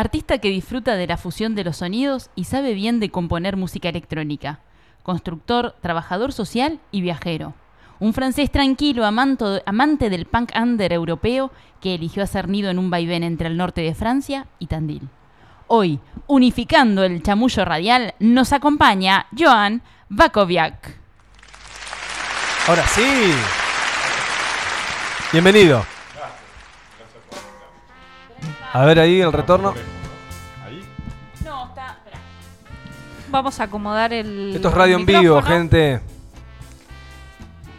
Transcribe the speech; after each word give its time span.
Artista 0.00 0.38
que 0.38 0.48
disfruta 0.48 0.96
de 0.96 1.06
la 1.06 1.18
fusión 1.18 1.54
de 1.54 1.62
los 1.62 1.76
sonidos 1.76 2.30
y 2.34 2.44
sabe 2.44 2.72
bien 2.72 3.00
de 3.00 3.10
componer 3.10 3.58
música 3.58 3.90
electrónica. 3.90 4.60
Constructor, 5.02 5.74
trabajador 5.82 6.32
social 6.32 6.80
y 6.90 7.02
viajero. 7.02 7.52
Un 7.98 8.14
francés 8.14 8.50
tranquilo, 8.50 9.04
amante 9.04 10.08
del 10.08 10.24
punk 10.24 10.52
under 10.58 10.94
europeo 10.94 11.52
que 11.82 11.96
eligió 11.96 12.22
hacer 12.22 12.48
nido 12.48 12.70
en 12.70 12.78
un 12.78 12.88
vaivén 12.88 13.24
entre 13.24 13.48
el 13.48 13.58
norte 13.58 13.82
de 13.82 13.94
Francia 13.94 14.46
y 14.58 14.68
Tandil. 14.68 15.06
Hoy, 15.66 16.00
unificando 16.26 17.04
el 17.04 17.22
chamullo 17.22 17.66
radial, 17.66 18.14
nos 18.20 18.54
acompaña 18.54 19.26
Joan 19.38 19.82
Bakoviak. 20.08 20.96
Ahora 22.68 22.86
sí. 22.86 23.04
Bienvenido. 25.30 25.84
A 28.72 28.84
ver 28.84 29.00
ahí 29.00 29.20
el 29.20 29.32
retorno. 29.32 29.74
Ahí. 30.64 30.82
No, 31.44 31.66
está. 31.66 31.98
Vamos 33.28 33.58
a 33.60 33.64
acomodar 33.64 34.12
el. 34.12 34.54
Esto 34.54 34.68
es 34.68 34.74
radio 34.74 34.96
en 34.96 35.06
vivo, 35.06 35.42
gente. 35.42 36.00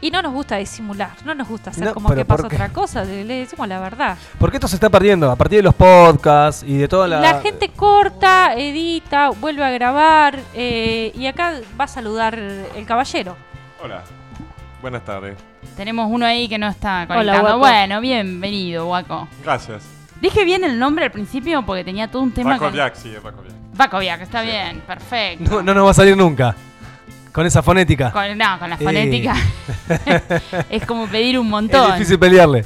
Y 0.04 0.10
no 0.10 0.22
nos 0.24 0.34
gusta 0.34 0.58
disimular, 0.58 1.12
no 1.26 1.36
nos 1.36 1.48
gusta 1.48 1.70
hacer 1.70 1.86
No, 1.86 1.94
como 1.94 2.10
pero 2.10 2.22
que 2.22 2.26
pasa 2.26 2.42
¿por 2.42 2.50
qué? 2.50 2.56
otra 2.56 2.70
cosa, 2.74 3.04
le, 3.04 3.24
le 3.24 3.36
decimos 3.42 3.68
la 3.68 3.80
verdad. 3.80 4.18
Porque 4.40 4.58
esto 4.58 4.68
se 4.68 4.76
está 4.76 4.90
perdiendo 4.90 5.30
a 5.30 5.36
partir 5.36 5.60
de 5.60 5.64
los 5.64 5.76
podcasts 5.76 6.64
y 6.64 6.76
de 6.76 6.88
toda 6.88 7.08
la. 7.08 7.20
La, 7.20 7.40
gente 7.40 7.70
corta, 7.70 8.56
edita, 8.56 9.30
vuelve 9.30 9.64
a 9.64 9.70
grabar 9.70 10.40
eh, 10.56 11.12
y 11.14 11.28
acá 11.28 11.62
va 11.80 11.84
a 11.84 11.88
saludar 11.88 12.34
el 12.34 12.86
caballero. 12.88 13.36
Hola. 13.84 14.02
Buenas 14.82 15.06
tardes. 15.06 15.38
Tenemos 15.78 16.08
uno 16.10 16.26
ahí 16.26 16.50
que 16.50 16.58
no 16.58 16.68
está. 16.68 17.06
Guaco. 17.06 17.60
bueno, 17.60 18.02
bienvenido, 18.02 18.88
Guaco. 18.88 19.28
Gracias. 19.44 19.84
Dije 20.22 20.46
bien 20.46 20.64
el 20.64 20.78
nombre 20.78 21.06
al 21.06 21.12
principio 21.12 21.64
porque 21.66 21.84
tenía 21.84 22.10
todo 22.10 22.22
un 22.22 22.32
tema 22.32 22.58
con... 22.58 22.68
Bakoviak, 22.68 22.96
sí, 22.96 23.14
es. 23.16 23.22
Bakoviak, 23.74 24.22
está 24.22 24.42
Sí. 24.42 24.48
bien, 24.48 24.82
perfecto. 24.86 25.50
No, 25.50 25.62
no 25.64 25.74
nos 25.74 25.86
va 25.88 25.92
a 25.92 25.94
salir 25.96 26.16
nunca. 26.16 26.56
Con 27.32 27.46
esa 27.46 27.64
fonética. 27.64 28.12
Con, 28.12 28.38
no, 28.38 28.60
con 28.60 28.70
la 28.70 28.76
Eh. 28.76 28.84
fonética. 28.84 29.36
es 30.70 30.86
como 30.86 31.08
pedir 31.08 31.40
un 31.40 31.46
Es 31.48 31.52
montón. 31.52 31.94
difícil 31.94 32.20
pelearle. 32.20 32.66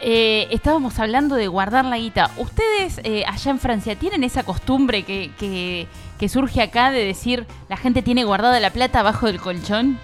Eh, 0.00 0.46
estábamos 0.52 0.98
hablando 1.00 1.34
de 1.34 1.48
guardar 1.48 1.84
la 1.84 1.96
guita. 1.98 2.30
¿Ustedes 2.36 3.00
eh, 3.02 3.24
allá 3.26 3.50
en 3.50 3.58
Francia 3.58 3.96
tienen 3.96 4.22
esa 4.24 4.44
costumbre 4.44 5.02
que, 5.02 5.32
que- 5.38 5.88
que 6.18 6.28
surge 6.28 6.60
acá 6.62 6.90
de 6.90 7.04
decir 7.04 7.46
la 7.68 7.76
gente 7.76 8.02
tiene 8.02 8.24
guardada 8.24 8.58
la 8.60 8.70
plata 8.70 9.00
abajo 9.00 9.26
del 9.26 9.40
colchón? 9.40 9.98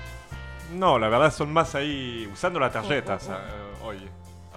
No, 0.74 0.98
la 0.98 1.08
verdad 1.08 1.32
son 1.32 1.52
más 1.52 1.74
ahí 1.74 2.28
usando 2.32 2.58
las 2.60 2.72
tarjetas 2.72 3.28
eh, 3.28 3.32
hoy. 3.32 3.73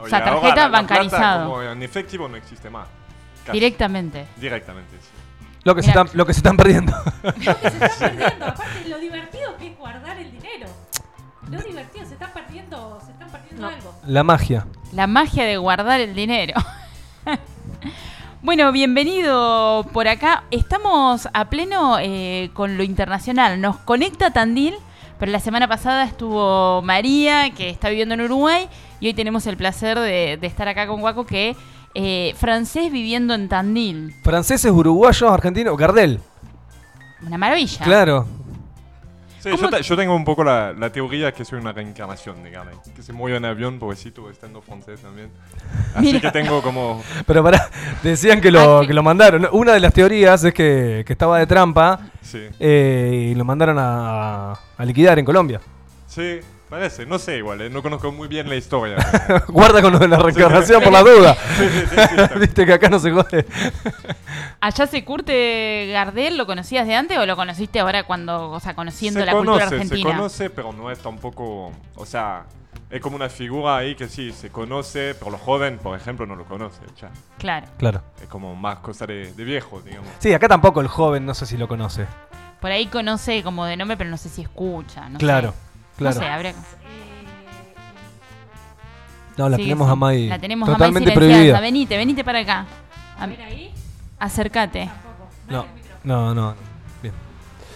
Hoy, 0.02 0.10
sea, 0.10 0.24
tarjeta 0.24 0.56
la- 0.56 0.64
la 0.64 0.70
plata 0.70 0.70
bancarizado. 0.70 1.46
como 1.50 1.62
en 1.64 1.84
efectivo 1.84 2.28
no 2.28 2.36
existe 2.38 2.70
más. 2.70 2.88
Casi. 3.46 3.52
Directamente. 3.60 4.28
Directamente, 4.38 4.98
sí. 5.02 5.08
Lo 5.64 5.76
que, 5.76 5.84
se 5.84 5.90
están, 5.90 6.08
lo 6.14 6.26
que 6.26 6.34
se 6.34 6.40
están 6.40 6.56
perdiendo. 6.56 6.94
Lo 7.24 7.34
que 7.60 7.70
se 7.72 7.86
está 7.86 7.90
perdiendo, 8.00 8.46
aparte 8.46 8.88
lo 8.88 8.98
divertido 9.00 9.58
que 9.58 9.68
es 9.68 9.78
guardar 9.78 10.18
el 10.18 10.32
dinero. 10.32 10.68
Lo 11.50 11.62
divertido, 11.62 12.06
se 12.06 12.14
están 12.14 12.32
perdiendo, 12.34 13.02
se 13.06 13.12
están 13.12 13.30
perdiendo 13.30 13.68
algo. 13.68 13.94
La 14.06 14.24
magia. 14.24 14.68
La 14.94 15.08
magia 15.08 15.44
de 15.46 15.58
guardar 15.58 16.00
el 16.00 16.14
dinero. 16.16 16.54
bueno, 18.42 18.72
bienvenido 18.72 19.86
por 19.94 20.08
acá. 20.08 20.44
Estamos 20.52 21.28
a 21.34 21.46
pleno 21.50 21.98
eh, 22.00 22.50
con 22.54 22.78
lo 22.78 22.84
internacional. 22.84 23.60
Nos 23.60 23.78
conecta 23.78 24.32
Tandil, 24.32 24.76
pero 25.20 25.32
la 25.32 25.40
semana 25.40 25.68
pasada 25.68 26.04
estuvo 26.06 26.82
María, 26.82 27.50
que 27.54 27.70
está 27.70 27.90
viviendo 27.90 28.14
en 28.16 28.22
Uruguay, 28.22 28.70
y 29.00 29.08
hoy 29.08 29.14
tenemos 29.14 29.46
el 29.48 29.58
placer 29.58 30.00
de, 30.00 30.38
de 30.40 30.48
estar 30.48 30.68
acá 30.68 30.88
con 30.88 31.02
Guaco, 31.02 31.26
que 31.26 31.56
eh, 31.94 32.34
francés 32.38 32.92
viviendo 32.92 33.34
en 33.34 33.50
Tandil. 33.50 34.14
Franceses, 34.24 34.72
uruguayos, 34.72 35.32
argentinos. 35.32 35.78
Gardel. 35.78 36.20
Una 37.26 37.38
maravilla. 37.38 37.84
Claro. 37.84 38.28
Sí, 39.40 39.52
¿Cómo- 39.52 39.64
yo, 39.64 39.70
te- 39.70 39.84
yo 39.84 39.96
tengo 39.96 40.16
un 40.16 40.26
poco 40.26 40.44
la, 40.44 40.74
la 40.74 40.92
teoría 40.92 41.32
que 41.32 41.46
soy 41.46 41.60
una 41.60 41.72
reencarnación 41.72 42.44
de 42.44 42.50
Garden. 42.52 42.76
Que 42.96 43.02
se 43.04 43.14
murió 43.14 43.38
en 43.38 43.46
avión, 43.46 43.78
pobrecito, 43.80 44.30
estando 44.30 44.62
francés 44.62 45.00
también. 45.02 45.30
Así 45.94 46.08
Mira. 46.08 46.20
que 46.20 46.32
tengo 46.32 46.62
como... 46.62 47.02
Pero 47.26 47.44
pará, 47.44 47.70
decían 48.04 48.42
que 48.42 48.52
lo, 48.52 48.82
que 48.86 48.94
lo 48.94 49.04
mandaron. 49.04 49.48
Una 49.52 49.74
de 49.74 49.80
las 49.80 49.94
teorías 49.94 50.44
es 50.44 50.54
que, 50.54 51.04
que 51.06 51.14
estaba 51.14 51.38
de 51.40 51.46
trampa 51.48 52.00
Sí. 52.22 52.42
eh, 52.60 53.30
y 53.32 53.36
lo 53.36 53.46
mandaron 53.46 53.78
a, 53.80 54.52
a 54.78 54.86
liquidar 54.86 55.18
en 55.20 55.24
Colombia. 55.26 55.62
Sí, 56.08 56.40
parece. 56.70 57.06
No 57.06 57.20
sé 57.20 57.38
igual, 57.38 57.62
eh, 57.62 57.70
no 57.70 57.82
conozco 57.82 58.12
muy 58.12 58.28
bien 58.28 58.50
la 58.50 58.56
historia. 58.56 58.98
Guarda 59.48 59.82
con 59.82 59.94
lo 59.94 60.00
de 60.00 60.08
la 60.08 60.18
reencarnación 60.18 60.82
por 60.84 60.92
la 60.92 61.02
duda. 61.02 61.36
sí, 61.58 61.70
sí, 61.70 61.80
sí, 61.80 61.86
sí, 61.90 62.16
está. 62.16 62.28
Viste 62.40 62.66
que 62.66 62.74
acá 62.74 62.90
no 62.90 63.00
se 63.00 63.12
jode. 63.12 63.46
¿Allá 64.60 64.88
se 64.88 65.04
curte 65.04 65.90
Gardel? 65.92 66.38
¿Lo 66.38 66.46
conocías 66.46 66.88
de 66.88 66.96
antes 66.96 67.18
o 67.18 67.26
lo 67.26 67.36
conociste 67.36 67.80
ahora 67.80 68.04
cuando, 68.04 68.52
o 68.52 68.60
sea, 68.60 68.76
conociendo 68.76 69.20
se 69.20 69.26
la 69.26 69.32
conoce, 69.32 69.60
cultura 69.60 69.66
argentina? 69.66 70.10
Se 70.10 70.16
conoce, 70.16 70.50
pero 70.50 70.74
no 70.74 70.92
es 70.92 71.00
tampoco. 71.00 71.72
O 71.96 72.06
sea, 72.06 72.46
es 72.90 73.02
como 73.02 73.16
una 73.16 73.30
figura 73.30 73.78
ahí 73.78 73.96
que 73.96 74.08
sí, 74.08 74.32
se 74.32 74.50
conoce, 74.50 75.16
pero 75.20 75.32
los 75.32 75.42
jóvenes, 75.42 75.80
por 75.82 75.98
ejemplo, 75.98 76.26
no 76.26 76.36
lo 76.36 76.46
conocen. 76.46 76.88
ya. 77.00 77.10
Claro. 77.38 77.68
Claro. 77.78 78.02
Es 78.22 78.28
como 78.28 78.56
más 78.56 78.80
cosa 78.80 79.06
de, 79.06 79.34
de 79.34 79.44
viejo, 79.44 79.82
digamos. 79.82 80.10
Sí, 80.20 80.34
acá 80.34 80.48
tampoco 80.48 80.82
el 80.82 80.88
joven, 80.88 81.26
no 81.26 81.34
sé 81.34 81.46
si 81.46 81.58
lo 81.58 81.68
conoce. 81.68 82.08
Por 82.62 82.72
ahí 82.72 82.88
conoce 82.88 83.44
como 83.44 83.66
de 83.66 83.78
nombre, 83.78 83.98
pero 83.98 84.10
no 84.10 84.18
sé 84.18 84.30
si 84.30 84.42
escucha. 84.42 85.10
No 85.10 85.20
claro, 85.20 85.52
sé. 85.52 85.58
Claro. 85.98 86.16
No 86.16 86.22
sé, 86.22 86.28
habría- 86.28 86.54
No, 89.38 89.50
la 89.50 89.58
Sí, 89.58 89.64
tenemos 89.64 89.88
sí. 89.88 89.92
a 89.92 89.96
Mai 89.96 90.28
La 90.28 90.40
tenemos 90.40 90.68
totalmente 90.70 91.12
a 91.12 91.14
Mai 91.14 91.16
silenciada. 91.16 91.38
prohibida. 91.38 91.60
Venite, 91.62 91.98
venite 91.98 92.24
para 92.24 92.40
acá. 92.40 92.66
A 93.20 93.24
A- 93.24 93.28
ver 93.28 93.42
ahí, 93.42 93.72
acércate. 94.20 94.86
tampoco. 94.88 95.30
No, 95.50 95.60
es 95.62 95.68
el 95.68 95.74
micrófono. 95.76 96.34
no, 96.34 96.34
no. 96.36 96.56
Bien. 97.04 97.14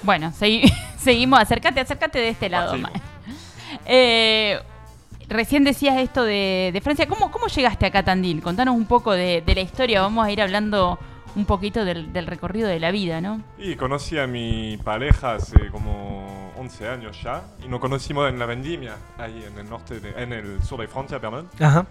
Bueno, 0.04 0.32
segui- 0.32 0.74
seguimos. 0.98 1.40
Acércate, 1.40 1.80
acércate 1.80 2.18
de 2.20 2.30
este 2.30 2.50
lado, 2.50 2.74
Ah. 2.74 2.78
Mai. 2.78 2.94
Eh, 3.86 4.60
recién 5.30 5.64
decías 5.64 5.98
esto 6.00 6.24
de, 6.24 6.72
de 6.74 6.82
Francia. 6.82 7.08
¿Cómo, 7.08 7.30
¿Cómo 7.32 7.46
llegaste 7.48 7.86
acá 7.86 8.00
a 8.00 8.04
Tandil? 8.04 8.42
Contanos 8.42 8.76
un 8.76 8.86
poco 8.86 9.12
de, 9.12 9.44
de 9.46 9.56
la 9.56 9.62
historia. 9.62 10.02
Vamos 10.02 10.26
a 10.26 10.32
ir 10.32 10.42
hablando 10.42 10.98
un 11.36 11.46
poquito 11.46 11.86
del, 11.86 12.12
del 12.12 12.26
recorrido 12.26 12.68
de 12.68 12.80
la 12.80 12.90
vida, 12.92 13.22
¿no? 13.22 13.40
Y 13.60 13.76
conocí 13.76 14.18
a 14.18 14.26
mi 14.28 14.78
pareja 14.84 15.36
hace 15.36 15.70
como 15.70 16.41
11 16.62 16.88
años 16.90 17.22
ya. 17.22 17.42
Y 17.64 17.68
nos 17.68 17.80
conocimos 17.80 18.30
en 18.30 18.40
la 18.40 18.46
vendimia, 18.46 18.96
ahí 19.18 19.44
en 19.46 19.58
el 19.58 19.70
norte, 19.70 20.00
de- 20.00 20.22
en 20.24 20.32
el 20.34 20.64
sur 20.64 20.80
de 20.80 20.88
Francia, 20.88 21.20
perdón. 21.20 21.50
Ajá. 21.60 21.86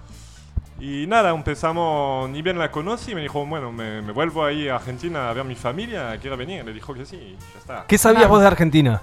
Y 0.79 1.07
nada, 1.07 1.31
empezamos, 1.31 2.31
ni 2.31 2.41
bien 2.41 2.59
la 2.59 2.71
conocí, 2.71 3.15
me 3.15 3.21
dijo, 3.21 3.45
bueno, 3.45 3.71
me, 3.71 4.01
me 4.01 4.13
vuelvo 4.13 4.45
ahí 4.45 4.69
a 4.69 4.77
Argentina 4.77 5.29
a 5.29 5.33
ver 5.35 5.43
a 5.43 5.45
mi 5.45 5.55
familia, 5.55 6.17
¿quiere 6.19 6.37
venir? 6.37 6.65
Le 6.65 6.73
dijo 6.73 6.95
que 6.95 7.05
sí, 7.05 7.17
y 7.17 7.37
ya 7.53 7.59
está. 7.59 7.85
¿Qué 7.87 7.99
sabías 7.99 8.29
vos 8.29 8.41
de 8.41 8.47
Argentina? 8.47 9.01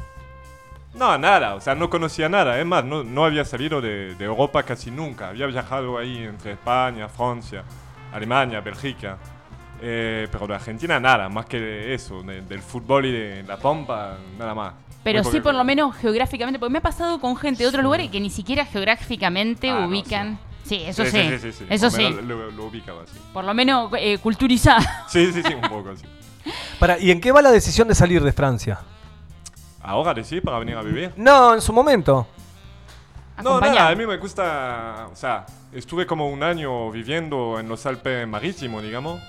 No, 0.95 1.16
nada, 1.19 1.53
o 1.53 1.61
sea, 1.61 1.75
no 1.75 1.88
conocía 1.91 2.28
nada. 2.29 2.59
Es 2.59 2.66
más, 2.66 2.84
no, 2.84 3.03
no 3.03 3.23
había 3.25 3.45
salido 3.45 3.79
de, 3.81 4.16
de 4.16 4.25
Europa 4.25 4.63
casi 4.63 4.89
nunca. 4.89 5.29
Había 5.29 5.45
viajado 5.45 5.99
ahí 5.99 6.23
entre 6.23 6.53
España, 6.53 7.07
Francia, 7.07 7.63
Alemania, 8.11 8.61
Bélgica. 8.61 9.17
Eh, 9.81 10.27
pero 10.31 10.47
de 10.47 10.55
Argentina 10.55 10.99
nada, 10.99 11.29
más 11.29 11.45
que 11.45 11.93
eso, 11.93 12.23
de- 12.23 12.41
del 12.41 12.61
fútbol 12.61 13.05
y 13.05 13.11
de 13.11 13.43
la 13.43 13.57
pompa, 13.57 14.17
nada 14.38 14.55
más. 14.55 14.73
Pero 15.03 15.23
Muy 15.23 15.31
sí, 15.31 15.39
por 15.39 15.53
lo 15.53 15.63
menos 15.63 15.95
geográficamente, 15.95 16.59
porque 16.59 16.71
me 16.71 16.79
ha 16.79 16.81
pasado 16.81 17.19
con 17.21 17.38
gente 17.38 17.63
de 17.63 17.69
otros 17.69 17.83
lugares 17.83 18.09
que 18.09 18.19
ni 18.19 18.29
siquiera 18.29 18.66
geográficamente 18.66 19.69
Ah, 19.69 19.81
no, 19.81 19.87
ubican. 19.87 20.37
sí. 20.66 20.81
eso 20.85 21.05
sí. 21.05 21.11
sí, 21.11 21.39
sí, 21.39 21.51
sí. 21.51 21.66
Eso 21.69 21.89
sí. 21.89 22.09
Lo, 22.25 22.51
lo 22.51 22.66
ubicaba, 22.66 23.03
sí. 23.05 23.17
Por 23.31 23.45
lo 23.45 23.53
menos 23.53 23.91
eh, 23.97 24.17
culturizado. 24.17 24.81
Sí, 25.07 25.31
sí, 25.31 25.41
sí, 25.43 25.53
un 25.53 25.61
poco, 25.61 25.95
sí. 25.95 26.05
Para, 26.79 26.97
¿Y 26.99 27.11
en 27.11 27.22
qué 27.22 27.31
va 27.31 27.41
la 27.41 27.52
decisión 27.52 27.87
de 27.87 27.96
salir 27.96 28.22
de 28.23 28.34
Francia? 28.34 28.79
Ahora 29.81 30.13
decís 30.13 30.41
para 30.41 30.59
venir 30.59 30.75
a 30.75 30.81
vivir. 30.81 31.13
No, 31.16 31.53
en 31.53 31.61
su 31.61 31.72
momento. 31.72 32.28
No, 33.43 33.61
nada, 33.61 33.90
a 33.90 33.96
mí 33.96 34.05
me 34.05 34.17
gusta, 34.17 35.07
o 35.11 35.16
sea, 35.16 35.46
estuve 35.72 36.05
como 36.07 36.28
un 36.29 36.41
año 36.41 36.90
viviendo 36.91 37.59
en 37.59 37.69
los 37.69 37.85
Alpes 37.85 38.28
marítimos, 38.28 38.81
digamos, 38.84 39.22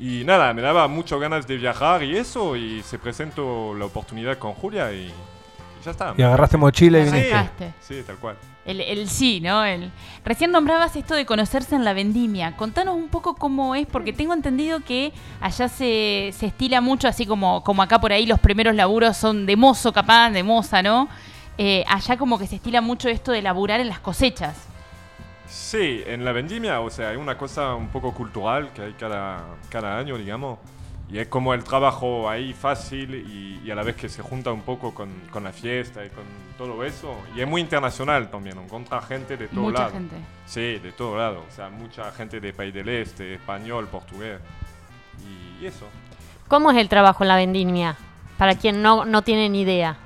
y 0.00 0.24
nada, 0.24 0.52
me 0.52 0.62
daba 0.62 0.88
mucho 0.88 1.18
ganas 1.18 1.46
de 1.46 1.56
viajar 1.56 2.02
y 2.02 2.16
eso, 2.16 2.56
y 2.56 2.82
se 2.82 2.98
presentó 2.98 3.74
la 3.74 3.86
oportunidad 3.86 4.38
con 4.38 4.52
Julia 4.54 4.92
y, 4.92 5.06
y 5.06 5.84
ya 5.84 5.90
está. 5.92 6.14
Y 6.16 6.22
agarraste 6.22 6.56
mochila 6.56 6.98
y 7.00 7.06
Sí. 7.06 7.12
viniste. 7.12 7.74
Sí, 7.80 8.02
tal 8.06 8.16
cual. 8.16 8.36
El, 8.64 8.80
el 8.80 9.08
sí, 9.08 9.40
¿no? 9.40 9.64
El... 9.64 9.92
Recién 10.24 10.50
nombrabas 10.50 10.96
esto 10.96 11.14
de 11.14 11.24
conocerse 11.24 11.76
en 11.76 11.84
la 11.84 11.92
vendimia. 11.92 12.56
Contanos 12.56 12.96
un 12.96 13.08
poco 13.08 13.36
cómo 13.36 13.76
es, 13.76 13.86
porque 13.86 14.12
tengo 14.12 14.34
entendido 14.34 14.80
que 14.80 15.12
allá 15.40 15.68
se, 15.68 16.32
se 16.36 16.46
estila 16.46 16.80
mucho, 16.80 17.06
así 17.06 17.26
como, 17.26 17.62
como 17.62 17.80
acá 17.82 18.00
por 18.00 18.12
ahí 18.12 18.26
los 18.26 18.40
primeros 18.40 18.74
laburos 18.74 19.16
son 19.16 19.46
de 19.46 19.54
mozo, 19.54 19.92
capaz, 19.92 20.30
de 20.30 20.42
moza, 20.42 20.82
¿no? 20.82 21.08
Eh, 21.58 21.84
allá 21.88 22.16
como 22.16 22.38
que 22.40 22.46
se 22.48 22.56
estila 22.56 22.80
mucho 22.80 23.08
esto 23.08 23.30
de 23.30 23.40
laburar 23.40 23.78
en 23.80 23.88
las 23.88 24.00
cosechas. 24.00 24.56
Sí, 25.46 26.02
en 26.06 26.24
la 26.24 26.32
vendimia, 26.32 26.80
o 26.80 26.90
sea, 26.90 27.10
hay 27.10 27.16
una 27.16 27.38
cosa 27.38 27.74
un 27.74 27.88
poco 27.88 28.12
cultural 28.12 28.72
que 28.72 28.82
hay 28.82 28.92
cada, 28.94 29.44
cada 29.70 29.96
año, 29.98 30.18
digamos, 30.18 30.58
Y 31.08 31.18
es 31.20 31.28
como 31.28 31.54
el 31.54 31.62
trabajo 31.62 32.28
ahí 32.28 32.52
fácil 32.52 33.14
y, 33.14 33.60
y 33.64 33.70
a 33.70 33.76
la 33.76 33.84
vez 33.84 33.94
que 33.94 34.08
se 34.08 34.22
junta 34.22 34.50
un 34.52 34.62
poco 34.62 34.92
con, 34.92 35.08
con 35.30 35.44
la 35.44 35.52
fiesta 35.52 36.04
y 36.04 36.10
con 36.10 36.24
todo 36.58 36.82
eso. 36.84 37.14
Y 37.36 37.40
es 37.42 37.46
muy 37.46 37.60
internacional 37.60 38.28
también, 38.28 38.58
encuentra 38.58 39.00
gente 39.02 39.36
de 39.36 39.46
todo 39.46 39.66
Mucha 39.66 39.78
lado. 39.82 39.92
gente. 39.92 40.16
Sí, 40.46 40.78
de 40.80 40.90
todo 40.92 41.16
lado. 41.16 41.44
O 41.48 41.52
sea, 41.52 41.70
mucha 41.70 42.10
gente 42.10 42.40
de 42.40 42.52
País 42.52 42.74
del 42.74 42.88
Este, 42.88 43.34
español, 43.34 43.86
portugués. 43.86 44.40
Y, 45.60 45.62
y 45.62 45.66
eso. 45.68 45.86
¿Cómo 46.48 46.72
es 46.72 46.76
el 46.78 46.88
trabajo 46.88 47.22
en 47.22 47.28
la 47.28 47.36
vendimia? 47.36 47.96
Para 48.36 48.56
quien 48.56 48.82
no, 48.82 49.04
no 49.04 49.22
tiene 49.22 49.48
ni 49.48 49.60
idea. 49.62 49.96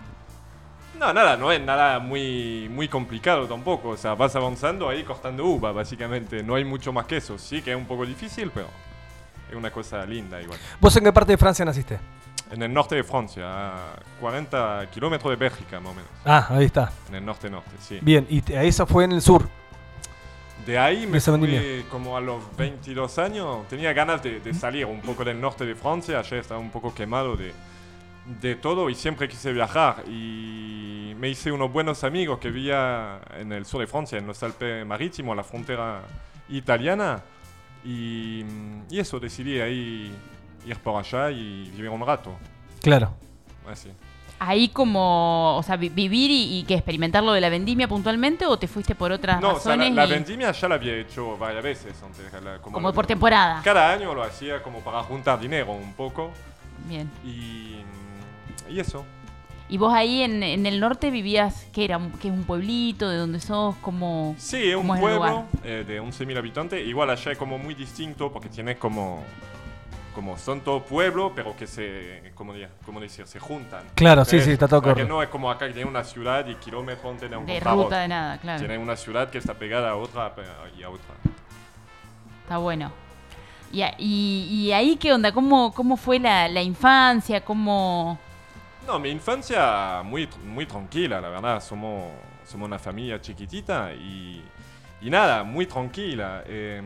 No, 1.00 1.12
nada, 1.14 1.34
no 1.36 1.50
es 1.50 1.60
nada 1.62 1.98
muy, 1.98 2.68
muy 2.70 2.86
complicado 2.86 3.46
tampoco. 3.48 3.88
O 3.88 3.96
sea, 3.96 4.14
vas 4.14 4.36
avanzando 4.36 4.86
ahí 4.88 5.02
cortando 5.02 5.46
uva, 5.46 5.72
básicamente. 5.72 6.42
No 6.42 6.54
hay 6.56 6.64
mucho 6.64 6.92
más 6.92 7.06
que 7.06 7.16
eso. 7.16 7.38
Sí 7.38 7.62
que 7.62 7.70
es 7.72 7.76
un 7.76 7.86
poco 7.86 8.04
difícil, 8.04 8.50
pero 8.54 8.66
es 9.48 9.56
una 9.56 9.70
cosa 9.70 10.04
linda 10.04 10.40
igual. 10.42 10.58
¿Vos 10.78 10.94
en 10.96 11.04
qué 11.04 11.12
parte 11.12 11.32
de 11.32 11.38
Francia 11.38 11.64
naciste? 11.64 11.98
En 12.52 12.62
el 12.62 12.72
norte 12.72 12.96
de 12.96 13.04
Francia, 13.04 13.44
a 13.46 13.76
40 14.20 14.88
kilómetros 14.92 15.30
de 15.30 15.36
Bélgica, 15.36 15.80
más 15.80 15.92
o 15.92 15.94
menos. 15.94 16.10
Ah, 16.24 16.46
ahí 16.50 16.66
está. 16.66 16.92
En 17.08 17.14
el 17.14 17.24
norte-norte, 17.24 17.70
sí. 17.80 17.98
Bien, 18.02 18.26
y 18.28 18.42
te- 18.42 18.66
eso 18.66 18.86
fue 18.86 19.04
en 19.04 19.12
el 19.12 19.22
sur. 19.22 19.48
De 20.66 20.78
ahí 20.78 21.06
me 21.06 21.16
Esa 21.18 21.32
fui 21.32 21.40
vendimia. 21.40 21.84
como 21.88 22.16
a 22.16 22.20
los 22.20 22.42
22 22.56 23.18
años. 23.18 23.66
Tenía 23.68 23.92
ganas 23.94 24.22
de, 24.22 24.40
de 24.40 24.52
salir 24.52 24.84
un 24.84 25.00
poco 25.00 25.24
del 25.24 25.40
norte 25.40 25.64
de 25.64 25.74
Francia. 25.74 26.18
Ayer 26.18 26.40
estaba 26.40 26.60
un 26.60 26.70
poco 26.70 26.92
quemado 26.92 27.36
de, 27.36 27.54
de 28.26 28.54
todo 28.56 28.88
y 28.90 28.94
siempre 28.94 29.28
quise 29.28 29.52
viajar. 29.52 30.04
Y 30.08 31.14
me 31.18 31.28
hice 31.28 31.50
unos 31.52 31.72
buenos 31.72 32.04
amigos 32.04 32.38
que 32.38 32.50
vivía 32.50 33.20
en 33.38 33.52
el 33.52 33.64
sur 33.66 33.80
de 33.80 33.86
Francia, 33.86 34.18
en 34.18 34.26
los 34.26 34.42
Alpes 34.42 34.86
Marítimos, 34.86 35.36
la 35.36 35.44
frontera 35.44 36.02
italiana. 36.48 37.22
Y, 37.84 38.44
y 38.90 38.98
eso, 38.98 39.18
decidí 39.18 39.58
ahí 39.60 40.12
ir 40.66 40.76
por 40.78 40.98
allá 41.02 41.30
y 41.30 41.70
vivir 41.74 41.88
un 41.90 42.06
rato. 42.06 42.36
Claro. 42.82 43.14
Así. 43.70 43.90
Ahí 44.38 44.68
como, 44.68 45.56
o 45.58 45.62
sea, 45.62 45.76
vi- 45.76 45.90
vivir 45.90 46.30
y, 46.30 46.60
y 46.60 46.64
que 46.64 46.74
experimentar 46.74 47.22
lo 47.22 47.32
de 47.32 47.42
la 47.42 47.50
vendimia 47.50 47.86
puntualmente 47.88 48.46
o 48.46 48.58
te 48.58 48.66
fuiste 48.68 48.94
por 48.94 49.12
otras 49.12 49.38
No, 49.40 49.52
o 49.54 49.60
sea, 49.60 49.76
la, 49.76 49.82
razones 49.84 49.94
la 49.96 50.06
y- 50.06 50.10
vendimia 50.10 50.50
ya 50.52 50.68
la 50.68 50.74
había 50.76 50.94
hecho 50.96 51.36
varias 51.36 51.62
veces 51.62 51.94
antes. 52.02 52.42
la- 52.42 52.58
como 52.58 52.92
por 52.92 53.06
temporada. 53.06 53.60
Cada 53.62 53.92
año 53.92 54.14
lo 54.14 54.22
hacía 54.22 54.62
como 54.62 54.80
para 54.80 55.02
juntar 55.02 55.38
dinero 55.40 55.72
un 55.72 55.92
poco. 55.92 56.30
Bien. 56.88 57.10
Y, 57.22 57.82
y 58.68 58.80
eso. 58.80 59.04
Y 59.70 59.78
vos 59.78 59.94
ahí 59.94 60.22
en, 60.22 60.42
en 60.42 60.66
el 60.66 60.80
norte 60.80 61.12
vivías, 61.12 61.68
¿qué 61.72 61.84
era? 61.84 62.00
¿Qué 62.20 62.26
es 62.26 62.34
un 62.34 62.42
pueblito? 62.42 63.08
¿De 63.08 63.16
donde 63.16 63.38
sos? 63.38 63.76
como 63.76 64.34
Sí, 64.36 64.70
es 64.70 64.74
un 64.74 64.82
¿Cómo 64.82 64.94
es 64.96 65.00
el 65.00 65.18
pueblo 65.18 65.44
eh, 65.62 65.84
de 65.86 66.02
11.000 66.02 66.38
habitantes. 66.38 66.84
Igual 66.84 67.08
allá 67.08 67.30
es 67.30 67.38
como 67.38 67.56
muy 67.56 67.74
distinto 67.74 68.32
porque 68.32 68.48
tiene 68.48 68.76
como... 68.76 69.22
Como 70.12 70.36
son 70.36 70.62
todo 70.62 70.82
pueblo, 70.82 71.32
pero 71.36 71.56
que 71.56 71.68
se... 71.68 72.32
¿Cómo, 72.34 72.52
diría? 72.52 72.68
¿Cómo 72.84 72.98
decir? 72.98 73.28
Se 73.28 73.38
juntan. 73.38 73.84
Claro, 73.94 74.24
sí, 74.24 74.36
¿Ves? 74.36 74.46
sí, 74.46 74.50
está 74.50 74.66
todo 74.66 74.82
correcto. 74.82 75.08
no 75.08 75.22
es 75.22 75.28
como 75.28 75.48
acá 75.48 75.68
que 75.68 75.72
tiene 75.72 75.88
una 75.88 76.02
ciudad 76.02 76.44
y 76.48 76.56
kilómetros 76.56 77.18
tiene 77.18 77.36
un 77.36 77.46
de 77.46 77.60
ruta, 77.60 78.00
de 78.00 78.08
nada, 78.08 78.38
claro. 78.38 78.58
Tiene 78.58 78.76
una 78.76 78.96
ciudad 78.96 79.30
que 79.30 79.38
está 79.38 79.54
pegada 79.54 79.90
a 79.90 79.94
otra 79.94 80.34
y 80.76 80.82
a 80.82 80.90
otra. 80.90 81.14
Está 82.42 82.58
bueno. 82.58 82.90
Y, 83.72 83.84
y, 83.98 84.48
y 84.50 84.72
ahí 84.72 84.96
qué 84.96 85.12
onda? 85.12 85.30
¿Cómo, 85.30 85.72
cómo 85.72 85.96
fue 85.96 86.18
la, 86.18 86.48
la 86.48 86.60
infancia? 86.60 87.44
¿Cómo...? 87.44 88.18
No, 88.86 88.98
mi 88.98 89.10
infancia 89.10 90.02
muy, 90.04 90.28
muy 90.44 90.66
tranquila, 90.66 91.20
la 91.20 91.28
verdad. 91.28 91.62
Somos, 91.62 92.04
somos 92.46 92.66
una 92.66 92.78
familia 92.78 93.20
chiquitita 93.20 93.92
y, 93.94 94.42
y 95.00 95.10
nada, 95.10 95.44
muy 95.44 95.66
tranquila. 95.66 96.42
eh, 96.46 96.82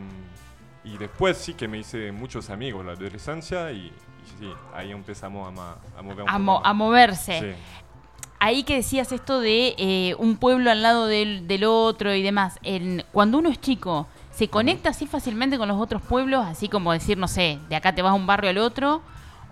y 0.85 0.99
después 0.99 1.39
sí 1.39 1.55
que 1.55 1.67
me 1.67 1.79
hice 1.79 2.13
muchos 2.13 2.51
amigos 2.51 2.81
en 2.83 2.89
la 2.89 2.93
adolescencia 2.93 3.73
y, 3.73 3.87
y 3.87 3.93
sí, 4.39 4.51
ahí 4.75 4.91
empezamos 4.91 5.49
a, 5.49 5.51
ma- 5.51 5.77
a 5.97 6.03
mover 6.03 6.25
un 6.25 6.29
A, 6.29 6.39
mo- 6.39 6.61
a 6.63 6.73
moverse. 6.75 7.41
Sí. 7.41 7.61
Ahí 8.39 8.65
que 8.65 8.77
decías 8.77 9.11
esto 9.11 9.41
de 9.41 9.75
eh, 9.79 10.15
un 10.19 10.37
pueblo 10.37 10.71
al 10.71 10.83
lado 10.83 11.07
del, 11.07 11.49
del 11.49 11.65
otro 11.65 12.15
y 12.15 12.23
demás. 12.23 12.59
Cuando 13.13 13.39
uno 13.39 13.49
es 13.49 13.59
chico, 13.59 14.07
¿se 14.31 14.49
conecta 14.49 14.91
así 14.91 15.07
fácilmente 15.07 15.57
con 15.57 15.69
los 15.69 15.81
otros 15.81 16.03
pueblos? 16.03 16.45
Así 16.45 16.69
como 16.69 16.93
decir, 16.93 17.17
no 17.17 17.29
sé, 17.29 17.59
de 17.71 17.77
acá 17.77 17.95
te 17.95 18.03
vas 18.03 18.11
a 18.11 18.15
un 18.15 18.27
barrio 18.27 18.51
al 18.51 18.59
otro. 18.59 19.01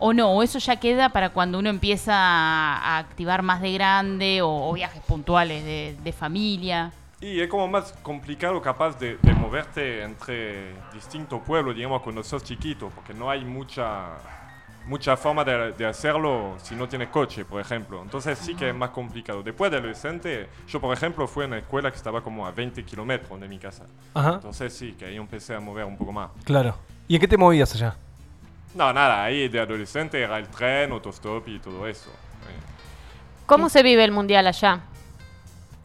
¿O 0.04 0.12
no? 0.12 0.32
¿O 0.32 0.43
eso 0.43 0.58
ya 0.58 0.81
queda 0.81 1.10
para 1.10 1.31
cuando 1.31 1.60
uno 1.60 1.70
empieza 1.70 2.12
a, 2.12 2.99
activar 2.99 3.43
más 3.43 3.62
de 3.62 3.72
grande 3.72 4.43
o, 4.43 4.50
o 4.50 4.72
viajes 4.72 5.00
puntuales 5.02 5.64
de, 5.64 5.96
de 6.02 6.12
familia? 6.12 6.90
Y 7.20 7.38
es 7.38 7.49
como 7.49 7.69
más 7.69 7.93
complicado 8.02 8.60
capaz 8.60 8.99
de, 8.99 9.16
de 9.22 9.32
moverte 9.32 10.02
entre 10.02 10.75
distintos 10.93 11.40
pueblos, 11.43 11.76
digamos, 11.76 12.02
cuando 12.02 12.25
sos 12.25 12.43
chiquito, 12.43 12.90
porque 12.93 13.14
no 13.14 13.31
hay 13.31 13.44
mucha, 13.44 14.06
mucha 14.87 15.16
forma 15.16 15.44
de, 15.44 15.70
de 15.70 15.87
hacerlo 15.87 16.56
si 16.60 16.75
no 16.75 16.88
tienes 16.88 17.08
coche, 17.10 17.44
por 17.44 17.60
ejemplo. 17.60 18.02
Entonces 18.02 18.37
sí 18.40 18.56
que 18.56 18.70
es 18.70 18.75
más 18.75 18.90
complicado. 18.90 19.44
Después 19.44 19.70
de 19.70 19.76
adolescente, 19.76 20.48
yo 20.66 20.81
por 20.81 20.93
ejemplo 20.93 21.28
fui 21.28 21.44
a 21.44 21.46
una 21.46 21.58
escuela 21.58 21.93
que 21.93 21.96
estaba 21.96 22.22
como 22.25 22.44
a 22.44 22.50
20 22.50 22.84
kilómetros 22.84 23.40
de 23.40 23.46
mi 23.46 23.60
casa. 23.60 23.84
Ajá, 24.14 24.32
Entonces 24.34 24.72
sí, 24.72 24.96
que 24.98 25.05
ahí 25.05 25.14
empecé 25.16 25.55
a 25.55 25.60
mover 25.60 25.84
un 25.84 25.96
poco 25.96 26.10
más. 26.10 26.31
claro. 26.43 26.75
¿Y 27.06 27.14
en 27.14 27.20
qué 27.20 27.28
te 27.28 27.37
movías 27.37 27.72
allá? 27.76 27.96
No, 28.74 28.92
nada, 28.92 29.24
ahí 29.24 29.48
de 29.48 29.60
adolescente 29.60 30.20
era 30.20 30.38
el 30.38 30.48
tren, 30.48 30.92
autostop 30.92 31.46
y 31.48 31.58
todo 31.58 31.86
eso. 31.86 32.08
Eh, 32.10 33.44
¿Cómo 33.46 33.69
se 33.69 33.82
vive 33.82 34.04
el 34.04 34.12
mundial 34.12 34.46
allá? 34.46 34.80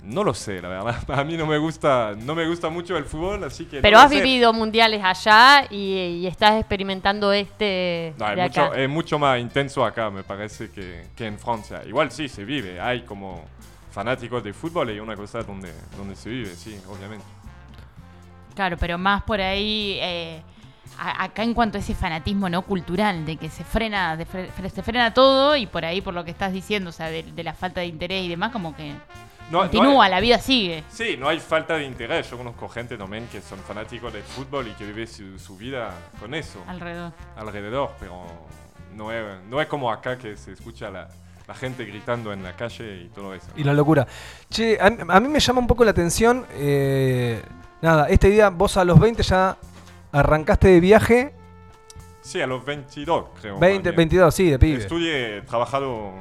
No 0.04 0.24
lo 0.24 0.34
sé, 0.34 0.62
la 0.62 0.70
verdad. 0.70 0.98
A 1.20 1.24
mí 1.24 1.36
no 1.36 1.46
me 1.46 1.58
gusta, 1.58 2.16
no 2.18 2.34
me 2.34 2.48
gusta 2.48 2.70
mucho 2.70 2.96
el 2.96 3.04
fútbol, 3.06 3.44
así 3.44 3.66
que... 3.66 3.82
Pero 3.82 4.00
has 4.00 4.10
sé. 4.10 4.22
vivido 4.22 4.54
mundiales 4.54 5.04
allá 5.04 5.68
y, 5.70 6.22
y 6.22 6.28
estás 6.28 6.60
experimentando 6.60 7.34
este 7.34 8.14
No, 8.18 8.34
mucho, 8.36 8.74
es 8.74 8.90
mucho 8.90 9.20
más 9.20 9.40
intenso 9.40 9.84
acá, 9.84 10.10
me 10.10 10.24
parece, 10.24 10.72
que, 10.72 11.08
que 11.16 11.26
en 11.26 11.38
Francia. 11.38 11.82
Igual 11.86 12.12
sí, 12.12 12.30
se 12.30 12.46
vive. 12.46 12.80
Hay 12.80 13.02
como 13.02 13.44
fanáticos 13.92 14.44
de 14.44 14.54
fútbol 14.54 14.92
y 14.92 15.00
una 15.00 15.16
cosa 15.16 15.42
donde, 15.42 15.74
donde 15.98 16.16
se 16.16 16.30
vive, 16.30 16.56
sí, 16.56 16.80
obviamente. 16.88 17.26
Claro, 18.56 18.78
pero 18.78 18.98
más 18.98 19.24
por 19.24 19.42
ahí, 19.42 19.98
eh, 20.02 20.42
a- 20.98 21.24
acá 21.24 21.44
en 21.44 21.54
cuanto 21.54 21.78
a 21.78 21.82
ese 21.82 21.94
fanatismo 21.96 22.50
no 22.50 22.62
cultural, 22.62 23.26
de 23.26 23.38
que 23.38 23.50
se 23.50 23.64
frena, 23.64 24.16
de 24.18 24.26
fre- 24.28 24.70
se 24.70 24.84
frena 24.84 25.14
todo 25.14 25.56
y 25.56 25.66
por 25.68 25.86
ahí 25.86 26.02
por 26.02 26.14
lo 26.14 26.24
que 26.26 26.32
estás 26.32 26.54
diciendo, 26.54 26.90
o 26.90 26.94
sea, 26.94 27.08
de, 27.10 27.24
de 27.24 27.44
la 27.44 27.54
falta 27.54 27.82
de 27.82 27.88
interés 27.88 28.24
y 28.26 28.30
demás, 28.30 28.52
como 28.52 28.76
que 28.76 28.90
No, 28.92 28.98
no 29.52 29.60
continúa, 29.62 30.06
hay- 30.06 30.12
la 30.12 30.20
vida 30.20 30.40
sigue. 30.40 30.84
sí, 30.90 31.16
no 31.18 31.28
hay 31.30 31.40
falta 31.40 31.76
de 31.76 31.86
interés. 31.86 32.30
Yo 32.30 32.38
conozco 32.38 32.68
gente 32.70 32.98
también 32.98 33.28
que 33.32 33.42
son 33.42 33.60
fanáticos 33.60 34.12
del 34.14 34.24
fútbol 34.24 34.68
y 34.68 34.72
que 34.72 34.86
vive 34.86 35.08
su, 35.08 35.38
su 35.40 35.56
vida 35.58 35.92
con 36.20 36.34
eso, 36.34 36.64
alrededor. 36.68 37.14
alrededor, 37.36 37.92
pero 38.00 38.24
no 38.96 39.12
es, 39.12 39.24
no 39.50 39.62
es 39.62 39.68
como 39.68 39.92
acá 39.92 40.18
que 40.18 40.36
se 40.36 40.52
escucha 40.54 40.90
la, 40.90 41.08
la 41.48 41.54
gente 41.54 41.86
gritando 41.86 42.34
en 42.34 42.44
la 42.44 42.54
calle 42.58 43.04
y 43.04 43.08
todo 43.10 43.34
eso. 43.34 43.48
Y 43.56 43.64
la 43.64 43.74
locura. 43.74 44.06
Che, 44.50 44.78
a, 44.82 44.88
a 44.88 45.20
mí 45.22 45.28
me 45.30 45.40
llama 45.40 45.60
un 45.62 45.68
poco 45.68 45.86
la 45.86 45.92
atención. 45.92 46.46
eh, 46.52 47.42
nada, 47.82 48.10
esta 48.10 48.28
idea, 48.28 48.50
vos 48.50 48.76
a 48.76 48.84
los 48.84 49.00
20 49.00 49.22
ya 49.24 49.56
arrancaste 50.20 50.68
de 50.68 50.80
viaje. 50.80 51.34
Sí, 52.22 52.42
a 52.42 52.48
los 52.48 52.64
22, 52.66 53.26
creo. 53.40 53.58
20, 53.60 53.78
más 53.78 53.84
bien. 53.84 53.96
22, 53.96 54.36
sí, 54.36 54.50
de 54.50 54.60
pibe. 54.60 54.80
Estudié, 54.80 55.42
trabajado 55.44 56.12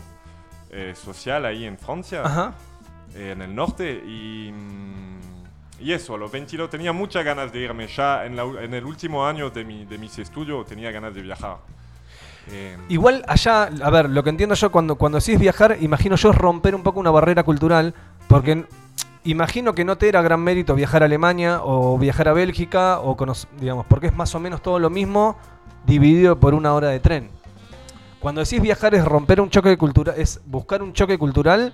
eh, 0.71 0.95
social 0.95 1.45
ahí 1.47 1.65
en 1.65 1.76
Francia. 1.79 2.23
Ajá. 2.25 2.55
eh, 3.15 3.33
en 3.33 3.43
el 3.43 3.55
norte 3.55 3.91
y, 4.07 4.53
mm, 4.53 5.81
y 5.81 5.93
eso, 5.93 6.15
a 6.15 6.19
los 6.19 6.31
22 6.31 6.71
tenía 6.71 6.93
muchas 6.93 7.25
ganas 7.25 7.53
de 7.53 7.59
irme. 7.61 7.87
Ya 7.88 8.25
en, 8.26 8.37
la 8.37 8.45
en 8.62 8.75
el 8.75 8.85
último 8.85 9.26
año 9.26 9.50
de, 9.50 9.65
mi- 9.65 9.85
de 9.85 9.99
mis 9.99 10.19
estudios 10.19 10.67
tenía 10.67 10.91
ganas 10.91 11.15
de 11.15 11.23
viajar. 11.23 11.57
Eh, 12.53 12.76
Igual 12.88 13.25
allá, 13.26 13.65
a 13.83 13.91
ver, 13.91 14.09
lo 14.09 14.23
que 14.23 14.31
entiendo 14.31 14.55
yo 14.55 14.71
cuando, 14.71 14.95
cuando 14.95 15.19
decís 15.19 15.38
viajar, 15.38 15.76
imagino 15.81 16.15
yo 16.15 16.31
es 16.31 16.37
romper 16.37 16.75
un 16.76 16.83
poco 16.85 17.00
una 17.00 17.11
barrera 17.11 17.43
cultural, 17.43 17.93
porque 18.29 18.65
imagino 19.26 19.75
que 19.75 19.85
no 19.85 19.99
te 19.99 20.09
era 20.09 20.23
gran 20.23 20.40
mérito 20.40 20.75
viajar 20.75 21.02
a 21.02 21.06
Alemania 21.06 21.61
o 21.62 21.99
viajar 21.99 22.28
a 22.28 22.33
Bélgica, 22.33 23.00
o 23.00 23.16
digamos, 23.61 23.87
porque 23.87 24.06
es 24.06 24.16
más 24.16 24.35
o 24.35 24.40
menos 24.40 24.62
todo 24.62 24.78
lo 24.78 24.90
mismo 24.90 25.37
dividido 25.85 26.38
por 26.38 26.54
una 26.54 26.75
hora 26.75 26.88
de 26.88 27.00
tren. 27.00 27.30
Cuando 28.21 28.40
decís 28.40 28.61
viajar 28.61 28.95
es 28.95 29.04
romper 29.04 29.40
un 29.40 29.50
choque 29.50 29.76
cultural, 29.76 30.14
es 30.18 30.40
buscar 30.47 30.83
un 30.83 30.92
choque 30.92 31.18
cultural 31.18 31.73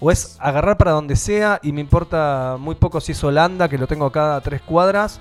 o 0.00 0.10
es 0.10 0.36
agarrar 0.40 0.76
para 0.76 0.90
donde 0.90 1.16
sea 1.16 1.58
y 1.62 1.72
me 1.72 1.80
importa 1.80 2.56
muy 2.58 2.74
poco 2.74 3.00
si 3.00 3.12
es 3.12 3.24
Holanda, 3.24 3.68
que 3.68 3.78
lo 3.78 3.86
tengo 3.86 4.06
acá 4.06 4.36
a 4.36 4.40
tres 4.40 4.60
cuadras. 4.62 5.20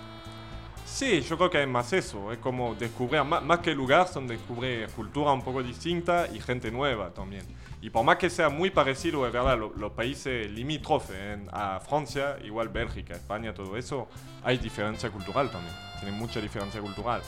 sí, 0.85 1.21
yo 1.21 1.37
creo 1.37 1.49
que 1.49 1.61
es 1.61 1.67
más 1.67 1.93
eso. 1.93 2.31
Es 2.31 2.39
como 2.39 2.75
descubrir, 2.75 3.23
más, 3.23 3.43
más 3.43 3.59
que 3.59 3.73
lugar, 3.73 4.07
son 4.07 4.27
descubrir 4.27 4.87
cultura 4.89 5.31
un 5.31 5.43
poco 5.43 5.63
distinta 5.63 6.27
y 6.33 6.39
gente 6.39 6.71
nueva 6.71 7.09
también. 7.11 7.45
Y 7.85 7.91
por 7.91 8.03
más 8.03 8.15
que 8.15 8.31
sea 8.31 8.49
muy 8.49 8.71
parecido, 8.71 9.27
es 9.27 9.31
verdad, 9.31 9.59
lo- 9.59 9.71
los 9.77 9.91
países 9.91 10.49
limítrofes 10.49 11.15
en- 11.15 11.47
a 11.51 11.79
Francia, 11.79 12.35
igual 12.43 12.69
Bélgica, 12.69 13.13
España, 13.13 13.53
todo 13.53 13.77
eso, 13.77 14.07
hay 14.43 14.57
diferencia 14.57 15.11
cultural 15.11 15.51
también. 15.51 15.71
Tienen 15.99 16.17
mucha 16.17 16.41
diferencia 16.41 16.81
cultural. 16.81 17.21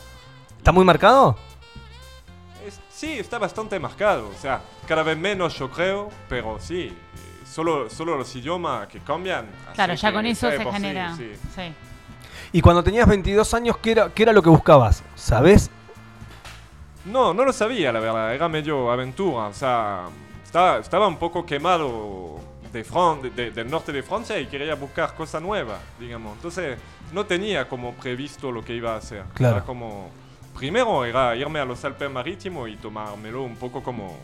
¿Está 0.57 0.71
muy 0.71 0.83
marcado? 0.83 1.37
Es- 2.65 2.81
sí, 2.89 3.19
está 3.19 3.37
bastante 3.37 3.77
marcado. 3.79 4.29
O 4.29 4.33
sea, 4.33 4.59
cada 4.87 5.03
vez 5.03 5.15
menos 5.15 5.55
yo 5.59 5.69
creo, 5.69 6.09
pero 6.27 6.57
sí. 6.59 6.87
eh, 6.87 6.93
Solo, 7.45 7.87
solo 7.91 8.17
los 8.17 8.35
idiomas 8.35 8.87
que 8.87 8.99
cambian. 8.99 9.45
Claro, 9.75 9.93
ya 9.93 10.11
con 10.11 10.25
eso 10.25 10.49
se 10.49 10.59
por 10.59 10.73
sí, 10.73 10.79
genera. 10.81 11.15
sí. 11.15 11.33
sí. 11.55 11.61
Y 12.51 12.61
cuando 12.61 12.83
tenías 12.83 13.07
22 13.07 13.53
años, 13.53 13.77
¿qué 13.77 13.91
era, 13.91 14.09
qué 14.11 14.23
era 14.23 14.33
lo 14.33 14.41
que 14.41 14.49
buscabas? 14.49 15.03
¿Sabés? 15.15 15.69
No, 17.05 17.33
no 17.33 17.45
lo 17.45 17.53
sabía, 17.53 17.91
la 17.93 17.99
verdad. 17.99 18.33
Era 18.33 18.49
medio 18.49 18.91
aventura. 18.91 19.45
O 19.47 19.53
sea, 19.53 20.07
estaba, 20.57 20.79
estaba 20.79 21.07
un 21.07 21.17
poco 21.17 21.45
quemado 21.45 22.39
de 22.73 22.83
Fran- 22.83 23.21
de- 23.21 23.29
de- 23.29 23.51
del 23.51 23.69
norte 23.69 23.91
de 23.91 24.01
Francia 24.01 24.39
y 24.39 24.47
quería 24.47 24.73
buscar 24.73 25.13
cosas 25.13 25.39
nuevas, 25.41 25.79
digamos. 25.99 26.35
Entonces, 26.35 26.79
no 27.13 27.25
tenía 27.27 27.67
como 27.69 27.93
previsto 27.93 28.51
lo 28.51 28.65
que 28.65 28.73
iba 28.73 28.93
a 28.93 28.97
hacer. 28.97 29.23
Claro. 29.35 29.57
Era 29.57 29.65
como... 29.65 30.09
Primero 30.57 31.05
era 31.05 31.35
irme 31.35 31.59
a 31.59 31.65
los 31.65 31.85
Alpes 31.85 32.09
Marítimos 32.09 32.67
y 32.69 32.75
tomármelo 32.77 33.43
un 33.43 33.55
poco 33.55 33.83
como 33.83 34.17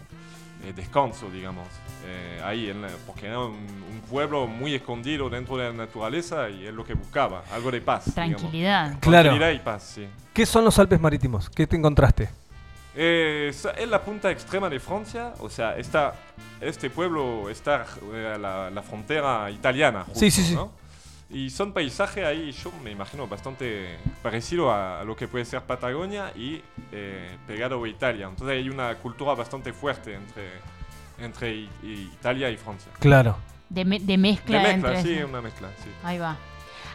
eh, 0.66 0.74
descanso, 0.76 1.30
digamos. 1.30 1.68
Eh, 2.08 2.42
ahí, 2.44 2.68
en 2.72 2.82
la- 2.82 2.90
porque 3.06 3.28
era 3.28 3.38
un, 3.40 3.52
un 3.54 4.02
pueblo 4.10 4.48
muy 4.48 4.74
escondido 4.74 5.30
dentro 5.30 5.56
de 5.58 5.66
la 5.66 5.74
naturaleza 5.74 6.50
y 6.50 6.66
es 6.66 6.74
lo 6.74 6.84
que 6.84 6.96
buscaba, 6.96 7.44
algo 7.54 7.70
de 7.70 7.80
paz. 7.82 8.06
digamos. 8.16 8.38
Tranquilidad. 8.42 8.98
Claro. 9.02 9.30
Tranquilidad 9.30 9.52
y 9.52 9.60
paz, 9.64 9.84
sí. 9.84 10.08
¿Qué 10.34 10.48
son 10.48 10.66
los 10.66 10.80
Alpes 10.80 11.00
Marítimos? 11.00 11.48
¿Qué 11.52 11.68
te 11.68 11.76
encontraste? 11.76 12.30
Eh, 12.96 13.48
es 13.50 13.66
es 13.66 13.88
la 13.90 14.02
punta 14.04 14.30
extrema 14.32 14.70
de 14.70 14.80
Francia, 14.80 15.34
o 15.40 15.50
sea, 15.50 15.78
está, 15.78 16.14
este 16.62 16.90
pueblo 16.90 17.50
está 17.50 17.86
eh, 18.14 18.34
a 18.36 18.38
la, 18.38 18.70
la 18.70 18.82
frontera 18.84 19.50
italiana. 19.50 20.04
justo, 20.04 20.20
Sí, 20.20 20.30
sí, 20.32 20.44
sí. 20.44 20.54
¿no? 20.56 20.72
Y 21.30 21.50
son 21.50 21.74
paisajes 21.74 22.24
ahí, 22.24 22.52
yo 22.52 22.72
me 22.84 22.92
imagino, 22.92 23.26
bastante 23.28 23.98
parecido 24.22 24.70
a, 24.72 25.02
a 25.02 25.04
lo 25.04 25.16
que 25.16 25.28
puede 25.28 25.46
ser 25.46 25.62
Patagonia 25.64 26.32
y 26.36 26.62
eh, 26.92 27.38
pegado 27.48 27.84
a 27.84 27.88
Italia. 27.90 28.28
Entonces 28.30 28.56
hay 28.58 28.70
una 28.70 28.94
cultura 28.96 29.34
bastante 29.34 29.74
fuerte 29.74 30.14
entre, 30.14 30.50
entre 31.18 31.56
I- 31.56 31.70
I- 31.82 32.10
Italia 32.14 32.52
y 32.52 32.58
Francia. 32.58 32.92
Claro. 33.00 33.38
De, 33.68 33.84
me- 33.84 34.00
de 34.00 34.16
mezcla, 34.20 34.60
De 34.62 34.74
mezcla, 34.74 35.00
entre... 35.00 35.16
sí, 35.18 35.24
una 35.24 35.42
mezcla, 35.42 35.70
sí. 35.84 35.90
Ahí 36.04 36.20
va. 36.20 36.38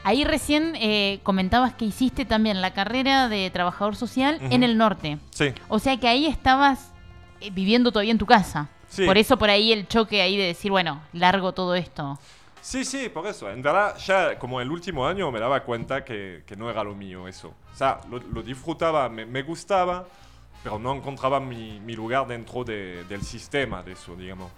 Ahí 0.04 0.24
recién 0.24 0.74
eh, 0.76 1.20
comentabas 1.22 1.74
que 1.74 1.84
hiciste 1.84 2.24
también 2.24 2.60
la 2.60 2.72
carrera 2.72 3.28
de 3.28 3.50
trabajador 3.50 3.96
social 3.96 4.36
Ujú. 4.42 4.54
en 4.54 4.62
el 4.62 4.78
norte. 4.78 5.18
Sí, 5.30 5.52
O 5.68 5.78
sea 5.78 5.98
que 5.98 6.08
ahí 6.08 6.26
estabas 6.26 6.92
eh, 7.40 7.50
viviendo 7.50 7.90
todavía 7.92 8.12
en 8.12 8.18
tu 8.18 8.26
casa. 8.26 8.68
sí. 8.88 9.04
Por 9.04 9.18
eso 9.18 9.36
por 9.36 9.50
ahí 9.50 9.72
el 9.72 9.86
choque 9.88 10.22
ahí 10.22 10.36
de 10.36 10.44
decir, 10.44 10.70
bueno, 10.70 11.00
largo 11.12 11.52
todo 11.52 11.74
esto. 11.74 12.18
Sí, 12.60 12.84
sí, 12.84 13.08
por 13.08 13.26
eso. 13.26 13.48
En 13.50 13.62
verdad, 13.62 13.96
ya 13.98 14.38
como 14.38 14.60
el 14.60 14.70
último 14.70 15.06
año 15.06 15.30
me 15.30 15.38
daba 15.40 15.62
cuenta 15.62 16.04
que, 16.04 16.42
que 16.46 16.56
no 16.56 16.68
era 16.70 16.82
lo 16.84 16.94
mío 16.94 17.26
eso. 17.28 17.54
O 17.72 17.76
sea, 17.76 18.00
lo, 18.10 18.18
lo 18.18 18.42
disfrutaba, 18.42 19.08
me, 19.08 19.24
me 19.24 19.42
gustaba, 19.42 20.06
pero 20.62 20.78
no 20.78 20.94
encontraba 20.94 21.38
mi, 21.38 21.78
mi 21.80 21.94
lugar 21.94 22.26
dentro 22.26 22.64
de- 22.64 23.04
del 23.04 23.22
sistema 23.22 23.82
de 23.82 23.92
eso, 23.92 24.16
digamos. 24.16 24.50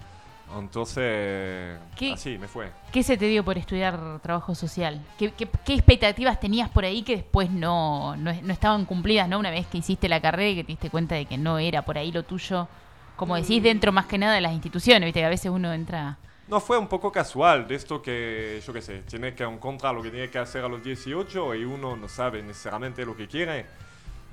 Entonces, 0.59 1.77
¿Qué? 1.95 2.13
así 2.13 2.37
me 2.37 2.47
fue. 2.47 2.71
¿Qué 2.91 3.03
se 3.03 3.17
te 3.17 3.25
dio 3.27 3.43
por 3.43 3.57
estudiar 3.57 4.19
trabajo 4.21 4.55
social? 4.55 5.01
¿Qué, 5.17 5.31
qué- 5.31 5.47
qué 5.65 5.73
expectativas 5.73 6.39
tenías 6.39 6.69
por 6.69 6.85
ahí 6.85 7.03
que 7.03 7.15
después 7.17 7.49
no, 7.49 8.15
no, 8.17 8.33
no 8.41 8.53
estaban 8.53 8.85
cumplidas, 8.85 9.27
¿no? 9.29 9.39
Una 9.39 9.51
vez 9.51 9.67
que 9.67 9.77
hiciste 9.77 10.09
la 10.09 10.19
carrera 10.21 10.49
y 10.49 10.55
que 10.55 10.63
te 10.63 10.67
diste 10.73 10.89
cuenta 10.89 11.15
de 11.15 11.25
que 11.25 11.37
no 11.37 11.57
era 11.59 11.83
por 11.83 11.97
ahí 11.97 12.11
lo 12.11 12.23
tuyo, 12.23 12.67
como 13.15 13.35
decís, 13.35 13.61
dentro 13.61 13.91
más 13.91 14.05
que 14.07 14.17
nada 14.17 14.33
de 14.33 14.41
las 14.41 14.53
instituciones, 14.53 15.05
viste 15.05 15.19
que 15.19 15.25
a 15.25 15.29
veces 15.29 15.51
uno 15.51 15.71
entra... 15.73 16.17
No, 16.47 16.59
fue 16.59 16.77
un 16.77 16.87
poco 16.87 17.11
casual 17.11 17.65
de 17.67 17.75
esto 17.75 18.01
que, 18.01 18.61
yo 18.65 18.73
qué 18.73 18.81
sé, 18.81 19.03
tiene 19.03 19.33
que 19.33 19.43
encontrar 19.43 19.93
lo 19.95 20.01
que 20.01 20.09
tiene 20.09 20.29
que 20.29 20.37
hacer 20.39 20.65
a 20.65 20.67
los 20.67 20.83
18 20.83 21.55
y 21.55 21.63
uno 21.63 21.95
no 21.95 22.09
sabe 22.09 22.41
necesariamente 22.43 23.05
lo 23.05 23.15
que 23.15 23.27
quiere. 23.27 23.65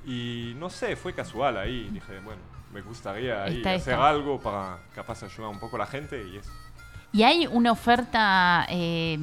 Y 0.05 0.53
no 0.57 0.69
sé, 0.69 0.95
fue 0.95 1.13
casual 1.13 1.57
ahí. 1.57 1.87
Dije, 1.91 2.19
bueno, 2.25 2.41
me 2.73 2.81
gustaría 2.81 3.43
ahí 3.43 3.63
hacer 3.65 3.95
algo 3.95 4.39
para 4.39 4.77
capaz 4.93 5.23
ayudar 5.23 5.49
un 5.51 5.59
poco 5.59 5.75
a 5.75 5.79
la 5.79 5.87
gente 5.87 6.23
y 6.27 6.37
eso. 6.37 6.49
¿Y 7.11 7.23
hay 7.23 7.47
una 7.47 7.71
oferta 7.71 8.67
eh, 8.69 9.17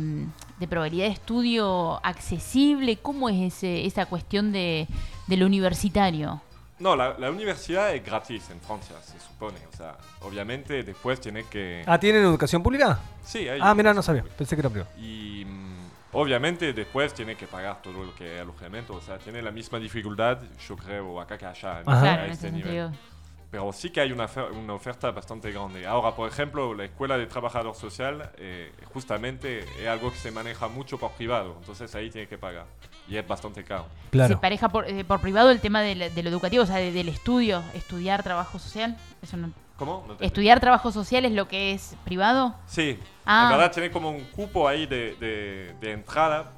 de 0.58 0.66
probabilidad 0.68 1.06
de 1.06 1.12
estudio 1.12 2.04
accesible? 2.04 2.96
¿Cómo 2.96 3.28
es 3.28 3.54
ese, 3.54 3.86
esa 3.86 4.06
cuestión 4.06 4.50
de, 4.52 4.88
de 5.28 5.36
lo 5.36 5.46
universitario? 5.46 6.40
No, 6.80 6.94
la, 6.96 7.16
la 7.18 7.30
universidad 7.30 7.94
es 7.94 8.04
gratis 8.04 8.50
en 8.50 8.60
Francia, 8.60 8.96
se 9.02 9.18
supone. 9.20 9.58
O 9.72 9.76
sea, 9.76 9.96
obviamente 10.22 10.82
después 10.82 11.20
tiene 11.20 11.44
que... 11.44 11.84
Ah, 11.86 11.98
¿tienen 11.98 12.22
educación 12.22 12.62
pública? 12.62 12.98
Sí, 13.24 13.48
hay 13.48 13.60
Ah, 13.62 13.72
mira, 13.74 13.94
no 13.94 14.02
sabía. 14.02 14.24
Pensé 14.36 14.56
que 14.56 14.60
era 14.60 14.68
privado. 14.68 14.90
Y 14.98 15.44
mm, 15.46 15.86
obviamente 16.12 16.72
después 16.74 17.14
tiene 17.14 17.34
que 17.36 17.46
pagar 17.46 17.80
todo 17.82 18.04
lo 18.04 18.14
que 18.14 18.34
es 18.36 18.42
alojamiento. 18.42 18.94
O 18.94 19.00
sea, 19.00 19.16
tiene 19.18 19.40
la 19.40 19.52
misma 19.52 19.78
dificultad, 19.78 20.38
yo 20.68 20.76
creo, 20.76 21.18
acá 21.20 21.38
que 21.38 21.46
allá. 21.46 21.80
en- 21.80 21.88
Ajá. 21.88 21.98
a 21.98 22.02
Claro, 22.02 22.24
en 22.24 22.30
este 22.32 22.48
ese 22.48 22.56
nivel. 22.56 22.72
sentido. 22.90 23.15
Pero 23.56 23.72
sí 23.72 23.88
que 23.88 24.02
hay 24.02 24.12
una, 24.12 24.28
una 24.62 24.74
oferta 24.74 25.10
bastante 25.12 25.50
grande. 25.50 25.86
Ahora, 25.86 26.14
por 26.14 26.28
ejemplo, 26.28 26.74
la 26.74 26.84
escuela 26.84 27.16
de 27.16 27.24
trabajador 27.26 27.74
social 27.74 28.30
eh, 28.36 28.70
justamente 28.92 29.60
es 29.80 29.88
algo 29.88 30.10
que 30.12 30.18
se 30.18 30.30
maneja 30.30 30.68
mucho 30.68 30.98
por 30.98 31.12
privado. 31.12 31.56
Entonces 31.60 31.94
ahí 31.94 32.10
tiene 32.10 32.28
que 32.28 32.36
pagar. 32.36 32.66
Y 33.08 33.16
es 33.16 33.26
bastante 33.26 33.64
caro. 33.64 33.86
¿Se 34.04 34.10
Claro. 34.10 34.40
pareja 34.42 34.68
por, 34.68 34.86
eh, 34.86 35.04
por 35.06 35.22
privado 35.22 35.50
el 35.50 35.60
tema 35.60 35.80
del- 35.80 36.14
de, 36.14 36.22
lo 36.22 36.28
educativo, 36.28 36.64
o 36.64 36.66
sea, 36.66 36.76
de- 36.76 36.92
del 36.92 37.08
estudio, 37.08 37.62
estudiar 37.72 38.22
trabajo 38.22 38.58
social? 38.58 38.94
Eso 39.22 39.38
no- 39.38 39.50
¿Cómo? 39.78 40.04
No 40.06 40.16
te- 40.16 40.26
¿Estudiar 40.26 40.60
trabajo 40.60 40.92
social 40.92 41.24
es 41.24 41.32
lo 41.32 41.48
que 41.48 41.72
es 41.72 41.96
privado? 42.04 42.54
Sí. 42.66 42.98
Ah. 43.24 43.44
En 43.50 43.56
verdad 43.58 43.72
tiene 43.72 43.90
como 43.90 44.10
un 44.10 44.20
cupo 44.24 44.68
ahí 44.68 44.84
de, 44.84 45.14
de- 45.14 45.74
de 45.80 45.92
entrada 45.92 46.52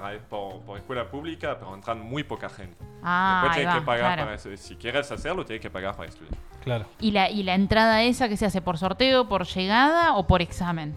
para, 0.00 0.18
por, 0.18 0.60
por 0.62 0.76
escuela 0.78 1.08
pública, 1.08 1.56
pero 1.58 1.74
entran 1.74 2.00
muy 2.00 2.22
poca 2.24 2.48
gente. 2.48 2.76
Ah, 3.02 3.40
Después 3.42 3.56
tienes 3.58 3.74
va, 3.74 3.78
que 3.80 3.86
pagar 3.86 4.00
claro. 4.14 4.22
para 4.24 4.34
eso. 4.34 4.48
Si 4.56 4.76
quieres 4.76 5.10
hacerlo, 5.10 5.44
tienes 5.44 5.62
que 5.62 5.70
pagar 5.70 5.96
para 5.96 6.08
estudiar. 6.08 6.34
Claro. 6.62 6.86
¿Y 7.00 7.10
la, 7.12 7.30
¿Y 7.30 7.42
la 7.42 7.54
entrada 7.54 8.02
esa 8.02 8.28
que 8.28 8.36
se 8.36 8.46
hace 8.46 8.60
por 8.60 8.78
sorteo, 8.78 9.28
por 9.28 9.44
llegada 9.46 10.14
o 10.16 10.26
por 10.26 10.42
examen? 10.42 10.96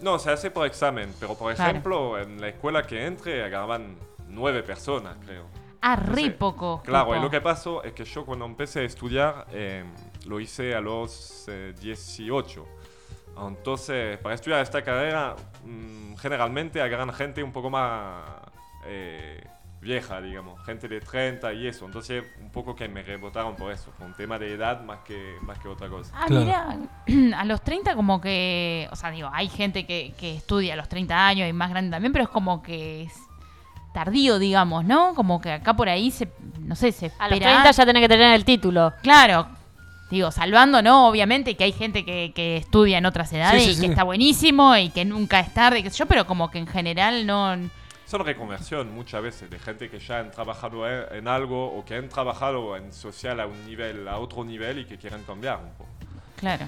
No, 0.00 0.18
se 0.18 0.30
hace 0.30 0.50
por 0.50 0.66
examen, 0.66 1.12
pero 1.20 1.34
por 1.36 1.52
Claro. 1.54 1.70
ejemplo, 1.70 2.18
en 2.20 2.40
la 2.40 2.48
escuela 2.48 2.82
que 2.84 3.04
entre 3.04 3.44
agarraban 3.44 3.96
nueve 4.28 4.62
personas, 4.62 5.16
creo. 5.24 5.44
Ah, 5.80 5.96
re 5.96 6.22
Sí. 6.22 6.30
poco. 6.30 6.82
Claro, 6.84 7.06
cupo. 7.06 7.16
y 7.18 7.20
lo 7.22 7.30
que 7.30 7.40
pasó 7.40 7.82
es 7.84 7.92
que 7.92 8.04
yo 8.04 8.24
cuando 8.24 8.44
empecé 8.44 8.80
a 8.80 8.82
estudiar 8.84 9.46
eh, 9.52 9.84
lo 10.26 10.40
hice 10.40 10.74
a 10.74 10.80
los 10.80 11.44
eh, 11.48 11.72
18. 11.80 12.66
Entonces, 13.46 14.18
para 14.18 14.34
estudiar 14.34 14.60
esta 14.62 14.82
carrera, 14.82 15.36
mm, 15.64 16.16
generalmente 16.16 16.80
agarran 16.82 17.12
gente 17.12 17.42
un 17.42 17.52
poco 17.52 17.70
más 17.70 18.24
eh, 18.86 19.44
vieja, 19.80 20.20
digamos, 20.20 20.60
gente 20.64 20.88
de 20.88 21.00
30 21.00 21.52
y 21.52 21.66
eso. 21.68 21.84
Entonces, 21.86 22.24
un 22.40 22.50
poco 22.50 22.74
que 22.74 22.88
me 22.88 23.02
rebotaron 23.02 23.54
por 23.54 23.70
eso. 23.70 23.92
Fue 23.96 24.06
un 24.06 24.14
tema 24.14 24.38
de 24.38 24.54
edad 24.54 24.82
más 24.82 25.00
que, 25.00 25.36
más 25.42 25.58
que 25.58 25.68
otra 25.68 25.88
cosa. 25.88 26.12
Ah, 26.16 26.24
Claro. 26.26 26.44
mira, 27.06 27.36
a 27.38 27.44
los 27.44 27.60
30 27.62 27.94
como 27.94 28.20
que, 28.20 28.88
o 28.90 28.96
sea, 28.96 29.10
digo, 29.10 29.30
hay 29.32 29.48
gente 29.48 29.86
que, 29.86 30.14
que 30.18 30.34
estudia 30.36 30.74
a 30.74 30.76
los 30.76 30.88
30 30.88 31.26
años 31.28 31.48
y 31.48 31.52
más 31.52 31.70
grande 31.70 31.90
también, 31.92 32.12
pero 32.12 32.24
es 32.24 32.30
como 32.30 32.62
que 32.62 33.02
es 33.02 33.12
tardío, 33.92 34.38
digamos, 34.38 34.84
¿no? 34.84 35.14
Como 35.14 35.40
que 35.40 35.52
acá 35.52 35.74
por 35.74 35.88
ahí 35.88 36.10
se, 36.10 36.32
no 36.60 36.74
sé, 36.74 36.92
se 36.92 37.12
A 37.18 37.28
los 37.28 37.38
espera- 37.38 37.62
30 37.62 37.70
ya 37.70 37.86
tenés 37.86 38.02
que 38.02 38.08
tener 38.08 38.34
el 38.34 38.44
título. 38.44 38.92
Claro, 39.02 39.48
digo, 40.10 40.30
salvando, 40.30 40.80
¿no? 40.82 41.08
Obviamente 41.08 41.54
que 41.56 41.64
hay 41.64 41.72
gente 41.72 42.04
que, 42.04 42.32
que 42.34 42.56
estudia 42.56 42.98
en 42.98 43.06
otras 43.06 43.32
edades 43.32 43.62
sí, 43.64 43.70
y 43.70 43.74
sí. 43.74 43.80
que 43.82 43.86
está 43.88 44.04
buenísimo 44.04 44.76
y 44.76 44.90
que 44.90 45.04
nunca 45.04 45.40
es 45.40 45.52
tarde, 45.52 45.82
qué 45.82 45.90
sé 45.90 45.98
yo, 45.98 46.06
pero 46.06 46.26
como 46.26 46.50
que 46.50 46.58
en 46.58 46.66
general 46.66 47.26
no... 47.26 47.56
Son 48.06 48.24
reconversión 48.24 48.94
muchas 48.94 49.22
veces 49.22 49.50
de 49.50 49.58
gente 49.58 49.90
que 49.90 49.98
ya 49.98 50.20
han 50.20 50.30
trabajado 50.30 50.88
en 50.88 51.28
algo 51.28 51.66
o 51.76 51.84
que 51.84 51.94
han 51.96 52.08
trabajado 52.08 52.74
en 52.76 52.90
social 52.92 53.38
a 53.38 53.46
un 53.46 53.66
nivel, 53.66 54.08
a 54.08 54.16
otro 54.18 54.44
nivel 54.44 54.78
y 54.78 54.84
que 54.86 54.96
quieren 54.96 55.22
cambiar 55.24 55.58
un 55.58 55.70
poco. 55.72 55.90
Claro. 56.36 56.66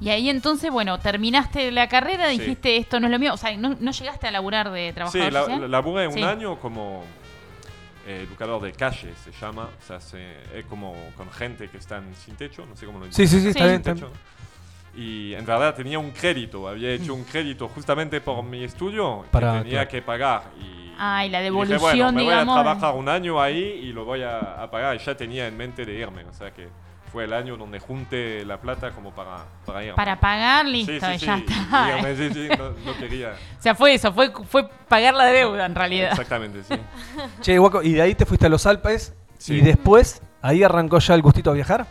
Y 0.00 0.10
ahí 0.10 0.28
entonces, 0.30 0.70
bueno, 0.70 0.98
terminaste 0.98 1.70
la 1.70 1.88
carrera, 1.88 2.30
Sí. 2.30 2.38
dijiste 2.38 2.76
esto 2.76 2.98
no 2.98 3.06
es 3.06 3.12
lo 3.12 3.18
mío, 3.20 3.34
o 3.34 3.36
sea, 3.36 3.56
no, 3.56 3.76
no 3.78 3.90
llegaste 3.92 4.26
a 4.26 4.30
laburar 4.32 4.70
de 4.72 4.88
Sí, 4.88 4.94
trabajador 4.94 5.32
la, 5.32 5.40
social? 5.42 5.60
la- 5.60 5.68
laburé 5.68 6.06
un 6.08 6.14
Sí. 6.14 6.22
año 6.22 6.58
como 6.60 7.04
eh, 8.08 8.24
educador 8.28 8.62
de 8.62 8.72
calle, 8.72 9.12
se 9.22 9.30
llama. 9.32 9.68
O 9.78 9.86
sea, 9.86 10.00
se- 10.00 10.58
es 10.58 10.64
como 10.66 10.94
con 11.16 11.30
gente 11.30 11.68
que 11.68 11.76
están 11.76 12.14
sin 12.14 12.34
techo, 12.36 12.64
no 12.66 12.74
sé 12.76 12.86
cómo 12.86 12.98
lo 13.00 13.06
Sí, 13.12 13.26
sí, 13.26 13.36
sí, 13.36 13.40
Sí. 13.42 13.48
está 13.50 13.66
bien. 13.66 13.82
techo. 13.82 14.08
bien. 14.08 14.38
Y 15.06 15.34
en 15.34 15.44
verdad 15.44 15.74
tenía 15.74 15.98
un 15.98 16.10
crédito, 16.10 16.66
había 16.66 16.90
hecho 16.92 17.14
un 17.14 17.22
crédito 17.24 17.68
justamente 17.68 18.20
por 18.20 18.42
mi 18.42 18.64
estudio 18.64 19.24
Para- 19.30 19.52
que 19.52 19.58
tenía 19.58 19.72
claro. 19.80 19.90
que 19.90 20.02
pagar. 20.02 20.42
Y, 20.60 20.92
Ah, 21.00 21.24
y 21.24 21.28
la 21.28 21.38
y 21.38 21.42
dije, 21.42 21.44
devolución, 21.44 21.80
bueno, 21.80 22.12
me 22.12 22.22
digamos, 22.22 22.46
voy 22.56 22.60
a 22.60 22.62
trabajar 22.64 22.94
un 22.96 23.08
año 23.08 23.40
ahí 23.40 23.58
y 23.84 23.92
lo 23.92 24.04
voy 24.04 24.22
a, 24.22 24.38
a 24.62 24.68
pagar. 24.70 24.96
Y 24.96 24.98
ya 24.98 25.16
tenía 25.16 25.46
en 25.46 25.56
mente 25.56 25.84
de 25.84 25.94
irme, 25.94 26.24
o 26.24 26.32
sea 26.32 26.50
que 26.52 26.66
fue 27.10 27.24
el 27.24 27.32
año 27.32 27.56
donde 27.56 27.80
junté 27.80 28.44
la 28.44 28.60
plata 28.60 28.90
como 28.92 29.10
para, 29.12 29.44
para 29.66 29.82
irme. 29.82 29.94
Para 29.96 30.20
pagar, 30.20 30.66
Sí, 30.66 30.72
listo, 30.72 30.92
sí, 31.06 31.12
y 31.14 31.18
sí, 31.18 31.26
ya 31.26 31.36
está. 31.38 31.98
irme, 31.98 32.16
sí, 32.16 32.30
sí, 32.34 32.48
no, 32.56 32.70
no 32.92 32.98
quería. 32.98 33.34
O 33.58 33.62
sea, 33.62 33.74
fue 33.74 33.94
eso, 33.94 34.12
fue, 34.12 34.32
fue 34.48 34.68
pagar 34.88 35.14
la 35.14 35.24
deuda 35.26 35.66
en 35.66 35.74
realidad. 35.74 36.10
Exactamente, 36.12 36.62
sí. 36.64 36.74
Che, 37.40 37.58
Guaco, 37.58 37.82
y 37.82 37.92
de 37.94 38.02
ahí 38.02 38.14
te 38.14 38.24
fuiste 38.26 38.46
a 38.46 38.48
los 38.48 38.66
Alpes 38.66 39.14
Sí. 39.38 39.54
y 39.54 39.60
después 39.60 40.20
ahí 40.42 40.62
arrancó 40.64 40.98
ya 40.98 41.14
el 41.14 41.22
gustito 41.22 41.50
a 41.50 41.54
viajar. 41.54 41.86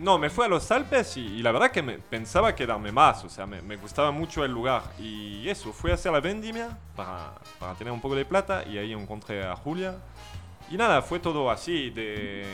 No, 0.00 0.18
me 0.18 0.30
fui 0.30 0.46
a 0.46 0.48
los 0.48 0.70
Alpes 0.70 1.16
y, 1.18 1.20
y 1.20 1.42
la 1.42 1.52
verdad 1.52 1.70
que 1.70 1.82
me, 1.82 1.98
pensaba 1.98 2.54
quedarme 2.54 2.90
más, 2.90 3.22
o 3.22 3.28
sea, 3.28 3.44
me, 3.46 3.60
me 3.60 3.76
gustaba 3.76 4.10
mucho 4.10 4.44
el 4.46 4.50
lugar. 4.50 4.82
Y 4.98 5.46
eso, 5.48 5.72
fui 5.74 5.90
a 5.90 5.94
hacer 5.94 6.10
la 6.10 6.20
vendimia 6.20 6.78
para, 6.96 7.34
para 7.58 7.74
tener 7.74 7.92
un 7.92 8.00
poco 8.00 8.14
de 8.14 8.24
plata 8.24 8.64
y 8.66 8.78
ahí 8.78 8.92
encontré 8.94 9.44
a 9.46 9.54
Julia. 9.56 9.96
Y 10.70 10.76
nada, 10.76 11.02
fue 11.02 11.18
todo 11.18 11.50
así, 11.50 11.90
de, 11.90 12.44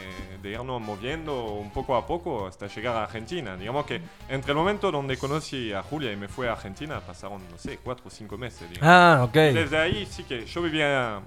de 0.42 0.50
irnos 0.50 0.80
moviendo 0.80 1.44
un 1.52 1.70
poco 1.70 1.96
a 1.96 2.06
poco 2.06 2.46
hasta 2.46 2.66
llegar 2.66 2.96
a 2.96 3.02
Argentina. 3.04 3.56
Digamos 3.58 3.85
que 3.85 4.00
entre 4.30 4.52
el 4.52 4.56
momento 4.56 4.90
donde 4.90 5.18
conocí 5.18 5.70
a 5.75 5.82
Julia 5.82 6.12
y 6.12 6.16
me 6.16 6.26
fui 6.26 6.46
a 6.46 6.52
Argentina 6.52 6.99
pasaron, 7.00 7.42
no 7.50 7.58
sé, 7.58 7.78
cuatro 7.85 8.04
o 8.06 8.11
cinco 8.11 8.38
meses. 8.38 8.70
digamos. 8.70 8.88
Ah, 8.90 9.23
ok. 9.23 9.35
Y 9.37 9.52
Desde 9.52 9.78
ahí 9.78 10.06
sí 10.06 10.25
que 10.25 10.46
yo 10.46 10.62
vivía, 10.62 11.20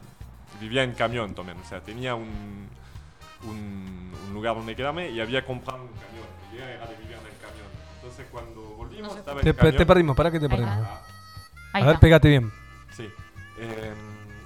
vivía 0.59 0.81
en 0.83 0.93
camión 0.93 1.35
también, 1.35 1.59
o 1.63 1.69
sea, 1.69 1.79
tenía 1.79 2.15
un, 2.15 2.67
un, 3.43 4.11
un 4.27 4.33
lugar 4.33 4.55
donde 4.55 4.75
quedarme 4.75 5.09
y 5.11 5.19
había 5.21 5.45
comprado 5.45 5.83
un 5.83 5.89
camión. 5.89 6.25
Mi 6.51 6.57
idea 6.57 6.71
era 6.73 6.87
de 6.87 6.95
vivir 6.95 7.17
en 7.17 7.25
el 7.27 7.37
camión. 7.39 7.67
Entonces 7.97 8.25
cuando 8.31 8.61
volvimos 8.61 9.15
estaba 9.15 9.41
Te, 9.41 9.49
el 9.49 9.55
pe- 9.55 9.61
te 9.61 9.71
camión. 9.71 9.87
perdimos, 9.87 10.15
para 10.17 10.31
que 10.31 10.39
te 10.39 10.45
Ahí 10.45 10.49
perdimos. 10.49 10.87
Ah, 10.87 11.01
A 11.73 11.85
ver, 11.85 11.99
pégate 11.99 12.29
bien. 12.29 12.51
sí. 12.97 13.07
Eh, 13.59 13.93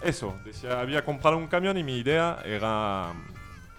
eso, 0.03 0.35
decía, 0.45 0.79
había 0.79 1.03
comprado 1.05 1.37
un 1.37 1.47
camión 1.47 1.77
y 1.77 1.83
mi 1.83 1.97
idea 1.97 2.39
era, 2.45 3.13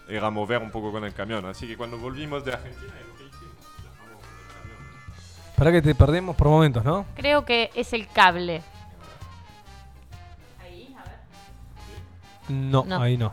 era 0.09 0.31
mover 0.31 0.62
un 0.62 0.71
poco 0.71 0.90
con 0.93 1.04
el 1.04 1.12
camión. 1.14 1.45
Así 1.47 1.66
que 1.66 1.76
cuando 1.76 1.99
volvimos 1.99 2.45
de 2.45 2.52
Argentina, 2.52 2.93
es 3.00 3.07
lo 3.09 3.16
que 3.16 3.25
hicimos. 3.25 3.54
Viajamos 3.83 4.23
con 4.23 4.40
el 4.40 4.54
camión. 4.54 5.54
Para 5.57 5.73
que 5.73 5.83
te 5.83 5.95
perdemos 5.95 6.37
por 6.37 6.49
momentos, 6.49 6.85
¿no? 6.85 7.07
Creo 7.14 7.45
que 7.45 7.71
es 7.75 7.93
el 7.93 8.09
cable. 8.09 8.62
No, 12.49 12.85
No. 12.85 13.00
ahí 13.00 13.16
no. 13.16 13.33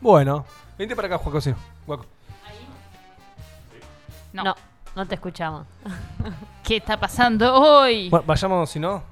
Bueno, 0.00 0.44
vente 0.78 0.94
para 0.94 1.06
acá, 1.08 1.18
Juaco, 1.18 1.40
sí. 1.40 1.52
Guaco. 1.86 2.06
No. 4.32 4.44
No, 4.44 4.54
no 4.94 5.06
te 5.06 5.16
escuchamos. 5.16 5.66
¿Qué 6.64 6.76
está 6.76 6.98
pasando 6.98 7.52
hoy? 7.52 8.08
Bueno, 8.08 8.24
vayamos, 8.26 8.70
si 8.70 8.78
no, 8.78 9.02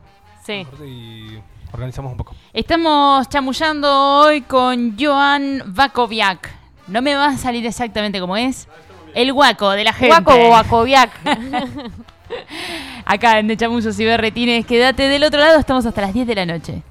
Sí. 0.45 0.65
y 0.87 1.43
organizamos 1.73 2.13
un 2.13 2.19
poco. 2.19 2.35
Estamos 2.53 3.29
chamullando 3.29 4.21
hoy 4.21 4.43
con 4.43 4.97
Joan 4.99 5.63
Vakoviak. 5.67 6.51
No 6.87 7.03
me 7.03 7.15
va 7.15 7.27
a 7.27 7.37
salir 7.37 7.67
exactamente 7.67 8.21
como 8.21 8.37
es. 8.37 8.69
El 9.15 9.33
guaco 9.33 9.71
de 9.71 9.85
la 9.85 9.93
gente. 9.93 10.09
Guaco 10.09 10.35
o 10.35 10.49
Guacoviac. 10.49 11.11
Acá 13.05 13.39
en 13.39 13.49
De 13.49 13.57
Chamuzos 13.57 13.99
y 14.01 14.05
Berretines. 14.05 14.67
Quédate 14.67 15.09
del 15.09 15.25
otro 15.25 15.41
lado. 15.41 15.59
Estamos 15.59 15.85
hasta 15.87 16.01
las 16.03 16.15
10 16.15 16.27
de 16.27 16.35
la 16.35 16.47
noche. 16.47 16.83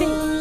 And 0.00 0.37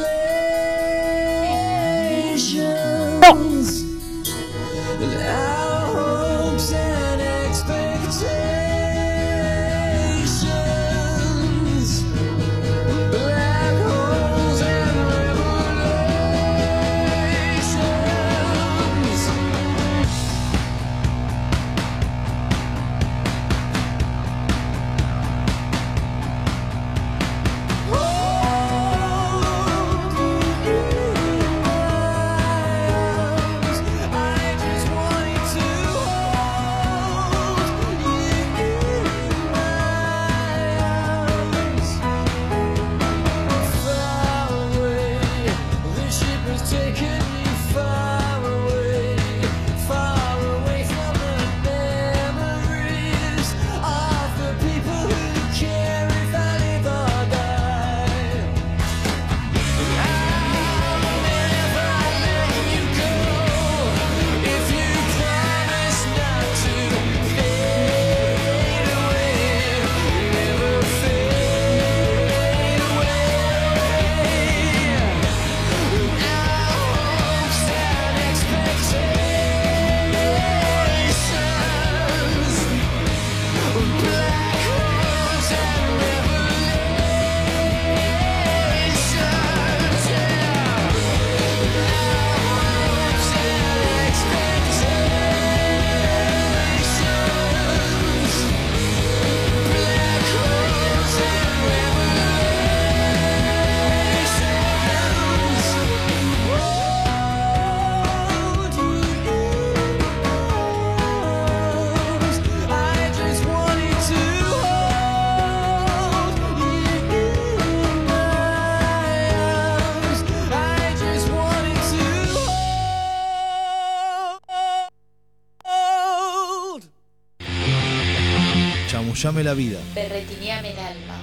chamullame 129.28 129.44
la 129.44 129.54
vida, 129.54 129.80
Berretineame 129.94 130.72
el 130.72 130.80
alma. 130.80 131.22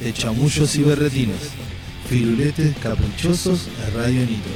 de 0.00 0.12
chamullos 0.12 0.76
y 0.76 0.82
berretines, 0.82 1.50
firuletes 2.08 2.76
caprichosos 2.78 3.66
de 3.66 3.90
Radio 3.98 4.20
Nitro. 4.20 4.52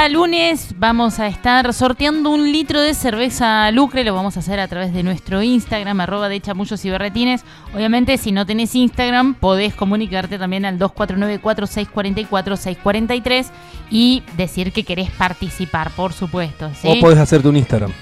Cada 0.00 0.08
lunes 0.08 0.74
vamos 0.78 1.20
a 1.20 1.26
estar 1.26 1.74
sorteando 1.74 2.30
un 2.30 2.50
litro 2.50 2.80
de 2.80 2.94
cerveza 2.94 3.70
Lucre, 3.70 4.02
lo 4.02 4.14
vamos 4.14 4.38
a 4.38 4.40
hacer 4.40 4.58
a 4.58 4.66
través 4.66 4.94
de 4.94 5.02
nuestro 5.02 5.42
Instagram, 5.42 6.00
arroba 6.00 6.30
de 6.30 6.40
chamullos 6.40 6.82
y 6.86 6.90
berretines. 6.90 7.44
Obviamente 7.74 8.16
si 8.16 8.32
no 8.32 8.46
tenés 8.46 8.74
Instagram 8.74 9.34
podés 9.34 9.74
comunicarte 9.74 10.38
también 10.38 10.64
al 10.64 10.78
2494-644-643 10.78 13.48
y 13.90 14.22
decir 14.38 14.72
que 14.72 14.84
querés 14.84 15.10
participar, 15.10 15.90
por 15.90 16.14
supuesto. 16.14 16.70
¿sí? 16.80 16.88
O 16.88 16.98
podés 16.98 17.18
hacerte 17.18 17.48
un 17.48 17.58
Instagram. 17.58 17.92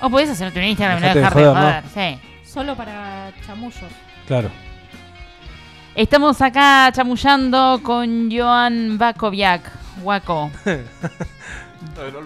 O 0.00 0.10
podés 0.10 0.30
hacerte 0.30 0.60
un 0.60 0.66
Instagram, 0.66 1.00
no 1.00 1.08
dejar 1.08 1.34
de 1.34 1.44
joder, 1.44 1.56
joder. 1.56 1.82
Sí. 1.92 2.20
Solo 2.44 2.76
para 2.76 3.32
chamullos. 3.44 3.90
Claro. 4.28 4.48
Estamos 5.96 6.40
acá 6.40 6.92
chamullando 6.92 7.80
con 7.82 8.30
Joan 8.30 8.96
Bakoviak. 8.96 9.81
Waco. 10.02 10.50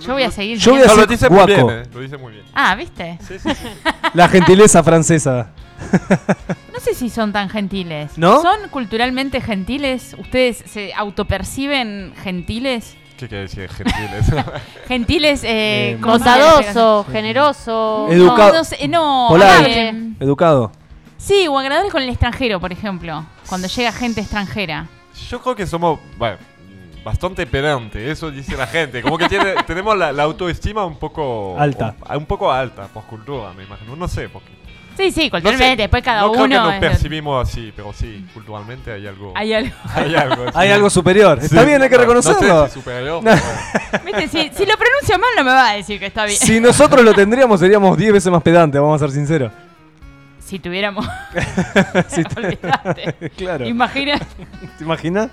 Yo 0.00 0.12
voy 0.14 0.22
a 0.22 0.30
seguir. 0.30 0.58
Yo 0.58 0.72
voy 0.72 0.82
a 0.82 0.86
No, 0.86 1.06
diciendo- 1.06 1.06
lo 1.06 1.06
dice 1.06 1.28
muy 1.30 1.36
guaco. 1.38 1.66
bien, 1.68 1.82
eh, 1.82 1.88
lo 1.92 2.00
dice 2.00 2.16
muy 2.18 2.32
bien. 2.32 2.44
Ah, 2.54 2.74
¿viste? 2.74 3.18
Sí, 3.26 3.38
sí, 3.38 3.48
sí. 3.54 3.68
La 4.14 4.28
gentileza 4.28 4.82
francesa. 4.82 5.48
No 6.72 6.80
sé 6.80 6.94
si 6.94 7.08
son 7.10 7.32
tan 7.32 7.48
gentiles. 7.48 8.12
¿No? 8.18 8.40
¿Son 8.42 8.68
culturalmente 8.70 9.40
gentiles? 9.40 10.14
¿Ustedes 10.18 10.58
se 10.66 10.92
autoperciben 10.94 12.12
gentiles? 12.22 12.96
¿Qué 13.18 13.28
quiere 13.28 13.44
decir 13.44 13.68
gentiles? 13.70 14.26
Gentiles, 14.86 15.42
eh, 15.44 15.92
Eh, 15.92 15.98
¿cómo 16.02 16.18
se 16.18 16.24
llama? 16.26 16.36
Bondadoso, 16.52 17.06
generoso. 17.10 18.08
Educado. 18.10 18.52
No, 18.52 18.58
no 18.58 18.64
sé, 18.64 18.88
no. 18.88 19.26
Polar. 19.30 19.56
amable. 19.56 19.94
Educado. 20.20 20.70
Sí, 21.16 21.48
o 21.48 21.58
agradables 21.58 21.90
con 21.92 22.02
el 22.02 22.10
extranjero, 22.10 22.60
por 22.60 22.72
ejemplo. 22.72 23.24
Cuando 23.48 23.68
llega 23.68 23.90
gente 23.90 24.20
extranjera. 24.20 24.86
Yo 25.30 25.40
creo 25.42 25.56
que 25.56 25.66
somos 25.66 25.98
bueno, 26.18 26.36
bastante 27.06 27.46
pedante, 27.46 28.10
eso 28.10 28.32
dice 28.32 28.56
la 28.56 28.66
gente. 28.66 29.00
Como 29.00 29.16
que 29.16 29.28
tiene, 29.28 29.54
tenemos 29.66 29.96
la, 29.96 30.12
la 30.12 30.24
autoestima 30.24 30.84
un 30.84 30.98
poco 30.98 31.56
Alta. 31.58 31.94
Un, 32.10 32.16
un 32.18 32.26
poco 32.26 32.52
alta 32.52 32.88
por 32.88 33.04
cultura, 33.04 33.52
me 33.56 33.62
imagino. 33.62 33.94
No 33.94 34.08
sé, 34.08 34.28
porque 34.28 34.48
Sí, 34.96 35.12
sí, 35.12 35.24
no 35.26 35.30
culturalmente. 35.32 35.72
sé, 35.72 35.76
después 35.76 36.02
cada 36.02 36.22
no 36.22 36.32
creo 36.32 36.48
que 36.48 36.54
uno. 36.54 36.70
nos 36.70 36.74
percibimos 36.80 37.46
así, 37.48 37.70
pero 37.76 37.92
sí, 37.92 38.26
culturalmente 38.32 38.90
hay 38.92 39.06
algo. 39.06 39.32
hay 39.36 39.52
algo. 39.52 39.70
hay 39.94 40.14
algo. 40.16 40.46
sí. 40.46 40.52
Hay 40.54 40.70
algo 40.70 40.90
superior. 40.90 41.38
Está 41.40 41.60
Sí, 41.60 41.66
bien, 41.66 41.80
hay 41.82 41.88
que 41.90 41.94
no- 41.96 42.00
reconocerlo. 42.00 42.48
No 42.48 42.62
sé 42.66 42.68
si 42.72 42.80
superior, 42.80 43.22
No. 43.22 43.30
¿Viste? 44.04 44.28
Si, 44.28 44.50
si 44.56 44.66
lo 44.66 44.74
pronuncio 44.76 45.18
mal, 45.18 45.30
no 45.36 45.44
me 45.44 45.50
va 45.52 45.70
a 45.70 45.74
decir 45.74 46.00
que 46.00 46.06
está 46.06 46.24
bien. 46.24 46.38
Si 46.38 46.58
nosotros 46.60 47.04
lo 47.04 47.12
tendríamos, 47.14 47.60
seríamos 47.60 47.96
10 47.96 48.14
veces 48.14 48.32
más 48.32 48.42
pedantes, 48.42 48.80
vamos 48.80 49.00
a 49.00 49.06
ser 49.06 49.14
sinceros. 49.14 49.52
Si 50.40 50.58
tuviéramos. 50.60 51.06
Si 52.08 52.22
claro. 53.36 53.66
Imagina. 53.66 54.18
¿Te 54.78 54.84
imaginas? 54.84 55.28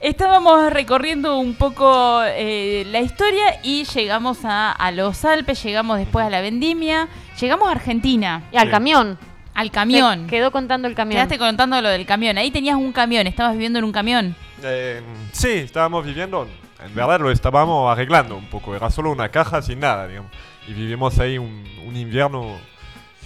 Estábamos 0.00 0.72
recorriendo 0.72 1.38
un 1.38 1.54
poco 1.54 2.22
eh, 2.24 2.86
la 2.90 3.00
historia 3.00 3.60
y 3.62 3.84
llegamos 3.84 4.38
a, 4.44 4.72
a 4.72 4.90
los 4.92 5.26
Alpes, 5.26 5.62
llegamos 5.62 5.98
después 5.98 6.24
a 6.24 6.30
la 6.30 6.40
vendimia, 6.40 7.06
llegamos 7.38 7.68
a 7.68 7.72
Argentina, 7.72 8.44
Y 8.50 8.56
al 8.56 8.68
Sí. 8.68 8.70
camión. 8.70 9.18
al 9.52 9.70
camión. 9.70 10.22
Se 10.24 10.26
quedó 10.30 10.50
contando 10.52 10.88
el 10.88 10.94
camión. 10.94 11.16
Quedaste 11.18 11.38
contando 11.38 11.78
lo 11.82 11.90
del 11.90 12.06
camión. 12.06 12.38
Ahí 12.38 12.50
tenías 12.50 12.76
un 12.76 12.92
camión, 12.92 13.26
estabas 13.26 13.52
viviendo 13.52 13.78
en 13.78 13.84
un 13.84 13.92
camión. 13.92 14.34
Eh, 14.62 15.02
sí, 15.32 15.48
estábamos 15.50 16.02
viviendo, 16.06 16.48
en 16.82 16.94
verdad 16.94 17.20
lo 17.20 17.30
estábamos 17.30 17.92
arreglando 17.92 18.36
un 18.36 18.46
poco, 18.48 18.74
era 18.74 18.88
solo 18.90 19.12
una 19.12 19.28
caja 19.28 19.60
sin 19.60 19.80
nada, 19.80 20.08
digamos. 20.08 20.30
Y 20.66 20.72
vivimos 20.72 21.18
ahí 21.18 21.36
un, 21.36 21.62
un 21.86 21.94
invierno 21.96 22.56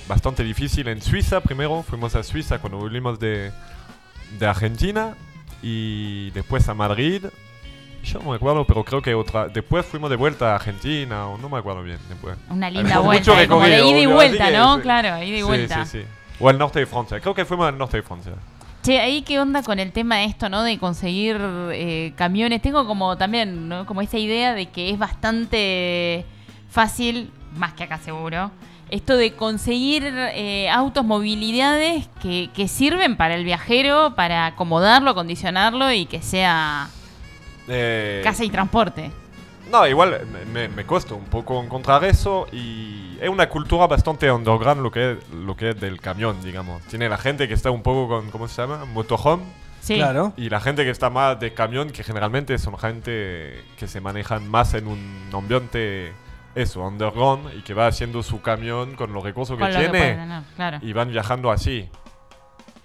bastante 0.08 0.42
difícil 0.42 0.88
en 0.88 1.00
Suiza 1.00 1.40
primero, 1.40 1.84
fuimos 1.88 2.16
a 2.16 2.24
Suiza 2.24 2.58
cuando 2.58 2.78
volvimos 2.78 3.20
de, 3.20 3.52
de 4.40 4.46
Argentina 4.46 5.14
y 5.66 6.31
después 6.33 6.68
a 6.68 6.74
Madrid. 6.74 7.24
Yo 8.05 8.18
no 8.18 8.31
me 8.31 8.37
acuerdo, 8.37 8.66
pero 8.66 8.85
creo 8.85 9.00
que 9.00 9.14
otra. 9.14 9.48
Después 9.48 9.87
fuimos 9.87 10.11
de 10.11 10.16
vuelta 10.16 10.53
a 10.53 10.57
Argentina, 10.57 11.27
o 11.27 11.38
no 11.38 11.48
me 11.48 11.57
acuerdo 11.59 11.83
bien. 11.83 11.96
Después. 12.09 12.37
Una 12.50 12.68
linda 12.68 12.96
Mucho 13.00 13.03
vuelta, 13.33 13.42
eh, 13.42 13.48
como 13.48 13.62
de 13.64 13.83
ida 13.88 13.98
y 13.98 14.07
vuelta, 14.07 14.50
¿no? 14.50 14.77
sí. 14.77 14.83
Claro, 14.83 15.09
ida 15.22 15.37
y 15.37 15.37
Sí, 15.38 15.42
vuelta. 15.42 15.87
sí, 15.87 16.00
sí. 16.00 16.05
O 16.38 16.48
al 16.50 16.59
norte 16.59 16.81
de 16.81 16.87
Francia, 16.87 17.18
creo 17.20 17.33
que 17.35 17.46
fuimos 17.46 17.66
al 17.66 17.79
norte 17.79 17.96
de 17.96 18.03
Francia. 18.03 18.33
Che, 18.83 19.00
ahí 19.00 19.22
qué 19.22 19.40
onda 19.40 19.62
con 19.62 19.79
el 19.79 19.92
tema 19.92 20.16
de 20.16 20.24
esto, 20.27 20.50
¿no? 20.50 20.62
De 20.62 20.79
conseguir 20.79 21.38
eh, 21.72 22.12
camiones. 22.16 22.61
Tengo 22.61 22.87
como 22.87 23.16
también, 23.16 23.66
¿no? 23.70 23.87
Como 23.87 24.03
esa 24.03 24.18
idea 24.18 24.53
de 24.53 24.66
que 24.66 24.90
es 24.90 24.98
bastante 24.98 26.27
fácil, 26.68 27.31
más 27.57 27.72
que 27.72 27.85
acá 27.85 27.96
seguro, 27.98 28.50
esto 28.90 29.16
de 29.16 29.33
conseguir 29.35 30.05
eh, 30.07 30.68
autos, 30.70 31.05
movilidades 31.05 32.09
que, 32.23 32.51
que 32.55 32.68
sirven 32.68 33.16
para 33.16 33.35
el 33.35 33.44
viajero, 33.44 34.14
para 34.14 34.47
acomodarlo, 34.47 35.11
acondicionarlo 35.11 35.92
y 35.92 36.07
que 36.07 36.23
sea 36.23 36.88
Eh, 37.68 38.20
casa 38.25 38.44
y 38.44 38.51
transporte. 38.51 39.11
No, 39.70 39.87
igual 39.87 40.20
me, 40.31 40.44
me, 40.44 40.68
me 40.68 40.85
cuesta 40.85 41.14
un 41.14 41.25
poco 41.25 41.62
encontrar 41.62 42.05
eso 42.05 42.47
y 42.53 43.16
es 43.20 43.29
una 43.31 43.49
cultura 43.49 43.87
bastante 43.87 44.31
underground 44.31 44.83
lo 44.83 44.90
que 44.90 45.12
es, 45.12 45.29
lo 45.31 45.57
que 45.57 45.70
es 45.70 45.81
del 45.81 46.01
camión, 46.01 46.40
digamos. 46.42 46.83
Tiene 46.85 47.09
la 47.09 47.16
gente 47.16 47.49
que 47.49 47.55
está 47.55 47.70
un 47.70 47.83
poco 47.83 48.07
con, 48.09 48.31
¿cómo 48.31 48.47
se 48.47 48.61
llama? 48.61 48.85
Motorhome 48.85 49.42
Sí. 49.81 49.97
Claro. 49.97 50.33
y 50.38 50.49
la 50.49 50.61
gente 50.61 50.83
que 50.85 50.90
está 50.90 51.11
más 51.11 51.38
de 51.40 51.53
camión 51.53 51.90
que 51.90 52.03
generalmente 52.03 52.57
son 52.59 52.79
gente 52.79 53.62
que 53.77 53.87
se 53.87 54.01
manejan 54.01 54.49
más 54.49 54.73
en 54.73 54.87
un 54.87 55.29
ambiente, 55.33 56.14
eso, 56.54 56.82
underground 56.82 57.52
y 57.56 57.62
que 57.62 57.74
va 57.74 57.86
haciendo 57.86 58.22
su 58.22 58.40
camión 58.40 58.94
con 58.94 59.12
los 59.12 59.22
recursos 59.22 59.56
que 59.56 59.64
lo 59.64 59.70
que 59.70 59.74
puede 59.74 59.90
tiene 59.90 60.14
tener, 60.14 60.42
claro. 60.56 60.78
y 60.82 60.92
van 60.92 61.10
viajando 61.10 61.50
así. 61.50 61.88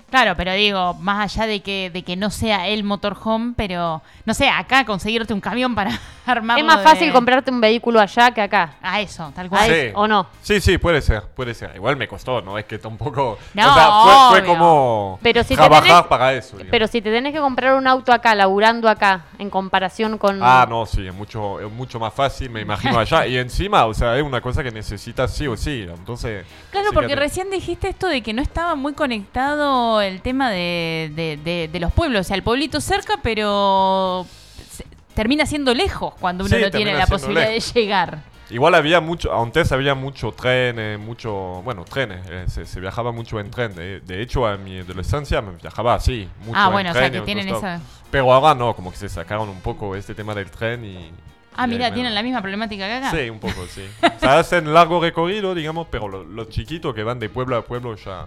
Claro, 0.10 0.34
pero 0.36 0.54
digo, 0.54 0.94
más 0.96 1.36
allá 1.36 1.48
de 1.48 1.62
que, 1.62 1.90
de 1.92 2.04
que 2.04 2.16
no 2.16 2.30
sea 2.30 2.68
el 2.68 2.84
motorhome, 2.84 3.54
pero 3.56 4.02
no 4.26 4.34
sé, 4.34 4.50
acá 4.50 4.86
conseguirte 4.86 5.34
un 5.34 5.42
camión 5.42 5.76
para 5.76 5.92
armarlo. 6.26 6.62
Es 6.62 6.68
más 6.68 6.80
de- 6.80 6.84
fácil 6.84 7.12
comprarte 7.12 7.52
un 7.52 7.62
vehículo 7.62 8.00
allá 8.00 8.32
que 8.32 8.42
acá. 8.42 8.74
A 8.82 9.00
eso, 9.02 9.32
tal 9.36 9.50
cual. 9.50 9.70
Sí. 9.70 9.92
¿O 9.96 10.08
no? 10.08 10.28
Sí, 10.42 10.60
sí, 10.62 10.78
puede 10.78 11.02
ser, 11.02 11.24
puede 11.36 11.54
ser. 11.54 11.72
Igual 11.76 11.96
me 11.98 12.08
costó, 12.08 12.42
¿no? 12.42 12.58
Es 12.58 12.66
que 12.66 12.78
tampoco... 12.80 13.38
No, 13.54 13.70
o 13.70 13.74
sea, 13.74 13.90
fue, 14.32 14.40
fue 14.40 14.48
como 14.48 15.20
Pero 15.22 15.42
si 15.44 15.50
te 15.50 15.56
trabajar 15.56 16.04
tenés- 16.04 16.08
para 16.08 16.34
eso. 16.34 16.58
digamos. 16.58 16.72
Pero 16.72 16.88
si 16.88 17.02
te 17.02 17.12
tenés 17.12 17.34
que 17.34 17.40
comprar 17.40 17.76
un 17.76 17.88
auto 17.88 18.12
acá, 18.12 18.36
laburando 18.36 18.90
acá, 18.90 19.22
en 19.38 19.50
comparación 19.50 20.18
con... 20.18 20.40
Ah, 20.42 20.66
no, 20.70 20.86
sí, 20.86 21.06
es 21.08 21.14
mucho, 21.14 21.60
es 21.60 21.72
mucho 21.72 22.00
más 22.00 22.14
fácil, 22.14 22.50
me 22.50 22.62
imagino 22.62 23.00
allá. 23.00 23.26
Y 23.28 23.38
encima, 23.38 23.86
o 23.86 23.94
sea, 23.94 24.18
es 24.18 24.24
una 24.24 24.42
cosa 24.42 24.64
que 24.64 24.72
necesitas 24.72 25.34
sí 25.34 25.48
o 25.48 25.56
sí. 25.58 25.86
Entonces. 25.88 26.46
Claro, 26.72 26.88
sí 26.90 26.94
porque 26.94 27.10
que 27.10 27.16
recién 27.16 27.50
dijiste 27.50 27.90
esto 27.90 28.08
de 28.08 28.22
que 28.22 28.34
no 28.34 28.42
estaba 28.42 28.76
muy 28.76 28.94
conectado 28.94 29.99
el 30.02 30.22
tema 30.22 30.50
de, 30.50 31.12
de- 31.16 31.38
de- 31.44 31.70
de 31.72 31.80
los 31.80 31.92
pueblos. 31.94 32.22
O 32.22 32.24
sea, 32.24 32.36
el 32.36 32.44
pueblito 32.44 32.82
cerca, 32.82 33.16
pero 33.24 34.26
se- 34.70 34.86
termina 35.14 35.46
siendo 35.46 35.74
lejos 35.74 36.14
cuando 36.20 36.46
uno 36.46 36.56
Sí, 36.56 36.62
no 36.62 36.72
tiene 36.72 36.94
la 36.94 37.08
posibilidad 37.08 37.50
lejos. 37.50 37.74
de 37.74 37.82
llegar. 37.82 38.20
Igual 38.52 38.74
había 38.74 39.00
mucho, 39.00 39.32
antes 39.40 39.72
había 39.72 39.94
mucho 39.94 40.32
trenes, 40.32 40.98
mucho, 41.00 41.62
bueno, 41.64 41.86
trenes, 41.86 42.26
eh, 42.32 42.46
se, 42.48 42.66
se 42.66 42.80
viajaba 42.80 43.12
mucho 43.12 43.40
en 43.40 43.52
tren. 43.52 43.76
De, 43.76 44.00
de 44.00 44.22
hecho, 44.24 44.48
a 44.48 44.58
mi 44.58 44.80
adolescencia 44.80 45.40
me 45.42 45.52
viajaba 45.52 45.94
así, 45.94 46.28
mucho 46.46 46.58
ah, 46.60 46.66
en 46.66 46.72
bueno, 46.72 46.90
o 46.90 46.94
sea, 46.94 47.02
tren 47.04 47.12
que 47.12 47.18
en 47.20 47.26
tienen 47.26 47.48
esa... 47.50 47.80
Pero 48.10 48.34
ahora 48.34 48.56
no, 48.56 48.76
como 48.76 48.90
que 48.90 48.98
se 48.98 49.08
sacaron 49.08 49.50
un 49.50 49.62
poco 49.62 49.96
este 49.96 50.16
tema 50.16 50.34
del 50.34 50.50
tren 50.50 50.84
y... 50.84 51.12
Ah, 51.56 51.68
y 51.68 51.70
mira, 51.70 51.94
tienen 51.94 52.16
la 52.16 52.24
misma 52.24 52.42
problemática 52.42 52.88
que 52.88 52.94
acá. 52.94 53.12
Sí, 53.12 53.30
un 53.30 53.40
poco, 53.40 53.68
sí. 53.68 53.84
o 54.02 54.20
sea, 54.20 54.40
hacen 54.40 54.74
largo 54.74 55.00
recorrido, 55.00 55.54
digamos, 55.54 55.86
pero 55.92 56.08
lo- 56.08 56.24
los 56.24 56.50
chiquitos 56.50 56.96
que 56.96 57.04
van 57.04 57.20
de 57.20 57.30
pueblo 57.30 57.56
a 57.56 57.62
pueblo 57.64 57.96
ya... 57.98 58.26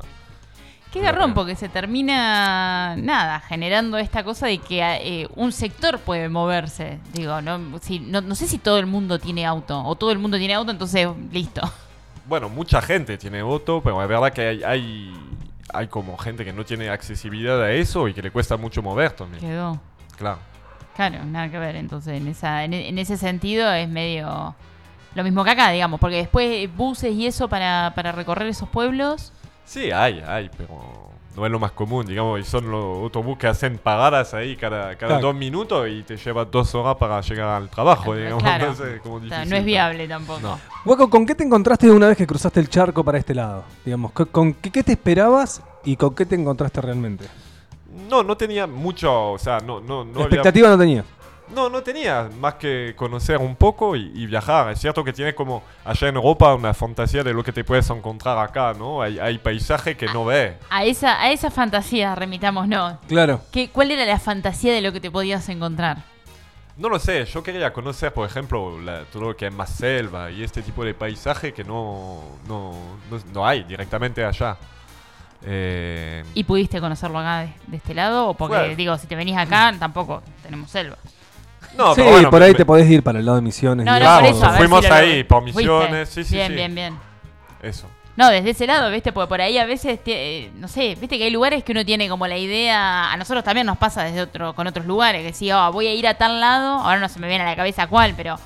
Qué 0.92 1.00
garrón, 1.00 1.33
porque 1.33 1.57
se 1.57 1.70
termina, 1.70 2.96
nada, 2.96 3.40
generando 3.40 3.96
esta 3.96 4.22
cosa 4.22 4.46
de 4.46 4.59
que 4.59 4.83
eh, 4.83 5.28
un 5.37 5.50
sector 5.50 5.98
puede 5.98 6.28
moverse. 6.28 6.98
Digo, 7.14 7.40
no, 7.40 7.78
si, 7.81 7.98
no, 7.98 8.20
no 8.20 8.35
sé 8.35 8.46
si 8.46 8.59
todo 8.59 8.78
el 8.78 8.85
mundo 8.85 9.18
tiene 9.18 9.46
auto, 9.46 9.83
o 9.83 9.94
todo 9.94 10.12
el 10.12 10.18
mundo 10.18 10.37
tiene 10.37 10.52
auto, 10.52 10.70
entonces 10.70 11.09
listo. 11.33 11.62
Bueno, 12.26 12.50
mucha 12.50 12.83
gente 12.83 13.16
tiene 13.16 13.40
auto, 13.40 13.81
pero 13.83 14.00
es 14.02 14.09
verdad 14.09 14.33
que 14.33 14.42
hay, 14.42 14.62
hay, 14.62 15.14
hay 15.72 15.87
como 15.88 16.16
gente 16.18 16.44
que 16.44 16.52
no 16.52 16.64
tiene 16.64 16.90
accesibilidad 16.90 17.61
a 17.62 17.72
eso 17.72 18.07
y 18.07 18.12
que 18.12 18.20
le 18.20 18.31
cuesta 18.31 18.59
mucho 18.59 18.83
mover 18.83 19.12
también. 19.12 19.40
Quedó. 19.40 19.81
Claro. 20.18 20.38
Claro, 20.94 21.24
nada 21.24 21.50
que 21.50 21.59
ver. 21.59 21.76
Entonces, 21.76 22.20
en, 22.20 22.28
esa, 22.28 22.64
en, 22.64 22.74
en 22.74 22.98
ese 22.98 23.16
sentido 23.16 23.72
es 23.72 23.88
medio 23.88 24.55
lo 25.14 25.24
mismo 25.24 25.44
que 25.44 25.50
acá, 25.50 25.70
digamos, 25.70 26.00
porque 26.00 26.16
después 26.16 26.74
buses 26.74 27.12
y 27.14 27.26
eso 27.26 27.48
para, 27.48 27.92
para 27.94 28.12
recorrer 28.12 28.48
esos 28.48 28.68
pueblos. 28.68 29.33
Sí, 29.64 29.90
hay, 29.90 30.20
hay, 30.27 30.51
pero 30.57 31.11
no 31.35 31.46
es 31.46 31.53
lo 31.53 31.59
más 31.59 31.72
común, 31.72 32.05
digamos, 32.05 32.38
y 32.40 32.44
son 32.44 32.70
los 32.70 32.85
autobuses 32.98 33.38
que 33.40 33.46
hacen 33.46 33.79
paradas 33.79 34.35
ahí 34.35 34.55
cada, 34.57 34.96
cada 34.96 35.14
Claro. 35.14 35.29
dos 35.29 35.35
minutos 35.35 35.88
y 35.88 36.03
te 36.03 36.16
lleva 36.16 36.44
dos 36.44 36.75
horas 36.75 36.96
para 36.96 37.20
llegar 37.22 37.48
al 37.48 37.70
trabajo, 37.70 38.14
digamos. 38.14 38.42
Claro. 38.42 38.66
Entonces, 38.66 39.01
como 39.01 39.14
O 39.16 39.18
sea, 39.20 39.29
difícil, 39.29 39.51
no 39.51 39.57
es 39.57 39.64
viable 39.64 40.09
tampoco. 40.09 40.40
No. 40.85 41.09
¿con 41.09 41.25
qué 41.25 41.35
te 41.35 41.44
encontraste 41.44 41.90
una 41.90 42.09
vez 42.09 42.16
que 42.18 42.27
cruzaste 42.27 42.61
el 42.61 42.68
charco 42.68 43.03
para 43.03 43.18
este 43.18 43.35
lado? 43.35 43.64
Digamos, 43.85 44.12
¿con- 44.12 44.27
¿con 44.27 44.55
qué, 44.55 44.70
qué 44.70 44.83
te 44.83 44.92
esperabas 44.92 45.62
y 45.85 45.96
con 45.96 46.14
qué 46.14 46.27
te 46.27 46.35
encontraste 46.35 46.81
realmente? 46.83 47.25
No, 48.11 48.22
no 48.22 48.37
tenía 48.37 48.66
mucho, 48.66 49.33
o 49.33 49.38
sea, 49.38 49.59
no, 49.61 49.81
no, 49.81 50.05
no 50.05 50.11
había- 50.12 50.22
Expectativa 50.25 50.68
no 50.68 50.79
tenía. 50.79 51.05
No, 51.55 51.69
no 51.69 51.83
tenía 51.83 52.31
más 52.41 52.55
que 52.55 52.95
conocer 52.97 53.37
un 53.38 53.57
poco 53.57 53.95
y, 53.95 54.11
y 54.15 54.27
viajar. 54.27 54.71
Es 54.71 54.79
cierto 54.81 55.05
que 55.05 55.12
tiene 55.12 55.35
como 55.35 55.62
allá 55.85 56.09
en 56.09 56.17
Europa 56.17 56.55
una 56.55 56.73
fantasía 56.73 57.23
de 57.23 57.35
lo 57.35 57.45
que 57.45 57.53
te 57.53 57.62
puedes 57.62 57.88
encontrar 57.91 58.38
acá, 58.38 58.73
¿no? 58.79 59.03
Hay, 59.03 59.19
hay 59.19 59.37
paisaje 59.38 59.97
que 59.97 60.07
no 60.07 60.25
ves. 60.25 60.55
A 60.71 60.85
esa, 60.85 61.21
a 61.21 61.31
esa 61.31 61.51
fantasía 61.51 62.15
remitámonos. 62.15 62.95
Claro. 63.07 63.43
¿Qué, 63.53 63.69
¿Cuál 63.69 63.91
era 63.91 64.07
la 64.07 64.19
fantasía 64.19 64.73
de 64.73 64.81
lo 64.81 64.93
que 64.93 65.01
te 65.01 65.11
podías 65.11 65.47
encontrar? 65.51 65.99
No 66.79 66.88
lo 66.88 66.99
sé, 66.99 67.27
yo 67.27 67.43
quería 67.43 67.71
conocer, 67.71 68.15
por 68.15 68.27
ejemplo, 68.27 68.81
la- 68.81 69.05
todo 69.05 69.25
lo 69.25 69.37
que 69.37 69.47
es 69.49 69.53
más 69.53 69.69
selva 69.69 70.31
y 70.31 70.43
este 70.43 70.62
tipo 70.62 70.83
de 70.83 70.95
paisaje 70.95 71.53
que 71.53 71.65
no, 71.65 72.23
no, 72.49 72.73
no, 73.11 73.21
no 73.35 73.47
hay 73.47 73.62
directamente 73.65 74.25
allá. 74.25 74.57
Eh, 75.45 76.25
¿Y 76.35 76.45
pudiste 76.45 76.81
conocerlo 76.81 77.19
acá 77.19 77.41
de, 77.41 77.53
de 77.67 77.77
este 77.77 77.95
lado? 77.95 78.29
O 78.29 78.35
porque, 78.35 78.57
Bueno. 78.57 78.75
digo, 78.77 78.97
si 78.97 79.07
te 79.07 79.17
venís 79.17 79.37
acá, 79.37 79.75
tampoco 79.79 80.23
tenemos 80.43 80.71
selva. 80.71 80.97
No, 81.77 81.95
sí, 81.95 82.01
pero 82.01 82.11
bueno, 82.13 82.31
por 82.31 82.43
ahí 82.43 82.53
me- 82.53 82.57
te 82.59 82.65
podés 82.65 82.91
ir 82.91 83.03
para 83.03 83.19
el 83.19 83.25
lado 83.27 83.37
de 83.37 83.43
Misiones. 83.43 83.87
No, 83.87 83.97
y 83.97 84.01
no, 84.01 84.07
Vamos, 84.07 84.29
por 84.31 84.37
eso. 84.37 84.47
a 84.47 84.51
ver 84.51 84.59
fuimos 84.59 84.83
si 84.85 84.89
lo- 84.89 84.95
ahí 84.95 85.25
por 85.25 85.43
misiones, 85.43 86.09
sí, 86.09 86.25
sí, 86.25 86.35
Bien, 86.35 86.49
sí. 86.49 86.55
bien, 86.55 86.75
bien. 86.75 86.99
Eso. 87.63 87.87
No, 88.15 88.29
desde 88.29 88.51
ese 88.51 88.67
lado, 88.67 88.91
¿viste? 88.91 89.11
Porque 89.11 89.29
por 89.29 89.41
ahí 89.41 89.57
a 89.57 89.65
veces, 89.65 89.99
eh, 90.05 90.51
no 90.57 90.69
sé, 90.69 90.97
¿viste? 91.01 91.17
Que 91.17 91.25
hay 91.25 91.31
lugares 91.31 91.65
que 91.65 91.73
uno 91.73 91.83
tiene 91.85 92.09
como 92.11 92.27
la 92.27 92.37
idea, 92.37 93.11
a 93.11 93.17
nosotros 93.17 93.43
también 93.43 93.67
nos 93.67 93.79
pasa 93.79 94.05
desde 94.05 94.21
otro, 94.21 94.55
con 94.55 94.67
otros 94.67 94.85
lugares, 94.85 95.27
que 95.27 95.33
sí, 95.33 95.51
oh, 95.51 95.73
voy 95.73 95.87
a 95.87 95.95
ir 95.95 96.07
a 96.07 96.15
tal 96.15 96.39
lado, 96.39 96.81
ahora 96.81 97.01
no 97.01 97.09
se 97.09 97.19
me 97.19 97.27
viene 97.29 97.43
a 97.45 97.47
la 97.47 97.57
cabeza 97.57 97.87
cuál, 97.87 98.13
pero 98.15 98.37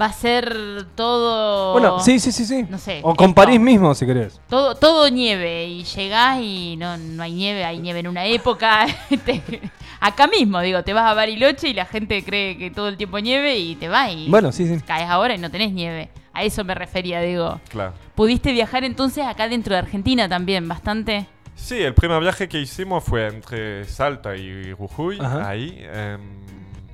va 0.00 0.06
a 0.06 0.12
ser 0.12 0.86
todo... 0.94 1.72
Bueno, 1.72 2.00
sí, 2.00 2.18
sí, 2.20 2.32
sí, 2.32 2.44
sí. 2.44 2.64
No 2.68 2.78
sé, 2.78 3.00
O 3.02 3.14
con 3.14 3.30
esto. 3.30 3.34
París 3.34 3.60
mismo, 3.60 3.94
si 3.94 4.04
querés. 4.06 4.40
Todo, 4.48 4.74
todo 4.74 5.08
nieve 5.08 5.66
y 5.66 5.84
llegás 5.84 6.38
y 6.40 6.76
no, 6.76 6.96
no 6.98 7.22
hay 7.22 7.32
nieve, 7.32 7.64
hay 7.64 7.78
nieve 7.78 8.00
en 8.00 8.08
una 8.08 8.24
época. 8.26 8.86
Acá 10.00 10.26
mismo, 10.26 10.60
digo, 10.60 10.82
te 10.82 10.92
vas 10.94 11.04
a 11.10 11.14
Bariloche 11.14 11.68
y 11.68 11.74
la 11.74 11.84
gente 11.84 12.24
cree 12.24 12.56
que 12.56 12.70
todo 12.70 12.88
el 12.88 12.96
tiempo 12.96 13.18
nieve 13.18 13.58
y 13.58 13.74
te 13.76 13.88
vas 13.88 14.10
y 14.12 14.28
Bueno, 14.28 14.50
sí, 14.52 14.66
sí. 14.66 14.82
caes 14.86 15.08
ahora 15.08 15.34
y 15.34 15.38
no 15.38 15.50
tenés 15.50 15.72
nieve. 15.72 16.08
A 16.32 16.42
eso 16.44 16.64
me 16.64 16.74
refería, 16.74 17.20
digo. 17.20 17.60
Claro. 17.68 17.92
¿Pudiste 18.14 18.52
viajar 18.52 18.84
entonces 18.84 19.26
acá 19.26 19.48
dentro 19.48 19.74
de 19.74 19.80
Argentina 19.80 20.28
también 20.28 20.66
bastante? 20.68 21.26
Sí, 21.54 21.76
el 21.82 21.92
primer 21.92 22.20
viaje 22.20 22.48
que 22.48 22.58
hicimos 22.60 23.04
fue 23.04 23.26
entre 23.26 23.84
Salta 23.84 24.34
y 24.36 24.72
Jujuy, 24.72 25.18
Ajá. 25.20 25.48
ahí. 25.50 25.76
em, 25.92 26.20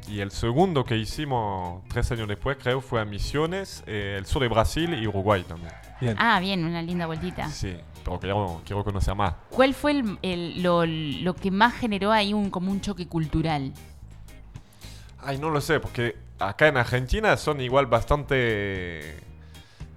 y 0.08 0.20
el 0.20 0.30
segundo 0.30 0.84
que 0.84 0.96
hicimos 0.96 1.82
tres 1.88 2.10
años 2.12 2.28
después, 2.28 2.56
creo, 2.60 2.80
fue 2.80 3.00
a 3.00 3.04
Misiones, 3.04 3.82
eh, 3.86 4.16
el 4.18 4.26
sur 4.26 4.42
de 4.42 4.48
Brasil 4.48 4.94
y 4.94 5.06
Uruguay 5.06 5.42
también. 5.46 5.72
Bien. 6.00 6.16
Ah, 6.18 6.38
bien, 6.40 6.64
una 6.64 6.82
linda 6.82 7.06
vueltita. 7.06 7.48
Sí, 7.48 7.74
pero 8.04 8.18
quiero, 8.20 8.60
quiero 8.64 8.84
conocer 8.84 9.14
más. 9.14 9.34
¿Cuál 9.50 9.74
fue 9.74 9.92
el, 9.92 10.18
el- 10.22 10.62
lo, 10.62 10.84
lo 10.86 11.34
que 11.34 11.50
más 11.50 11.74
generó 11.74 12.12
ahí 12.12 12.32
un, 12.34 12.50
como 12.50 12.70
un 12.70 12.80
choque 12.80 13.06
cultural? 13.08 13.72
Ay, 15.22 15.38
no 15.38 15.50
lo 15.50 15.60
sé, 15.60 15.80
porque 15.80 16.16
acá 16.38 16.68
en 16.68 16.76
Argentina 16.76 17.36
son 17.36 17.60
igual 17.60 17.86
bastante 17.86 19.16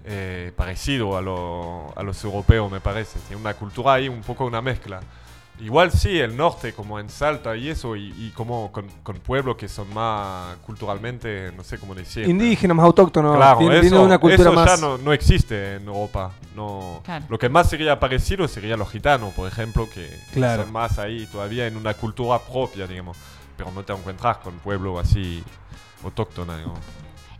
eh, 0.05 0.51
parecido 0.55 1.17
a, 1.17 1.21
lo- 1.21 1.93
a 1.95 2.01
los 2.03 2.23
europeos, 2.23 2.71
me 2.71 2.79
parece. 2.79 3.19
Tiene 3.27 3.41
una 3.41 3.53
cultura 3.53 3.93
ahí, 3.93 4.09
un 4.09 4.21
poco 4.21 4.45
una 4.45 4.61
mezcla. 4.61 5.01
Igual 5.61 5.91
sí, 5.91 6.17
el 6.19 6.37
norte, 6.37 6.73
como 6.73 6.99
en 6.99 7.09
Salta 7.09 7.55
y 7.57 7.67
eso, 7.69 7.95
y, 7.95 8.13
y 8.17 8.31
como 8.33 8.71
con, 8.71 8.87
con 9.03 9.17
pueblos 9.17 9.57
que 9.57 9.67
son 9.67 9.93
más 9.93 10.55
culturalmente, 10.65 11.51
no 11.55 11.63
sé 11.63 11.77
cómo 11.77 11.93
decir. 11.95 12.27
Indígenas, 12.29 12.77
más 12.77 12.85
autóctonos. 12.85 13.35
Claro, 13.35 13.71
eso, 13.73 14.03
una 14.03 14.17
cultura 14.19 14.49
eso 14.49 14.53
más. 14.53 14.79
ya 14.79 14.87
no, 14.87 14.97
no 14.97 15.11
existe 15.11 15.75
en 15.75 15.87
Europa. 15.87 16.31
No, 16.55 17.01
Claro. 17.03 17.25
Lo 17.29 17.37
que 17.37 17.49
más 17.49 17.69
sería 17.69 17.99
parecido 17.99 18.47
sería 18.47 18.77
los 18.77 18.89
gitanos, 18.89 19.33
por 19.33 19.47
ejemplo, 19.47 19.89
que 19.93 20.09
Claro. 20.33 20.63
son 20.63 20.71
más 20.71 20.97
ahí 20.97 21.27
todavía 21.31 21.67
en 21.67 21.75
una 21.75 21.93
cultura 21.93 22.39
propia, 22.39 22.87
digamos. 22.87 23.17
Pero 23.57 23.71
no 23.71 23.83
te 23.83 23.91
encuentras 23.91 24.37
con 24.37 24.53
pueblos 24.59 24.99
así 25.05 25.43
autóctonos, 26.03 26.55
digamos. 26.57 26.79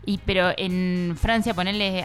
Y 0.04 0.18
pero 0.18 0.50
en 0.56 1.16
Francia, 1.18 1.54
ponerle, 1.54 2.04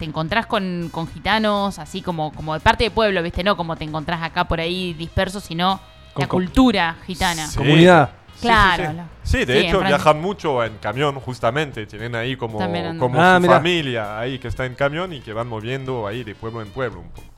te 0.00 0.04
encontrás 0.06 0.46
con, 0.46 0.88
con 0.90 1.06
gitanos, 1.06 1.78
así 1.78 2.02
como, 2.02 2.32
como 2.32 2.54
de 2.54 2.60
parte 2.60 2.82
de 2.84 2.90
pueblo, 2.90 3.22
¿viste? 3.22 3.44
No 3.44 3.56
como 3.56 3.76
te 3.76 3.84
encontrás 3.84 4.20
acá 4.22 4.44
por 4.48 4.58
ahí 4.58 4.94
dispersos, 4.94 5.44
sino 5.44 5.78
Con- 6.12 6.22
la 6.22 6.28
con- 6.28 6.42
cultura 6.44 6.96
gitana. 7.06 7.46
Sí. 7.46 7.58
Comunidad. 7.58 8.10
Claro, 8.40 8.82
Sí, 8.84 8.88
sí. 8.90 8.96
la- 8.96 9.08
Sí, 9.22 9.44
de 9.44 9.60
hecho 9.60 9.80
viajan 9.80 10.20
mucho 10.20 10.64
en 10.64 10.78
camión, 10.78 11.20
justamente. 11.20 11.86
Tienen 11.86 12.14
ahí 12.14 12.36
como, 12.36 12.58
como 12.98 13.22
Ah, 13.22 13.36
su 13.36 13.42
mira. 13.42 13.54
familia 13.56 14.18
ahí 14.18 14.38
que 14.38 14.48
está 14.48 14.64
en 14.64 14.74
camión 14.74 15.12
y 15.12 15.20
que 15.20 15.32
van 15.34 15.46
moviendo 15.46 16.06
ahí 16.06 16.24
de 16.24 16.34
pueblo 16.34 16.62
en 16.62 16.70
pueblo 16.70 17.00
un 17.00 17.10
poco. 17.10 17.28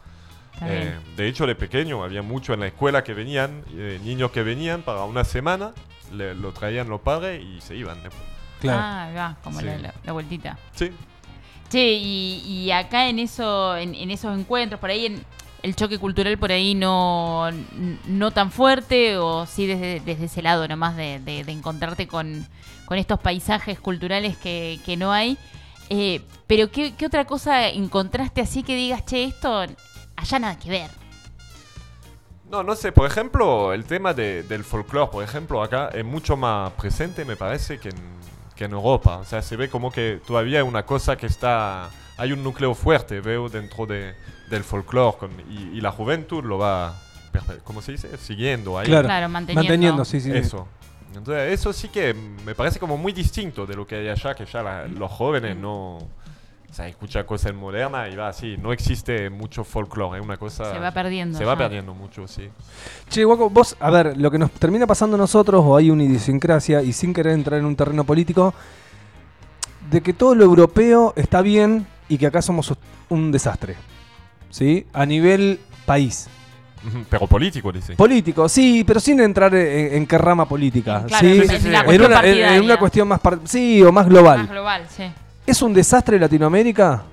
Eh, 0.64 0.96
de 1.16 1.26
hecho, 1.28 1.44
de 1.46 1.56
pequeño 1.56 2.04
había 2.04 2.22
mucho 2.22 2.54
en 2.54 2.60
la 2.60 2.68
escuela 2.68 3.02
que 3.02 3.14
venían, 3.14 3.64
eh, 3.74 3.98
niños 4.04 4.30
que 4.30 4.44
venían 4.44 4.82
para 4.82 5.02
una 5.02 5.24
semana, 5.24 5.72
le- 6.12 6.36
lo 6.36 6.52
traían 6.52 6.88
los 6.88 7.00
padres 7.00 7.42
y 7.42 7.60
se 7.60 7.74
iban. 7.74 8.00
después. 8.00 8.22
Claro. 8.60 8.78
Ah, 8.80 9.08
va, 9.16 9.36
como 9.42 9.58
Sí. 9.58 9.66
la, 9.66 9.78
la- 9.78 9.94
la 10.04 10.12
vueltita. 10.12 10.56
Sí, 10.72 10.92
Che, 11.72 11.94
y, 11.94 12.70
acá 12.70 13.08
en 13.08 13.18
eso, 13.18 13.74
esos 13.76 14.38
encuentros, 14.38 14.78
por 14.78 14.90
ahí 14.90 15.06
en 15.06 15.24
el 15.62 15.74
choque 15.74 15.98
cultural 15.98 16.36
por 16.36 16.52
ahí 16.52 16.74
no, 16.74 17.48
no 18.06 18.30
tan 18.30 18.50
fuerte, 18.50 19.16
o 19.16 19.46
sí 19.46 19.66
desde, 19.66 20.02
ese 20.22 20.42
lado 20.42 20.68
nomás 20.68 20.96
de, 20.96 21.44
encontrarte 21.46 22.06
con, 22.06 22.46
estos 22.90 23.18
paisajes 23.20 23.80
culturales 23.80 24.36
que, 24.36 24.96
no 24.98 25.12
hay. 25.12 25.38
Eh, 25.88 26.20
pero 26.46 26.70
¿qué, 26.70 26.92
otra 27.06 27.24
cosa 27.24 27.68
encontraste 27.68 28.42
así 28.42 28.62
que 28.62 28.76
digas, 28.76 29.06
che, 29.06 29.24
esto 29.24 29.64
allá 30.16 30.38
nada 30.38 30.58
que 30.58 30.68
ver? 30.68 30.90
No, 32.50 32.62
no 32.62 32.76
sé, 32.76 32.92
por 32.92 33.10
ejemplo, 33.10 33.72
el 33.72 33.86
tema 33.86 34.12
de- 34.12 34.42
del 34.42 34.62
folclore, 34.62 35.10
por 35.10 35.24
ejemplo, 35.24 35.62
acá 35.62 35.88
es 35.94 36.04
mucho 36.04 36.36
más 36.36 36.70
presente, 36.72 37.24
me 37.24 37.34
parece, 37.34 37.78
que 37.78 37.88
en, 37.88 38.21
que 38.56 38.64
en 38.64 38.72
Europa. 38.72 39.18
O 39.18 39.24
sea, 39.24 39.42
se 39.42 39.56
ve 39.56 39.68
como 39.68 39.90
que 39.90 40.20
todavía 40.26 40.58
hay 40.58 40.64
una 40.66 40.84
cosa 40.84 41.16
que 41.16 41.26
está... 41.26 41.90
Hay 42.18 42.32
un 42.32 42.42
núcleo 42.44 42.74
fuerte, 42.74 43.20
veo, 43.20 43.48
dentro 43.48 43.86
de, 43.86 44.14
del 44.50 44.62
folclore, 44.64 45.16
con- 45.16 45.30
y, 45.50 45.78
y 45.78 45.80
la 45.80 45.90
juventud 45.90 46.44
lo 46.44 46.58
va, 46.58 46.94
¿cómo 47.64 47.80
se 47.82 47.92
dice? 47.92 48.16
Siguiendo 48.18 48.78
ahí. 48.78 48.86
Claro. 48.86 49.08
Claro, 49.08 49.28
manteniendo. 49.28 49.62
Manteniendo, 49.62 50.04
sí, 50.04 50.20
sí. 50.20 50.30
sí. 50.30 50.36
Eso. 50.38 50.68
Entonces, 51.14 51.52
eso 51.52 51.72
sí 51.72 51.88
que 51.88 52.14
me 52.14 52.54
parece 52.54 52.78
como 52.78 52.96
muy 52.96 53.12
distinto 53.12 53.66
de 53.66 53.74
lo 53.74 53.86
que 53.86 53.96
hay 53.96 54.08
allá, 54.08 54.34
que 54.34 54.44
ya 54.44 54.62
la- 54.62 54.86
los 54.86 55.10
jóvenes 55.10 55.56
no... 55.56 55.98
O 56.72 56.74
sea, 56.74 56.88
escucha 56.88 57.24
cosas 57.26 57.52
modernas 57.52 58.10
y 58.10 58.16
va 58.16 58.28
así. 58.28 58.56
No 58.56 58.72
existe 58.72 59.28
mucho 59.28 59.62
folclore, 59.62 60.18
es 60.18 60.24
una 60.24 60.38
cosa... 60.38 60.72
Se 60.72 60.78
va 60.78 60.90
perdiendo. 60.90 61.36
Se 61.36 61.44
va 61.44 61.54
perdiendo 61.54 61.92
mucho, 61.92 62.26
sí. 62.26 62.48
Che, 63.10 63.24
Guaco, 63.24 63.50
vos, 63.50 63.76
a 63.78 63.90
ver, 63.90 64.16
lo 64.16 64.30
que 64.30 64.38
nos 64.38 64.50
termina 64.52 64.86
pasando 64.86 65.16
a 65.16 65.18
nosotros, 65.18 65.62
o 65.66 65.76
hay 65.76 65.90
una 65.90 66.04
idiosincrasia, 66.04 66.80
y 66.80 66.94
sin 66.94 67.12
querer 67.12 67.34
entrar 67.34 67.60
en 67.60 67.66
un 67.66 67.76
terreno 67.76 68.04
político, 68.04 68.54
de 69.90 70.00
que 70.00 70.14
todo 70.14 70.34
lo 70.34 70.44
europeo 70.44 71.12
está 71.14 71.42
bien 71.42 71.86
y 72.08 72.16
que 72.16 72.26
acá 72.26 72.40
somos 72.40 72.72
un 73.10 73.30
desastre. 73.30 73.76
¿Sí? 74.48 74.86
A 74.94 75.04
nivel 75.04 75.60
país. 75.84 76.28
Pero 77.10 77.26
político, 77.26 77.70
dice. 77.70 77.94
Político, 77.96 78.48
sí, 78.48 78.82
pero 78.86 78.98
sin 78.98 79.20
entrar 79.20 79.54
en, 79.54 79.94
en 79.94 80.06
qué 80.06 80.16
rama 80.16 80.48
política. 80.48 81.04
Claro, 81.06 81.26
¿sí? 81.28 81.42
en 81.42 81.66
una, 81.68 81.80
en- 81.84 81.90
en 81.90 82.10
partidaria. 82.10 82.62
una 82.62 82.78
cuestión 82.78 83.08
más, 83.08 83.20
par- 83.20 83.40
sí, 83.44 83.82
o 83.82 83.92
más 83.92 84.06
global. 84.08 84.38
Más 84.38 84.50
global, 84.50 84.86
sí. 84.88 85.04
¿Es 85.46 85.62
un 85.62 85.72
desastre 85.74 86.18
Latinoamérica? 86.18 87.04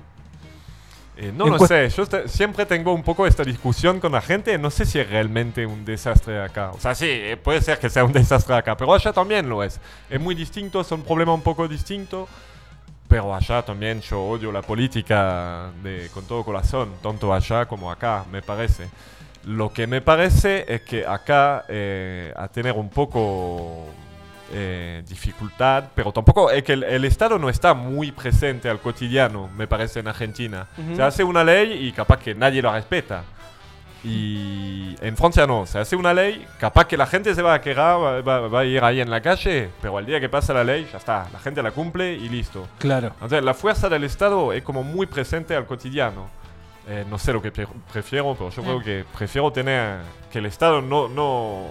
Eh, 1.16 1.32
no 1.34 1.48
En 1.48 1.52
lo 1.52 1.58
sé, 1.58 1.88
yo 1.90 2.06
te- 2.06 2.28
siempre 2.28 2.64
tengo 2.64 2.92
un 2.94 3.02
poco 3.02 3.26
esta 3.26 3.44
discusión 3.44 4.00
con 4.00 4.12
la 4.12 4.20
gente, 4.22 4.56
no 4.58 4.70
sé 4.70 4.86
si 4.86 4.98
es 4.98 5.10
realmente 5.10 5.66
un 5.66 5.84
desastre 5.84 6.40
acá. 6.42 6.70
O 6.72 6.80
sea, 6.80 6.94
sí, 6.94 7.06
eh, 7.08 7.36
puede 7.36 7.60
ser 7.60 7.78
que 7.78 7.90
sea 7.90 8.04
un 8.04 8.12
desastre 8.14 8.54
acá, 8.54 8.76
pero 8.76 8.94
allá 8.94 9.12
también 9.12 9.48
lo 9.48 9.62
es. 9.62 9.80
Es 10.08 10.20
muy 10.20 10.34
distinto, 10.34 10.82
son 10.84 11.02
problemas 11.02 11.34
un 11.34 11.42
poco 11.42 11.68
distintos, 11.68 12.28
pero 13.08 13.34
allá 13.34 13.62
también 13.62 14.00
yo 14.00 14.22
odio 14.22 14.52
la 14.52 14.62
política 14.62 15.70
de, 15.82 16.08
con 16.14 16.24
todo 16.26 16.44
corazón, 16.44 16.92
tanto 17.02 17.34
allá 17.34 17.66
como 17.66 17.90
acá, 17.90 18.24
me 18.30 18.40
parece. 18.42 18.88
Lo 19.44 19.72
que 19.72 19.86
me 19.86 20.00
parece 20.00 20.64
es 20.72 20.82
que 20.82 21.06
acá, 21.06 21.64
eh, 21.68 22.32
a 22.36 22.48
tener 22.48 22.72
un 22.74 22.88
poco 22.90 23.86
eh, 24.52 25.02
dificultad, 25.08 25.84
pero 25.94 26.12
tampoco 26.12 26.50
es 26.50 26.62
que 26.62 26.72
el, 26.74 26.82
el 26.84 27.04
Estado 27.04 27.38
no 27.38 27.48
está 27.48 27.74
muy 27.74 28.10
presente 28.12 28.68
al 28.68 28.80
cotidiano, 28.80 29.48
me 29.56 29.66
parece, 29.66 30.00
en 30.00 30.08
Argentina. 30.08 30.66
Se 30.96 31.02
hace 31.02 31.22
una 31.24 31.44
ley 31.44 31.86
y 31.88 31.92
capaz 31.92 32.18
que 32.18 32.34
nadie 32.34 32.60
la 32.62 32.72
respeta. 32.72 33.22
Y 34.02 34.96
en 35.02 35.14
Francia 35.16 35.46
no, 35.46 35.66
se 35.66 35.78
hace 35.78 35.94
una 35.94 36.14
ley, 36.14 36.46
capaz 36.58 36.86
que 36.86 36.96
la 36.96 37.06
gente 37.06 37.34
se 37.34 37.42
va 37.42 37.54
a 37.54 37.60
quejar, 37.60 38.00
va, 38.00 38.20
va- 38.22 38.48
va 38.48 38.60
a 38.60 38.64
ir 38.64 38.82
ahí 38.82 39.00
en 39.00 39.10
la 39.10 39.20
calle, 39.20 39.68
pero 39.82 39.98
al 39.98 40.06
día 40.06 40.18
que 40.20 40.28
pasa 40.30 40.54
la 40.54 40.64
ley, 40.64 40.88
ya 40.90 40.96
está, 40.98 41.26
la 41.32 41.38
gente 41.38 41.62
la 41.62 41.70
cumple 41.70 42.14
y 42.14 42.28
listo. 42.30 42.66
Claro. 42.78 43.08
Entonces, 43.08 43.44
la 43.44 43.52
fuerza 43.52 43.88
del 43.90 44.04
Estado 44.04 44.52
es 44.54 44.62
como 44.62 44.82
muy 44.82 45.06
presente 45.06 45.54
al 45.54 45.66
cotidiano. 45.66 46.28
Eh, 46.88 47.04
no 47.10 47.18
sé 47.18 47.32
lo 47.32 47.42
que 47.42 47.52
pre- 47.52 47.68
prefiero, 47.92 48.34
pero 48.34 48.48
yo 48.50 48.62
Ah. 48.62 48.64
creo 48.64 48.82
que 48.82 49.04
prefiero 49.16 49.52
tener 49.52 49.98
que 50.32 50.38
el 50.38 50.46
Estado 50.46 50.80
no, 50.80 51.06
no, 51.08 51.66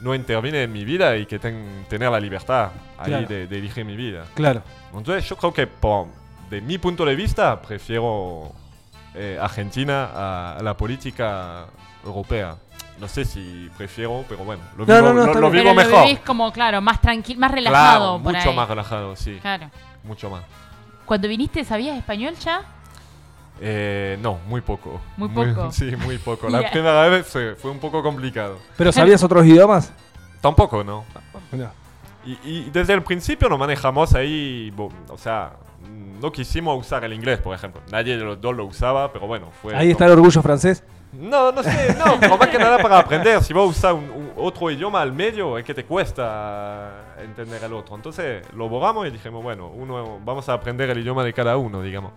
no 0.00 0.14
interviene 0.14 0.62
en 0.64 0.72
mi 0.72 0.84
vida 0.84 1.16
y 1.16 1.26
que 1.26 1.38
ten- 1.38 1.84
tener 1.88 2.10
la 2.10 2.18
libertad 2.20 2.70
ahí 2.98 3.06
Claro. 3.10 3.26
de, 3.28 3.46
de 3.46 3.58
elegir 3.58 3.84
mi 3.84 3.96
vida. 3.96 4.24
Claro. 4.34 4.62
Entonces 4.94 5.28
yo 5.28 5.36
creo 5.36 5.52
que 5.52 5.66
por, 5.66 6.06
de 6.48 6.60
mi 6.60 6.78
punto 6.78 7.04
de 7.04 7.14
vista 7.14 7.60
prefiero 7.60 8.52
eh, 9.14 9.38
Argentina 9.40 10.10
a, 10.14 10.56
a 10.58 10.62
la 10.62 10.76
política 10.76 11.66
europea. 12.04 12.56
No 12.98 13.08
sé 13.08 13.24
si 13.24 13.70
prefiero, 13.76 14.24
pero 14.28 14.44
bueno, 14.44 14.62
lo 14.76 14.84
No, 14.84 14.94
vivo, 14.94 15.06
no, 15.08 15.08
no, 15.08 15.20
lo- 15.20 15.26
está 15.26 15.40
lo 15.40 15.50
bien. 15.50 15.64
vivo 15.64 15.74
Pero 15.74 15.88
lo 15.88 15.90
mejor. 15.96 16.06
vivís 16.08 16.20
como, 16.24 16.52
claro, 16.52 16.80
más 16.80 17.00
tranquilo, 17.00 17.40
más 17.40 17.50
relajado 17.50 17.98
Claro, 18.18 18.22
por 18.22 18.32
mucho 18.34 18.50
ahí. 18.50 18.56
más 18.56 18.68
relajado, 18.68 19.16
sí, 19.16 19.38
Claro. 19.40 19.70
mucho 20.04 20.28
más. 20.30 20.42
Cuando 21.06 21.26
viniste, 21.28 21.64
¿sabías 21.64 21.96
español 21.96 22.34
ya? 22.36 22.62
Eh, 23.60 24.18
no, 24.22 24.38
muy 24.46 24.60
poco. 24.62 25.00
Muy 25.16 25.28
poco. 25.28 25.70
sí, 25.72 25.92
muy 26.04 26.18
poco. 26.18 26.48
La 26.50 26.58
a- 26.60 26.70
primera 26.70 27.08
vez 27.08 27.26
fue, 27.26 27.54
fue 27.56 27.70
un 27.70 27.78
poco 27.78 28.02
complicado. 28.02 28.58
¿Pero 28.76 28.90
sabías 28.92 29.22
otros 29.22 29.44
idiomas? 29.46 29.92
Tampoco, 30.40 30.82
¿no? 30.82 31.04
Mirá. 31.52 31.72
Y, 32.24 32.38
y 32.44 32.70
desde 32.72 32.92
el 32.94 33.02
principio 33.02 33.48
nos 33.48 33.58
manejamos 33.58 34.14
ahí, 34.14 34.70
bo- 34.74 34.90
o 35.08 35.18
sea, 35.18 35.52
no 36.20 36.30
quisimos 36.32 36.78
usar 36.78 37.04
el 37.04 37.12
inglés, 37.12 37.38
por 37.38 37.54
ejemplo. 37.54 37.80
Nadie 37.90 38.16
de 38.16 38.24
los 38.24 38.40
dos 38.40 38.54
lo 38.56 38.64
usaba, 38.66 39.12
pero 39.12 39.26
bueno, 39.26 39.48
fue... 39.62 39.74
Ahí 39.76 39.90
está 39.90 40.04
el 40.06 40.12
orgullo 40.12 40.40
francés. 40.42 40.82
No, 41.12 41.50
no 41.50 41.62
sé, 41.62 41.94
no, 41.98 42.20
pero 42.20 42.38
más 42.38 42.48
que 42.48 42.58
nada 42.58 42.78
para 42.78 42.98
aprender. 42.98 43.42
Si 43.42 43.52
vas 43.52 43.64
a 43.64 43.66
usar 43.66 43.94
un, 43.94 44.04
un- 44.04 44.32
otro 44.36 44.70
idioma 44.70 45.00
al 45.02 45.12
medio, 45.12 45.58
es 45.58 45.64
que 45.64 45.74
te 45.74 45.84
cuesta 45.84 47.14
entender 47.22 47.62
el 47.64 47.72
otro. 47.72 47.96
Entonces 47.96 48.44
lo 48.54 48.68
borramos 48.68 49.06
y 49.06 49.10
dijimos, 49.10 49.42
bueno, 49.42 49.68
uno, 49.68 50.20
vamos 50.24 50.48
a 50.48 50.52
aprender 50.54 50.88
el 50.90 50.98
idioma 50.98 51.24
de 51.24 51.32
cada 51.32 51.56
uno, 51.56 51.82
digamos. 51.82 52.12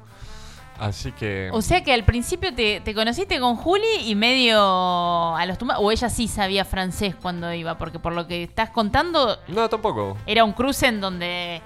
Así 0.80 1.12
que... 1.14 1.50
O 1.54 1.62
sea 1.62 1.84
que 1.84 1.94
al 1.94 2.04
principio 2.04 2.54
te, 2.54 2.82
te 2.82 2.94
conociste 2.94 3.40
con 3.40 3.56
Juli 3.56 3.86
y 4.06 4.16
medio 4.16 4.58
a 5.36 5.46
los 5.46 5.58
tumba- 5.58 5.78
o 5.80 5.92
ella 5.92 6.10
sí 6.10 6.28
sabía 6.28 6.66
francés 6.66 7.16
cuando 7.16 7.54
iba, 7.54 7.78
porque 7.78 8.00
por 8.00 8.14
lo 8.14 8.28
que 8.28 8.44
estás 8.44 8.70
contando 8.72 9.38
No, 9.48 9.70
tampoco. 9.70 10.18
era 10.26 10.44
un 10.44 10.52
cruce 10.54 10.88
en 10.88 11.00
donde 11.00 11.62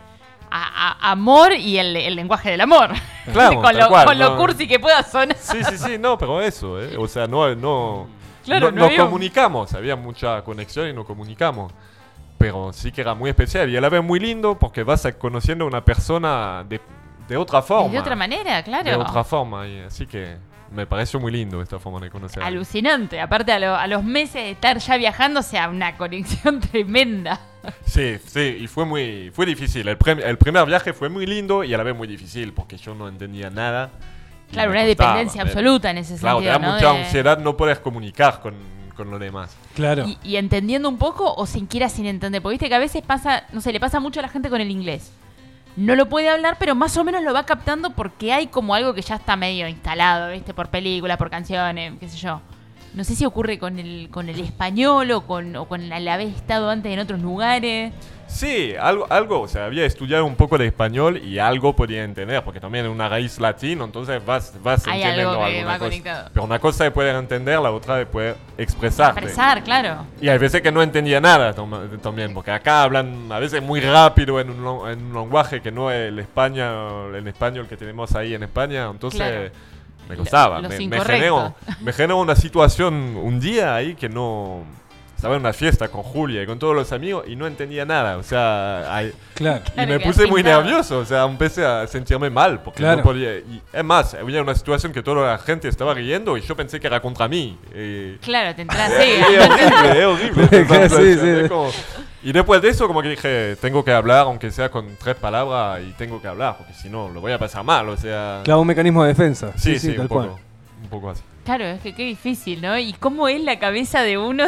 a- 0.52 0.92
a- 1.08 1.12
amor 1.12 1.54
y 1.54 1.78
el, 1.78 1.96
el 1.96 2.16
lenguaje 2.16 2.52
del 2.52 2.62
amor. 2.62 2.90
Claro, 3.34 3.62
con 3.62 3.78
lo, 3.78 3.88
cual, 3.90 4.06
con 4.06 4.18
lo 4.20 4.30
no. 4.32 4.38
cursi 4.38 4.68
que 4.68 4.80
pueda 4.80 5.04
sonar. 5.04 5.36
Sí, 5.38 5.64
sí, 5.64 5.78
sí, 5.78 5.98
no, 5.98 6.18
pero 6.18 6.42
eso, 6.42 6.80
¿eh? 6.82 6.96
O 6.98 7.08
sea, 7.08 7.28
no, 7.28 7.54
no, 7.56 8.08
Claro, 8.46 8.68
no, 8.68 8.72
no 8.72 8.78
nos 8.82 8.86
había 8.90 9.04
un- 9.04 9.10
comunicamos, 9.10 9.74
había 9.74 9.96
mucha 9.98 10.42
conexión 10.44 10.88
y 10.90 10.94
nos 10.94 11.06
comunicamos. 11.06 11.74
Pero 12.38 12.72
sí 12.72 12.92
que 12.92 13.02
era 13.02 13.16
muy 13.16 13.30
especial 13.32 13.70
y 13.70 13.76
a 13.76 13.82
la 13.82 13.90
vez 13.90 14.04
muy 14.04 14.20
lindo 14.20 14.58
porque 14.60 14.84
vas 14.84 15.06
a- 15.06 15.18
conociendo 15.18 15.66
a 15.66 15.68
una 15.68 15.84
persona 15.84 16.64
de, 16.70 16.80
de 17.28 17.38
otra 17.38 17.62
forma. 17.62 17.92
de 17.92 18.00
otra 18.00 18.16
manera, 18.16 18.64
claro. 18.64 18.90
De 18.90 18.96
otra 18.96 19.24
forma, 19.24 19.68
y 19.68 19.80
así 19.80 20.06
que 20.08 20.38
me 20.72 20.86
pareció 20.86 21.20
muy 21.20 21.32
lindo 21.32 21.62
esta 21.62 21.80
forma 21.80 22.00
de 22.00 22.10
conocer. 22.10 22.44
Alucinante. 22.44 23.20
Aparte, 23.22 23.52
a, 23.52 23.60
lo- 23.60 23.76
a 23.76 23.88
los 23.88 24.04
meses 24.04 24.36
de 24.44 24.52
estar 24.52 24.78
ya 24.80 24.98
viajando, 24.98 25.40
o 25.40 25.44
sea, 25.44 25.70
una 25.70 25.96
conexión 25.98 26.60
tremenda. 26.72 27.40
Sí, 27.86 28.18
sí, 28.26 28.58
y 28.62 28.68
fue 28.68 28.86
muy 28.86 29.30
fue 29.34 29.46
difícil. 29.46 29.88
El, 29.88 29.98
el 30.24 30.38
primer 30.38 30.66
viaje 30.66 30.94
fue 30.94 31.10
muy 31.10 31.26
lindo 31.26 31.64
y 31.64 31.74
a 31.74 31.78
la 31.78 31.84
vez 31.84 31.96
muy 31.96 32.08
difícil 32.08 32.54
porque 32.54 32.78
yo 32.78 32.96
no 32.96 33.08
entendía 33.08 33.50
nada. 33.50 33.92
Claro, 34.52 34.72
una 34.72 34.86
costaba, 34.86 35.10
dependencia 35.10 35.44
me- 35.44 35.50
absoluta 35.50 35.92
en 35.92 35.98
ese 35.98 36.16
Claro, 36.18 36.38
te 36.40 36.46
sentido, 36.46 36.60
da 36.62 36.68
¿no? 36.68 36.74
mucha 36.76 36.94
De- 36.94 37.04
ansiedad 37.06 37.38
no 37.40 37.58
poder 37.58 37.82
comunicar 37.82 38.40
con, 38.40 38.56
con 38.96 39.12
los 39.12 39.20
demás. 39.20 39.56
Claro. 39.76 40.06
Y, 40.08 40.18
y 40.24 40.36
entendiendo 40.38 40.88
un 40.88 40.98
poco 40.98 41.34
o 41.34 41.46
siquiera 41.46 41.90
sin 41.90 42.06
entender. 42.06 42.42
Porque 42.42 42.54
viste 42.54 42.70
que 42.70 42.76
a 42.76 42.80
veces 42.80 43.02
pasa, 43.06 43.44
no 43.52 43.60
sé, 43.60 43.74
le 43.74 43.80
pasa 43.82 44.00
mucho 44.00 44.22
a 44.22 44.24
la 44.24 44.30
gente 44.30 44.50
con 44.50 44.62
el 44.62 44.72
inglés. 44.72 45.12
No 45.78 45.96
lo 45.96 46.10
puede 46.10 46.28
hablar, 46.28 46.58
pero 46.58 46.74
más 46.74 46.98
o 46.98 47.04
menos 47.04 47.22
lo 47.22 47.36
va 47.36 47.46
captando 47.46 47.92
porque 47.92 48.34
hay 48.34 48.48
como 48.48 48.74
algo 48.74 48.96
que 48.96 49.04
ya 49.04 49.16
está 49.16 49.36
medio 49.36 49.68
instalado, 49.68 50.32
¿viste? 50.32 50.52
Por 50.56 50.70
películas, 50.70 51.18
por 51.18 51.30
canciones, 51.30 51.94
qué 52.00 52.10
sé 52.10 52.18
yo. 52.18 52.42
No 52.96 53.04
sé 53.04 53.14
si 53.14 53.26
ocurre 53.26 53.60
con 53.60 53.78
el, 53.78 54.10
con 54.10 54.28
el 54.28 54.40
español 54.40 55.12
o 55.12 55.28
con, 55.28 55.56
o 55.56 55.66
con 55.66 55.94
el 55.94 56.08
haber 56.08 56.30
estado 56.30 56.72
antes 56.72 56.92
en 56.92 56.98
otros 56.98 57.22
lugares. 57.22 57.94
Sí, 58.28 58.74
algo, 58.80 59.08
algo, 59.10 59.42
o 59.42 59.48
sea, 59.48 59.66
había 59.66 59.86
estudiado 59.86 60.26
un 60.26 60.36
poco 60.36 60.58
de 60.58 60.68
español 60.68 61.18
y 61.24 61.40
algo 61.40 61.74
podía 61.76 62.04
entender, 62.04 62.44
porque 62.44 62.60
también 62.60 62.86
es 62.86 62.92
una 62.92 63.08
raíz 63.08 63.40
latina, 63.40 63.86
entonces 63.86 64.24
vas, 64.26 64.54
vas 64.62 64.86
Hay 64.86 65.02
entendiendo 65.02 65.32
algo 65.32 65.42
que 65.46 65.52
alguna 65.52 65.66
va 65.72 65.78
cosa. 65.80 65.90
conectado. 65.90 66.30
Pero 66.34 66.46
una 66.46 66.60
cosa 66.60 66.86
es 66.86 66.92
poder 66.92 67.16
entender, 67.16 67.60
la 67.60 67.72
otra 67.72 68.02
es 68.02 68.08
poder 68.08 68.36
expresarte. 68.58 69.22
Expresar, 69.22 69.64
claro. 69.64 70.06
Y 70.22 70.28
hay 70.28 70.38
veces 70.38 70.62
que 70.62 70.72
no 70.72 70.82
entendía 70.82 71.22
nada 71.22 71.54
tom- 71.54 71.90
también, 72.02 72.34
porque 72.34 72.52
acá 72.52 72.84
hablan 72.84 73.32
a 73.32 73.40
veces 73.40 73.64
muy 73.64 73.80
rápido 73.80 74.40
en 74.42 74.50
un, 74.50 74.62
lo- 74.64 74.90
en 74.90 75.06
un 75.06 75.14
lenguaje 75.14 75.62
que 75.62 75.72
no 75.72 75.90
es 75.90 76.10
el 76.10 76.20
español, 76.20 77.16
el 77.16 77.28
español 77.28 77.66
que 77.68 77.78
tenemos 77.78 78.14
ahí 78.14 78.34
en 78.34 78.44
España, 78.44 78.90
entonces 78.92 79.20
Claro. 79.22 79.50
me 80.10 80.16
costaba. 80.18 80.60
los 80.62 80.70
me, 80.78 80.88
me 80.88 81.00
generó, 81.02 81.56
me 81.82 81.94
generó 81.94 82.18
una 82.18 82.36
situación 82.36 82.94
un 83.16 83.40
día 83.40 83.74
ahí 83.74 83.96
que 83.96 84.10
no... 84.10 84.64
Estaba 85.18 85.34
en 85.36 85.42
una 85.42 85.52
fiesta 85.52 85.88
con 85.88 86.04
Julia 86.04 86.44
y 86.44 86.46
con 86.46 86.60
todos 86.60 86.76
los 86.76 86.92
amigos 86.92 87.26
y 87.28 87.36
no 87.36 87.48
entendía 87.48 87.86
nada, 87.86 88.18
o 88.18 88.24
sea... 88.24 88.96
hay- 88.96 89.12
Claro. 89.34 89.62
y 89.68 89.72
Claro, 89.72 89.90
me 89.90 90.00
puse 90.00 90.28
muy 90.28 90.44
nervioso, 90.44 91.00
o 91.00 91.06
sea, 91.06 91.24
empecé 91.26 91.66
a 91.66 91.86
sentirme 91.88 92.30
mal 92.30 92.62
porque 92.62 92.78
Claro. 92.78 92.98
no 92.98 93.04
podía... 93.04 93.36
Y 93.40 93.60
es 93.74 93.84
más, 93.84 94.14
había 94.14 94.42
una 94.44 94.54
situación 94.54 94.94
que 94.94 95.02
toda 95.02 95.32
la 95.32 95.38
gente 95.40 95.68
estaba 95.68 95.96
riendo 95.96 96.38
y 96.38 96.42
yo 96.42 96.56
pensé 96.56 96.80
que 96.80 96.86
era 96.88 97.00
contra 97.02 97.28
mí. 97.28 97.58
y- 97.76 98.14
Claro, 98.18 98.56
te 98.56 98.62
entras 98.64 98.92
es 98.92 99.24
horrible, 99.26 100.00
es 100.00 100.06
horrible. 100.06 100.90
Sí, 100.90 101.20
sí. 101.20 101.30
es 101.44 101.50
como- 101.50 101.72
Y 102.24 102.32
después 102.32 102.62
de 102.62 102.70
eso, 102.70 102.88
como 102.88 103.02
que 103.02 103.10
dije, 103.10 103.56
tengo 103.60 103.84
que 103.84 103.92
hablar, 103.94 104.22
aunque 104.22 104.52
sea 104.52 104.70
con 104.70 104.88
tres 104.98 105.16
palabras, 105.16 105.82
y 105.88 105.94
tengo 105.94 106.22
que 106.22 106.28
hablar, 106.28 106.58
porque 106.60 106.74
si 106.74 106.90
no, 106.90 107.10
lo 107.10 107.22
voy 107.22 107.32
a 107.32 107.40
pasar 107.40 107.64
mal, 107.64 107.90
o 107.90 107.98
sea... 107.98 108.42
Claro, 108.44 108.62
un 108.62 108.68
mecanismo 108.68 109.02
de 109.04 109.10
defensa. 109.10 109.52
sí, 109.56 109.80
sí, 109.80 109.92
tal 109.94 110.02
un 110.02 110.08
cual. 110.08 110.28
poco, 110.28 110.40
un 110.82 110.90
poco 110.90 111.10
así. 111.10 111.22
Claro, 111.46 111.64
es 111.66 111.82
que 111.82 111.94
qué 111.96 112.04
difícil, 112.04 112.62
¿no? 112.62 112.78
Y 112.78 112.94
cómo 112.94 113.28
es 113.30 113.42
la 113.42 113.58
cabeza 113.58 114.02
de 114.02 114.18
uno. 114.18 114.46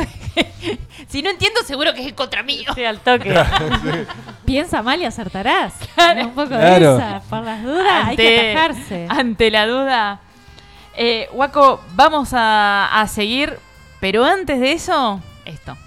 si 1.07 1.21
no 1.21 1.29
entiendo, 1.29 1.61
seguro 1.63 1.93
que 1.93 2.05
es 2.05 2.13
contra 2.13 2.43
mí. 2.43 2.65
Sí, 2.75 2.83
al 2.83 2.99
toque. 2.99 3.33
Piensa 4.45 4.81
mal 4.81 5.01
y 5.01 5.05
acertarás. 5.05 5.73
Claro. 5.95 6.25
Un 6.27 6.31
poco 6.35 6.49
Claro. 6.49 6.97
de 6.97 7.03
esa. 7.03 7.21
Por 7.29 7.43
las 7.43 7.63
dudas 7.63 8.05
hay 8.07 8.17
que 8.17 8.51
atajarse. 8.51 9.05
Ante 9.09 9.49
la 9.49 9.65
duda. 9.65 10.19
Eh, 10.97 11.29
Waco, 11.33 11.81
vamos 11.95 12.33
a, 12.33 12.99
a 12.99 13.07
seguir, 13.07 13.57
pero 14.01 14.25
antes 14.25 14.59
de 14.59 14.73
eso, 14.73 15.21
esto. 15.45 15.77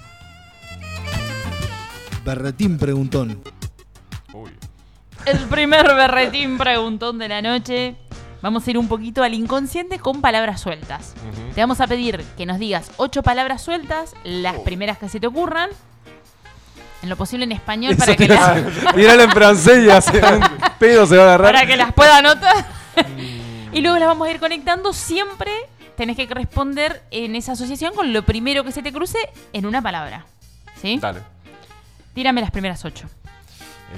Berretín 2.24 2.78
preguntón. 2.78 3.42
Uy. 4.32 4.50
El 5.26 5.38
primer 5.48 5.84
berretín 5.94 6.56
preguntón 6.56 7.18
de 7.18 7.28
la 7.28 7.42
noche. 7.42 7.96
Vamos 8.42 8.66
a 8.66 8.70
ir 8.70 8.78
un 8.78 8.88
poquito 8.88 9.22
al 9.22 9.34
inconsciente 9.34 9.98
con 10.00 10.20
palabras 10.20 10.60
sueltas. 10.60 11.14
Te 11.54 11.60
vamos 11.60 11.80
a 11.80 11.86
pedir 11.86 12.24
que 12.36 12.44
nos 12.44 12.58
digas 12.58 12.90
ocho 12.96 13.22
palabras 13.22 13.62
sueltas, 13.62 14.14
las 14.24 14.56
Oh. 14.56 14.64
primeras 14.64 14.98
que 14.98 15.08
se 15.08 15.20
te 15.20 15.26
ocurran. 15.28 15.70
En 17.02 17.08
lo 17.08 17.16
posible 17.16 17.44
en 17.44 17.52
español 17.52 17.92
Eso 17.92 17.98
para 18.00 18.16
que, 18.16 18.24
a 18.26 18.54
las. 18.54 18.94
Tiralo 18.94 19.22
en 19.24 19.30
francés 19.30 19.84
y 19.84 19.90
hace 19.90 20.18
un 20.24 20.40
pedo 20.78 21.06
se 21.06 21.16
va 21.16 21.22
a 21.22 21.26
agarrar. 21.26 21.52
para 21.54 21.66
que 21.66 21.76
las 21.76 21.92
pueda 21.92 22.18
anotar. 22.18 22.66
y 23.72 23.80
luego 23.80 23.98
las 23.98 24.08
vamos 24.08 24.28
a 24.28 24.30
ir 24.30 24.38
conectando. 24.40 24.92
Siempre 24.92 25.50
tenés 25.96 26.16
que 26.16 26.26
responder 26.26 27.02
en 27.10 27.34
esa 27.36 27.52
asociación 27.52 27.94
con 27.94 28.12
lo 28.12 28.22
primero 28.24 28.62
que 28.64 28.72
se 28.72 28.82
te 28.82 28.92
cruce 28.92 29.18
en 29.52 29.66
una 29.66 29.80
palabra. 29.82 30.26
¿Sí? 30.80 30.98
Dale. 31.00 31.20
Tírame 32.14 32.40
las 32.40 32.50
primeras 32.50 32.84
ocho. 32.84 33.06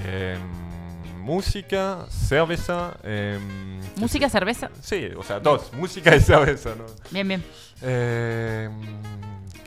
Em, 0.05 0.39
música, 1.25 2.05
cerveza... 2.09 2.97
¿qué 3.01 3.39
Música, 3.97 4.29
cerveza. 4.29 4.69
Sí, 4.81 5.09
o 5.17 5.23
sea, 5.23 5.39
dos, 5.39 5.73
música 5.73 6.15
y 6.15 6.19
cerveza, 6.19 6.75
¿no? 6.75 6.85
Bien, 7.09 7.27
bien. 7.27 7.43
Em, 7.81 9.01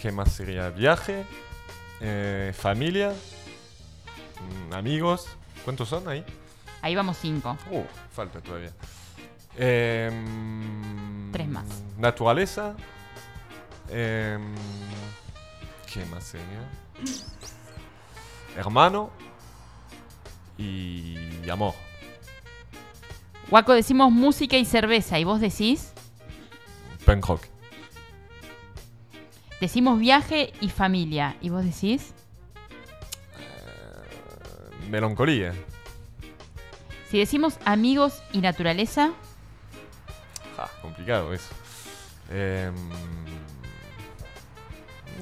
¿Qué 0.01 0.13
más 0.13 0.33
sería? 0.33 0.71
Viaje, 0.71 1.25
eh, 2.01 2.55
familia, 2.57 3.13
mm, 4.69 4.73
amigos. 4.73 5.27
¿Cuántos 5.65 5.89
son 5.89 6.07
ahí? 6.09 6.25
Ahí 6.81 6.95
vamos 6.95 7.19
cinco. 7.21 7.59
Uh, 7.73 7.83
falta 8.13 8.41
todavía. 8.41 8.71
Em, 9.57 11.33
Tres 11.33 11.49
más. 11.49 11.67
Naturaleza. 11.99 12.77
¿Qué 13.89 14.39
más 16.09 16.23
sería? 16.23 16.69
Hermano. 18.57 19.11
Y 20.59 21.49
amor. 21.49 21.75
Waco, 23.51 23.73
decimos 23.73 24.13
música 24.13 24.57
y 24.59 24.65
cerveza. 24.65 25.19
¿Y 25.19 25.25
vos 25.25 25.41
decís? 25.41 25.93
Punk 27.07 27.27
rock. 27.27 27.43
Decimos 29.61 29.99
viaje 29.99 30.53
y 30.61 30.69
familia. 30.69 31.37
¿Y 31.41 31.49
vos 31.49 31.65
decís? 31.65 32.13
Melancolía. 34.91 35.55
Si 37.11 37.19
decimos 37.19 37.59
amigos 37.65 38.23
y 38.33 38.41
naturaleza, 38.41 39.13
Ja, 40.57 40.69
complicado 40.83 41.33
eso. 41.33 41.55
Em, 42.31 42.75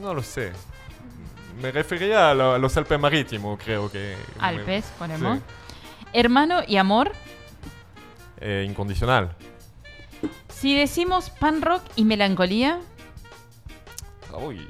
no 0.01 0.15
lo 0.15 0.23
sé. 0.23 0.53
Me 1.61 1.73
refería 1.73 2.31
a, 2.31 2.35
lo- 2.35 2.53
a 2.55 2.59
los 2.59 2.77
Alpes 2.77 2.99
marítimos, 3.01 3.59
creo 3.63 3.91
que. 3.91 4.17
Alpes, 4.39 4.85
ponemos. 4.99 5.39
Sí. 5.39 5.45
Hermano 6.13 6.61
y 6.67 6.77
amor, 6.77 7.13
Eh, 8.41 8.65
incondicional. 8.69 9.35
Si 10.51 10.77
decimos 10.77 11.31
pan 11.31 11.63
rock 11.63 11.83
y 11.97 12.05
melancolía, 12.05 12.81
Uy. 14.33 14.67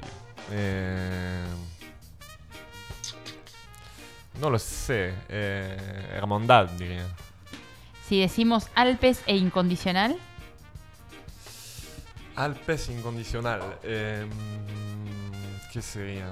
eh, 0.51 1.45
no 4.39 4.49
lo 4.49 4.59
sé. 4.59 5.13
Eh, 5.29 6.09
hermandad, 6.13 6.69
diría. 6.71 7.05
si 8.07 8.21
decimos 8.21 8.67
Alpes 8.75 9.21
e 9.27 9.35
incondicional, 9.35 10.17
Alpes 12.35 12.87
incondicional. 12.89 13.61
eh, 13.83 14.25
¿Qué 15.73 15.81
sería? 15.81 16.27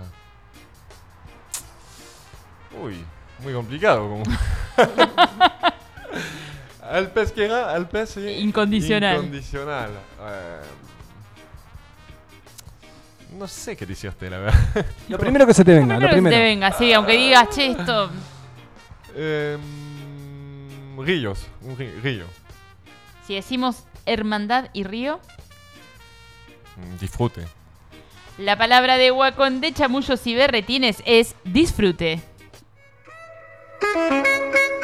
Uy, 2.82 2.98
muy 3.44 3.54
complicado. 3.54 4.08
Como... 4.10 4.24
Alpes, 6.82 7.32
¿qué 7.32 7.46
era? 7.46 7.72
Alpes 7.74 8.16
y- 8.18 8.30
Incondicional. 8.42 9.16
Incondicional. 9.18 9.90
eh, 10.22 10.60
no 13.38 13.48
sé 13.48 13.76
qué 13.76 13.86
decirte, 13.86 14.30
la 14.30 14.38
verdad. 14.40 14.86
Lo 15.10 15.18
primero 15.18 15.46
que 15.48 15.54
se 15.54 15.66
te 15.66 15.74
venga, 15.74 15.96
primero 15.96 16.02
lo 16.02 16.08
que 16.08 16.14
primero. 16.14 16.36
te 16.38 16.42
venga, 16.44 16.72
sí, 16.72 16.94
aunque 16.94 17.14
digas, 17.18 17.50
che, 17.50 17.72
esto... 17.72 18.10
Eh, 19.16 19.58
ríos, 21.00 21.46
un 21.62 21.76
río. 21.78 22.26
Si 23.28 23.36
decimos 23.36 23.84
hermandad 24.06 24.70
y 24.74 24.84
río, 24.84 25.20
Mm, 26.78 26.98
Disfrute. 27.00 27.48
la 28.38 28.58
palabra 28.58 28.98
de 28.98 29.10
Wacom 29.10 29.62
de 29.62 29.72
chamullos 29.72 30.28
y 30.28 30.36
berretines 30.36 31.02
es 31.06 31.34
disfrute. 31.46 32.22
Música 33.94 34.75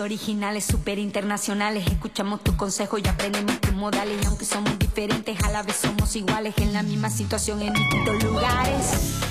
originales, 0.00 0.64
super 0.64 0.98
internacionales. 0.98 1.86
Escuchamos 1.86 2.42
tu 2.42 2.56
consejo 2.56 2.98
y 2.98 3.06
aprendemos 3.06 3.60
tus 3.60 3.74
modales. 3.74 4.18
Y 4.22 4.26
aunque 4.26 4.44
somos 4.44 4.78
diferentes, 4.78 5.40
a 5.42 5.50
la 5.50 5.62
vez 5.62 5.76
somos 5.76 6.16
iguales. 6.16 6.54
En 6.58 6.72
la 6.72 6.82
misma 6.82 7.10
situación, 7.10 7.62
en 7.62 7.72
distintos 7.72 8.22
lugares. 8.24 9.29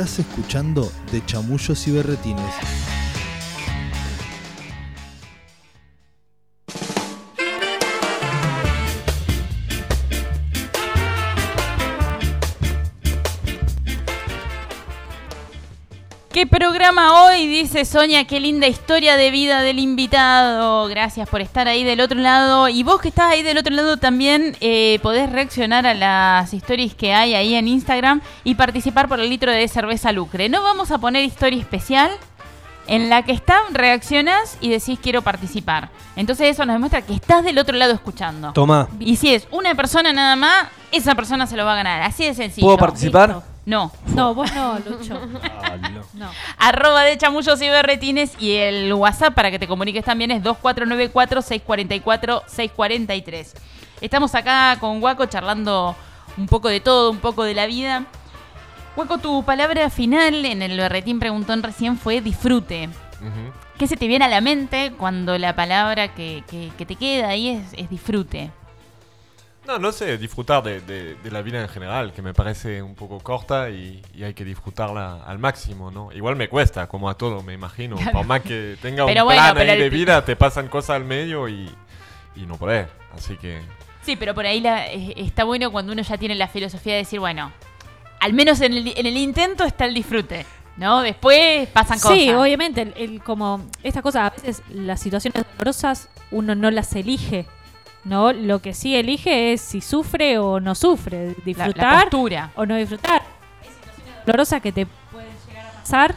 Estás 0.00 0.20
escuchando 0.20 0.90
De 1.12 1.22
Chamullos 1.26 1.86
y 1.86 1.90
Berretines. 1.90 2.54
Programa 16.80 17.24
hoy? 17.26 17.46
Dice 17.46 17.84
Sonia, 17.84 18.24
qué 18.24 18.40
linda 18.40 18.66
historia 18.66 19.18
de 19.18 19.30
vida 19.30 19.60
del 19.60 19.78
invitado. 19.78 20.88
Gracias 20.88 21.28
por 21.28 21.42
estar 21.42 21.68
ahí 21.68 21.84
del 21.84 22.00
otro 22.00 22.18
lado. 22.18 22.70
Y 22.70 22.82
vos 22.84 23.02
que 23.02 23.08
estás 23.08 23.32
ahí 23.32 23.42
del 23.42 23.58
otro 23.58 23.74
lado 23.74 23.98
también 23.98 24.56
eh, 24.62 24.98
podés 25.02 25.30
reaccionar 25.30 25.86
a 25.86 25.92
las 25.92 26.54
stories 26.54 26.94
que 26.94 27.12
hay 27.12 27.34
ahí 27.34 27.54
en 27.54 27.68
Instagram 27.68 28.22
y 28.44 28.54
participar 28.54 29.08
por 29.08 29.20
el 29.20 29.28
litro 29.28 29.52
de 29.52 29.68
cerveza 29.68 30.10
lucre. 30.10 30.48
No 30.48 30.62
vamos 30.62 30.90
a 30.90 30.96
poner 30.96 31.22
historia 31.22 31.60
especial 31.60 32.12
en 32.86 33.10
la 33.10 33.26
que 33.26 33.32
está, 33.32 33.58
reaccionás 33.72 34.56
y 34.62 34.70
decís 34.70 34.98
quiero 35.02 35.20
participar. 35.20 35.90
Entonces 36.16 36.48
eso 36.48 36.64
nos 36.64 36.76
demuestra 36.76 37.02
que 37.02 37.12
estás 37.12 37.44
del 37.44 37.58
otro 37.58 37.76
lado 37.76 37.92
escuchando. 37.92 38.54
Toma. 38.54 38.88
Y 38.98 39.16
si 39.16 39.34
es 39.34 39.46
una 39.50 39.74
persona 39.74 40.14
nada 40.14 40.34
más, 40.34 40.68
esa 40.92 41.14
persona 41.14 41.46
se 41.46 41.58
lo 41.58 41.66
va 41.66 41.74
a 41.74 41.76
ganar. 41.76 42.00
Así 42.00 42.24
de 42.24 42.32
sencillo. 42.32 42.68
¿Puedo 42.68 42.78
participar? 42.78 43.28
Listo. 43.28 43.49
No. 43.66 43.92
No, 44.14 44.34
vos 44.34 44.52
no, 44.54 44.78
Lucho. 44.78 45.20
Ah, 45.62 45.76
no. 45.90 46.00
No. 46.14 46.30
Arroba 46.58 47.02
de 47.02 47.16
chamullos 47.18 47.60
y 47.62 47.68
berretines 47.68 48.32
y 48.40 48.54
el 48.56 48.92
WhatsApp 48.94 49.34
para 49.34 49.50
que 49.50 49.58
te 49.58 49.68
comuniques 49.68 50.04
también 50.04 50.30
es 50.30 50.42
Hueco, 58.96 59.18
tu 59.18 59.44
palabra 59.44 59.88
final 59.90 60.44
en 60.44 60.62
el 60.62 60.76
berretín 60.76 61.20
preguntón 61.20 61.62
recién 61.62 61.96
fue 61.96 62.20
disfrute. 62.20 62.88
¿Qué 63.78 63.86
se 63.86 63.96
te 63.96 64.06
viene 64.08 64.24
a 64.24 64.28
la 64.28 64.40
mente 64.40 64.92
cuando 64.98 65.38
la 65.38 65.54
palabra 65.54 66.08
que, 66.14 66.42
que- 66.50 66.70
que 66.76 66.86
te 66.86 66.96
queda 66.96 67.28
ahí 67.28 67.48
es, 67.50 67.72
es 67.76 67.88
disfrute? 67.90 68.50
No, 69.70 69.78
no 69.78 69.92
sé, 69.92 70.18
disfrutar 70.18 70.64
de, 70.64 70.80
de- 70.80 71.14
de 71.14 71.30
la 71.30 71.42
vida 71.42 71.60
en 71.62 71.68
general, 71.68 72.12
que 72.12 72.22
me 72.22 72.34
parece 72.34 72.82
un 72.82 72.96
poco 72.96 73.20
corta 73.20 73.70
y, 73.70 74.02
y 74.12 74.24
hay 74.24 74.34
que 74.34 74.44
disfrutarla 74.44 75.22
al 75.24 75.38
máximo, 75.38 75.92
¿no? 75.92 76.10
Igual 76.12 76.34
me 76.34 76.48
cuesta, 76.48 76.88
como 76.88 77.08
a 77.08 77.14
todo, 77.14 77.40
me 77.44 77.52
imagino. 77.54 77.94
Por 78.12 78.26
más 78.26 78.40
que 78.40 78.76
tenga 78.82 79.06
Pero 79.06 79.22
un 79.22 79.26
bueno, 79.26 79.42
plan 79.54 79.58
ahí 79.58 79.70
el- 79.76 79.78
de 79.78 79.90
vida, 79.90 80.24
te 80.24 80.34
pasan 80.34 80.66
cosas 80.66 80.96
al 80.96 81.04
medio 81.04 81.48
y, 81.48 81.70
y 82.34 82.40
no 82.46 82.56
podés. 82.56 82.88
Así 83.16 83.36
que... 83.36 83.60
Sí, 84.02 84.16
pero 84.16 84.34
por 84.34 84.44
ahí 84.44 84.60
la- 84.60 84.86
está 84.88 85.44
bueno 85.44 85.70
cuando 85.70 85.92
uno 85.92 86.02
ya 86.02 86.18
tiene 86.18 86.34
la 86.34 86.48
filosofía 86.48 86.94
de 86.94 86.98
decir, 87.00 87.20
bueno, 87.20 87.52
al 88.18 88.32
menos 88.32 88.60
en 88.62 88.72
el, 88.72 88.88
en 88.98 89.06
el 89.06 89.16
intento 89.16 89.62
está 89.62 89.84
el 89.84 89.94
disfrute, 89.94 90.46
¿no? 90.78 91.00
Después 91.02 91.68
pasan 91.68 92.00
cosas. 92.00 92.18
Sí, 92.18 92.30
obviamente, 92.32 92.82
el, 92.82 92.94
el- 92.96 93.22
como 93.22 93.64
estas 93.84 94.02
cosas, 94.02 94.32
a 94.32 94.34
veces 94.34 94.62
las 94.68 94.98
situaciones 95.00 95.44
dolorosas 95.52 96.08
uno 96.32 96.56
no 96.56 96.72
las 96.72 96.92
elige, 96.96 97.46
¿no? 98.04 98.32
Lo 98.32 98.60
que 98.60 98.74
sí 98.74 98.96
elige 98.96 99.52
es 99.52 99.60
si 99.60 99.80
sufre 99.80 100.38
o 100.38 100.60
no 100.60 100.74
sufre, 100.74 101.26
La, 101.28 101.32
la 101.32 101.42
disfrutar 101.44 102.02
postura. 102.10 102.50
o 102.56 102.66
no 102.66 102.76
disfrutar. 102.76 103.22
Hay 103.62 103.68
situaciones 103.68 104.26
dolorosas 104.26 104.60
que 104.62 104.72
te 104.72 104.86
pueden 104.86 105.30
llegar 105.48 105.66
a 105.66 105.72
pasar. 105.80 106.14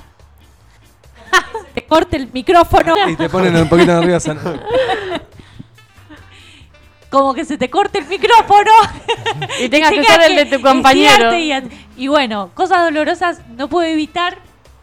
Te 1.74 1.84
corte 1.86 2.18
el 2.18 2.30
micrófono, 2.32 2.94
Y 3.10 3.16
te 3.16 3.28
ponen 3.30 3.56
un 3.56 3.68
poquito 3.68 3.92
nerviosa. 4.00 4.34
¿no? 4.36 4.42
como 7.10 7.34
que 7.36 7.46
se 7.46 7.58
te 7.58 7.70
corte 7.70 8.00
el 8.00 8.06
micrófono. 8.08 8.72
Y 9.60 9.70
tengas 9.70 9.92
que 9.92 10.04
ser 10.04 10.22
el 10.32 10.36
de 10.36 10.58
tu 10.58 10.62
compañero. 10.64 11.38
Y, 11.38 11.52
y 11.98 12.08
bueno, 12.08 12.50
cosas 12.56 12.84
dolorosas 12.84 13.42
no 13.56 13.68
puedo 13.68 13.88
evitar, 13.88 14.38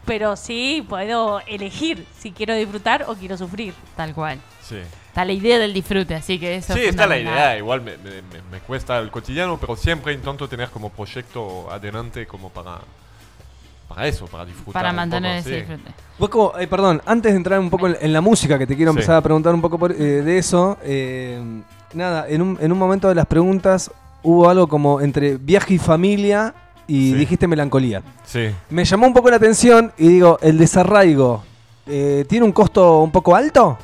pero 0.05 0.35
sí 0.37 0.85
puedo 0.87 1.41
elegir 1.47 2.05
si 2.19 2.31
quiero 2.31 2.53
disfrutar 2.55 3.05
o 3.07 3.15
quiero 3.15 3.37
sufrir. 3.37 3.73
Tal 3.97 4.13
cual. 4.13 4.39
Sí. 4.61 4.77
Está 5.11 5.25
la 5.25 5.33
idea 5.33 5.59
del 5.59 5.73
disfrute, 5.73 6.15
así 6.15 6.39
que 6.39 6.55
eso 6.55 6.73
Sí, 6.73 6.79
es 6.83 6.89
está 6.91 7.05
la 7.05 7.19
idea, 7.19 7.57
igual 7.57 7.81
me, 7.81 7.97
me- 7.97 8.21
me- 8.21 8.41
me 8.49 8.59
cuesta 8.59 8.97
el 8.97 9.11
cotidiano, 9.11 9.57
pero 9.59 9.75
siempre 9.75 10.13
intento 10.13 10.47
tener 10.47 10.69
como 10.69 10.89
proyecto 10.89 11.69
adelante 11.69 12.25
como 12.25 12.49
para, 12.49 12.79
para 13.89 14.07
eso, 14.07 14.25
para 14.27 14.45
disfrutar. 14.45 14.73
Para 14.73 14.93
mantener 14.93 15.39
poco, 15.43 15.49
ese 15.49 15.59
sí. 15.65 15.65
disfrute. 15.67 15.91
Hueco, 16.17 16.57
eh, 16.57 16.65
perdón, 16.67 17.01
antes 17.05 17.33
de 17.33 17.35
entrar 17.37 17.59
un 17.59 17.69
poco 17.69 17.87
en, 17.87 17.97
en 17.99 18.13
la 18.13 18.21
música, 18.21 18.57
que 18.57 18.65
te 18.65 18.75
quiero 18.77 18.93
Sí. 18.93 18.99
empezar 18.99 19.17
a 19.17 19.21
preguntar 19.21 19.53
un 19.53 19.61
poco 19.61 19.77
por- 19.77 19.91
eh, 19.91 19.95
de 19.95 20.37
eso. 20.37 20.77
eh, 20.83 21.41
nada, 21.93 22.25
en 22.29 22.41
un, 22.41 22.57
en 22.61 22.71
un 22.71 22.77
momento 22.77 23.09
de 23.09 23.15
las 23.15 23.25
preguntas 23.25 23.91
hubo 24.23 24.49
algo 24.49 24.67
como 24.69 25.01
entre 25.01 25.35
viaje 25.35 25.73
y 25.73 25.77
familia 25.77 26.53
y 26.87 27.11
Sí. 27.11 27.17
dijiste 27.17 27.47
melancolía. 27.47 28.01
Sí. 28.25 28.49
Me 28.69 28.85
llamó 28.85 29.07
un 29.07 29.13
poco 29.13 29.29
la 29.29 29.35
atención 29.35 29.91
y 29.97 30.07
digo, 30.07 30.37
el 30.41 30.57
desarraigo, 30.57 31.43
eh, 31.85 32.23
¿tiene 32.29 32.45
un 32.45 32.53
costo 32.53 32.99
un 33.01 33.11
poco 33.11 33.35
alto? 33.35 33.77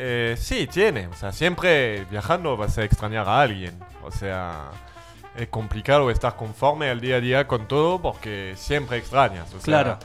Eh, 0.00 0.36
sí, 0.38 0.66
tiene. 0.68 1.08
O 1.08 1.14
sea, 1.14 1.32
siempre 1.32 2.04
viajando 2.10 2.56
vas 2.56 2.78
a 2.78 2.84
extrañar 2.84 3.28
a 3.28 3.40
alguien. 3.40 3.78
O 4.04 4.12
sea, 4.12 4.70
es 5.36 5.48
complicado 5.48 6.10
estar 6.10 6.36
conforme 6.36 6.88
al 6.88 7.00
día 7.00 7.16
a 7.16 7.20
día 7.20 7.48
con 7.48 7.66
todo 7.66 8.00
porque 8.00 8.54
siempre 8.56 8.98
extrañas. 8.98 9.48
O 9.48 9.60
sea, 9.60 9.82
Claro. 9.82 9.98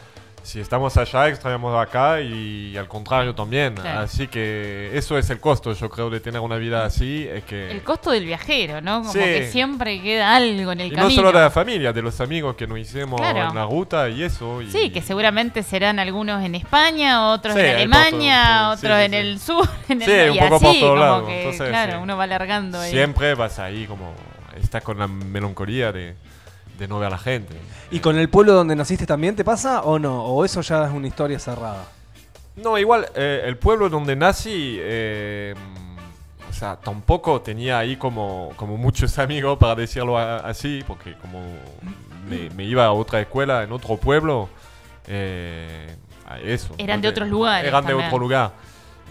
Si 0.43 0.59
estamos 0.59 0.97
allá, 0.97 1.29
extrañamos 1.29 1.81
acá 1.81 2.19
y 2.19 2.75
al 2.75 2.87
contrario 2.89 3.33
también. 3.33 3.75
Claro. 3.75 4.01
Así 4.01 4.27
que 4.27 4.91
eso 4.93 5.17
es 5.17 5.29
el 5.29 5.39
costo, 5.39 5.71
yo 5.71 5.89
creo, 5.89 6.09
de 6.09 6.19
tener 6.19 6.41
una 6.41 6.57
vida 6.57 6.83
así. 6.83 7.25
Es 7.31 7.45
que... 7.45 7.71
El 7.71 7.81
costo 7.81 8.11
del 8.11 8.25
viajero, 8.25 8.81
¿no? 8.81 8.99
Como 8.99 9.13
Sí. 9.13 9.19
que 9.19 9.47
siempre 9.49 10.01
queda 10.01 10.35
algo 10.35 10.73
en 10.73 10.81
el 10.81 10.87
Y 10.87 10.89
no 10.91 11.03
camino. 11.03 11.15
solo 11.15 11.31
de 11.31 11.39
la 11.39 11.49
familia, 11.49 11.93
de 11.93 12.01
los 12.01 12.19
amigos 12.19 12.55
que 12.57 12.67
nos 12.67 12.77
hicimos 12.77 13.21
Claro. 13.21 13.49
en 13.49 13.55
la 13.55 13.65
ruta 13.65 14.09
y 14.09 14.21
eso. 14.21 14.61
y- 14.61 14.69
Sí, 14.69 14.89
que 14.89 15.01
seguramente 15.01 15.63
serán 15.63 15.97
algunos 15.97 16.43
en 16.43 16.55
España, 16.55 17.29
otros 17.31 17.55
Sí, 17.55 17.61
en 17.61 17.75
Alemania, 17.77 18.69
otros 18.71 18.97
sí, 18.99 19.05
en 19.05 19.13
el 19.13 19.39
sur, 19.39 19.69
en 19.87 20.01
el 20.01 20.07
Sí, 20.33 20.39
un 20.39 20.49
poco 20.49 20.59
por 20.59 20.79
todos 20.79 20.99
lados, 20.99 21.29
claro, 21.57 22.01
uno 22.01 22.17
va 22.17 22.25
alargando 22.25 22.79
ahí. 22.81 22.91
Siempre 22.91 23.33
vas 23.35 23.59
ahí 23.59 23.85
como... 23.87 24.13
Estás 24.61 24.83
con 24.83 24.99
la 24.99 25.07
melancolía 25.07 25.91
de, 25.91 26.15
de 26.83 26.87
no 26.89 26.99
ver 26.99 27.07
a 27.07 27.11
la 27.11 27.17
gente. 27.17 27.55
¿Y 27.91 27.99
con 27.99 28.17
el 28.17 28.29
pueblo 28.29 28.53
donde 28.53 28.75
naciste 28.75 29.05
también 29.05 29.35
te 29.35 29.43
pasa 29.45 29.81
o 29.83 29.97
no? 29.99 30.23
¿O 30.25 30.43
eso 30.43 30.61
ya 30.61 30.85
es 30.85 30.91
una 30.91 31.07
historia 31.07 31.39
cerrada? 31.39 31.85
No, 32.57 32.77
igual, 32.77 33.07
eh, 33.15 33.43
el 33.45 33.57
pueblo 33.57 33.89
donde 33.89 34.15
nací, 34.15 34.77
eh, 34.79 35.55
o 36.49 36.53
sea, 36.53 36.75
tampoco 36.75 37.41
tenía 37.41 37.79
ahí 37.79 37.95
como, 37.95 38.51
como 38.57 38.77
muchos 38.77 39.17
amigos, 39.25 39.57
para 39.57 39.75
decirlo 39.75 40.17
a- 40.17 40.37
así, 40.37 40.83
porque 40.85 41.15
como 41.15 41.41
me, 42.29 42.49
me 42.51 42.65
iba 42.65 42.85
a 42.85 42.91
otra 42.91 43.21
escuela 43.21 43.63
en 43.63 43.71
otro 43.71 43.95
pueblo, 43.97 44.49
eh, 45.07 45.95
a 46.27 46.39
eso. 46.39 46.75
Eran 46.77 46.97
¿no? 46.97 47.01
de 47.03 47.07
otros 47.09 47.29
lugares 47.29 47.67
Eran 47.67 47.85
de 47.85 47.93
otro 47.93 48.17
lugar. 48.19 48.51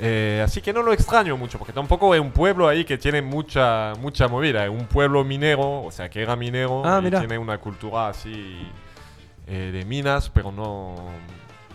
Eh, 0.05 0.43
así 0.45 0.61
que 0.61 0.73
no 0.73 0.83
lo 0.83 0.93
extraño 0.93 1.37
mucho, 1.37 1.59
porque 1.59 1.73
tampoco 1.73 2.13
es 2.13 2.21
un 2.21 2.33
pueblo 2.33 2.67
ahí 2.67 2.85
que 2.85 2.99
tiene 2.99 3.23
mucha, 3.23 3.93
mucha 4.01 4.27
movida. 4.27 4.65
Es 4.65 4.71
un 4.71 4.87
pueblo 4.87 5.23
minero, 5.23 5.85
o 5.85 5.93
sea, 5.93 6.11
que 6.11 6.21
era 6.21 6.35
minero 6.35 6.83
Ah, 6.85 7.01
y 7.05 7.09
tiene 7.09 7.39
una 7.39 7.59
cultura 7.59 8.09
así 8.09 8.67
eh, 9.47 9.71
de 9.73 9.85
minas, 9.85 10.29
pero 10.29 10.51
no. 10.51 10.97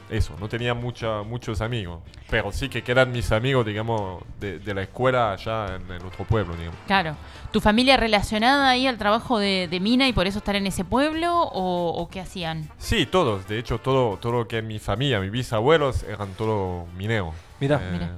Eso, 0.09 0.33
no 0.39 0.47
tenía 0.47 0.73
mucha, 0.73 1.21
muchos 1.23 1.59
amigos. 1.59 1.99
Pero 2.29 2.51
sí 2.53 2.69
que 2.69 2.81
quedan 2.81 3.11
mis 3.11 3.31
amigos, 3.33 3.65
digamos, 3.65 4.23
de, 4.39 4.59
de 4.59 4.73
la 4.73 4.83
escuela 4.83 5.33
allá 5.33 5.75
en 5.75 5.91
el 5.91 6.05
otro 6.05 6.23
pueblo, 6.23 6.55
digamos. 6.55 6.79
Claro. 6.87 7.15
¿Tu 7.51 7.59
familia 7.59 7.97
relacionada 7.97 8.69
ahí 8.69 8.87
al 8.87 8.97
trabajo 8.97 9.37
de, 9.37 9.67
de 9.69 9.79
mina 9.81 10.07
y 10.07 10.13
por 10.13 10.25
eso 10.25 10.37
estar 10.37 10.55
en 10.55 10.65
ese 10.65 10.85
pueblo 10.85 11.41
o, 11.41 11.89
o 12.01 12.09
qué 12.09 12.21
hacían? 12.21 12.69
Sí, 12.77 13.05
todos. 13.05 13.47
De 13.47 13.59
hecho, 13.59 13.79
todo, 13.79 14.17
todo 14.17 14.31
lo 14.31 14.47
que 14.47 14.59
es 14.59 14.63
mi 14.63 14.79
familia, 14.79 15.19
mis 15.19 15.31
bisabuelos, 15.31 16.03
eran 16.03 16.29
todos 16.35 16.87
mineros. 16.93 17.33
Mirá. 17.59 17.81
Eh, 17.83 17.91
Mirá. 17.91 18.15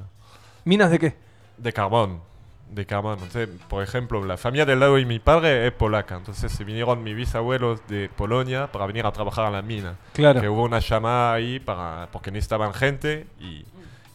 ¿Minas 0.65 0.91
de 0.91 0.99
qué? 0.99 1.15
De 1.57 1.73
carbón. 1.73 2.21
De 2.69 2.85
carbón. 2.85 3.13
Entonces, 3.13 3.49
por 3.67 3.83
ejemplo, 3.83 4.23
la 4.23 4.37
familia 4.37 4.65
del 4.65 4.79
lado 4.79 4.95
de 4.95 5.05
mi 5.05 5.19
padre 5.19 5.65
es 5.65 5.73
polaca. 5.73 6.17
Entonces 6.17 6.51
se 6.51 6.63
vinieron 6.63 7.03
mis 7.03 7.15
bisabuelos 7.15 7.81
de 7.87 8.09
Polonia 8.09 8.71
para 8.71 8.85
venir 8.85 9.05
a 9.05 9.11
trabajar 9.11 9.45
a 9.45 9.51
la 9.51 9.61
mina. 9.61 9.95
Claro. 10.13 10.39
Que 10.39 10.49
hubo 10.49 10.63
una 10.63 10.79
llamada 10.79 11.33
ahí 11.33 11.59
para, 11.59 12.09
porque 12.11 12.29
necesitaban 12.29 12.73
gente 12.73 13.25
y, 13.39 13.65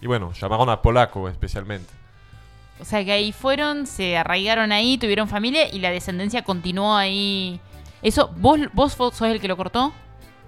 y 0.01 0.07
bueno, 0.07 0.33
llamaron 0.33 0.71
a 0.71 0.83
polaco 0.83 1.29
especialmente. 1.29 1.93
O 2.81 2.85
sea 2.85 3.05
que 3.05 3.13
ahí 3.13 3.33
fueron, 3.33 3.87
se 3.87 4.17
arraigaron 4.17 4.73
ahí, 4.73 4.99
tuvieron 4.99 5.29
familia 5.29 5.73
y 5.73 5.79
la 5.81 5.91
descendencia 5.91 6.43
continuó 6.43 6.95
ahí. 6.95 7.61
Eso, 8.03 8.31
¿vos, 8.37 8.61
vos 8.73 8.93
sos 8.93 9.23
el 9.23 9.41
que 9.41 9.49
lo 9.49 9.57
cortó? 9.57 9.93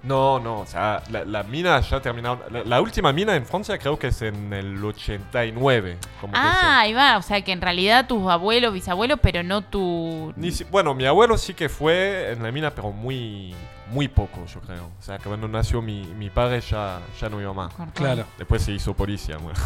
No, 0.03 0.39
no, 0.39 0.59
o 0.61 0.65
sea, 0.65 1.01
la, 1.09 1.25
la 1.25 1.43
mina 1.43 1.81
ya 1.81 1.99
terminaron. 1.99 2.39
La, 2.51 2.63
la 2.63 2.81
última 2.81 3.11
mina 3.11 3.35
en 3.35 3.45
Francia 3.45 3.77
creo 3.77 3.97
que 3.99 4.07
es 4.07 4.21
en 4.21 4.53
el 4.53 4.81
89. 4.83 5.97
Como 6.21 6.31
que 6.33 6.39
Ah, 6.41 6.79
ahí 6.81 6.93
va. 6.93 7.17
O 7.17 7.21
sea 7.21 7.41
que 7.41 7.51
en 7.51 7.59
realidad 7.61 8.07
tus 8.07 8.29
abuelos, 8.29 8.73
bisabuelos, 8.73 9.19
pero 9.21 9.43
no 9.43 9.63
tu... 9.63 10.31
Ni 10.37 10.51
si- 10.51 10.63
bueno, 10.65 10.93
mi 10.93 11.05
abuelo 11.05 11.37
sí 11.37 11.53
que 11.53 11.67
fue 11.67 12.31
en 12.31 12.43
la 12.43 12.51
mina, 12.51 12.71
pero 12.71 12.91
muy, 12.91 13.53
muy 13.91 14.07
poco, 14.07 14.45
yo 14.45 14.61
creo. 14.61 14.85
O 14.97 15.01
sea, 15.01 15.17
que 15.17 15.23
cuando 15.25 15.47
nació 15.47 15.81
mi, 15.81 16.05
mi 16.05 16.29
padre 16.29 16.61
ya, 16.61 16.99
ya 17.19 17.27
no 17.27 17.41
iba 17.41 17.51
más. 17.53 17.73
cortó. 17.73 17.91
Claro. 17.93 18.25
Después 18.37 18.61
se 18.61 18.71
hizo 18.73 18.93
policía, 18.93 19.37
bueno. 19.37 19.59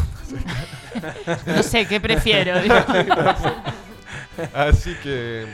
No 1.46 1.62
sé, 1.62 1.86
¿qué 1.88 2.00
prefiero? 2.00 2.60
digo. 2.60 2.74
Así 4.54 4.94
que... 5.02 5.46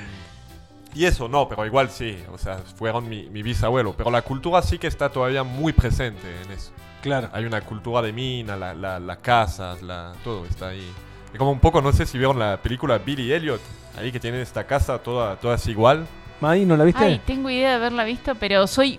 Y 0.98 1.04
eso, 1.04 1.28
no, 1.28 1.48
pero 1.48 1.64
igual 1.64 1.90
sí, 1.90 2.18
o 2.32 2.36
sea, 2.38 2.58
fueron 2.58 3.08
mi, 3.08 3.28
mi 3.30 3.42
bisabuelo. 3.42 3.94
Pero 3.96 4.10
la 4.10 4.22
cultura 4.22 4.60
sí 4.62 4.78
que 4.78 4.88
está 4.88 5.08
todavía 5.10 5.44
muy 5.44 5.72
presente 5.72 6.26
en 6.44 6.50
eso. 6.50 6.72
Claro. 7.02 7.28
Hay 7.32 7.44
una 7.44 7.60
cultura 7.60 8.02
de 8.02 8.12
mina, 8.12 8.56
la- 8.56 8.74
la- 8.74 8.98
las 8.98 9.18
casas, 9.18 9.80
la, 9.82 10.12
todo 10.24 10.44
está 10.46 10.68
ahí. 10.70 10.90
Es 11.32 11.38
como 11.38 11.52
un 11.52 11.60
poco, 11.60 11.80
no 11.80 11.92
sé 11.92 12.04
si 12.04 12.18
vieron 12.18 12.38
la 12.38 12.56
película 12.56 12.98
Billy 12.98 13.32
Elliot, 13.32 13.60
ahí 13.96 14.10
que 14.10 14.18
tienen 14.18 14.40
esta 14.40 14.64
casa 14.66 14.98
toda, 14.98 15.36
toda 15.36 15.54
así 15.54 15.70
igual. 15.70 16.04
Maí, 16.40 16.64
¿no 16.64 16.76
la 16.76 16.82
viste? 16.82 17.04
Ay, 17.04 17.20
tengo 17.24 17.48
idea 17.48 17.68
de 17.70 17.74
haberla 17.76 18.02
visto, 18.02 18.34
pero 18.34 18.66
soy 18.66 18.98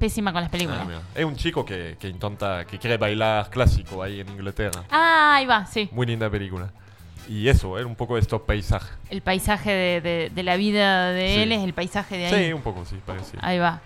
pésima 0.00 0.32
con 0.32 0.40
las 0.40 0.50
películas. 0.50 0.80
Ah. 0.90 1.00
Es 1.14 1.24
un 1.24 1.36
chico 1.36 1.64
que, 1.64 1.96
que 2.00 2.08
intenta, 2.08 2.64
que 2.64 2.76
quiere 2.78 2.96
bailar 2.96 3.50
clásico 3.50 4.02
ahí 4.02 4.18
en 4.20 4.28
Inglaterra. 4.30 4.82
Ah, 4.90 5.34
ahí 5.36 5.46
va, 5.46 5.64
sí. 5.66 5.88
Muy 5.92 6.06
linda 6.06 6.28
película. 6.28 6.72
Y 7.28 7.48
eso, 7.48 7.76
era 7.78 7.86
un 7.86 7.96
poco 7.96 8.14
de 8.14 8.20
estos 8.20 8.42
paisajes. 8.42 8.90
El 9.10 9.20
paisaje 9.20 9.70
de, 9.70 10.00
de- 10.00 10.30
de 10.34 10.42
la 10.42 10.56
vida 10.56 11.10
de 11.10 11.28
Sí. 11.34 11.40
él 11.40 11.52
es 11.52 11.62
el 11.64 11.72
paisaje 11.74 12.16
de 12.16 12.26
ahí. 12.26 12.46
Sí, 12.46 12.52
un 12.52 12.62
poco, 12.62 12.84
sí, 12.84 12.96
parecido. 13.04 13.40
Ahí 13.42 13.58
va. 13.58 13.80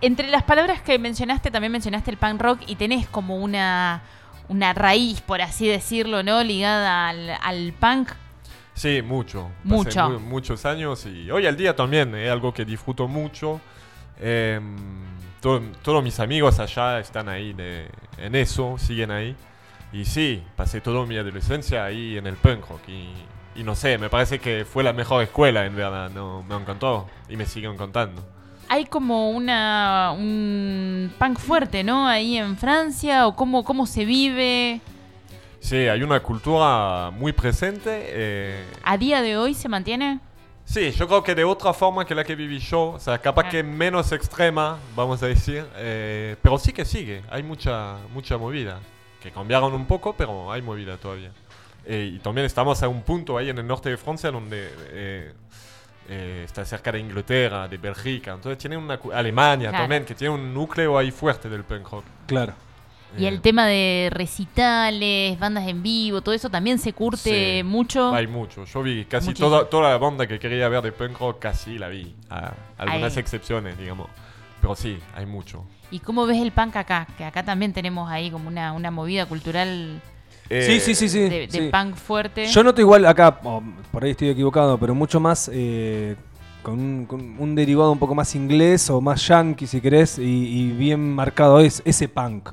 Entre 0.00 0.28
las 0.28 0.42
palabras 0.42 0.80
que 0.80 0.98
mencionaste, 0.98 1.50
también 1.50 1.70
mencionaste 1.72 2.10
el 2.10 2.16
punk 2.16 2.40
rock 2.40 2.60
y 2.66 2.76
tenés 2.76 3.06
como 3.06 3.36
una, 3.36 4.02
una 4.48 4.72
raíz, 4.72 5.20
por 5.20 5.42
así 5.42 5.68
decirlo, 5.68 6.22
¿no? 6.22 6.42
Ligada 6.42 7.08
al, 7.10 7.30
al 7.42 7.72
punk. 7.78 8.10
Sí, 8.74 9.02
mucho. 9.02 9.50
Pasé 9.62 9.74
Mucho. 9.74 10.10
mu- 10.10 10.20
muchos 10.20 10.64
años 10.64 11.04
y 11.04 11.30
hoy 11.30 11.46
al 11.46 11.56
día 11.56 11.76
también 11.76 12.14
es 12.14 12.30
algo 12.30 12.54
que 12.54 12.64
disfruto 12.64 13.06
mucho. 13.08 13.60
Todo- 15.40 15.60
todos 15.82 16.02
mis 16.04 16.18
amigos 16.20 16.58
allá 16.60 16.98
están 17.00 17.28
ahí 17.28 17.52
de- 17.52 17.88
en 18.18 18.34
eso, 18.34 18.76
siguen 18.78 19.10
ahí. 19.10 19.34
Y 19.92 20.04
sí, 20.04 20.42
pasé 20.56 20.80
toda 20.80 21.04
mi 21.06 21.16
adolescencia 21.16 21.84
ahí 21.84 22.16
en 22.16 22.26
el 22.26 22.36
punk 22.36 22.68
rock. 22.68 22.88
Y, 22.88 23.08
y 23.60 23.64
no 23.64 23.74
sé, 23.74 23.98
me 23.98 24.08
parece 24.08 24.38
que 24.38 24.64
fue 24.64 24.84
la 24.84 24.92
mejor 24.92 25.22
escuela 25.22 25.66
en 25.66 25.74
verdad. 25.74 26.10
No, 26.10 26.42
me 26.48 26.54
encantó 26.54 27.08
y 27.28 27.36
me 27.36 27.46
sigue 27.46 27.66
encantando. 27.68 28.22
hay 28.68 28.84
como 28.86 29.30
una 29.30 30.12
un 30.16 31.12
punk 31.18 31.38
fuerte, 31.38 31.82
¿no? 31.82 32.06
Ahí 32.06 32.36
en 32.36 32.56
Francia, 32.56 33.26
o 33.26 33.34
cómo, 33.34 33.64
cómo 33.64 33.84
se 33.86 34.04
vive. 34.04 34.80
Sí, 35.58 35.76
hay 35.76 36.02
una 36.02 36.20
cultura 36.20 37.10
muy 37.10 37.32
presente. 37.32 37.90
eh, 37.92 38.64
¿A 38.84 38.96
día 38.96 39.20
de 39.22 39.36
hoy 39.36 39.54
se 39.54 39.68
mantiene? 39.68 40.20
Sí, 40.64 40.92
yo 40.92 41.08
creo 41.08 41.22
que 41.24 41.34
de 41.34 41.42
otra 41.42 41.72
forma 41.74 42.04
que 42.06 42.14
la 42.14 42.22
que 42.22 42.36
viví 42.36 42.60
yo, 42.60 42.90
o 42.92 42.98
sea, 43.00 43.18
capaz 43.18 43.42
Claro. 43.42 43.56
que 43.56 43.62
menos 43.64 44.12
extrema, 44.12 44.78
vamos 44.94 45.20
a 45.22 45.26
decir, 45.26 45.66
eh, 45.76 46.36
pero 46.40 46.58
sí 46.58 46.72
que 46.72 46.84
sigue, 46.84 47.22
hay 47.28 47.42
mucha, 47.42 47.96
mucha 48.14 48.38
movida, 48.38 48.78
que 49.22 49.30
cambiaron 49.30 49.72
un 49.74 49.86
poco, 49.86 50.14
pero 50.16 50.50
hay 50.50 50.62
movida 50.62 50.96
todavía. 50.96 51.30
Eh, 51.86 52.12
y 52.14 52.18
también 52.18 52.46
estamos 52.46 52.82
a 52.82 52.88
un 52.88 53.02
punto 53.02 53.36
ahí 53.38 53.48
en 53.50 53.58
el 53.58 53.66
norte 53.66 53.88
de 53.90 53.96
Francia 53.96 54.30
donde 54.30 54.68
eh, 54.90 55.32
eh, 56.08 56.42
está 56.44 56.64
cerca 56.64 56.92
de 56.92 57.00
Inglaterra, 57.00 57.68
de 57.68 57.78
Bélgica, 57.78 58.32
entonces 58.34 58.58
tiene 58.58 58.76
una... 58.76 58.98
Alemania 59.14 59.70
Claro. 59.70 59.84
también, 59.84 60.04
que 60.04 60.14
tiene 60.14 60.34
un 60.34 60.52
núcleo 60.52 60.98
ahí 60.98 61.10
fuerte 61.10 61.48
del 61.48 61.64
punk 61.64 61.88
rock. 61.90 62.04
Claro. 62.26 62.52
Y 63.18 63.24
Eh, 63.24 63.28
el 63.28 63.40
tema 63.40 63.66
de 63.66 64.08
recitales, 64.12 65.38
bandas 65.38 65.66
en 65.66 65.82
vivo, 65.82 66.20
todo 66.20 66.34
eso 66.34 66.48
también 66.50 66.78
se 66.78 66.92
curte 66.92 67.58
Sí. 67.58 67.62
mucho. 67.64 68.14
Hay 68.14 68.26
mucho. 68.26 68.64
Yo 68.66 68.82
vi 68.82 69.04
casi 69.06 69.28
Muchísimo. 69.28 69.48
toda, 69.50 69.68
toda 69.68 69.90
la 69.90 69.98
banda 69.98 70.26
que 70.26 70.38
quería 70.38 70.68
ver 70.68 70.82
de 70.82 70.92
punk 70.92 71.18
rock, 71.18 71.38
casi 71.40 71.78
la 71.78 71.88
vi. 71.88 72.14
A- 72.28 72.52
algunas 72.78 73.16
Ahí. 73.16 73.20
excepciones, 73.20 73.76
digamos. 73.78 74.08
Pero 74.60 74.76
sí, 74.76 74.98
hay 75.14 75.26
mucho. 75.26 75.64
¿Y 75.90 76.00
cómo 76.00 76.26
ves 76.26 76.38
el 76.40 76.52
punk 76.52 76.76
acá? 76.76 77.06
Que 77.18 77.24
acá 77.24 77.44
también 77.44 77.72
tenemos 77.72 78.10
ahí 78.10 78.30
como 78.30 78.48
una, 78.48 78.72
una 78.72 78.90
movida 78.90 79.26
cultural 79.26 80.00
Eh, 80.48 80.62
Sí, 80.66 80.80
sí, 80.80 80.94
sí, 80.94 81.08
sí. 81.08 81.20
de, 81.20 81.46
de 81.46 81.48
sí. 81.50 81.68
punk 81.70 81.94
fuerte. 81.96 82.46
Yo 82.46 82.62
noto 82.64 82.80
igual 82.80 83.06
acá, 83.06 83.38
o 83.44 83.62
por 83.92 84.04
ahí 84.04 84.10
estoy 84.12 84.28
equivocado, 84.30 84.78
pero 84.78 84.94
mucho 84.94 85.20
más 85.20 85.48
eh, 85.52 86.16
con, 86.62 86.74
un, 86.80 87.06
con 87.06 87.20
un 87.38 87.54
derivado 87.54 87.92
un 87.92 87.98
poco 87.98 88.14
más 88.14 88.34
inglés 88.34 88.90
o 88.90 89.00
más 89.00 89.26
yankee, 89.28 89.66
si 89.66 89.80
querés, 89.80 90.18
y, 90.18 90.22
y 90.22 90.72
bien 90.72 91.14
marcado 91.14 91.60
es 91.60 91.82
ese 91.84 92.08
punk. 92.08 92.50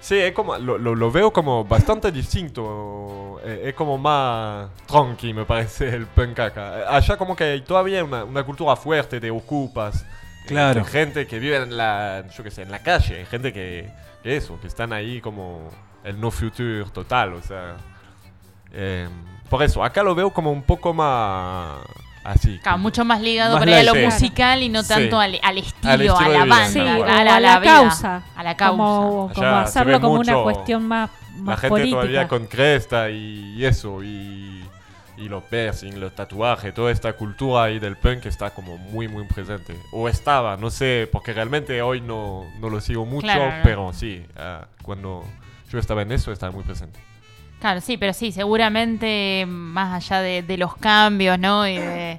Sí, 0.00 0.16
es 0.16 0.32
como, 0.32 0.56
lo, 0.58 0.78
lo- 0.78 0.94
lo 0.94 1.10
veo 1.10 1.32
como 1.32 1.64
bastante 1.64 2.10
distinto. 2.10 3.40
Eh, 3.44 3.64
es 3.68 3.74
como 3.74 3.98
más 3.98 4.70
tranqui, 4.86 5.34
me 5.34 5.44
parece, 5.44 5.88
el 5.94 6.06
punk 6.06 6.38
acá. 6.40 6.88
Allá 6.94 7.16
como 7.16 7.34
que 7.36 7.44
hay 7.44 7.60
todavía 7.62 8.02
una, 8.04 8.24
una 8.24 8.42
cultura 8.44 8.76
fuerte 8.76 9.20
de 9.20 9.30
ocupas. 9.30 10.04
Claro. 10.46 10.84
gente 10.84 11.26
que 11.26 11.38
vive 11.38 11.56
en 11.56 11.76
la, 11.76 12.24
yo 12.36 12.42
qué 12.44 12.50
sé, 12.50 12.62
en 12.62 12.70
la 12.70 12.80
calle. 12.80 13.24
Gente 13.26 13.52
que, 13.52 13.90
que 14.22 14.36
eso, 14.36 14.60
que 14.60 14.66
están 14.66 14.92
ahí 14.92 15.20
como 15.20 15.68
el 16.04 16.20
no 16.20 16.30
future 16.30 16.84
total, 16.92 17.34
o 17.34 17.42
sea... 17.42 17.76
eh, 18.72 19.08
por 19.48 19.62
eso, 19.62 19.82
acá 19.82 20.02
lo 20.02 20.14
veo 20.14 20.30
como 20.30 20.52
un 20.52 20.62
poco 20.62 20.94
más 20.94 21.78
así. 22.24 22.58
Claro, 22.58 22.76
como- 22.76 22.82
mucho 22.84 23.04
más 23.04 23.20
ligado 23.20 23.54
Más 23.56 23.64
por 23.64 23.68
ahí 23.74 23.80
a 23.80 23.82
lo 23.82 23.94
light. 23.94 24.04
musical 24.12 24.62
y 24.62 24.68
no 24.68 24.82
Sí. 24.82 24.88
tanto 24.88 25.18
al, 25.18 25.38
al 25.42 25.58
estilo, 25.58 25.92
Al 25.92 26.00
estilo 26.02 26.18
a 26.18 26.28
la 26.28 26.44
banda, 26.44 26.68
Sí, 26.68 26.78
a, 26.80 26.98
la, 27.24 27.36
a 27.36 27.40
la, 27.40 27.60
causa. 27.60 28.22
a 28.36 28.42
la 28.44 28.56
causa. 28.56 28.70
Como, 28.76 29.30
como 29.34 29.46
hacerlo 29.56 30.00
como 30.00 30.14
una 30.14 30.32
mucho 30.32 30.42
cuestión 30.44 30.86
más, 30.86 31.10
La 31.36 31.42
más 31.42 31.60
gente 31.60 31.68
política. 31.68 31.96
todavía 31.96 32.28
con 32.28 32.46
cresta 32.46 33.10
y, 33.10 33.54
y 33.56 33.64
eso, 33.64 34.02
y, 34.04 34.64
y 35.20 35.28
los 35.28 35.44
piercing, 35.44 36.00
los 36.00 36.14
tatuajes, 36.14 36.72
toda 36.74 36.90
esta 36.90 37.12
cultura 37.12 37.64
ahí 37.64 37.78
del 37.78 37.96
punk 37.96 38.26
está 38.26 38.50
como 38.50 38.78
muy, 38.78 39.06
muy 39.06 39.24
presente. 39.26 39.76
O 39.92 40.08
estaba, 40.08 40.56
no 40.56 40.70
sé, 40.70 41.08
porque 41.12 41.32
realmente 41.32 41.82
hoy 41.82 42.00
no, 42.00 42.44
no 42.58 42.70
lo 42.70 42.80
sigo 42.80 43.04
mucho, 43.04 43.22
Claro, 43.26 43.58
no. 43.58 43.62
pero 43.62 43.92
sí, 43.92 44.24
ah, 44.36 44.66
cuando 44.82 45.24
yo 45.70 45.78
estaba 45.78 46.02
en 46.02 46.12
eso 46.12 46.32
estaba 46.32 46.52
muy 46.52 46.64
presente. 46.64 46.98
Claro, 47.60 47.80
sí, 47.82 47.98
pero 47.98 48.14
sí, 48.14 48.32
seguramente 48.32 49.44
más 49.46 49.94
allá 50.04 50.22
de, 50.22 50.42
de 50.42 50.56
los 50.56 50.74
cambios, 50.76 51.38
¿no? 51.38 51.68
Y 51.68 51.76
de, 51.76 52.18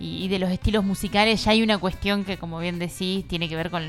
y- 0.00 0.26
de 0.28 0.38
los 0.40 0.50
estilos 0.50 0.82
musicales, 0.84 1.44
ya 1.44 1.52
hay 1.52 1.62
una 1.62 1.78
cuestión 1.78 2.24
que, 2.24 2.36
como 2.38 2.58
bien 2.58 2.78
decís, 2.80 3.26
tiene 3.28 3.48
que 3.48 3.54
ver 3.54 3.70
con, 3.70 3.84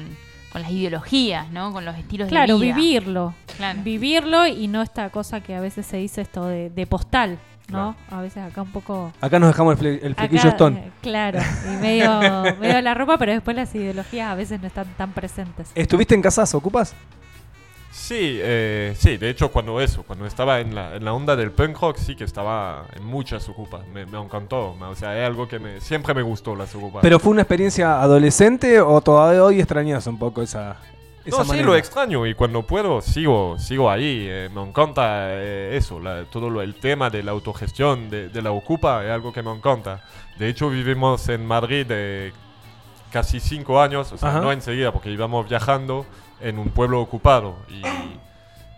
con 0.52 0.62
las 0.62 0.70
ideologías, 0.70 1.50
¿no? 1.50 1.72
Con 1.72 1.86
los 1.86 1.98
estilos 1.98 2.28
Claro, 2.30 2.60
de 2.60 2.66
vida. 2.66 2.76
vivirlo. 2.76 3.34
Claro. 3.58 3.80
Vivirlo 3.84 4.46
y 4.46 4.68
no 4.68 4.84
esta 4.84 5.10
cosa 5.10 5.42
que 5.42 5.56
a 5.56 5.62
veces 5.62 5.88
se 5.88 5.98
dice 5.98 6.22
esto 6.22 6.46
de, 6.46 6.70
de 6.70 6.86
postal, 6.86 7.40
¿no? 7.72 7.96
A 8.10 8.22
veces 8.22 8.44
acá 8.44 8.62
un 8.62 8.72
poco... 8.72 9.12
Acá 9.22 9.40
nos 9.40 9.50
dejamos 9.50 9.80
el, 9.80 9.86
fle- 10.00 10.06
el 10.06 10.16
flequillo 10.16 10.40
Acá, 10.42 10.50
Stone. 10.50 10.80
eh, 10.80 10.92
claro, 11.02 11.40
y 11.66 11.78
medio, 11.82 12.44
medio 12.60 12.82
la 12.82 12.94
ropa, 12.94 13.18
pero 13.18 13.32
después 13.34 13.56
las 13.56 13.74
ideologías 13.76 14.30
a 14.32 14.36
veces 14.36 14.62
no 14.62 14.68
están 14.68 14.88
tan 14.98 15.12
presentes. 15.14 15.70
¿Estuviste 15.76 16.16
en 16.16 16.22
Casas? 16.22 16.54
¿Ocupas? 16.56 16.94
Sí, 17.94 18.40
eh, 18.42 18.94
sí, 18.98 19.18
de 19.18 19.30
hecho 19.30 19.52
cuando 19.52 19.82
eso, 19.82 20.04
cuando 20.04 20.26
estaba 20.26 20.62
en 20.62 20.74
la, 20.74 20.96
en 20.96 21.04
la 21.04 21.14
onda 21.14 21.36
del 21.36 21.52
punk 21.52 21.78
rock, 21.82 21.98
sí 21.98 22.16
que 22.16 22.24
estaba 22.24 22.86
en 22.96 23.04
muchas 23.06 23.48
ocupas, 23.50 23.86
me, 23.94 24.06
me 24.06 24.18
encantó, 24.18 24.76
me- 24.80 24.86
o 24.86 24.96
sea, 24.96 25.18
es 25.20 25.26
algo 25.28 25.48
que 25.50 25.60
me, 25.60 25.82
siempre 25.82 26.14
me 26.14 26.22
gustó 26.22 26.56
las 26.56 26.74
ocupas. 26.74 27.02
¿Pero 27.02 27.20
fue 27.20 27.32
una 27.32 27.42
experiencia 27.42 28.02
adolescente 28.02 28.80
o 28.80 29.02
todavía 29.02 29.44
hoy 29.44 29.60
extrañas 29.60 30.08
un 30.08 30.18
poco 30.18 30.42
esa, 30.42 30.78
esa 31.26 31.38
No, 31.38 31.44
sí, 31.44 31.50
manera? 31.50 31.68
lo 31.68 31.76
extraño 31.76 32.26
y 32.28 32.34
cuando 32.34 32.64
puedo 32.64 33.02
sigo, 33.02 33.58
sigo 33.60 33.90
ahí. 33.92 34.26
eh, 34.30 34.50
me 34.54 34.62
encanta 34.64 35.28
eh, 35.34 35.76
eso, 35.78 36.00
la- 36.00 36.24
todo 36.26 36.50
lo- 36.50 36.62
el 36.62 36.76
tema 36.76 37.10
de 37.10 37.22
la 37.24 37.32
autogestión 37.32 38.10
de, 38.10 38.30
de 38.30 38.42
la 38.42 38.52
Ocupa 38.52 39.04
es 39.06 39.12
algo 39.12 39.32
que 39.32 39.42
me 39.44 39.52
encanta. 39.52 40.02
De 40.38 40.48
hecho, 40.50 40.70
vivimos 40.70 41.28
en 41.30 41.46
Madrid 41.46 41.86
eh, 41.90 42.34
casi 43.12 43.40
cinco 43.40 43.82
años, 43.82 44.12
o 44.12 44.18
sea, 44.18 44.30
Ajá. 44.30 44.40
no 44.42 44.52
enseguida, 44.52 44.92
porque 44.92 45.10
íbamos 45.12 45.48
viajando 45.48 46.06
en 46.40 46.58
un 46.58 46.70
pueblo 46.70 47.00
ocupado. 47.02 47.56
Y, 47.70 47.82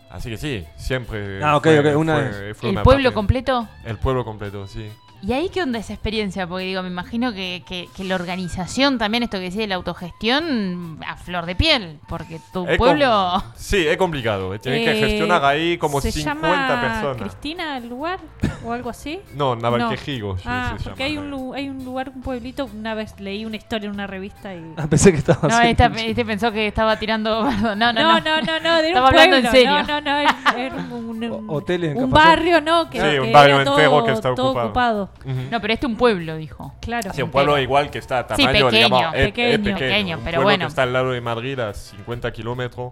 así 0.10 0.30
que 0.30 0.38
sí, 0.38 0.66
siempre. 0.76 1.44
Ah, 1.44 1.56
ok, 1.58 1.64
fue- 1.64 1.80
ok, 1.94 1.98
una 2.00 2.14
fue- 2.16 2.24
vez. 2.24 2.58
fue 2.58 2.70
¿El 2.70 2.76
una 2.76 2.84
pueblo 2.84 3.04
parte- 3.10 3.14
completo? 3.16 3.68
El 3.86 3.98
pueblo 3.98 4.26
completo, 4.26 4.68
sí. 4.68 4.92
¿Y 5.26 5.32
ahí 5.32 5.48
qué 5.50 5.62
onda 5.64 5.80
esa 5.80 5.94
experiencia? 5.94 6.46
Porque 6.48 6.66
digo, 6.66 6.82
me 6.84 6.90
imagino 6.90 7.32
que, 7.34 7.64
que- 7.66 7.88
que 7.96 8.04
la 8.04 8.16
organización 8.16 8.98
también, 8.98 9.24
esto 9.24 9.38
que 9.38 9.46
decía 9.46 9.62
de 9.62 9.68
la 9.68 9.76
autogestión, 9.76 11.00
a 11.08 11.16
flor 11.16 11.46
de 11.46 11.56
piel, 11.56 12.00
porque 12.10 12.40
tu 12.52 12.68
Es 12.68 12.78
pueblo... 12.78 13.42
sí, 13.56 13.88
es 13.88 13.96
complicado. 13.98 14.54
eh, 14.54 14.60
Tienen 14.60 14.84
que 14.84 14.92
Eh, 14.92 14.96
gestionar 15.00 15.44
ahí 15.46 15.78
como 15.78 16.02
¿Se 16.02 16.12
50 16.12 16.48
llama 16.48 16.82
personas. 16.82 17.18
Cristina 17.22 17.78
el 17.78 17.88
lugar 17.90 18.20
o 18.66 18.72
algo 18.74 18.90
así? 18.90 19.20
No, 19.36 19.56
Navalquejigo. 19.56 20.38
sí, 20.38 20.44
Ah, 20.46 20.76
se 20.78 20.84
porque 20.90 21.10
llama. 21.14 21.24
hay 21.26 21.34
un, 21.34 21.56
hay 21.56 21.70
un 21.70 21.86
lugar, 21.86 22.12
un 22.14 22.22
pueblito, 22.22 22.70
una 22.78 22.94
vez 22.94 23.18
leí 23.20 23.46
una 23.46 23.56
historia 23.56 23.88
en 23.88 23.94
una 23.94 24.08
revista 24.08 24.54
y... 24.54 24.74
Ah, 24.78 24.88
pensé 24.88 25.12
que 25.12 25.20
estabas... 25.20 25.44
No, 25.44 25.62
esta- 25.62 25.86
este 25.86 26.26
pensó 26.26 26.52
que 26.52 26.68
estaba 26.68 26.98
tirando... 26.98 27.44
No, 27.64 27.76
no, 27.76 27.94
No, 27.94 27.94
no. 27.94 28.20
no, 28.20 28.42
no, 28.42 28.60
no, 28.60 28.76
de 28.82 28.82
un 28.82 28.88
Estaba 28.88 29.08
hablando 29.08 29.38
en 29.38 29.52
serio. 29.52 29.72
No, 29.72 29.84
no, 29.84 30.02
no, 30.02 30.18
era, 30.18 30.36
era 30.58 30.76
un, 30.76 30.92
un- 31.24 31.24
O- 31.48 31.56
hoteles 31.56 31.96
en 31.96 32.04
un 32.04 32.10
barrio, 32.12 32.60
¿no? 32.62 32.90
Que, 32.90 33.00
Sí, 33.00 33.06
que 33.08 33.20
un 33.22 33.32
barrio 33.32 33.60
entero 33.62 34.04
que 34.06 34.12
está 34.12 34.36
todo 34.36 34.52
ocupado. 34.52 35.10
No, 35.26 35.62
pero 35.62 35.74
este 35.74 35.86
es 35.86 35.92
un 35.92 35.98
pueblo, 35.98 36.36
dijo. 36.36 36.74
Claro. 36.82 37.14
Sí, 37.14 37.22
un 37.22 37.32
pueblo 37.32 37.58
igual 37.60 37.90
que 37.90 38.00
está 38.00 38.20
a 38.20 38.36
Sí, 38.36 38.44
tamaño, 38.44 38.66
pequeño, 38.70 38.72
digamos, 38.72 39.16
es- 39.16 39.20
es 39.22 39.26
pequeño, 39.28 39.64
pequeño, 39.78 40.18
un 40.18 40.24
pero 40.24 40.36
pueblo 40.36 40.44
bueno. 40.44 40.66
que 40.66 40.70
está 40.70 40.84
al 40.84 40.94
lado 40.94 41.12
de 41.12 41.22
Madrid 41.22 41.60
a 41.60 41.74
50 41.74 42.32
kilómetros, 42.34 42.92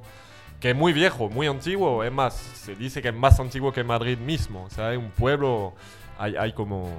que 0.59 0.69
es 0.71 0.75
muy 0.75 0.93
viejo, 0.93 1.29
muy 1.29 1.47
antiguo, 1.47 2.03
es 2.03 2.11
más, 2.11 2.33
se 2.35 2.75
dice 2.75 3.01
que 3.01 3.09
es 3.09 3.15
más 3.15 3.39
antiguo 3.39 3.73
que 3.73 3.83
Madrid 3.83 4.17
mismo, 4.17 4.63
o 4.65 4.69
sea, 4.69 4.91
es 4.93 4.97
un 4.99 5.09
pueblo, 5.09 5.73
hay, 6.19 6.35
hay 6.35 6.53
como 6.53 6.89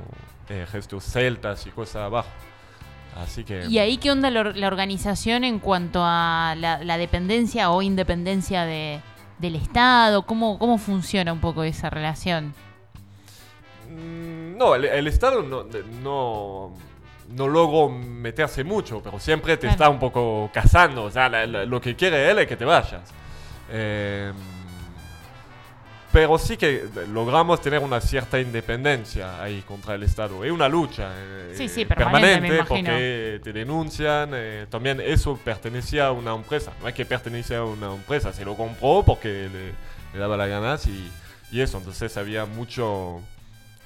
eh, 0.48 0.66
gestos 0.70 1.04
celtas 1.04 1.64
y 1.66 1.70
cosas 1.70 2.02
abajo, 2.02 2.28
así 3.22 3.44
que... 3.44 3.64
¿Y 3.68 3.78
ahí 3.78 3.98
qué 3.98 4.10
onda 4.10 4.30
la, 4.30 4.42
la 4.44 4.66
organización 4.66 5.44
en 5.44 5.60
cuanto 5.60 6.02
a 6.04 6.54
la, 6.58 6.82
la 6.82 6.98
dependencia 6.98 7.70
o 7.70 7.80
independencia 7.82 8.64
de, 8.64 9.00
del 9.38 9.54
Estado? 9.54 10.22
¿Cómo, 10.26 10.58
¿Cómo 10.58 10.76
funciona 10.76 11.32
un 11.32 11.38
poco 11.40 11.62
esa 11.62 11.88
relación? 11.88 12.54
Mm, 13.88 14.41
No, 14.56 14.74
el, 14.74 14.84
el 14.84 15.06
Estado 15.08 15.42
no, 15.42 15.64
no, 16.02 16.74
no 17.30 17.48
logró 17.48 17.88
meterse 17.88 18.62
mucho, 18.64 19.00
pero 19.02 19.18
siempre 19.18 19.56
te 19.56 19.66
está 19.68 19.88
un 19.88 19.98
poco 19.98 20.50
cazando. 20.52 21.04
O 21.04 21.10
sea, 21.10 21.28
la- 21.28 21.46
la- 21.46 21.64
lo 21.64 21.80
que 21.80 21.94
quiere 21.96 22.30
él 22.30 22.38
es 22.40 22.46
que 22.46 22.56
te 22.56 22.64
vayas. 22.64 23.02
Eh, 23.70 24.32
pero 26.12 26.36
sí 26.36 26.58
que 26.58 26.84
logramos 27.08 27.62
tener 27.62 27.78
una 27.80 27.98
cierta 27.98 28.38
independencia 28.38 29.42
ahí 29.42 29.62
contra 29.62 29.94
el 29.94 30.02
Estado. 30.02 30.44
Es 30.44 30.52
una 30.52 30.68
lucha 30.68 31.10
eh, 31.16 31.54
Sí, 31.56 31.68
sí, 31.70 31.86
permanente, 31.86 32.48
imagino. 32.48 32.66
porque 32.68 33.40
te 33.42 33.52
denuncian. 33.54 34.30
eh, 34.34 34.66
también 34.68 35.00
eso 35.00 35.38
pertenecía 35.42 36.08
a 36.08 36.12
una 36.12 36.34
empresa. 36.34 36.72
No 36.82 36.88
es 36.88 36.94
que 36.94 37.06
pertenecía 37.06 37.58
a 37.60 37.64
una 37.64 37.94
empresa, 37.94 38.30
se 38.34 38.44
lo 38.44 38.54
compró 38.56 39.02
porque 39.06 39.48
le, 39.50 39.72
le 40.12 40.18
daba 40.18 40.36
las 40.36 40.48
ganas 40.50 40.86
y, 40.86 41.10
y 41.50 41.62
eso. 41.62 41.78
Entonces 41.78 42.14
había 42.18 42.44
mucho 42.44 43.22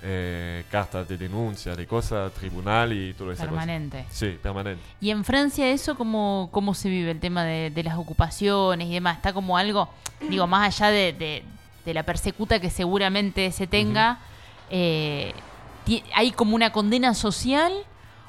eh, 0.02 0.64
cartas 0.70 1.08
de 1.08 1.16
denuncia, 1.16 1.74
de 1.74 1.86
cosas, 1.86 2.32
tribunal 2.32 2.92
y 2.92 3.14
todo 3.14 3.32
eso. 3.32 3.42
Permanente. 3.42 4.04
Sí, 4.10 4.36
permanente. 4.42 4.82
¿Y 5.00 5.10
en 5.10 5.24
Francia 5.24 5.68
eso 5.70 5.96
cómo, 5.96 6.48
cómo 6.52 6.74
se 6.74 6.88
vive 6.88 7.10
el 7.10 7.20
tema 7.20 7.44
de, 7.44 7.70
de 7.70 7.82
las 7.82 7.96
ocupaciones 7.96 8.88
y 8.88 8.92
demás? 8.94 9.16
¿Está 9.16 9.32
como 9.32 9.56
algo, 9.56 9.88
digo, 10.28 10.46
más 10.46 10.66
allá 10.80 10.90
de, 10.90 11.12
de- 11.12 11.44
de 11.84 11.94
la 11.94 12.02
persecuta 12.02 12.58
que 12.60 12.68
seguramente 12.68 13.52
se 13.52 13.66
tenga, 13.68 14.18
eh, 14.70 15.32
ti- 15.84 16.02
¿hay 16.14 16.32
como 16.32 16.56
una 16.56 16.70
condena 16.72 17.14
social 17.14 17.72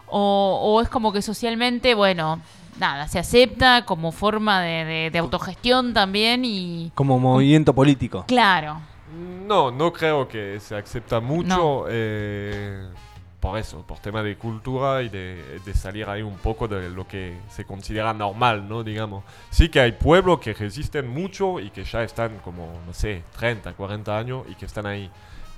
o, 0.08 0.60
o 0.64 0.82
es 0.82 0.90
como 0.90 1.12
que 1.12 1.22
socialmente, 1.24 1.96
bueno, 1.96 2.40
nada, 2.80 3.08
se 3.08 3.18
acepta 3.18 3.84
como 3.86 4.12
forma 4.12 4.62
de, 4.62 4.86
de- 4.86 5.10
de 5.12 5.18
autogestión 5.20 5.94
también 5.96 6.46
y... 6.46 6.92
Como 6.94 7.18
movimiento 7.20 7.74
político. 7.74 8.26
Claro, 8.28 8.80
No, 9.16 9.72
no 9.72 9.94
creo 9.94 10.28
que 10.28 10.60
se 10.60 10.76
acepta 10.76 11.20
mucho. 11.20 11.48
No. 11.48 11.86
eh, 11.90 12.88
por 13.40 13.58
eso, 13.58 13.86
por 13.86 14.00
tema 14.00 14.24
de 14.24 14.36
cultura 14.36 15.04
y 15.04 15.10
de, 15.10 15.60
de 15.64 15.74
salir 15.74 16.10
ahí 16.10 16.22
un 16.24 16.38
poco 16.38 16.68
de 16.68 16.90
lo 16.90 17.08
que 17.08 17.38
se 17.50 17.66
considera 17.66 18.14
normal, 18.14 18.68
¿no? 18.68 18.84
Digamos. 18.84 19.24
Sí 19.52 19.70
que 19.70 19.80
hay 19.80 19.92
pueblos 19.92 20.40
que 20.40 20.54
resisten 20.54 21.08
mucho 21.08 21.60
y 21.60 21.70
que 21.70 21.84
ya 21.84 22.04
están 22.04 22.40
como, 22.40 22.80
no 22.86 22.94
sé, 22.94 23.24
30, 23.38 23.74
40 23.74 24.18
años 24.18 24.44
y 24.50 24.56
que 24.56 24.66
están 24.66 24.88
ahí. 24.88 25.10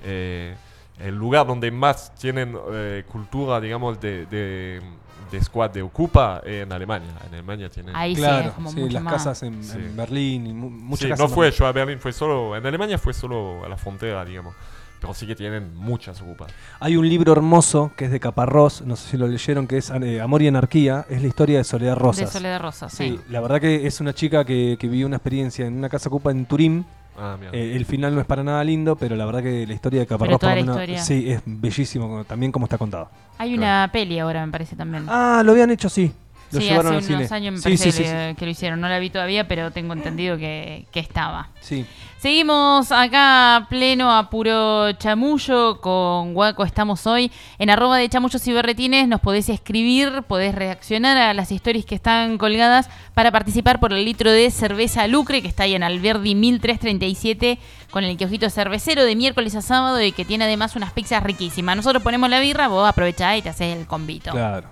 Eh, 0.04 0.54
el 0.98 1.14
lugar 1.14 1.46
donde 1.46 1.70
más 1.70 2.14
tienen 2.16 2.56
eh, 2.70 3.04
cultura, 3.10 3.60
digamos, 3.60 3.98
de, 4.00 4.26
de, 4.26 4.82
de 5.30 5.42
squad 5.42 5.70
de 5.70 5.82
Ocupa 5.82 6.40
en 6.44 6.72
Alemania. 6.72 7.10
En 7.28 7.34
Alemania 7.34 7.68
tienen... 7.68 7.94
Ahí 7.94 8.14
sí, 8.14 8.20
Claro, 8.20 8.48
es 8.48 8.54
como 8.54 8.70
sí, 8.70 8.80
mucho 8.80 8.94
las 8.94 9.02
más. 9.02 9.12
casas 9.14 9.42
en, 9.42 9.62
Sí. 9.64 9.78
en 9.78 9.96
Berlín 9.96 10.46
y 10.46 10.52
mu- 10.52 10.70
muchas 10.70 11.04
Sí, 11.04 11.08
casas 11.08 11.28
no 11.30 11.34
fue 11.34 11.50
yo 11.50 11.66
a 11.66 11.72
Berlín, 11.72 11.98
fue 12.00 12.12
solo... 12.12 12.56
En 12.56 12.66
Alemania 12.66 12.98
fue 12.98 13.12
solo 13.12 13.64
a 13.64 13.68
la 13.68 13.76
frontera, 13.76 14.24
digamos. 14.24 14.54
Pero 15.00 15.14
sí 15.14 15.26
que 15.26 15.34
tienen 15.34 15.74
muchas 15.76 16.20
Ocupas. 16.20 16.52
Hay 16.78 16.94
un 16.96 17.08
libro 17.08 17.32
hermoso 17.32 17.90
que 17.96 18.04
es 18.04 18.10
de 18.10 18.20
Caparrós, 18.20 18.82
no 18.82 18.96
sé 18.96 19.12
si 19.12 19.16
lo 19.16 19.26
leyeron, 19.28 19.66
que 19.66 19.78
es 19.78 19.88
eh, 19.90 20.20
Amor 20.20 20.42
y 20.42 20.48
Anarquía, 20.48 21.06
es 21.08 21.22
la 21.22 21.28
historia 21.28 21.56
de 21.58 21.64
Soledad 21.64 21.94
De 21.94 21.98
Rosas. 22.00 22.30
Soledad 22.30 22.60
Rosa, 22.60 22.90
sí. 22.90 22.96
Sí, 23.16 23.20
la 23.30 23.40
verdad 23.40 23.60
que 23.62 23.86
es 23.86 23.98
una 24.00 24.12
chica 24.12 24.44
que, 24.44 24.76
que 24.78 24.88
vivió 24.88 25.06
una 25.06 25.16
experiencia 25.16 25.64
en 25.66 25.78
una 25.78 25.88
casa 25.88 26.08
ocupa 26.10 26.30
en 26.30 26.44
Turín. 26.44 26.84
Ah. 27.20 27.36
Eh, 27.52 27.76
el 27.76 27.84
final 27.84 28.14
no 28.14 28.20
es 28.20 28.26
para 28.26 28.42
nada 28.42 28.64
lindo, 28.64 28.96
pero 28.96 29.14
la 29.14 29.26
verdad 29.26 29.42
que 29.42 29.66
la 29.66 29.74
historia 29.74 30.00
de 30.00 30.06
Caparrós 30.06 30.40
sí, 31.04 31.30
es 31.30 31.42
bellísimo 31.44 32.24
también 32.24 32.50
como 32.50 32.64
está 32.64 32.78
contado. 32.78 33.10
Hay 33.36 33.54
una 33.54 33.88
peli 33.92 34.18
ahora, 34.18 34.44
me 34.46 34.52
parece 34.52 34.74
también. 34.74 35.04
Ah, 35.08 35.42
lo 35.44 35.52
habían 35.52 35.70
hecho, 35.70 35.88
sí. 35.88 36.12
Lo 36.52 36.60
sí, 36.60 36.66
llevaron 36.66 36.96
hace 36.96 37.12
al 37.12 37.18
unos 37.18 37.28
cine. 37.28 37.36
años 37.36 37.52
me 37.52 37.58
sí, 37.58 37.62
parece 37.64 37.92
sí, 37.92 37.98
sí, 37.98 38.02
que, 38.04 38.34
que 38.38 38.44
lo 38.44 38.50
hicieron. 38.50 38.80
No 38.80 38.88
la 38.88 38.98
vi 38.98 39.10
todavía, 39.10 39.46
pero 39.46 39.70
tengo 39.70 39.92
entendido 39.92 40.36
que, 40.36 40.86
que 40.92 41.00
estaba. 41.00 41.48
sí. 41.60 41.86
Seguimos 42.20 42.92
acá 42.92 43.66
pleno 43.70 44.14
a 44.14 44.28
puro 44.28 44.92
chamullo 44.92 45.80
con 45.80 46.34
Guaco 46.34 46.64
estamos 46.64 47.06
hoy. 47.06 47.32
En 47.58 47.70
arroba 47.70 47.96
de 47.96 48.10
chamullos 48.10 48.46
y 48.46 48.52
berretines 48.52 49.08
nos 49.08 49.22
podés 49.22 49.48
escribir, 49.48 50.24
podés 50.24 50.54
reaccionar 50.54 51.16
a 51.16 51.32
las 51.32 51.50
historias 51.50 51.86
que 51.86 51.94
están 51.94 52.36
colgadas 52.36 52.90
para 53.14 53.32
participar 53.32 53.80
por 53.80 53.94
el 53.94 54.04
litro 54.04 54.30
de 54.30 54.50
cerveza 54.50 55.06
Lucre 55.06 55.40
que 55.40 55.48
está 55.48 55.62
ahí 55.62 55.74
en 55.74 55.82
Alberdi 55.82 56.34
1337 56.34 57.58
con 57.90 58.04
el 58.04 58.18
queojito 58.18 58.50
cervecero 58.50 59.04
de 59.06 59.16
miércoles 59.16 59.54
a 59.54 59.62
sábado 59.62 60.02
y 60.02 60.12
que 60.12 60.26
tiene 60.26 60.44
además 60.44 60.76
unas 60.76 60.92
pizzas 60.92 61.22
riquísimas. 61.22 61.74
Nosotros 61.74 62.02
ponemos 62.02 62.28
la 62.28 62.40
birra, 62.40 62.68
vos 62.68 62.86
aprovechás 62.86 63.38
y 63.38 63.40
te 63.42 63.48
haces 63.48 63.74
el 63.78 63.86
convito. 63.86 64.32
Claro. 64.32 64.68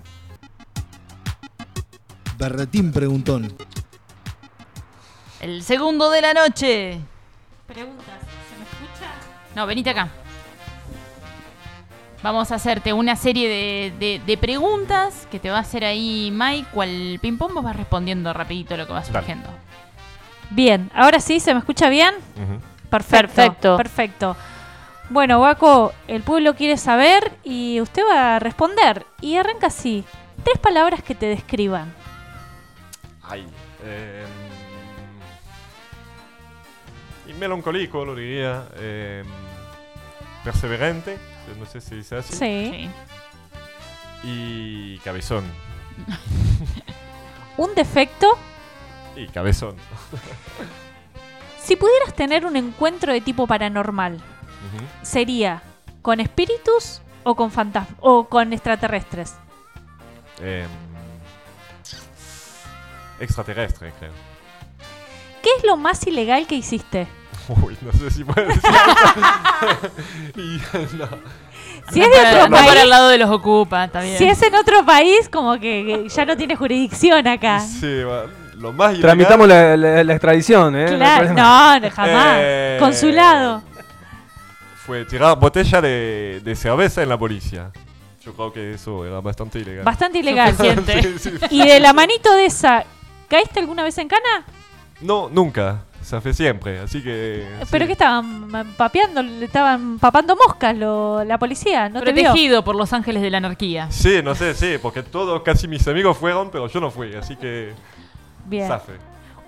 Berretín 2.39 2.93
preguntón. 2.93 3.53
El 5.41 5.61
segundo 5.61 6.09
de 6.09 6.21
la 6.21 6.33
noche. 6.33 6.97
Preguntas, 7.67 8.05
¿se 8.49 8.57
me 8.57 8.63
escucha? 8.63 9.11
No, 9.55 9.65
venite 9.67 9.89
acá. 9.89 10.07
Vamos 12.23 12.49
a 12.51 12.55
hacerte 12.55 12.93
una 12.93 13.17
serie 13.17 13.49
de, 13.49 13.93
de- 13.99 14.21
de 14.25 14.37
preguntas 14.37 15.27
que 15.29 15.37
te 15.39 15.49
va 15.49 15.57
a 15.57 15.61
hacer 15.61 15.83
ahí 15.83 16.31
Mike. 16.33 16.69
Cual 16.73 17.19
ping-pong 17.21 17.53
vos 17.53 17.63
vas 17.63 17.75
respondiendo 17.75 18.31
rapidito 18.31 18.77
lo 18.77 18.87
que 18.87 18.93
va 18.93 19.03
surgiendo. 19.03 19.49
Bien, 20.49 20.89
ahora 20.95 21.19
sí, 21.19 21.41
¿se 21.41 21.53
me 21.53 21.59
escucha 21.59 21.89
bien? 21.89 22.15
Perfecto. 22.89 23.35
Perfecto. 23.35 23.77
Perfecto. 23.77 24.37
Bueno, 25.09 25.41
Waco, 25.41 25.91
el 26.07 26.21
pueblo 26.23 26.55
quiere 26.55 26.77
saber 26.77 27.33
y 27.43 27.81
usted 27.81 28.03
va 28.09 28.37
a 28.37 28.39
responder. 28.39 29.05
Y 29.19 29.35
arranca 29.35 29.67
así. 29.67 30.05
Tres 30.43 30.57
palabras 30.57 31.03
que 31.03 31.15
te 31.15 31.25
describan. 31.25 31.93
Ay. 33.29 33.47
Eh, 33.83 34.25
y 37.27 37.33
melancólico, 37.33 38.03
lo 38.03 38.15
diría. 38.15 38.67
eh, 38.75 39.23
perseverante, 40.43 41.17
no 41.59 41.65
sé 41.65 41.81
si 41.81 41.95
dice 41.95 42.15
así. 42.17 42.33
Sí. 42.33 42.89
Y 44.23 44.97
cabezón. 44.99 45.45
Un 47.57 47.75
defecto. 47.75 48.37
Y 49.15 49.27
cabezón. 49.27 49.75
Si 51.61 51.75
pudieras 51.75 52.15
tener 52.15 52.47
un 52.47 52.55
encuentro 52.55 53.13
de 53.13 53.21
tipo 53.21 53.45
paranormal. 53.45 54.19
¿sería 55.03 55.61
con 56.01 56.19
espíritus 56.19 57.01
o 57.23 57.35
con 57.35 57.51
fantasmas 57.51 57.95
o 57.99 58.27
con 58.27 58.53
extraterrestres? 58.53 59.35
Eh, 60.41 60.65
extraterrestre, 63.19 63.93
creo. 63.99 64.11
¿Qué 65.41 65.49
es 65.57 65.63
lo 65.63 65.77
más 65.77 66.05
ilegal 66.07 66.47
que 66.47 66.55
hiciste? 66.55 67.07
Uy, 67.47 67.77
no 67.81 67.91
sé 67.93 68.11
si 68.11 68.23
puede 68.23 68.47
decir. 68.47 68.61
y, 70.35 70.61
no. 70.97 71.07
Si 71.91 72.01
es 72.01 72.09
de 72.09 72.21
No, 72.23 72.29
otro 72.29 72.49
no 72.49 72.57
país, 72.57 72.71
al 72.81 72.89
lado 72.89 73.09
de 73.09 73.17
los 73.17 73.29
ocupa, 73.31 73.85
está 73.85 74.01
bien. 74.01 74.17
si 74.17 74.25
es 74.25 74.41
en 74.43 74.53
otro 74.55 74.85
país, 74.85 75.27
como 75.29 75.53
que, 75.53 75.59
que 76.03 76.09
ya 76.09 76.25
no 76.25 76.37
tiene 76.37 76.55
jurisdicción 76.55 77.25
acá. 77.27 77.59
Sí, 77.61 78.03
va, 78.03 78.25
lo 78.55 78.71
más 78.73 78.91
ilegal- 78.93 79.01
Tramitamos 79.01 79.47
la, 79.47 79.75
la- 79.77 80.03
la 80.03 80.13
extradición, 80.13 80.75
¿eh? 80.75 80.85
Claro, 80.95 81.33
no, 81.33 81.89
jamás. 81.91 82.37
Eh, 82.39 82.77
Consulado. 82.79 83.63
Fue 84.85 85.05
tirar 85.05 85.37
botella 85.39 85.81
de, 85.81 86.41
de 86.43 86.55
cerveza 86.55 87.01
en 87.01 87.09
la 87.09 87.17
policía. 87.17 87.71
Yo 88.23 88.33
creo 88.33 88.51
que 88.53 88.73
eso 88.73 89.05
era 89.05 89.21
bastante 89.21 89.59
ilegal. 89.59 89.83
Bastante 89.85 90.19
ilegal. 90.19 90.55
Sí, 90.57 91.15
sí. 91.19 91.31
Y 91.51 91.65
de 91.67 91.79
la 91.79 91.93
manito 91.93 92.33
de 92.35 92.45
esa, 92.45 92.83
¿caíste 93.29 93.59
alguna 93.59 93.83
vez 93.83 93.97
en 93.97 94.07
cana? 94.07 94.45
No, 95.01 95.29
nunca. 95.29 95.83
Hace 96.11 96.33
siempre, 96.33 96.79
así 96.79 97.03
que... 97.03 97.45
¿Pero 97.69 97.83
sí. 97.83 97.87
que 97.87 97.91
estaban 97.91 98.49
papeando? 98.77 99.21
¿Le 99.21 99.45
estaban 99.45 99.99
papando 99.99 100.35
moscas 100.35 100.75
lo- 100.75 101.23
la 101.23 101.37
policía? 101.37 101.87
¿No 101.89 102.01
te 102.01 102.11
vio? 102.13 102.23
Protegido 102.23 102.63
por 102.63 102.75
los 102.75 102.91
ángeles 102.93 103.21
de 103.21 103.29
la 103.29 103.37
anarquía. 103.37 103.91
Sí, 103.91 104.21
no 104.23 104.33
sé, 104.33 104.55
sí, 104.55 104.77
porque 104.81 105.03
todos, 105.03 105.41
casi 105.43 105.67
mis 105.67 105.87
amigos 105.87 106.17
fueron, 106.17 106.49
pero 106.51 106.67
yo 106.67 106.79
no 106.79 106.89
fui, 106.89 107.13
así 107.15 107.35
que... 107.35 107.73
Bien. 108.45 108.67
Zafe. 108.67 108.93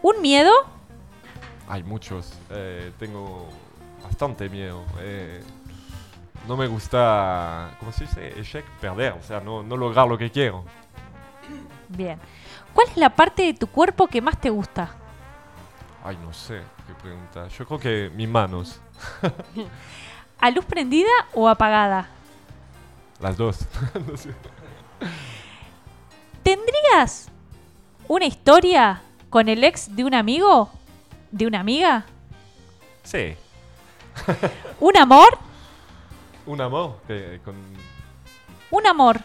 ¿Un 0.04 0.22
miedo? 0.22 0.52
Hay 1.68 1.84
muchos. 1.84 2.34
eh, 2.52 2.92
tengo 3.00 3.48
bastante 4.04 4.50
miedo. 4.50 4.84
eh, 5.00 5.42
no 6.48 6.58
me 6.58 6.68
gusta, 6.68 7.72
¿cómo 7.80 7.92
se 7.92 8.04
dice? 8.06 8.40
Echec, 8.40 8.66
perder, 8.82 9.14
o 9.14 9.24
sea, 9.24 9.40
no, 9.40 9.64
no 9.64 9.78
lograr 9.78 10.08
lo 10.08 10.18
que 10.18 10.30
quiero. 10.30 10.66
Bien. 11.90 12.20
¿Cuál 12.74 12.88
es 12.90 12.98
la 12.98 13.10
parte 13.10 13.44
de 13.44 13.54
tu 13.54 13.68
cuerpo 13.68 14.08
que 14.08 14.22
más 14.22 14.40
te 14.40 14.50
gusta? 14.50 14.96
Ay, 16.04 16.18
no 16.24 16.34
sé 16.34 16.62
qué 16.88 16.94
pregunta. 16.96 17.48
Yo 17.48 17.66
creo 17.66 17.80
que 17.80 18.12
mis 18.16 18.28
manos, 18.28 18.80
¿A 20.40 20.50
luz 20.50 20.66
prendida 20.66 21.10
o 21.34 21.48
apagada? 21.48 22.08
las 23.20 23.38
dos. 23.38 23.60
No 24.08 24.18
sé. 24.18 24.34
¿Tendrías 26.44 27.30
una 28.08 28.26
historia 28.26 29.02
con 29.30 29.48
el 29.48 29.64
ex 29.64 29.96
de 29.96 30.04
un 30.04 30.16
amigo? 30.16 30.72
¿De 31.32 31.46
una 31.46 31.60
amiga? 31.60 32.06
Sí, 33.04 33.36
¿Un 34.80 34.98
amor? 34.98 35.38
un 36.46 36.62
amor 36.62 36.98
con, 37.46 37.56
Un 38.72 38.88
amor. 38.88 39.20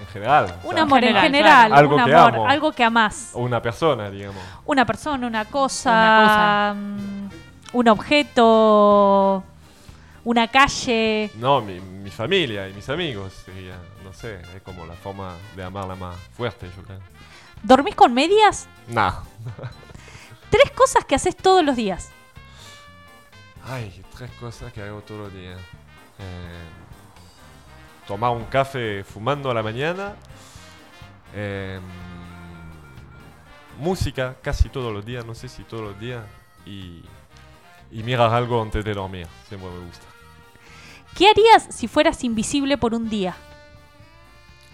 En 0.00 0.06
general. 0.08 0.54
o 0.64 0.68
Un 0.68 0.74
sea, 0.74 0.82
amor 0.82 0.98
en 1.04 1.08
general, 1.14 1.22
general. 1.22 1.66
claro. 1.68 1.80
Algo 1.80 1.96
un 1.96 2.04
que 2.04 2.12
amor. 2.14 2.34
amo. 2.34 2.48
Algo 2.48 2.72
que 2.72 2.84
amás. 2.84 3.30
O 3.34 3.40
una 3.42 3.60
persona, 3.62 4.10
digamos. 4.10 4.42
Una 4.66 4.84
persona, 4.86 5.26
una 5.26 5.44
cosa. 5.44 5.90
Una 5.92 6.74
mm, 6.74 7.30
Un 7.72 7.88
objeto. 7.88 9.44
Una 10.24 10.48
calle. 10.48 11.30
No, 11.34 11.60
mi, 11.60 11.80
mi 11.80 12.10
familia 12.10 12.68
y 12.68 12.72
mis 12.72 12.88
amigos 12.88 13.32
sería, 13.44 13.76
no 14.02 14.12
sé, 14.14 14.40
es 14.56 14.62
como 14.62 14.86
la 14.86 14.94
forma 14.94 15.34
de 15.54 15.62
amarla 15.64 15.94
más 15.96 16.16
fuerte, 16.36 16.70
yo 16.74 16.82
creo. 16.82 16.98
¿Dormís 17.62 17.94
con 17.94 18.14
medias? 18.14 18.66
Nah. 18.88 19.12
Tres 20.50 20.70
cosas 20.74 21.04
que 21.04 21.14
haces 21.14 21.36
todos 21.36 21.62
los 21.64 21.76
días. 21.76 22.10
Ay, 23.66 24.02
tres 24.16 24.30
cosas 24.38 24.72
que 24.72 24.82
hago 24.82 25.00
todos 25.00 25.22
los 25.22 25.32
días. 25.34 25.58
Eh, 26.18 26.64
tomar 28.06 28.30
un 28.30 28.44
café 28.44 29.04
fumando 29.04 29.50
a 29.50 29.54
la 29.54 29.62
mañana. 29.62 30.16
Eh, 31.34 31.80
música 33.78 34.36
casi 34.42 34.68
todos 34.68 34.92
los 34.92 35.04
días, 35.04 35.24
no 35.24 35.34
sé 35.34 35.48
si 35.48 35.64
todos 35.64 35.82
los 35.82 35.98
días. 35.98 36.24
Y, 36.66 37.02
y 37.90 38.02
mirar 38.02 38.32
algo 38.32 38.60
antes 38.62 38.84
de 38.84 38.94
dormir, 38.94 39.26
siempre 39.48 39.70
me 39.70 39.86
gusta. 39.86 40.06
¿Qué 41.16 41.28
harías 41.28 41.68
si 41.70 41.86
fueras 41.86 42.24
invisible 42.24 42.76
por 42.76 42.94
un 42.94 43.08
día? 43.08 43.36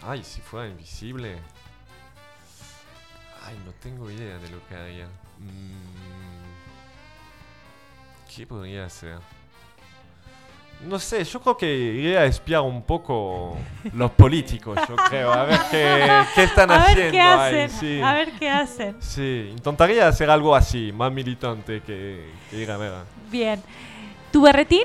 Ay, 0.03 0.25
si 0.25 0.41
fuera 0.41 0.69
invisible. 0.69 1.39
Ay, 3.45 3.59
no 3.65 3.73
tengo 3.73 4.11
idea 4.11 4.39
de 4.39 4.49
lo 4.49 4.67
que 4.67 4.75
haría. 4.75 5.07
Mm, 5.39 5.91
¿Qué 8.35 8.47
podría 8.47 8.87
hacer? 8.87 9.19
No 10.87 10.99
sé, 10.99 11.25
yo 11.25 11.41
creo 11.41 11.57
que 11.57 11.73
iría 11.73 12.21
a 12.21 12.25
espiar 12.25 12.63
un 12.63 12.83
poco 12.83 13.57
los 13.93 14.11
políticos, 14.13 14.79
yo 14.89 14.97
creo, 15.09 15.33
a 15.33 15.45
ver 15.45 15.61
qué, 15.71 16.23
qué 16.35 16.43
están 16.45 16.71
a 16.71 16.79
ver 16.79 16.87
haciendo 16.87 17.13
qué 17.13 17.21
ahí, 17.21 17.69
sí. 17.69 18.01
A 18.01 18.15
ver 18.15 18.33
qué 18.33 18.49
hacen. 18.49 18.97
Sí, 19.01 19.49
intentaría 19.51 20.09
hacer 20.09 20.31
algo 20.31 20.57
así, 20.57 20.91
más 20.93 21.13
militante 21.13 21.83
que, 21.83 22.31
que 22.51 22.57
ir 22.57 22.71
a 22.71 22.77
ver. 22.77 22.93
Bien. 23.31 23.63
¿Tu 24.33 24.41
berretín? 24.41 24.85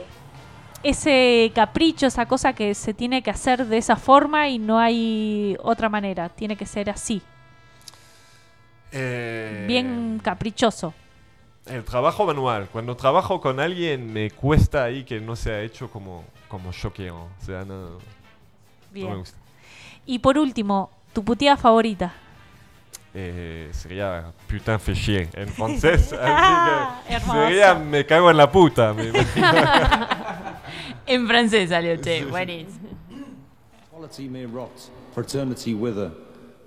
ese 0.85 1.51
capricho, 1.55 2.05
esa 2.05 2.27
cosa 2.27 2.53
que 2.53 2.75
se 2.75 2.93
tiene 2.93 3.23
que 3.23 3.31
hacer 3.31 3.65
de 3.65 3.77
esa 3.77 3.95
forma 3.95 4.49
y 4.49 4.59
no 4.59 4.77
hay 4.77 5.57
otra 5.63 5.89
manera. 5.89 6.29
Tiene 6.29 6.55
que 6.55 6.67
ser 6.67 6.91
así. 6.91 7.23
Eh, 8.91 9.65
Bien 9.67 10.19
caprichoso. 10.23 10.93
El 11.65 11.83
trabajo 11.83 12.25
manual. 12.25 12.69
Cuando 12.71 12.95
trabajo 12.95 13.41
con 13.41 13.59
alguien 13.59 14.11
me 14.13 14.29
cuesta 14.31 14.83
ahí 14.83 15.03
que 15.03 15.19
no 15.19 15.35
sea 15.35 15.61
hecho 15.61 15.89
como, 15.89 16.23
como 16.47 16.71
yo 16.71 16.93
quiero. 16.93 17.23
O 17.23 17.45
sea, 17.45 17.65
no, 17.65 17.81
no 17.89 17.89
me 17.97 17.99
Bien. 18.93 19.17
gusta. 19.17 19.37
Y 20.05 20.19
por 20.19 20.37
último, 20.37 20.91
tu 21.13 21.23
puteada 21.23 21.57
favorita. 21.57 22.13
Eh, 23.17 23.69
sería 23.71 24.31
putain 24.47 24.77
fait 24.79 24.93
chier 24.95 25.29
en 25.33 25.47
francés. 25.53 26.11
así 26.13 27.05
que 27.07 27.13
hermoso. 27.15 27.47
sería 27.47 27.73
me 27.73 28.05
cago 28.05 28.29
en 28.29 28.37
la 28.37 28.51
puta. 28.51 28.93
me 28.93 29.05
imagino. 29.07 29.47
En 31.07 31.27
francés 31.27 31.69
salió, 31.69 31.95
che, 32.01 32.25
buenísimo. 32.25 32.89
Quality 33.91 34.27
may 34.27 34.45
rot, 34.47 34.71
fraternity 35.13 35.75
wither, 35.75 36.09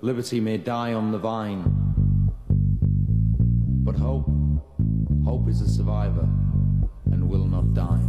liberty 0.01 0.39
may 0.39 0.57
die 0.57 0.93
on 0.95 1.11
the 1.11 1.17
vine. 1.17 1.61
But 3.83 3.97
hope, 3.97 4.29
hope 5.29 5.47
is 5.47 5.61
a 5.61 5.69
survivor 5.69 6.27
and 7.11 7.29
will 7.29 7.45
not 7.45 7.75
die. 7.75 8.01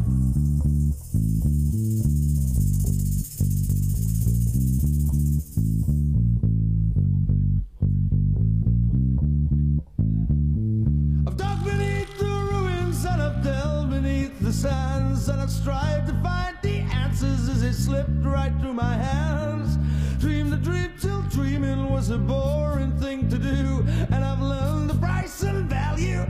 I've 11.27 11.37
dug 11.37 11.63
beneath 11.63 12.17
the 12.17 12.25
ruins 12.25 13.05
and 13.05 13.21
I've 13.21 13.45
delved 13.45 13.91
beneath 13.91 14.41
the 14.41 14.51
sands 14.51 15.29
and 15.29 15.43
I've 15.43 15.51
strived 15.51 16.07
to 16.07 16.15
find 16.23 16.57
the 16.63 16.79
answers 17.05 17.51
as 17.51 17.61
they 17.61 17.73
slipped 17.73 18.25
right 18.25 18.55
through 18.61 18.73
my 18.73 18.95
hands. 18.95 19.77
Dreamed 20.19 20.55
the 20.55 20.57
dream 20.57 20.91
till 20.99 21.21
dreaming 21.25 21.91
was 21.91 22.09
a 22.09 22.17
boring 22.17 22.93
thing 22.99 23.29
to 23.29 23.37
do, 23.37 23.85
and 24.11 24.25
I've 24.25 24.41
learned 24.41 24.89
the 24.89 24.95
price 24.95 25.43
and 25.43 25.69
value 25.69 26.25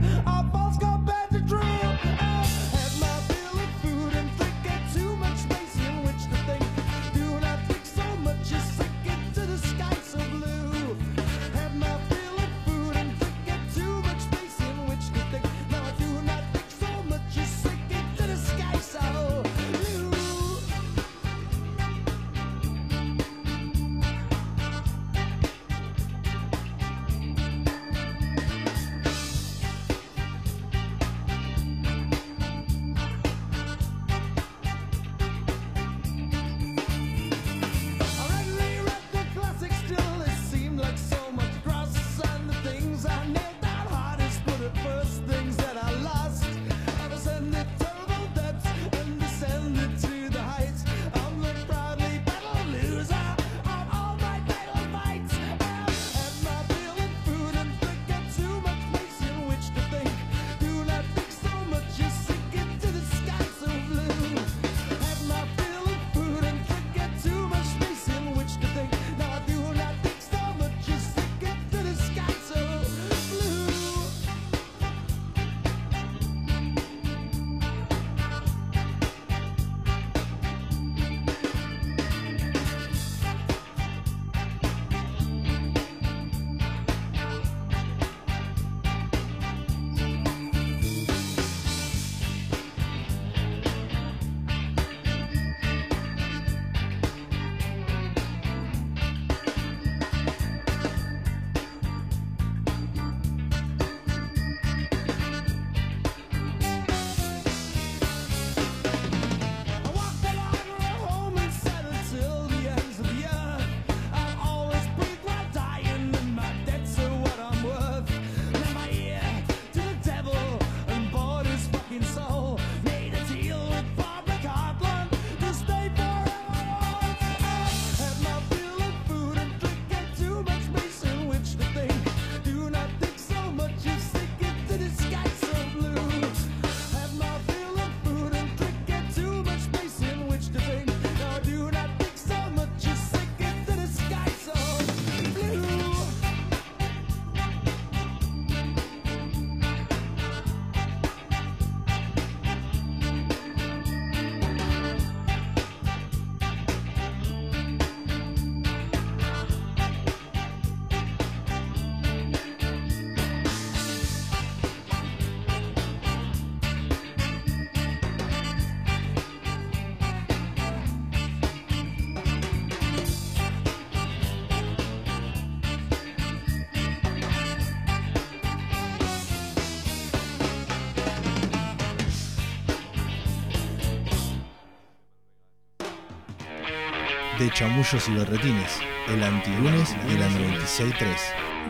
De 187.41 187.49
chamullos 187.49 188.07
y 188.07 188.11
berretines, 188.11 188.79
el 189.07 189.23
antilunes 189.23 189.95
de 190.07 190.19
la 190.19 190.27
96.3. 190.27 190.93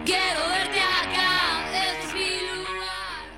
Quiero 0.04 0.50
verte 0.50 0.82
acá, 0.82 1.64
es 1.72 2.14
mi 2.14 2.42
lugar. 2.52 3.32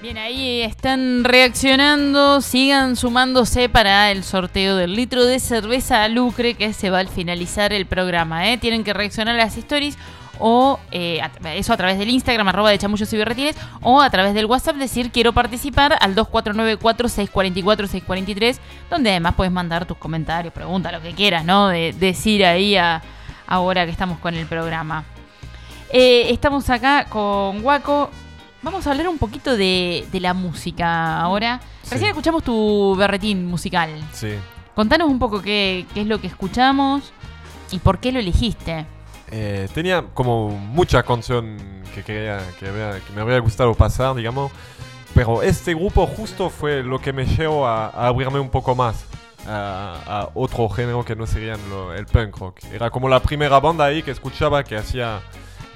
Bien, 0.00 0.16
ahí 0.16 0.62
están 0.62 1.22
reaccionando. 1.22 2.40
Sigan 2.40 2.96
sumándose 2.96 3.68
para 3.68 4.10
el 4.12 4.24
sorteo 4.24 4.76
del 4.76 4.94
litro 4.94 5.26
de 5.26 5.38
cerveza 5.38 6.02
a 6.02 6.08
lucre 6.08 6.54
que 6.54 6.72
se 6.72 6.88
va 6.88 7.00
al 7.00 7.08
finalizar 7.08 7.74
el 7.74 7.84
programa. 7.84 8.50
¿eh? 8.50 8.56
Tienen 8.56 8.84
que 8.84 8.94
reaccionar 8.94 9.34
a 9.34 9.38
las 9.44 9.58
stories 9.58 9.98
o 10.38 10.78
eh, 10.90 11.20
a- 11.20 11.54
eso 11.54 11.72
a 11.72 11.76
través 11.76 11.98
del 11.98 12.10
Instagram, 12.10 12.48
arroba 12.48 12.70
de 12.70 12.78
chamullos 12.78 13.12
y 13.12 13.16
berretines, 13.16 13.56
o 13.82 14.00
a 14.00 14.10
través 14.10 14.34
del 14.34 14.46
WhatsApp 14.46 14.76
decir 14.76 15.10
quiero 15.10 15.32
participar 15.32 15.96
al 16.00 16.14
2494-644-643, 16.14 18.58
donde 18.90 19.10
además 19.10 19.34
puedes 19.36 19.52
mandar 19.52 19.86
tus 19.86 19.96
comentarios, 19.96 20.52
preguntas, 20.52 20.92
lo 20.92 21.00
que 21.02 21.12
quieras, 21.12 21.44
¿no? 21.44 21.68
De, 21.68 21.92
decir 21.92 22.44
ahí 22.44 22.76
a- 22.76 23.02
ahora 23.46 23.84
que 23.84 23.92
estamos 23.92 24.18
con 24.18 24.34
el 24.34 24.46
programa. 24.46 25.04
Eh, 25.92 26.32
estamos 26.32 26.68
acá 26.70 27.04
con 27.08 27.64
Waco. 27.64 28.10
Vamos 28.62 28.86
a 28.86 28.90
hablar 28.90 29.08
un 29.08 29.18
poquito 29.18 29.56
de, 29.56 30.04
de 30.10 30.20
la 30.20 30.34
música 30.34 31.20
ahora. 31.20 31.60
Recién 31.82 32.00
Sí. 32.00 32.06
escuchamos 32.06 32.42
tu 32.42 32.96
berretín 32.96 33.46
musical. 33.46 33.90
Sí. 34.12 34.30
Contanos 34.74 35.08
un 35.08 35.20
poco 35.20 35.40
qué, 35.40 35.86
qué 35.94 36.00
es 36.00 36.06
lo 36.08 36.20
que 36.20 36.26
escuchamos 36.26 37.12
y 37.70 37.78
por 37.78 38.00
qué 38.00 38.10
lo 38.10 38.18
elegiste. 38.18 38.84
Eh, 39.30 39.68
tenía 39.74 40.04
como 40.14 40.50
mucha 40.50 41.02
canción 41.02 41.56
que 41.94 42.02
quería 42.02 42.40
que, 42.60 42.68
había- 42.68 43.00
que 43.00 43.12
me 43.14 43.22
había 43.22 43.38
gustado 43.40 43.74
pasar, 43.74 44.14
digamos. 44.14 44.52
Pero 45.14 45.42
este 45.42 45.74
grupo 45.74 46.06
justo 46.06 46.50
fue 46.50 46.82
lo 46.82 47.00
que 47.00 47.12
me 47.12 47.24
llevó 47.26 47.66
a, 47.66 47.86
a 47.86 48.06
abrirme 48.08 48.38
un 48.38 48.50
poco 48.50 48.74
más 48.74 49.04
a, 49.48 49.96
a 50.06 50.28
otro 50.34 50.68
género 50.68 51.04
que 51.04 51.16
no 51.16 51.26
sería 51.26 51.56
lo- 51.70 51.94
el 51.94 52.06
punk 52.06 52.36
rock. 52.38 52.58
Era 52.72 52.90
como 52.90 53.08
la 53.08 53.20
primera 53.20 53.58
banda 53.60 53.86
ahí 53.86 54.02
que 54.02 54.10
escuchaba 54.10 54.62
que 54.62 54.76
hacía 54.76 55.20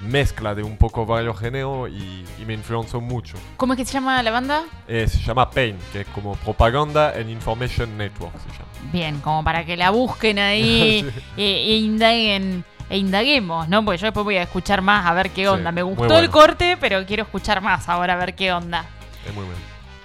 mezcla 0.02 0.54
de 0.54 0.62
un 0.62 0.76
poco 0.78 1.04
varios 1.04 1.38
géneros 1.38 1.90
y, 1.90 2.24
y 2.40 2.44
me 2.46 2.54
influenció 2.54 3.00
mucho. 3.00 3.36
¿Cómo 3.56 3.74
es 3.74 3.76
que 3.78 3.84
se 3.84 3.92
llama 3.94 4.22
la 4.22 4.30
banda? 4.30 4.64
Eh, 4.88 5.06
se 5.08 5.18
llama 5.20 5.50
Pain, 5.50 5.76
que 5.92 6.02
es 6.02 6.06
como 6.08 6.34
Propaganda 6.36 7.10
and 7.10 7.28
Information 7.30 7.96
Network. 7.98 8.32
Se 8.38 8.48
llama. 8.50 8.90
Bien, 8.92 9.20
como 9.20 9.42
para 9.44 9.64
que 9.66 9.76
la 9.76 9.90
busquen 9.90 10.38
ahí 10.38 11.06
e, 11.36 11.42
e 11.44 11.76
indaguen. 11.78 12.64
E 12.90 12.98
indaguemos, 12.98 13.68
¿no? 13.68 13.84
Porque 13.84 13.98
yo 13.98 14.06
después 14.08 14.24
voy 14.24 14.36
a 14.36 14.42
escuchar 14.42 14.82
más 14.82 15.06
a 15.06 15.14
ver 15.14 15.30
qué 15.30 15.42
Sí, 15.42 15.46
onda. 15.46 15.70
Me 15.72 15.82
gustó 15.82 16.18
el 16.18 16.28
corte, 16.28 16.76
pero 16.78 17.06
quiero 17.06 17.22
escuchar 17.22 17.62
más 17.62 17.88
ahora 17.88 18.14
a 18.14 18.16
ver 18.16 18.34
qué 18.34 18.52
onda. 18.52 18.84
Es 19.26 19.32
muy 19.34 19.44
bueno. 19.44 19.58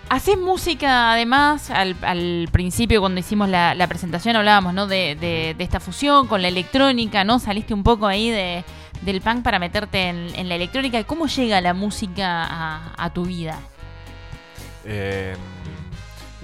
Haces 0.07 0.37
música, 0.37 1.11
además, 1.13 1.71
al, 1.71 1.95
al 2.03 2.47
principio 2.51 2.99
cuando 3.01 3.19
hicimos 3.19 3.49
la, 3.49 3.73
la 3.73 3.87
presentación 3.87 4.35
hablábamos, 4.35 4.71
¿no? 4.75 4.85
De, 4.85 5.15
de- 5.15 5.55
de 5.57 5.63
esta 5.63 5.79
fusión 5.79 6.27
con 6.27 6.43
la 6.43 6.47
electrónica, 6.47 7.23
¿no? 7.23 7.39
Saliste 7.39 7.73
un 7.73 7.81
poco 7.81 8.05
ahí 8.05 8.29
de, 8.29 8.63
del 9.01 9.19
punk 9.21 9.41
para 9.41 9.57
meterte 9.57 10.09
en, 10.09 10.27
en 10.35 10.47
la 10.47 10.53
electrónica. 10.53 11.03
¿Cómo 11.05 11.25
llega 11.25 11.59
la 11.61 11.73
música 11.73 12.43
a, 12.43 12.93
a 13.03 13.09
tu 13.09 13.25
vida? 13.25 13.57
Eh, 14.85 15.35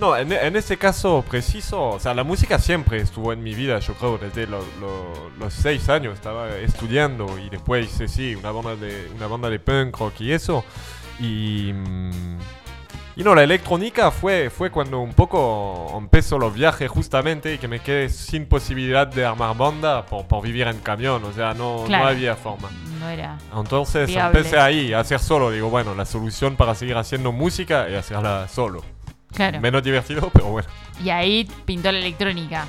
no, 0.01 0.17
en, 0.17 0.31
en 0.33 0.55
este 0.55 0.75
caso 0.77 1.23
preciso, 1.29 1.81
o 1.89 1.99
sea, 1.99 2.13
la 2.13 2.23
música 2.23 2.57
siempre 2.59 2.97
estuvo 2.99 3.31
en 3.31 3.41
mi 3.43 3.53
vida, 3.53 3.79
yo 3.79 3.93
creo, 3.93 4.17
desde 4.17 4.47
lo- 4.47 4.65
lo- 4.79 5.29
los 5.39 5.53
seis 5.53 5.87
años 5.89 6.15
estaba 6.15 6.49
estudiando 6.57 7.37
y 7.39 7.49
después 7.49 7.85
hice, 7.85 8.07
sí, 8.07 8.35
una 8.35 8.51
banda 8.51 8.75
de, 8.75 9.09
una 9.15 9.27
banda 9.27 9.49
de 9.49 9.59
punk 9.59 9.97
rock 9.97 10.19
y 10.21 10.31
eso. 10.33 10.65
Y, 11.19 11.71
mm, 11.73 12.37
y 13.17 13.23
no, 13.23 13.35
la 13.35 13.43
electrónica 13.43 14.09
fue, 14.09 14.49
fue 14.49 14.71
cuando 14.71 14.99
un 14.99 15.13
poco 15.13 15.93
empezó 15.97 16.39
los 16.39 16.53
viajes 16.53 16.89
justamente 16.89 17.53
y 17.53 17.57
que 17.59 17.67
me 17.67 17.79
quedé 17.79 18.09
sin 18.09 18.47
posibilidad 18.47 19.05
de 19.05 19.23
armar 19.25 19.55
banda 19.55 20.05
por, 20.05 20.25
por 20.25 20.41
vivir 20.41 20.65
en 20.67 20.79
camión, 20.79 21.23
o 21.25 21.31
sea, 21.33 21.53
no, 21.53 21.83
Claro. 21.85 22.05
no 22.05 22.09
había 22.09 22.35
forma. 22.35 22.69
No 22.99 23.07
era. 23.09 23.37
Entonces 23.55 24.07
Viable. 24.07 24.39
empecé 24.39 24.57
ahí 24.59 24.93
a 24.93 25.01
hacer 25.01 25.19
solo. 25.19 25.51
Digo, 25.51 25.69
bueno, 25.69 25.93
la 25.93 26.05
solución 26.05 26.55
para 26.55 26.73
seguir 26.73 26.95
haciendo 26.97 27.31
música 27.31 27.87
es 27.87 27.97
hacerla 27.99 28.47
solo. 28.47 28.81
Claro. 29.33 29.59
Menos 29.61 29.83
divertido, 29.83 30.29
pero 30.33 30.45
bueno. 30.47 30.67
Y 31.03 31.09
ahí 31.09 31.47
pintó 31.65 31.91
la 31.91 31.99
electrónica. 31.99 32.67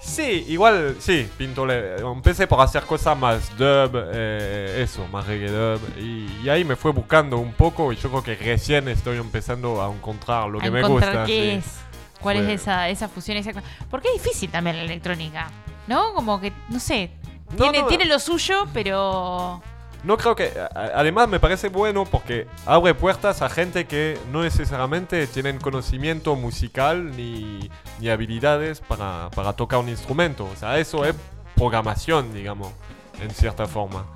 Sí, 0.00 0.44
igual, 0.48 0.96
sí, 1.00 1.28
pinto 1.36 1.66
le- 1.66 1.96
Empecé 1.96 2.46
por 2.46 2.60
hacer 2.60 2.84
cosas 2.84 3.18
más 3.18 3.50
dub, 3.58 3.90
eh, 4.12 4.80
eso, 4.84 5.06
más 5.08 5.26
reggae 5.26 5.50
dub. 5.50 5.80
Y, 5.98 6.28
y 6.44 6.48
ahí 6.48 6.64
me 6.64 6.76
fue 6.76 6.92
buscando 6.92 7.38
un 7.38 7.52
poco 7.52 7.92
y 7.92 7.96
yo 7.96 8.08
creo 8.10 8.22
que 8.22 8.36
recién 8.36 8.86
estoy 8.88 9.18
empezando 9.18 9.82
a 9.82 9.92
encontrar 9.92 10.48
lo 10.48 10.60
a 10.60 10.62
que 10.62 10.70
me 10.70 10.82
gusta. 10.82 11.24
qué 11.24 11.32
sí. 11.32 11.48
es. 11.58 11.80
¿Cuál 12.20 12.36
Fue- 12.38 12.54
es 12.54 12.62
esa, 12.62 12.88
esa 12.88 13.08
fusión 13.08 13.36
exacta? 13.36 13.62
Porque 13.90 14.08
es 14.14 14.22
difícil 14.22 14.48
también 14.50 14.76
la 14.76 14.82
electrónica. 14.84 15.48
¿No? 15.88 16.14
Como 16.14 16.40
que, 16.40 16.52
no 16.68 16.78
sé. 16.80 17.10
No, 17.50 17.56
Tiene, 17.64 17.80
no, 17.82 17.86
tiene 17.88 18.04
lo 18.06 18.18
suyo, 18.20 18.66
pero. 18.72 19.60
No 20.06 20.16
creo 20.16 20.36
que. 20.36 20.52
Además, 20.72 21.28
me 21.28 21.40
parece 21.40 21.68
bueno 21.68 22.04
porque 22.04 22.46
abre 22.64 22.94
puertas 22.94 23.42
a 23.42 23.48
gente 23.48 23.86
que 23.86 24.16
no 24.30 24.42
necesariamente 24.44 25.26
tienen 25.26 25.58
conocimiento 25.58 26.36
musical 26.36 27.16
ni, 27.16 27.68
ni 27.98 28.08
habilidades 28.08 28.80
para, 28.80 29.30
para 29.34 29.54
tocar 29.54 29.80
un 29.80 29.88
instrumento. 29.88 30.44
O 30.44 30.54
sea, 30.54 30.78
eso 30.78 31.04
es 31.04 31.16
programación, 31.56 32.32
digamos, 32.32 32.72
en 33.20 33.30
cierta 33.32 33.66
forma. 33.66 34.06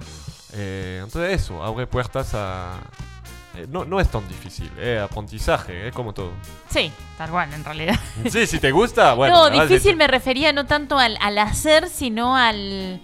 Eh, 0.52 1.00
entonces, 1.02 1.42
eso, 1.42 1.60
abre 1.64 1.88
puertas 1.88 2.34
a. 2.34 2.78
eh, 3.56 3.66
no, 3.68 3.84
no 3.84 3.98
es 3.98 4.08
tan 4.08 4.28
difícil, 4.28 4.70
es 4.78 5.00
aprendizaje, 5.00 5.88
es 5.88 5.92
como 5.92 6.14
todo. 6.14 6.30
Sí, 6.68 6.92
tal 7.18 7.30
cual, 7.30 7.52
en 7.52 7.64
realidad. 7.64 7.98
Sí, 8.30 8.46
si 8.46 8.60
te 8.60 8.70
gusta, 8.70 9.14
bueno. 9.14 9.50
no, 9.50 9.62
difícil 9.62 9.96
me 9.96 10.06
refería 10.06 10.52
no 10.52 10.66
tanto 10.66 10.98
al, 11.00 11.18
al 11.20 11.36
hacer, 11.38 11.88
sino 11.88 12.36
al, 12.36 13.00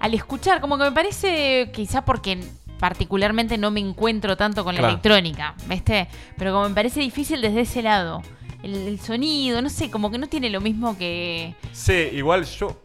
al 0.00 0.14
escuchar. 0.14 0.60
Como 0.60 0.78
que 0.78 0.84
me 0.84 0.92
parece, 0.92 1.70
quizá 1.72 2.04
porque 2.04 2.40
particularmente 2.78 3.56
no 3.58 3.70
me 3.70 3.80
encuentro 3.80 4.36
tanto 4.36 4.62
con 4.64 4.74
la 4.74 4.80
Claro. 4.80 4.92
electrónica, 4.94 5.54
¿viste? 5.66 6.08
Pero 6.36 6.52
como 6.52 6.68
me 6.68 6.74
parece 6.74 7.00
difícil 7.00 7.40
desde 7.40 7.60
ese 7.62 7.82
lado. 7.82 8.22
El, 8.62 8.74
el 8.88 9.00
sonido, 9.00 9.62
no 9.62 9.68
sé, 9.68 9.90
como 9.90 10.10
que 10.10 10.18
no 10.18 10.26
tiene 10.26 10.50
lo 10.50 10.60
mismo 10.60 10.96
que... 10.98 11.54
Sí, 11.72 11.92
igual 12.12 12.44
yo 12.44 12.82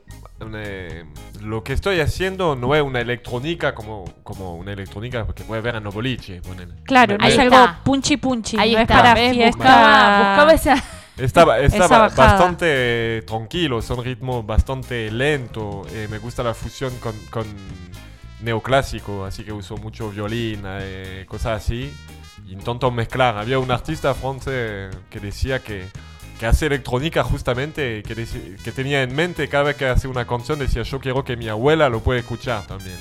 eh, 0.54 1.06
lo 1.42 1.64
que 1.64 1.74
estoy 1.74 2.00
haciendo 2.00 2.56
no 2.56 2.76
es 2.76 2.82
una 2.84 3.00
electrónica 3.02 3.74
como, 3.74 4.06
como 4.24 4.56
una 4.56 4.74
electrónica 4.74 5.26
que 5.34 5.44
puedes 5.44 5.64
ver 5.64 5.76
en 5.76 5.84
los 5.84 5.94
boliches. 5.94 6.42
Claro, 6.84 7.18
no 7.18 7.24
Me- 7.24 7.30
es 7.30 7.34
Ahí 7.40 7.46
algo 7.46 7.56
está. 7.58 7.80
punchi 7.84 8.18
punchi. 8.18 8.58
Ahí 8.58 8.74
no 8.74 8.80
está, 8.80 8.94
es 8.96 9.00
para 9.02 9.14
¿ves? 9.16 9.34
fiesta. 9.34 9.58
Buscaba, 9.58 10.18
buscaba 10.20 10.54
esa... 10.54 10.84
Esa 11.26 11.88
bajada. 11.88 12.34
bastante 12.34 13.24
tranquilo, 13.28 13.82
son 13.82 14.04
ritmos 14.04 14.46
bastante 14.46 15.12
lentos. 15.12 15.88
eh, 15.92 16.08
me 16.10 16.18
gusta 16.18 16.44
la 16.44 16.54
fusión 16.54 16.94
con, 17.00 17.16
con 17.30 17.46
neoclásico, 18.42 19.26
así 19.26 19.44
que 19.44 19.52
uso 19.54 19.78
mucho 19.78 20.10
violín, 20.10 20.62
eh, 20.66 21.26
cosas 21.28 21.64
así. 21.64 21.94
Intento 22.50 22.92
mezclar. 22.92 23.38
Había 23.38 23.60
un 23.60 23.72
artista 23.72 24.14
francés 24.14 24.96
que 25.10 25.20
decía 25.20 25.60
que, 25.60 25.86
que 26.40 26.46
hace 26.46 26.66
electrónica 26.66 27.24
justamente, 27.24 28.04
que, 28.04 28.16
que 28.64 28.72
tenía 28.72 29.04
en 29.04 29.16
mente 29.16 29.48
cada 29.48 29.66
vez 29.66 29.76
que 29.78 29.86
hace 29.86 30.08
una 30.08 30.26
canción, 30.26 30.60
decía 30.60 30.84
yo 30.84 31.00
quiero 31.00 31.24
que 31.24 31.38
mi 31.38 31.48
abuela 31.48 31.88
lo 31.88 32.02
pueda 32.02 32.20
escuchar 32.20 32.66
también. 32.68 32.98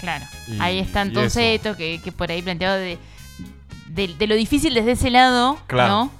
Claro. 0.00 0.26
Y- 0.48 0.60
ahí 0.60 0.80
está 0.80 1.00
entonces 1.02 1.42
esto 1.56 1.76
que, 1.76 2.00
que 2.02 2.12
por 2.12 2.30
ahí 2.30 2.42
planteado 2.42 2.76
de, 2.76 2.98
de, 3.86 4.08
de 4.08 4.26
lo 4.26 4.34
difícil 4.34 4.74
desde 4.74 4.92
ese 4.92 5.08
lado, 5.10 5.56
Claro. 5.66 5.88
¿no? 5.88 6.10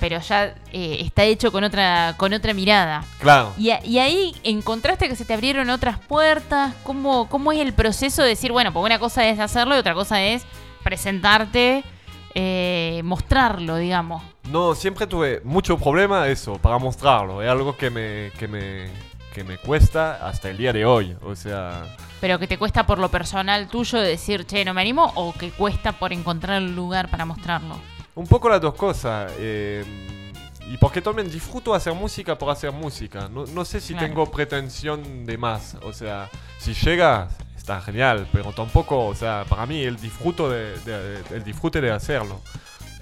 Pero 0.00 0.18
ya 0.20 0.54
eh, 0.72 0.98
está 1.00 1.24
hecho 1.24 1.52
con 1.52 1.62
otra, 1.62 2.14
con 2.16 2.32
otra 2.32 2.54
mirada. 2.54 3.04
Claro. 3.20 3.52
Y, 3.58 3.70
a- 3.70 3.84
y 3.84 3.98
ahí 3.98 4.34
encontraste 4.42 5.08
que 5.08 5.14
se 5.14 5.24
te 5.26 5.34
abrieron 5.34 5.68
otras 5.70 5.98
puertas. 5.98 6.74
¿Cómo, 6.82 7.28
¿Cómo 7.28 7.52
es 7.52 7.60
el 7.60 7.74
proceso 7.74 8.22
de 8.22 8.28
decir, 8.30 8.50
bueno, 8.50 8.72
pues 8.72 8.84
una 8.84 8.98
cosa 8.98 9.28
es 9.28 9.38
hacerlo 9.38 9.76
y 9.76 9.78
otra 9.78 9.92
cosa 9.94 10.22
es 10.22 10.44
presentarte, 10.82 11.84
eh, 12.34 13.00
mostrarlo, 13.04 13.76
digamos? 13.76 14.22
No, 14.50 14.74
siempre 14.74 15.06
tuve 15.06 15.40
mucho 15.44 15.78
problema 15.78 16.26
eso, 16.28 16.54
para 16.54 16.78
mostrarlo. 16.78 17.42
Es 17.42 17.48
algo 17.50 17.76
que 17.76 17.90
me, 17.90 18.30
que 18.38 18.48
me, 18.48 18.88
que 19.34 19.44
me 19.44 19.58
cuesta 19.58 20.26
hasta 20.26 20.48
el 20.50 20.56
día 20.56 20.72
de 20.72 20.84
hoy. 20.84 21.16
O 21.22 21.36
sea, 21.36 21.84
Pero 22.20 22.38
que 22.38 22.46
te 22.46 22.58
cuesta 22.58 22.86
por 22.86 22.98
lo 22.98 23.10
personal 23.10 23.68
tuyo 23.68 23.98
de 24.00 24.08
decir, 24.08 24.46
che, 24.46 24.64
no 24.64 24.74
me 24.74 24.80
animo, 24.80 25.12
o 25.14 25.32
que 25.32 25.50
cuesta 25.50 25.92
por 25.92 26.12
encontrar 26.12 26.62
el 26.62 26.74
lugar 26.74 27.10
para 27.10 27.24
mostrarlo. 27.24 27.76
Un 28.14 28.26
poco 28.26 28.48
las 28.48 28.60
dos 28.60 28.74
cosas. 28.74 29.32
eh, 29.38 29.84
y 30.72 30.76
porque 30.76 31.02
también 31.02 31.28
disfruto 31.28 31.74
hacer 31.74 31.92
música 31.94 32.38
por 32.38 32.48
hacer 32.50 32.70
música. 32.70 33.28
No, 33.28 33.44
no 33.46 33.64
sé 33.64 33.80
si 33.80 33.92
Claro. 33.92 34.06
tengo 34.06 34.30
pretensión 34.30 35.26
de 35.26 35.36
más. 35.36 35.76
O 35.82 35.92
sea, 35.92 36.28
si 36.58 36.74
llega, 36.74 37.26
está 37.56 37.80
genial. 37.80 38.28
Pero 38.32 38.52
tampoco, 38.52 39.06
o 39.06 39.14
sea, 39.16 39.44
para 39.48 39.66
mí 39.66 39.82
el, 39.82 39.96
disfruto 39.96 40.48
de, 40.48 40.78
de- 40.80 41.22
el 41.34 41.42
disfrute 41.42 41.80
de 41.80 41.90
hacerlo. 41.90 42.40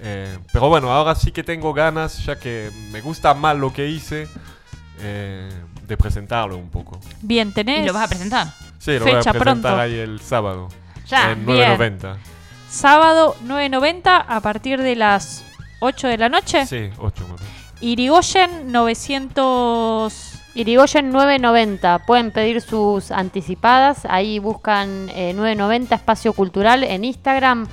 Eh, 0.01 0.39
pero 0.51 0.69
bueno, 0.71 0.91
ahora 0.91 1.15
sí 1.15 1.31
que 1.31 1.43
tengo 1.43 1.75
ganas, 1.75 2.25
ya 2.25 2.39
que 2.39 2.71
me 2.91 3.03
gusta 3.03 3.35
más 3.35 3.55
lo 3.57 3.71
que 3.71 3.87
hice, 3.87 4.27
eh, 5.01 5.51
de 5.87 5.97
presentarlo 5.99 6.57
un 6.57 6.71
poco. 6.71 6.99
Bien, 7.21 7.53
tenés. 7.53 7.83
Y 7.83 7.87
lo 7.87 7.93
vas 7.93 8.05
a 8.05 8.09
presentar. 8.09 8.47
Sí, 8.79 8.93
lo 8.99 9.01
voy 9.01 9.11
a 9.13 9.17
Fecha 9.19 9.33
presentar 9.33 9.61
pronto. 9.61 9.77
ahí 9.81 9.95
el 9.95 10.21
sábado. 10.21 10.69
Ya, 11.07 11.33
en 11.33 11.45
bien. 11.45 11.99
9.90. 12.69 12.71
Sábado 12.71 13.37
9.90 13.47 14.25
a 14.29 14.41
partir 14.41 14.83
de 14.83 14.97
las 14.97 15.45
8 15.81 16.09
de 16.09 16.19
la 16.19 16.29
noche. 16.29 16.67
Sí, 16.67 16.91
8 16.99 17.23
más 17.29 17.41
o 17.41 17.45
menos. 17.45 17.59
Irigoyen 17.81 18.73
900. 18.73 20.35
Irigoyen 20.55 21.11
990. 21.11 22.01
Pueden 22.01 22.31
pedir 22.31 22.61
sus 22.61 23.11
anticipadas. 23.11 24.05
Ahí 24.09 24.39
buscan 24.39 25.09
eh, 25.11 25.33
990 25.35 25.95
Espacio 25.95 26.33
Cultural 26.33 26.83
en 26.85 27.05
Instagram. 27.05 27.69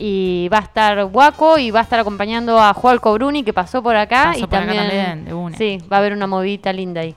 Y 0.00 0.48
va 0.52 0.58
a 0.58 0.62
estar 0.62 1.04
Guaco 1.06 1.58
y 1.58 1.72
va 1.72 1.80
a 1.80 1.82
estar 1.82 1.98
acompañando 1.98 2.60
a 2.60 2.72
Jualco 2.72 3.12
Bruni 3.14 3.42
que 3.42 3.52
pasó 3.52 3.82
por 3.82 3.96
acá. 3.96 4.26
Pasó 4.26 4.38
y 4.38 4.46
por 4.46 4.54
acá 4.54 4.66
también, 4.66 4.86
también, 4.86 5.24
de 5.24 5.34
una. 5.34 5.56
Sí, 5.56 5.78
va 5.90 5.96
a 5.96 5.98
haber 5.98 6.12
una 6.12 6.28
movidita 6.28 6.72
linda 6.72 7.00
ahí. 7.00 7.16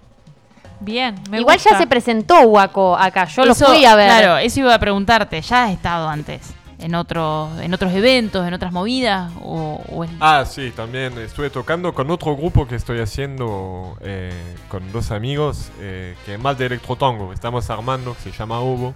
Bien, 0.80 1.14
me 1.30 1.40
Igual 1.40 1.58
gusta. 1.58 1.72
ya 1.74 1.78
se 1.78 1.86
presentó 1.86 2.42
Guaco 2.48 2.98
acá. 2.98 3.26
Yo 3.26 3.44
Eso, 3.44 3.66
lo 3.66 3.74
fui 3.74 3.86
a 3.86 3.96
ver. 3.96 4.08
Claro, 4.08 4.38
eso 4.40 4.62
iba 4.62 4.74
a 4.74 4.80
preguntarte. 4.80 5.40
¿Ya 5.42 5.66
has 5.66 5.72
estado 5.74 6.10
antes? 6.10 6.56
¿En, 6.82 6.96
otros 6.96 7.60
en 7.62 7.74
otros 7.74 7.94
eventos, 7.94 8.48
en 8.48 8.54
otras 8.54 8.72
movidas? 8.74 9.32
¿O, 9.42 9.82
o 9.88 10.06
Ah, 10.20 10.46
sí, 10.46 10.72
también 10.72 11.18
estuve 11.20 11.50
tocando 11.50 11.94
con 11.94 12.10
otro 12.12 12.36
grupo 12.36 12.68
que 12.68 12.76
estoy 12.76 13.00
haciendo 13.00 13.98
eh, 14.02 14.56
con 14.68 14.92
dos 14.92 15.12
amigos, 15.12 15.72
eh, 15.80 16.16
que 16.26 16.34
es 16.36 16.40
más 16.40 16.58
de 16.58 16.66
electrotango. 16.68 17.34
Estamos 17.34 17.70
armando, 17.70 18.14
que 18.16 18.22
se 18.22 18.32
llama 18.32 18.60
Ovo. 18.60 18.96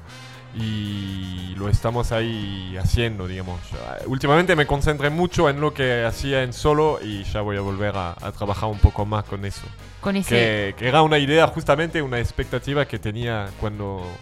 y 0.54 1.54
lo 1.58 1.68
estamos 1.70 2.12
ahí 2.12 2.76
haciendo, 2.78 3.28
digamos. 3.28 3.60
Ah, 3.74 3.98
Últimamente 4.08 4.56
me 4.56 4.66
concentré 4.66 5.10
mucho 5.10 5.50
en 5.50 5.60
lo 5.60 5.74
que 5.74 6.06
hacía 6.06 6.44
en 6.44 6.54
solo 6.54 7.00
y 7.02 7.24
ya 7.26 7.42
voy 7.42 7.58
a 7.58 7.62
volver 7.62 7.96
a, 7.98 8.12
a 8.22 8.32
trabajar 8.32 8.70
un 8.70 8.80
poco 8.80 9.06
más 9.06 9.26
con 9.26 9.44
eso. 9.46 9.68
Con 10.00 10.16
ese. 10.16 10.30
Que, 10.36 10.76
que 10.78 10.88
era 10.88 11.02
una 11.02 11.18
idea, 11.18 11.48
justamente 11.48 12.02
una 12.02 12.20
expectativa 12.20 12.86
que 12.88 13.00
tenía 13.00 13.54
cuando, 13.60 14.22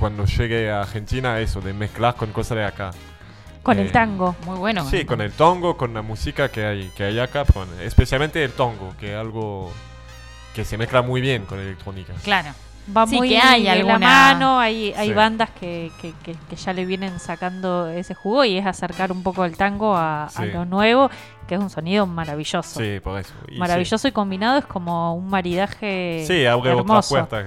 cuando 0.00 0.24
llegué 0.24 0.70
a 0.70 0.80
Argentina, 0.80 1.38
eso, 1.38 1.60
de 1.60 1.72
mezclar 1.74 2.14
con 2.16 2.32
cosas 2.32 2.56
de 2.58 2.64
acá. 2.64 2.90
Con 3.62 3.78
Eh, 3.78 3.82
el 3.82 3.92
tango. 3.92 4.34
Muy 4.46 4.56
bueno. 4.58 4.88
Sí, 4.88 5.04
con 5.04 5.20
el 5.20 5.32
tango, 5.32 5.76
con 5.76 5.92
la 5.92 6.00
música 6.00 6.48
que 6.48 6.64
hay, 6.64 6.88
que 6.96 7.04
hay 7.04 7.20
acá, 7.20 7.44
especialmente 7.82 8.42
el 8.42 8.52
tango, 8.52 8.94
que 8.98 9.12
es 9.12 9.18
algo 9.18 9.70
que 10.54 10.64
se 10.64 10.78
mezcla 10.78 11.02
muy 11.02 11.20
bien 11.20 11.44
con 11.44 11.60
electrónica. 11.60 12.14
Claro. 12.24 12.48
Va 12.96 13.06
Sí, 13.06 13.16
muy 13.16 13.28
que 13.28 13.38
hay 13.38 13.62
de 13.64 13.70
alguna- 13.70 13.98
la 13.98 13.98
mano, 13.98 14.58
hay, 14.58 14.92
hay 14.96 15.08
Sí. 15.08 15.14
bandas 15.14 15.50
que, 15.50 15.90
que, 16.00 16.12
que- 16.24 16.34
que 16.48 16.56
ya 16.56 16.72
le 16.72 16.84
vienen 16.86 17.18
sacando 17.20 17.86
ese 17.88 18.14
jugo 18.14 18.44
y 18.44 18.56
es 18.58 18.66
acercar 18.66 19.12
un 19.12 19.22
poco 19.22 19.44
el 19.44 19.56
tango 19.56 19.94
a, 19.96 20.28
lo 20.52 20.64
nuevo, 20.64 21.10
que 21.46 21.54
es 21.54 21.60
un 21.60 21.70
sonido 21.70 22.06
maravilloso. 22.06 22.80
Sí, 22.80 22.98
por 23.00 23.20
eso. 23.20 23.32
Y 23.48 23.58
Maravilloso 23.58 24.08
y 24.08 24.12
combinado 24.12 24.58
es 24.58 24.64
como 24.66 25.14
un 25.14 25.28
maridaje 25.28 26.24
Sí, 26.26 26.46
abre 26.46 26.70
otras 26.72 26.78
hermoso. 26.86 27.08
puertas. 27.10 27.44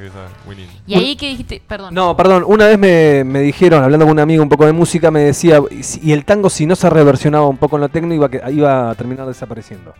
Y 0.88 0.94
ahí 0.96 1.16
que 1.16 1.30
dijiste, 1.30 1.62
perdón. 1.68 1.94
No, 1.94 2.16
perdón, 2.16 2.44
una 2.48 2.68
vez 2.68 2.78
me, 2.80 3.24
me 3.24 3.40
dijeron, 3.40 3.84
hablando 3.84 4.06
con 4.06 4.12
un 4.14 4.20
amigo 4.20 4.44
un 4.44 4.50
poco 4.50 4.66
de 4.66 4.74
música, 4.74 5.12
me 5.12 5.22
decía, 5.22 5.60
y 6.02 6.12
el 6.12 6.26
tango 6.26 6.50
si 6.50 6.66
no 6.66 6.76
se 6.76 6.90
reversionaba 6.90 7.48
un 7.48 7.58
poco 7.58 7.76
en 7.78 7.82
lo 7.82 7.90
técnico 7.90 8.26
iba, 8.26 8.50
iba 8.52 8.90
a 8.92 8.96
terminar 8.96 9.26
desapareciendo. 9.28 9.94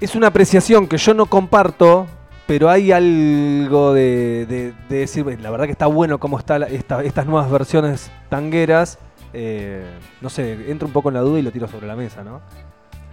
Es 0.00 0.14
una 0.14 0.26
apreciación 0.28 0.86
que 0.86 0.98
yo 0.98 1.14
no 1.14 1.26
comparto, 1.26 2.06
pero 2.46 2.68
hay 2.70 2.92
algo 2.92 3.92
de, 3.94 4.46
de- 4.46 4.72
de 4.88 4.96
decir, 4.98 5.24
"Bueno, 5.24 5.42
la 5.42 5.50
verdad 5.50 5.66
que 5.66 5.72
está 5.72 5.86
bueno 5.86 6.18
cómo 6.18 6.38
están 6.38 6.62
estas 6.64 7.26
nuevas 7.26 7.50
versiones 7.50 8.10
tangueras. 8.28 8.98
eh, 9.38 9.84
no 10.22 10.30
sé, 10.30 10.70
entro 10.70 10.86
un 10.88 10.92
poco 10.94 11.08
en 11.10 11.14
la 11.14 11.20
duda 11.20 11.38
y 11.38 11.42
lo 11.42 11.50
tiro 11.50 11.68
sobre 11.68 11.86
la 11.86 11.94
mesa, 11.96 12.24
¿no? 12.24 12.40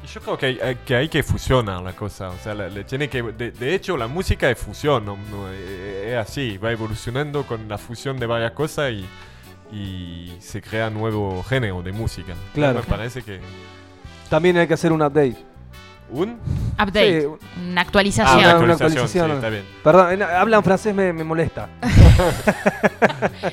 Y 0.03 0.07
yo 0.07 0.21
creo 0.21 0.38
que 0.38 0.45
hay, 0.61 0.75
que 0.86 0.95
hay 0.95 1.09
que 1.09 1.21
fusionar 1.23 1.81
la 1.81 1.93
cosa. 1.93 2.29
O 2.29 2.38
sea, 2.38 2.53
le 2.53 2.84
tiene 2.86 3.09
que, 3.09 3.21
de, 3.23 3.51
de 3.51 3.73
hecho, 3.75 3.97
la 3.97 4.07
música 4.07 4.49
es 4.49 4.57
fusión. 4.57 5.03
eh, 5.51 6.11
es 6.11 6.17
así, 6.17 6.57
va 6.57 6.71
evolucionando 6.71 7.43
con 7.45 7.67
la 7.67 7.77
fusión 7.77 8.17
de 8.19 8.25
varias 8.25 8.51
cosas 8.51 8.91
y, 8.91 9.05
y 9.75 10.34
se 10.39 10.61
crea 10.61 10.89
nuevo 10.89 11.41
género 11.43 11.81
de 11.81 11.91
música. 11.91 12.34
Claro. 12.53 12.79
Me 12.79 12.86
parece 12.86 13.21
que. 13.23 13.39
También 14.29 14.57
hay 14.57 14.67
que 14.67 14.73
hacer 14.75 14.91
un 14.93 15.01
update. 15.01 15.38
¿Un? 16.14 16.38
Update. 16.80 17.22
Sí, 17.22 17.28
Una 17.28 17.82
Ah, 17.82 17.84
actualización. 17.84 18.38
una 18.38 18.43
una 18.57 18.74
actualización, 18.74 18.91
actualización. 18.91 19.30
sí, 19.30 19.36
está 19.36 19.49
bien. 19.49 19.64
Perdón, 19.84 20.11
en- 20.14 20.22
hablan 20.24 20.64
francés 20.64 20.93
me, 20.95 21.11
me 21.11 21.24
molesta. 21.24 21.70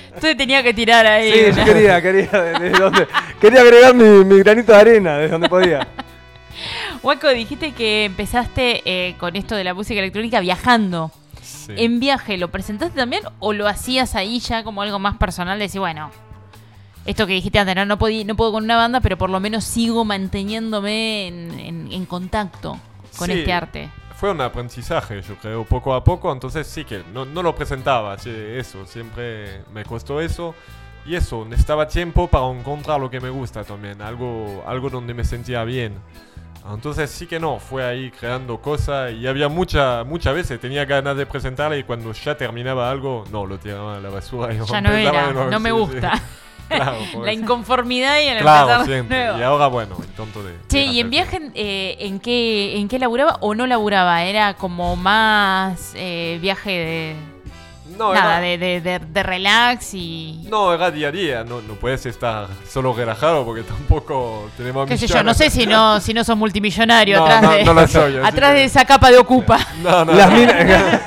Entonces 0.06 0.36
tenía 0.36 0.62
que 0.62 0.74
tirar 0.74 1.06
ahí. 1.06 1.32
Sí, 1.32 1.52
yo 1.58 1.64
quería, 1.64 2.02
quería, 2.02 2.28
donde- 2.78 3.06
quería 3.40 3.60
agregar 3.62 3.94
mi, 3.94 4.24
mi 4.24 4.38
granito 4.40 4.72
de 4.72 4.78
arena, 4.78 5.18
de 5.18 5.28
donde 5.28 5.48
podía. 5.48 5.86
Waco, 7.02 7.28
dijiste 7.30 7.72
que 7.72 8.04
empezaste 8.04 8.82
eh, 8.84 9.14
con 9.18 9.36
esto 9.36 9.54
de 9.54 9.64
la 9.64 9.72
música 9.74 10.00
electrónica 10.00 10.40
viajando. 10.40 11.10
Sí. 11.42 11.72
¿En 11.76 12.00
viaje 12.00 12.36
lo 12.36 12.48
presentaste 12.50 12.98
también 12.98 13.22
o 13.38 13.52
lo 13.52 13.66
hacías 13.68 14.14
ahí 14.14 14.40
ya 14.40 14.62
como 14.64 14.82
algo 14.82 14.98
más 14.98 15.16
personal? 15.16 15.58
De 15.58 15.64
decir, 15.64 15.80
bueno, 15.80 16.10
esto 17.06 17.26
que 17.26 17.32
dijiste 17.34 17.58
antes, 17.58 17.74
no, 17.76 17.84
no, 17.86 17.98
podí- 17.98 18.24
no 18.24 18.34
puedo 18.36 18.52
con 18.52 18.64
una 18.64 18.76
banda, 18.76 19.00
pero 19.00 19.16
por 19.18 19.30
lo 19.30 19.40
menos 19.40 19.64
sigo 19.64 20.04
manteniéndome 20.04 21.26
en, 21.28 21.58
en- 21.60 21.92
en 21.92 22.06
contacto 22.06 22.78
con 23.16 23.26
Sí. 23.28 23.38
este 23.40 23.52
arte. 23.52 23.90
Fue 24.16 24.30
un 24.32 24.40
aprendizaje, 24.42 25.22
yo 25.22 25.34
creo, 25.36 25.64
poco 25.64 25.94
a 25.94 26.04
poco. 26.04 26.30
Entonces 26.32 26.66
sí 26.66 26.84
que 26.84 27.02
no, 27.14 27.24
no 27.24 27.42
lo 27.42 27.54
presentaba, 27.54 28.18
sí, 28.18 28.30
eso. 28.30 28.84
Siempre 28.86 29.62
me 29.72 29.84
costó 29.84 30.20
eso. 30.20 30.54
Y 31.06 31.14
eso, 31.14 31.46
necesitaba 31.46 31.88
tiempo 31.88 32.28
para 32.28 32.46
encontrar 32.50 33.00
lo 33.00 33.08
que 33.08 33.18
me 33.20 33.30
gusta 33.30 33.64
también. 33.64 34.02
Algo, 34.02 34.62
algo 34.66 34.90
donde 34.90 35.14
me 35.14 35.24
sentía 35.24 35.64
bien. 35.64 35.94
Entonces 36.70 37.10
sí 37.10 37.26
que 37.26 37.40
no, 37.40 37.58
fue 37.58 37.82
ahí 37.82 38.10
creando 38.10 38.60
cosas 38.60 39.12
y 39.14 39.26
había 39.26 39.48
mucha, 39.48 40.04
muchas 40.04 40.34
veces 40.34 40.60
tenía 40.60 40.84
ganas 40.84 41.16
de 41.16 41.24
presentarla 41.24 41.78
y 41.78 41.84
cuando 41.84 42.12
ya 42.12 42.36
terminaba 42.36 42.90
algo, 42.90 43.24
no, 43.32 43.46
lo 43.46 43.58
tiraba 43.58 43.96
a 43.96 44.00
la 44.00 44.10
basura 44.10 44.52
y 44.52 44.58
Ya 44.66 44.80
no 44.82 44.92
era, 44.92 45.32
no 45.32 45.58
me 45.58 45.70
sí, 45.70 45.76
sí. 45.98 46.06
Claro, 46.70 46.98
La 47.24 47.32
inconformidad 47.32 48.20
y 48.20 48.28
el 48.28 48.38
Claro, 48.38 48.68
empezar 48.68 48.86
siempre. 48.86 49.24
nuevo. 49.24 49.38
Y 49.38 49.42
ahora, 49.42 49.66
bueno, 49.66 49.96
el 50.00 50.08
tonto 50.08 50.42
de... 50.42 50.54
Che, 50.68 50.84
¿y 50.84 51.00
en 51.00 51.10
viaje 51.10 51.40
eh, 51.54 51.96
en 52.00 52.20
qué 52.20 52.78
en 52.78 52.88
qué 52.88 52.98
laburaba 52.98 53.36
o 53.40 53.54
no 53.54 53.66
laburaba? 53.66 54.22
Era 54.24 54.54
como 54.54 54.96
más 54.96 55.92
eh, 55.96 56.38
viaje 56.40 56.70
de 56.70 57.16
No, 57.98 58.14
nada, 58.14 58.38
era- 58.38 58.40
de, 58.40 58.58
de, 58.58 58.80
de- 58.80 58.98
de 59.06 59.22
relax 59.22 59.94
y 59.94 60.46
No, 60.48 60.72
era 60.72 60.90
día 60.90 61.08
a 61.08 61.12
día, 61.12 61.44
no, 61.44 61.60
no 61.60 61.74
puedes 61.74 62.06
estar 62.06 62.46
solo 62.68 62.92
relajado 62.94 63.44
porque 63.44 63.62
tampoco 63.62 64.48
tenemos 64.56 64.86
qué 64.88 64.96
sé 64.96 65.06
yo, 65.08 65.22
no 65.22 65.34
sé 65.34 65.50
si 65.50 65.66
no 65.66 65.98
si 66.00 66.14
no 66.14 66.22
sos 66.24 66.36
multimillonario 66.36 67.18
No, 67.18 67.24
atrás 67.24 67.42
no, 67.42 67.50
de 67.52 67.64
no 67.64 67.74
lo 67.74 67.88
soy, 67.88 68.16
atrás 68.22 68.54
de 68.54 68.64
esa 68.64 68.84
capa 68.84 69.10
de 69.10 69.18
ocupa. 69.18 69.58
No, 69.82 70.04
no, 70.04 70.12
Las 70.12 70.30
no. 70.30 70.36
minas- 70.36 71.00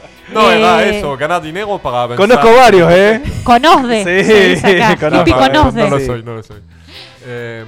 No, 0.32 0.50
era 0.50 0.84
Eh, 0.84 0.98
eso, 0.98 1.16
ganar 1.16 1.42
dinero 1.42 1.78
para 1.78 2.02
avanzar. 2.02 2.26
Conozco 2.28 2.54
varios, 2.56 2.92
¿eh? 2.92 3.22
Conozde. 3.44 4.56
Sí, 4.56 4.96
conozco. 5.00 5.30
No, 5.30 5.38
conozde. 5.38 5.82
No 5.84 5.90
lo 5.90 5.98
Sí. 5.98 6.06
soy, 6.06 6.22
no 6.22 6.34
lo 6.34 6.42
soy. 6.42 6.60
Eh, 7.24 7.64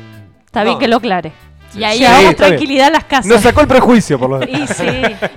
Está 0.46 0.62
bien 0.64 0.74
no, 0.74 0.78
que 0.78 0.88
lo 0.88 0.96
aclare. 0.96 1.32
Y 1.74 1.84
ahí 1.84 2.00
bien. 2.00 2.36
tranquilidad 2.36 2.88
a 2.88 2.90
las 2.90 3.04
casas. 3.04 3.26
Nos 3.26 3.40
sacó 3.40 3.62
el 3.62 3.66
prejuicio, 3.66 4.18
por 4.18 4.28
lo 4.28 4.42
Y 4.44 4.66
sí. 4.66 4.84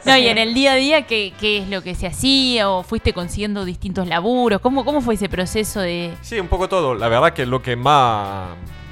No, 0.05 0.17
y 0.17 0.27
en 0.27 0.37
el 0.37 0.53
día 0.53 0.73
a 0.73 0.75
día, 0.75 1.01
¿qué, 1.03 1.31
qué 1.39 1.59
es 1.59 1.69
lo 1.69 1.81
que 1.81 1.95
se 1.95 2.07
hacía? 2.07 2.69
¿O 2.69 2.83
fuiste 2.83 3.13
consiguiendo 3.13 3.63
distintos 3.63 4.05
laburos? 4.07 4.59
¿Cómo, 4.59 4.83
cómo 4.83 4.99
fue 4.99 5.13
ese 5.13 5.29
proceso 5.29 5.79
de...? 5.79 6.11
Sí, 6.21 6.37
un 6.39 6.47
poco 6.49 6.67
todo. 6.67 6.93
La 6.93 7.07
verdad 7.07 7.31
que 7.31 7.45
lo 7.45 7.61
que 7.61 7.77
más 7.77 8.49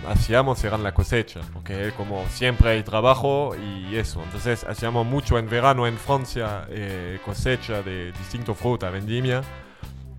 hacíamos 0.07 0.63
eran 0.63 0.83
la 0.83 0.93
cosecha, 0.93 1.41
porque 1.53 1.91
como 1.95 2.25
siempre 2.29 2.71
hay 2.71 2.83
trabajo 2.83 3.55
y 3.55 3.95
eso. 3.95 4.21
Entonces 4.23 4.63
hacíamos 4.63 5.05
mucho 5.05 5.37
en 5.37 5.49
verano 5.49 5.87
en 5.87 5.97
Francia, 5.97 6.65
eh, 6.69 7.19
cosecha 7.25 7.81
de 7.81 8.11
distintos 8.13 8.57
frutas, 8.57 8.91
vendimia. 8.91 9.41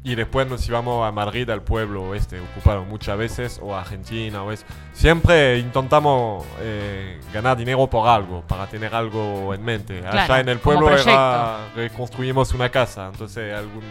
Y 0.07 0.17
después 0.17 0.47
nos 0.47 0.69
íbamos 0.69 1.09
a 1.09 1.13
Madrid, 1.13 1.49
al 1.49 1.63
pueblo 1.63 2.15
este, 2.15 2.39
ocupado 2.39 2.85
muchas 2.85 3.17
veces, 3.17 3.59
o 3.63 3.75
a 3.75 3.81
Argentina, 3.81 4.43
o 4.43 4.53
es. 4.53 4.67
Siempre 4.93 5.59
intentamos 5.59 6.45
eh, 6.61 7.19
ganar 7.33 7.57
dinero 7.57 7.87
por 7.89 8.07
algo, 8.07 8.43
para 8.47 8.67
tener 8.67 8.95
algo 8.95 9.55
en 9.55 9.65
mente. 9.65 10.01
Claro, 10.01 10.19
Allá 10.21 10.41
en 10.41 10.51
el 10.51 10.59
pueblo 10.59 10.95
era, 10.95 11.69
reconstruimos 11.75 12.53
una 12.53 12.69
casa, 12.69 13.09
entonces 13.11 13.55
algún, 13.55 13.83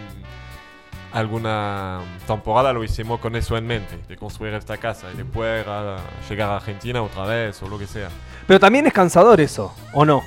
alguna 1.14 2.01
temporada 2.28 2.74
lo 2.74 2.84
hicimos 2.84 3.20
con 3.20 3.36
eso 3.36 3.55
en 3.55 3.68
mente, 3.68 3.97
de 4.07 4.18
construir 4.18 4.53
esta 4.55 4.78
casa, 4.78 5.07
y 5.14 5.18
después 5.18 5.64
era 5.66 5.97
llegar 6.30 6.49
a 6.49 6.55
Argentina 6.57 7.01
otra 7.01 7.26
vez, 7.26 7.61
o 7.61 7.68
lo 7.70 7.78
que 7.78 7.88
sea. 7.88 8.09
Pero 8.47 8.59
también 8.59 8.88
es 8.88 8.93
cansador 8.93 9.39
eso, 9.39 9.74
¿o 9.93 10.03
no? 10.05 10.24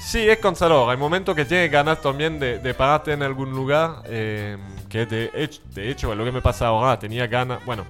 Sí, 0.00 0.28
es 0.28 0.38
cansador. 0.38 0.90
Hay 0.90 0.96
momentos 0.98 1.34
que 1.34 1.44
tienes 1.44 1.70
ganas 1.70 2.00
también 2.02 2.38
de, 2.38 2.58
de 2.58 2.74
pararte 2.74 3.12
en 3.12 3.22
algún 3.22 3.52
lugar. 3.52 4.02
eh, 4.06 4.58
que 4.88 5.06
de 5.06 5.30
hecho, 5.34 5.62
de 5.72 5.90
hecho, 5.90 6.14
lo 6.14 6.24
que 6.24 6.32
me 6.32 6.42
pasa 6.42 6.66
ahora, 6.66 6.98
tenía 6.98 7.26
ganas. 7.26 7.64
Bueno, 7.64 7.86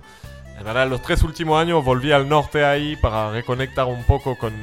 en 0.57 0.65
verdad, 0.65 0.89
los 0.89 1.03
tres 1.03 1.23
últimos 1.23 1.61
años 1.61 1.85
volví 1.85 2.13
al 2.13 2.29
norte 2.29 2.65
ahí 2.65 2.97
para 2.97 3.33
reconectar 3.33 3.87
un 3.87 4.05
poco 4.05 4.39
con, 4.39 4.55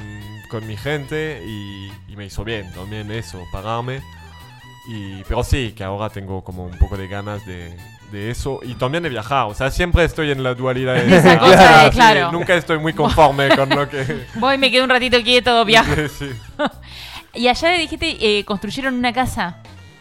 con 0.49 0.65
mi 0.65 0.77
gente 0.77 1.43
y, 1.45 1.91
y 2.07 2.15
me 2.15 2.25
hizo 2.25 2.43
bien 2.45 2.71
también 2.73 3.11
eso, 3.11 3.43
pararme. 3.51 4.01
Y, 4.87 5.23
pero 5.23 5.43
sí, 5.43 5.73
que 5.75 5.83
ahora 5.83 6.09
tengo 6.09 6.43
como 6.43 6.65
un 6.65 6.77
poco 6.77 6.97
de 6.97 7.07
ganas 7.07 7.45
de, 7.45 7.77
de 8.11 8.31
eso 8.31 8.59
y 8.63 8.73
también 8.75 9.03
de 9.03 9.09
viajar. 9.09 9.45
O 9.45 9.53
sea, 9.53 9.69
siempre 9.71 10.03
estoy 10.03 10.31
en 10.31 10.43
la 10.43 10.53
dualidad 10.55 10.95
de 10.95 11.17
Esa 11.17 11.35
de, 11.85 11.85
sí, 11.85 11.91
claro. 11.91 12.31
Nunca 12.31 12.55
estoy 12.55 12.79
muy 12.79 12.93
conforme 12.93 13.55
con 13.55 13.69
lo 13.69 13.87
que. 13.89 14.25
Voy, 14.35 14.57
me 14.57 14.71
quedo 14.71 14.83
un 14.83 14.89
ratito 14.89 15.21
quieto, 15.23 15.63
viajo. 15.65 15.93
Sí. 16.07 16.29
Y 17.33 17.47
allá 17.47 17.71
dijiste, 17.71 18.17
eh, 18.19 18.43
construyeron 18.43 18.95
una 18.95 19.13
casa 19.13 19.57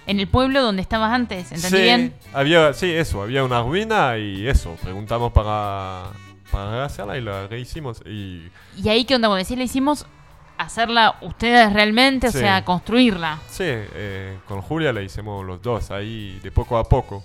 en 0.07 0.19
el 0.19 0.27
pueblo 0.27 0.62
donde 0.62 0.82
estabas 0.82 1.12
antes, 1.12 1.52
¿entendí 1.52 1.77
sí, 1.77 1.82
bien? 1.82 2.15
Había, 2.32 2.73
sí, 2.73 2.90
eso, 2.90 3.23
había 3.23 3.44
una 3.44 3.62
ruina 3.62 4.19
y 4.19 4.48
eso, 4.48 4.77
preguntamos 4.82 5.31
para, 5.32 6.07
para 6.51 6.85
hacerla 6.85 7.16
y 7.16 7.20
la 7.20 7.47
rehicimos. 7.47 8.02
Y 8.05 8.48
Y 8.82 8.89
ahí, 8.89 9.05
¿qué 9.05 9.15
onda? 9.15 9.28
Como 9.28 9.36
decís, 9.36 9.57
le 9.57 9.65
hicimos 9.65 10.07
hacerla 10.60 11.16
ustedes 11.22 11.72
realmente, 11.72 12.28
o 12.28 12.32
sea, 12.32 12.64
construirla. 12.64 13.38
sí, 13.48 13.64
eh, 13.66 14.38
con 14.46 14.60
Julia 14.60 14.92
la 14.92 15.02
hicimos 15.02 15.44
los 15.44 15.60
dos 15.62 15.90
ahí 15.90 16.38
de 16.42 16.50
poco 16.50 16.76
a 16.76 16.84
poco. 16.84 17.24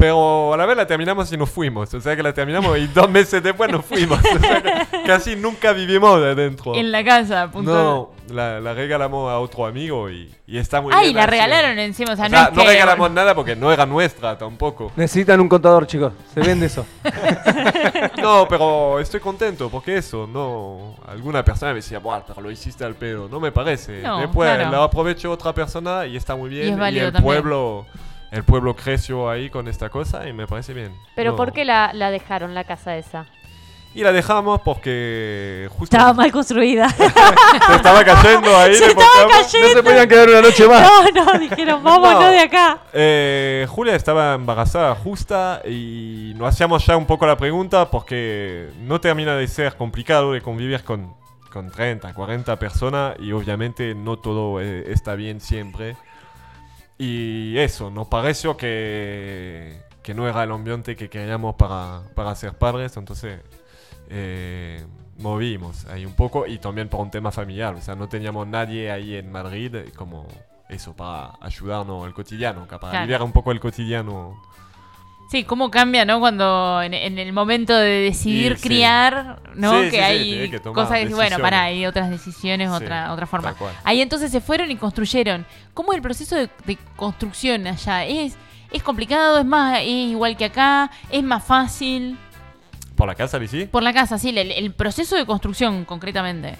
Pero 0.00 0.52
a 0.54 0.56
la 0.56 0.66
vez 0.66 0.76
la 0.76 0.86
terminamos 0.86 1.30
y 1.32 1.36
nos 1.36 1.50
fuimos. 1.50 1.92
O 1.94 2.00
sea 2.00 2.16
que 2.16 2.22
la 2.22 2.32
terminamos 2.32 2.76
y 2.78 2.86
dos 2.88 3.08
meses 3.08 3.42
después 3.42 3.70
nos 3.70 3.84
fuimos. 3.84 4.18
O 4.34 4.38
sea 4.40 4.62
que 4.62 5.02
casi 5.06 5.36
nunca 5.36 5.72
vivimos 5.72 6.20
de 6.20 6.30
adentro. 6.30 6.74
En 6.74 6.90
la 6.90 7.04
casa, 7.04 7.50
punto. 7.50 7.70
No, 8.28 8.34
la, 8.34 8.58
la 8.60 8.72
regalamos 8.74 9.30
a 9.30 9.38
otro 9.38 9.66
amigo 9.66 10.08
y, 10.10 10.34
y 10.46 10.56
está 10.58 10.80
muy 10.80 10.92
Ay, 10.94 11.06
bien. 11.06 11.16
la 11.16 11.22
así. 11.22 11.30
regalaron 11.32 11.78
encima, 11.78 12.12
o 12.14 12.16
sea, 12.16 12.26
O 12.26 12.28
no 12.28 12.36
sea, 12.36 12.46
es 12.48 12.52
no 12.54 12.62
que- 12.62 12.68
regalamos 12.68 13.10
nada 13.10 13.34
porque 13.34 13.54
no 13.56 13.70
era 13.72 13.84
nuestra 13.86 14.38
tampoco. 14.38 14.90
Necesitan 14.96 15.40
un 15.40 15.48
contador, 15.48 15.86
chicos. 15.86 16.12
Se 16.34 16.40
vende 16.40 16.66
eso. 16.66 16.84
No, 18.20 18.46
pero 18.48 18.98
estoy 19.00 19.20
contento 19.20 19.68
porque 19.70 19.96
eso, 19.96 20.26
no. 20.26 20.94
Alguna 21.06 21.44
persona 21.44 21.72
me 21.72 21.76
decía, 21.76 21.98
Buah, 21.98 22.20
pero 22.26 22.40
lo 22.40 22.50
hiciste 22.50 22.84
al 22.84 22.94
pedo. 22.94 23.28
No 23.28 23.40
me 23.40 23.50
parece. 23.52 24.02
No, 24.02 24.18
Después 24.20 24.54
claro. 24.54 24.70
lo 24.70 24.82
aprovecho 24.82 25.30
otra 25.30 25.52
persona 25.54 26.06
y 26.06 26.16
está 26.16 26.36
muy 26.36 26.50
bien. 26.50 26.66
Y 26.66 26.68
es 26.68 26.72
el 26.72 27.12
también. 27.12 27.22
pueblo 27.22 27.86
el 28.30 28.44
pueblo 28.44 28.74
creció 28.76 29.28
ahí 29.30 29.50
con 29.50 29.68
esta 29.68 29.88
cosa 29.90 30.28
y 30.28 30.32
me 30.32 30.46
parece 30.46 30.72
bien. 30.74 30.92
Pero 31.16 31.32
No. 31.32 31.36
¿por 31.36 31.52
qué 31.52 31.64
la, 31.64 31.92
la 31.94 32.10
dejaron, 32.10 32.54
la 32.54 32.64
casa 32.64 32.96
esa? 32.96 33.26
Y 33.92 34.04
la 34.04 34.12
dejamos 34.12 34.60
porque 34.60 35.68
justo 35.70 35.96
Estaba 35.96 36.12
mal 36.14 36.30
construida. 36.30 36.88
se 36.90 37.04
estaba 37.74 38.04
cayendo 38.04 38.56
ahí. 38.56 38.76
Se 38.76 38.86
estaba 38.86 39.24
buscamos. 39.24 39.54
No 39.60 39.68
se 39.68 39.82
podían 39.82 40.08
quedar 40.08 40.28
una 40.28 40.42
noche 40.42 40.68
más. 40.68 40.88
no, 41.12 41.24
no, 41.24 41.38
dijeron, 41.40 41.82
vámonos 41.82 42.20
No. 42.22 42.30
de 42.30 42.38
acá. 42.38 42.78
Eh, 42.92 43.66
Julia 43.68 43.96
estaba 43.96 44.34
embarazada 44.34 44.94
justa 44.94 45.60
y 45.64 46.34
nos 46.36 46.50
hacíamos 46.50 46.86
ya 46.86 46.96
un 46.96 47.06
poco 47.06 47.26
la 47.26 47.36
pregunta 47.36 47.90
porque 47.90 48.68
no 48.82 49.00
termina 49.00 49.34
de 49.34 49.48
ser 49.48 49.74
complicado 49.74 50.32
de 50.34 50.40
convivir 50.40 50.84
con, 50.84 51.12
con 51.52 51.68
30, 51.72 52.14
40 52.14 52.56
personas 52.60 53.16
y 53.18 53.32
obviamente 53.32 53.96
no 53.96 54.20
todo 54.20 54.60
eh, 54.60 54.84
está 54.92 55.16
bien 55.16 55.40
siempre. 55.40 55.96
Y 57.02 57.56
eso, 57.56 57.90
nos 57.90 58.08
pareció 58.08 58.58
que, 58.58 59.80
que 60.02 60.12
no 60.12 60.28
era 60.28 60.44
el 60.44 60.50
ambiente 60.52 60.96
que 60.96 61.08
queríamos 61.08 61.54
para, 61.54 62.02
para 62.14 62.34
ser 62.34 62.52
padres, 62.58 62.94
entonces 62.98 63.40
eh, 64.10 64.84
movimos 65.16 65.86
ahí 65.86 66.04
un 66.04 66.12
poco 66.14 66.46
y 66.46 66.58
también 66.58 66.88
por 66.90 67.00
un 67.00 67.10
tema 67.10 67.30
familiar, 67.32 67.74
o 67.74 67.80
sea, 67.80 67.94
no 67.94 68.06
teníamos 68.06 68.46
nadie 68.46 68.90
ahí 68.90 69.14
en 69.16 69.32
Madrid 69.32 69.76
como 69.96 70.26
eso, 70.68 70.94
para 70.94 71.32
ayudarnos 71.40 72.06
el 72.06 72.12
cotidiano, 72.12 72.66
para 72.66 72.78
Claro. 72.78 72.98
aliviar 72.98 73.22
un 73.22 73.32
poco 73.32 73.50
el 73.50 73.60
cotidiano. 73.60 74.38
Sí, 75.30 75.44
cómo 75.44 75.70
cambia, 75.70 76.04
¿no? 76.04 76.18
Cuando 76.18 76.82
en, 76.82 76.92
en 76.92 77.16
el 77.16 77.32
momento 77.32 77.76
de 77.76 78.00
decidir 78.00 78.56
sí. 78.56 78.66
criar, 78.66 79.38
¿no? 79.54 79.80
Sí, 79.80 79.90
que 79.90 79.96
sí, 79.96 80.02
hay 80.02 80.50
que 80.50 80.60
cosas 80.60 80.98
que, 80.98 81.14
bueno, 81.14 81.38
para, 81.38 81.62
hay 81.62 81.86
otras 81.86 82.10
decisiones, 82.10 82.68
otra, 82.68 83.12
otra 83.12 83.28
forma. 83.28 83.54
Ahí 83.84 84.00
entonces 84.00 84.32
se 84.32 84.40
fueron 84.40 84.72
y 84.72 84.76
construyeron. 84.76 85.46
¿Cómo 85.72 85.92
es 85.92 85.98
el 85.98 86.02
proceso 86.02 86.34
de, 86.34 86.50
de 86.66 86.76
construcción 86.96 87.64
allá? 87.68 88.04
¿Es, 88.06 88.36
¿Es 88.72 88.82
complicado? 88.82 89.38
¿Es 89.38 89.44
más 89.44 89.78
es 89.78 89.86
igual 89.86 90.36
que 90.36 90.46
acá? 90.46 90.90
¿Es 91.10 91.22
más 91.22 91.44
fácil? 91.44 92.18
¿Por 92.96 93.06
la 93.06 93.14
casa, 93.14 93.38
Lizzy? 93.38 93.66
Por 93.66 93.84
la 93.84 93.92
casa, 93.92 94.18
sí, 94.18 94.30
el, 94.30 94.50
el 94.50 94.72
proceso 94.72 95.14
de 95.14 95.26
construcción 95.26 95.84
concretamente. 95.84 96.56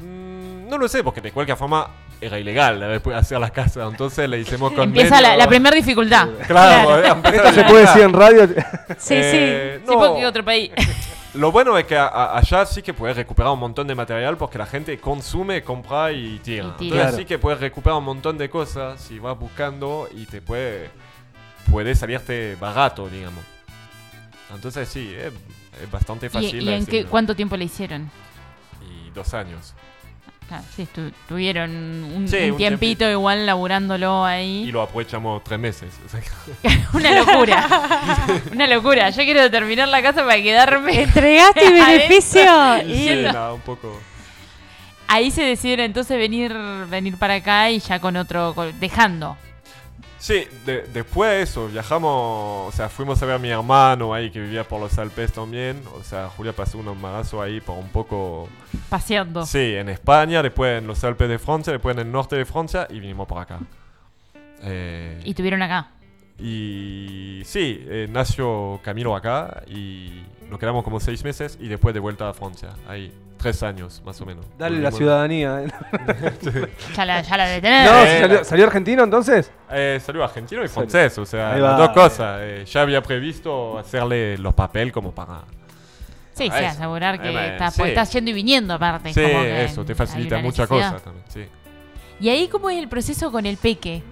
Mm, 0.00 0.68
no 0.68 0.76
lo 0.76 0.86
sé, 0.86 1.02
porque 1.02 1.22
de 1.22 1.32
cualquier 1.32 1.56
forma 1.56 1.88
era 2.20 2.38
ilegal 2.38 2.80
después 2.80 3.16
hacer 3.16 3.38
la 3.38 3.50
casa, 3.50 3.84
entonces 3.84 4.28
le 4.28 4.40
hicimos 4.40 4.72
con 4.72 4.84
Empieza 4.84 5.20
la, 5.20 5.28
medio- 5.28 5.38
la 5.44 5.48
primera 5.48 5.76
dificultad. 5.76 6.28
Claro, 6.46 7.04
empezar 7.04 7.34
Esto 7.46 7.52
se 7.52 7.64
puede 7.64 7.80
decir 7.86 8.02
en 8.02 8.12
radio. 8.12 8.48
Sí, 8.98 9.14
Eh, 9.16 9.80
Sí, 9.80 9.84
no, 9.86 9.98
porque 9.98 10.26
otro 10.26 10.44
país. 10.44 10.70
Lo 11.34 11.52
bueno 11.52 11.76
es 11.78 11.84
que 11.84 11.96
a- 11.96 12.06
a- 12.08 12.38
allá 12.38 12.66
sí 12.66 12.82
que 12.82 12.92
puedes 12.94 13.16
recuperar 13.16 13.52
un 13.52 13.60
montón 13.60 13.86
de 13.86 13.94
material 13.94 14.36
porque 14.36 14.58
la 14.58 14.66
gente 14.66 14.98
consume, 14.98 15.62
compra 15.62 16.10
y 16.10 16.38
tira. 16.40 16.64
Y 16.64 16.70
tira. 16.70 16.72
Entonces 16.72 16.90
Claro. 17.02 17.16
sí 17.18 17.24
que 17.24 17.38
puedes 17.38 17.60
recuperar 17.60 17.98
un 17.98 18.04
montón 18.04 18.36
de 18.38 18.48
cosas 18.50 19.00
si 19.00 19.18
vas 19.20 19.38
buscando 19.38 20.08
y 20.12 20.26
te 20.26 20.40
puede, 20.40 20.90
puede 21.70 21.94
salirte 21.94 22.56
barato, 22.58 23.08
digamos. 23.08 23.44
Entonces 24.52 24.88
sí, 24.88 25.14
es, 25.16 25.32
es 25.84 25.90
bastante 25.90 26.26
¿Y, 26.26 26.28
fácil. 26.30 26.62
y 26.62 26.72
en 26.72 26.86
qué, 26.86 27.04
cuánto 27.04 27.36
tiempo 27.36 27.56
le 27.56 27.66
hicieron? 27.66 28.10
Y 29.06 29.10
dos 29.10 29.34
años. 29.34 29.74
Claro, 30.48 30.64
sí, 30.74 30.88
estu- 30.90 31.12
tuvieron 31.28 31.70
un, 31.70 32.26
Sí, 32.26 32.36
un 32.36 32.52
un 32.52 32.56
tiempito 32.56 32.56
tiempito. 32.56 33.10
igual 33.10 33.44
laburándolo 33.44 34.24
Y 34.26 34.32
ahí. 34.32 34.72
lo 34.72 34.80
aprovechamos 34.80 35.44
tres 35.44 35.60
meses. 35.60 35.92
Una 36.94 37.12
locura. 37.18 37.68
Una 38.52 38.66
locura. 38.66 39.10
Yo 39.10 39.24
quiero 39.24 39.50
terminar 39.50 39.88
la 39.88 40.00
casa 40.00 40.24
para 40.24 40.40
quedarme. 40.42 41.02
Entregaste 41.02 41.64
y 41.66 41.72
beneficio. 41.72 42.42
Y 42.86 42.94
Sí, 42.94 43.14
nada, 43.24 43.52
un 43.52 43.60
poco. 43.60 44.00
Ahí 45.06 45.30
se 45.30 45.42
decidieron 45.42 45.86
entonces 45.86 46.16
venir, 46.18 46.54
venir 46.88 47.16
para 47.18 47.34
acá 47.36 47.70
y 47.70 47.78
ya 47.80 47.98
con 48.00 48.16
otro, 48.16 48.54
con- 48.54 48.78
dejando. 48.80 49.36
Sí, 50.18 50.44
de- 50.66 50.82
después 50.92 51.30
de 51.30 51.42
eso, 51.42 51.68
viajamos, 51.68 52.68
o 52.68 52.72
sea, 52.76 52.88
fuimos 52.88 53.22
a 53.22 53.26
ver 53.26 53.36
a 53.36 53.38
mi 53.38 53.50
hermano 53.50 54.12
ahí 54.12 54.30
que 54.30 54.40
vivía 54.40 54.64
por 54.64 54.80
los 54.80 54.98
Alpes 54.98 55.32
también. 55.32 55.80
O 55.98 56.02
sea, 56.02 56.28
Julia 56.28 56.52
pasó 56.52 56.78
un 56.78 56.88
embarazo 56.88 57.40
ahí 57.40 57.60
por 57.60 57.78
un 57.78 57.88
poco... 57.88 58.48
Paseando. 58.88 59.46
Sí, 59.46 59.74
en 59.76 59.88
España, 59.88 60.42
después 60.42 60.78
en 60.78 60.86
los 60.88 61.02
Alpes 61.04 61.28
de 61.28 61.38
Francia, 61.38 61.72
después 61.72 61.94
en 61.96 62.00
el 62.06 62.10
norte 62.12 62.34
de 62.36 62.44
Francia 62.44 62.86
y 62.90 62.98
vinimos 62.98 63.28
por 63.28 63.38
acá. 63.38 63.60
Eh, 64.62 65.20
Y 65.24 65.34
tuvieron 65.34 65.62
acá. 65.62 65.90
y 66.40 67.42
sí, 67.44 67.84
eh, 67.88 68.08
nació 68.10 68.80
Camilo 68.82 69.14
acá 69.14 69.62
y 69.68 70.22
nos 70.50 70.58
quedamos 70.58 70.82
como 70.82 70.98
seis 70.98 71.22
meses 71.24 71.56
y 71.60 71.68
después 71.68 71.94
de 71.94 72.00
vuelta 72.00 72.28
a 72.28 72.34
Francia. 72.34 72.70
Ahí, 72.88 73.12
tres 73.38 73.62
años 73.62 74.02
más 74.04 74.20
o 74.20 74.26
menos. 74.26 74.44
Dale 74.58 74.78
la 74.80 74.90
ciudadanía. 74.90 75.62
eh. 75.62 75.68
Ya 76.96 77.04
la, 77.06 77.22
ya 77.22 77.36
la 77.36 77.46
de 77.48 77.60
tener. 77.60 77.90
No, 77.90 78.04
Eh, 78.04 78.18
¿salió, 78.20 78.44
salió 78.44 78.66
argentino 78.66 79.04
entonces? 79.04 79.50
Eh, 79.70 80.00
salió 80.04 80.24
argentino 80.24 80.64
y 80.64 80.68
francés, 80.68 81.16
o 81.18 81.24
sea, 81.24 81.56
las 81.56 81.72
va. 81.72 81.76
dos 81.86 81.88
cosas. 81.90 82.40
Eh, 82.42 82.64
ya 82.66 82.82
había 82.82 83.02
previsto 83.02 83.78
hacerle 83.78 84.36
los 84.38 84.52
papeles 84.54 84.92
como 84.92 85.12
para... 85.14 85.40
Sí, 86.34 86.44
sí, 86.44 86.50
Ah, 86.52 86.58
eso. 86.60 86.68
asegurar 86.68 87.20
que 87.20 87.28
Eh, 87.30 87.52
estás, 87.52 87.74
sí. 87.74 87.82
estás 87.82 88.12
yendo 88.12 88.30
y 88.30 88.34
viniendo 88.34 88.74
aparte. 88.74 89.12
Sí, 89.14 89.22
como 89.22 89.42
que 89.42 89.64
eso, 89.64 89.84
te 89.84 89.94
facilita 89.94 90.38
muchas 90.38 90.68
cosas 90.68 91.02
también, 91.02 91.24
sí. 91.28 91.44
Y 92.20 92.28
ahí, 92.28 92.48
¿cómo 92.48 92.68
es 92.70 92.78
el 92.78 92.88
proceso 92.88 93.30
con 93.32 93.46
el 93.46 93.56
peque? 93.56 94.02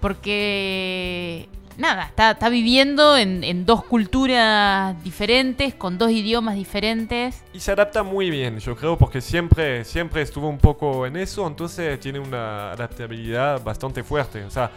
Porque, 0.00 1.48
nada, 1.82 2.04
está, 2.04 2.30
está 2.30 2.48
viviendo 2.48 3.16
en, 3.18 3.44
en 3.44 3.66
dos 3.66 3.84
culturas 3.84 4.94
diferentes, 5.04 5.74
con 5.74 5.98
dos 5.98 6.10
idiomas 6.10 6.54
diferentes. 6.54 7.42
Y 7.52 7.60
se 7.60 7.72
adapta 7.72 8.02
muy 8.02 8.30
bien, 8.30 8.58
yo 8.60 8.74
creo, 8.76 8.96
porque 8.96 9.20
siempre, 9.20 9.84
siempre 9.84 10.22
estuvo 10.22 10.48
un 10.48 10.58
poco 10.58 11.04
en 11.06 11.16
eso, 11.16 11.46
entonces 11.46 11.98
tiene 12.00 12.18
una 12.20 12.72
adaptabilidad 12.72 13.62
bastante 13.62 14.02
fuerte. 14.02 14.44
O 14.44 14.50
sea, 14.50 14.70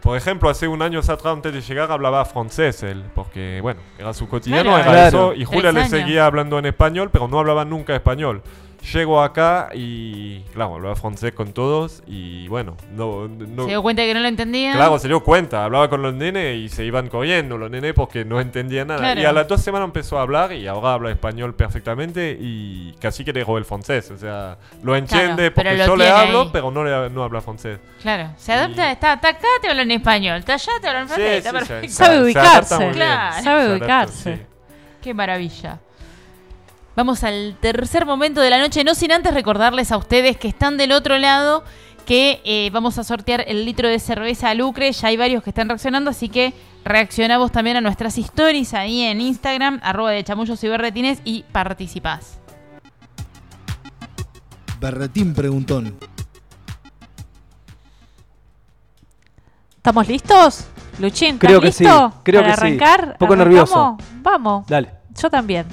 por 0.00 0.16
ejemplo, 0.16 0.48
hace 0.48 0.68
un 0.68 0.82
año 0.82 1.00
atrás, 1.00 1.26
antes 1.26 1.52
de 1.52 1.60
llegar, 1.60 1.90
hablaba 1.90 2.24
francés 2.24 2.82
él, 2.84 3.02
porque, 3.14 3.58
bueno, 3.60 3.80
era 3.98 4.14
su 4.14 4.28
cotidiano, 4.28 4.70
Claro. 4.74 4.82
era 4.82 4.92
Claro. 4.92 5.08
eso, 5.32 5.34
y 5.34 5.44
Julia 5.44 5.72
le 5.72 5.88
seguía 5.88 6.26
hablando 6.26 6.58
en 6.60 6.66
español, 6.66 7.10
pero 7.12 7.26
no 7.28 7.40
hablaba 7.40 7.64
nunca 7.64 7.94
español. 7.94 8.40
Llego 8.92 9.20
acá 9.20 9.70
y, 9.74 10.40
claro, 10.52 10.76
hablaba 10.76 10.94
francés 10.94 11.32
con 11.32 11.52
todos 11.52 12.02
y, 12.06 12.46
bueno, 12.46 12.76
no... 12.92 13.26
no 13.26 13.64
Se 13.64 13.70
dio 13.70 13.82
cuenta 13.82 14.02
de 14.02 14.08
que 14.08 14.14
no 14.14 14.20
lo 14.20 14.28
entendía. 14.28 14.72
Claro, 14.74 14.98
se 14.98 15.08
dio 15.08 15.24
cuenta, 15.24 15.64
hablaba 15.64 15.90
con 15.90 16.02
los 16.02 16.14
nenes 16.14 16.56
y 16.56 16.68
se 16.68 16.84
iban 16.84 17.08
corriendo 17.08 17.58
los 17.58 17.68
nenes 17.68 17.94
porque 17.94 18.24
no 18.24 18.40
entendían 18.40 18.86
nada. 18.88 19.00
Claro. 19.00 19.20
Y 19.20 19.24
a 19.24 19.32
las 19.32 19.48
dos 19.48 19.60
semanas 19.60 19.86
empezó 19.86 20.18
a 20.18 20.22
hablar 20.22 20.52
y 20.52 20.66
ahora 20.68 20.92
habla 20.94 21.10
español 21.10 21.54
perfectamente 21.54 22.36
y 22.40 22.94
casi 23.00 23.24
que 23.24 23.32
dejó 23.32 23.58
el 23.58 23.64
francés. 23.64 24.10
O 24.12 24.18
sea, 24.18 24.56
lo 24.84 24.94
entiende 24.94 25.50
pero 25.50 25.70
porque 25.70 25.78
lo 25.78 25.86
yo 25.86 25.96
le 25.96 26.08
hablo, 26.08 26.42
ahí. 26.42 26.50
pero 26.52 26.70
no, 26.70 26.84
le, 26.84 27.10
no 27.10 27.24
habla 27.24 27.40
francés. 27.40 27.80
Claro, 28.02 28.30
se 28.36 28.52
adapta, 28.52 28.88
Y- 28.88 28.92
está, 28.92 29.14
está 29.14 29.28
acá, 29.30 29.48
te 29.60 29.68
habla 29.68 29.82
en 29.82 29.90
español, 29.90 30.38
está 30.38 30.54
allá, 30.54 30.72
te 30.80 30.86
habla 30.88 31.00
en 31.00 31.08
francés, 31.08 31.36
está 31.38 31.50
sí, 31.50 31.56
perfecto. 31.56 31.88
se- 31.88 31.94
Sabe 31.94 32.16
se 32.16 32.22
ubicarse. 32.22 32.90
Claro. 32.92 33.42
Sabe 33.42 33.72
ubicarse. 33.72 34.36
sí. 34.36 34.42
Qué 35.02 35.12
maravilla. 35.14 35.80
Vamos 36.96 37.24
al 37.24 37.56
tercer 37.60 38.06
momento 38.06 38.40
de 38.40 38.48
la 38.48 38.58
noche, 38.58 38.82
no 38.82 38.94
sin 38.94 39.12
antes 39.12 39.34
recordarles 39.34 39.92
a 39.92 39.98
ustedes 39.98 40.38
que 40.38 40.48
están 40.48 40.78
del 40.78 40.92
otro 40.92 41.18
lado 41.18 41.62
que 42.06 42.40
eh, 42.44 42.70
vamos 42.72 42.98
a 42.98 43.04
sortear 43.04 43.44
el 43.48 43.64
litro 43.66 43.88
de 43.88 43.98
cerveza 43.98 44.48
a 44.48 44.54
lucre. 44.54 44.90
Ya 44.92 45.08
hay 45.08 45.16
varios 45.16 45.42
que 45.42 45.50
están 45.50 45.68
reaccionando, 45.68 46.10
así 46.10 46.28
que 46.28 46.54
reaccionamos 46.84 47.52
también 47.52 47.76
a 47.76 47.80
nuestras 47.80 48.16
stories 48.16 48.72
ahí 48.74 49.02
en 49.02 49.20
Instagram, 49.20 49.80
arroba 49.82 50.12
de 50.12 50.24
chamullos 50.24 50.62
y 50.64 50.68
berretines 50.68 51.20
y 51.24 51.42
participás. 51.52 52.38
Berretín 54.80 55.34
preguntón. 55.34 55.98
¿Estamos 59.76 60.08
listos? 60.08 60.64
Luchín, 60.98 61.34
¿estás 61.34 61.48
Creo 61.48 61.60
que 61.60 61.72
sí, 61.72 61.84
listo? 61.84 62.14
creo 62.22 62.40
¿Para 62.40 62.54
que 62.54 62.60
sí. 62.60 62.66
arrancar? 62.66 63.00
Un 63.08 63.12
poco 63.18 63.32
¿Arrancamos? 63.34 63.68
nervioso. 63.68 63.98
Vamos. 64.22 64.66
Dale. 64.66 64.90
Yo 65.20 65.28
también. 65.28 65.66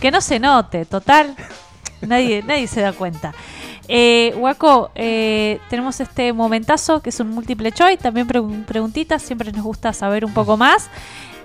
Que 0.00 0.10
no 0.10 0.20
se 0.20 0.38
note, 0.38 0.84
total. 0.84 1.34
nadie, 2.00 2.42
nadie 2.42 2.66
se 2.68 2.80
da 2.80 2.92
cuenta. 2.92 3.32
Eh, 3.88 4.34
Waco, 4.36 4.90
eh, 4.94 5.58
tenemos 5.70 5.98
este 6.00 6.32
momentazo 6.32 7.00
que 7.00 7.08
es 7.10 7.18
un 7.20 7.30
múltiple 7.30 7.72
choice, 7.72 7.96
también 7.96 8.28
pregun- 8.28 8.64
preguntitas, 8.64 9.22
siempre 9.22 9.50
nos 9.50 9.62
gusta 9.64 9.92
saber 9.92 10.24
un 10.24 10.32
poco 10.34 10.56
más. 10.56 10.88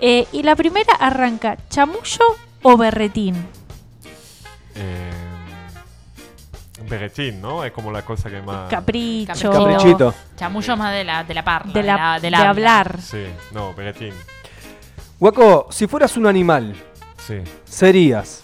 Eh, 0.00 0.26
y 0.32 0.42
la 0.42 0.54
primera 0.54 0.92
arranca, 1.00 1.56
¿chamullo 1.70 2.24
o 2.62 2.76
berretín? 2.76 3.34
Eh, 4.76 5.10
berretín, 6.88 7.40
¿no? 7.40 7.64
Es 7.64 7.72
como 7.72 7.90
la 7.90 8.02
cosa 8.02 8.28
que 8.28 8.42
más... 8.42 8.68
Capricho. 8.70 9.50
Caprichito. 9.50 10.14
Chamullos 10.36 10.76
más 10.78 10.92
de 10.92 11.04
la, 11.04 11.24
de 11.24 11.34
la 11.34 11.42
parla, 11.44 11.72
De, 11.72 11.82
la, 11.82 12.20
de 12.20 12.28
habla. 12.28 12.50
hablar. 12.50 13.00
Sí, 13.00 13.24
no, 13.52 13.72
berretín. 13.74 14.12
Guaco, 15.18 15.68
si 15.70 15.86
fueras 15.86 16.16
un 16.16 16.26
animal, 16.26 16.74
Sí. 17.26 17.36
serías 17.64 18.43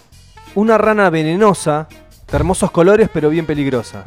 una 0.55 0.77
rana 0.77 1.09
venenosa, 1.09 1.87
de 2.29 2.37
hermosos 2.37 2.71
colores 2.71 3.09
pero 3.11 3.29
bien 3.29 3.45
peligrosa. 3.45 4.05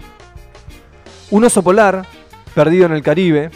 Un 1.30 1.44
oso 1.44 1.62
polar, 1.62 2.06
perdido 2.54 2.86
en 2.86 2.92
el 2.92 3.02
Caribe. 3.02 3.50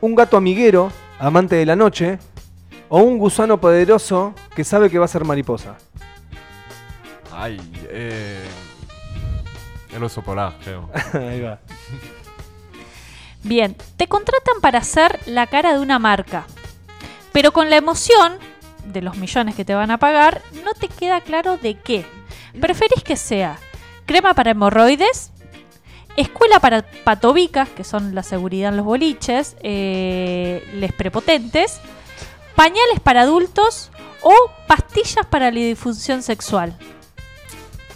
Un 0.00 0.14
gato 0.14 0.36
amiguero, 0.36 0.92
amante 1.18 1.56
de 1.56 1.66
la 1.66 1.76
noche. 1.76 2.18
O 2.88 2.98
un 2.98 3.18
gusano 3.18 3.58
poderoso 3.58 4.34
que 4.54 4.64
sabe 4.64 4.90
que 4.90 4.98
va 4.98 5.06
a 5.06 5.08
ser 5.08 5.24
mariposa. 5.24 5.76
Ay, 7.32 7.58
eh... 7.88 8.44
El 9.94 10.02
oso 10.02 10.22
polar, 10.22 10.54
creo. 10.62 10.90
Ahí 11.12 11.40
va. 11.40 11.58
Bien, 13.42 13.76
te 13.96 14.06
contratan 14.06 14.60
para 14.60 14.78
hacer 14.78 15.20
la 15.26 15.46
cara 15.46 15.74
de 15.74 15.80
una 15.80 15.98
marca, 15.98 16.46
pero 17.32 17.52
con 17.52 17.70
la 17.70 17.76
emoción 17.76 18.38
de 18.86 19.02
los 19.02 19.16
millones 19.16 19.54
que 19.54 19.64
te 19.64 19.74
van 19.74 19.90
a 19.90 19.98
pagar, 19.98 20.42
no 20.64 20.72
te 20.74 20.88
queda 20.88 21.20
claro 21.20 21.56
de 21.58 21.74
qué. 21.78 22.04
¿Preferís 22.60 23.02
que 23.04 23.16
sea 23.16 23.58
crema 24.06 24.34
para 24.34 24.50
hemorroides, 24.50 25.30
escuela 26.16 26.60
para 26.60 26.82
patobicas, 27.04 27.68
que 27.70 27.84
son 27.84 28.14
la 28.14 28.22
seguridad 28.22 28.70
en 28.70 28.76
los 28.76 28.84
boliches, 28.86 29.56
eh, 29.62 30.66
les 30.74 30.92
prepotentes, 30.92 31.80
pañales 32.56 33.00
para 33.02 33.22
adultos 33.22 33.90
o 34.22 34.34
pastillas 34.66 35.26
para 35.26 35.50
la 35.50 35.58
disfunción 35.60 36.22
sexual? 36.22 36.76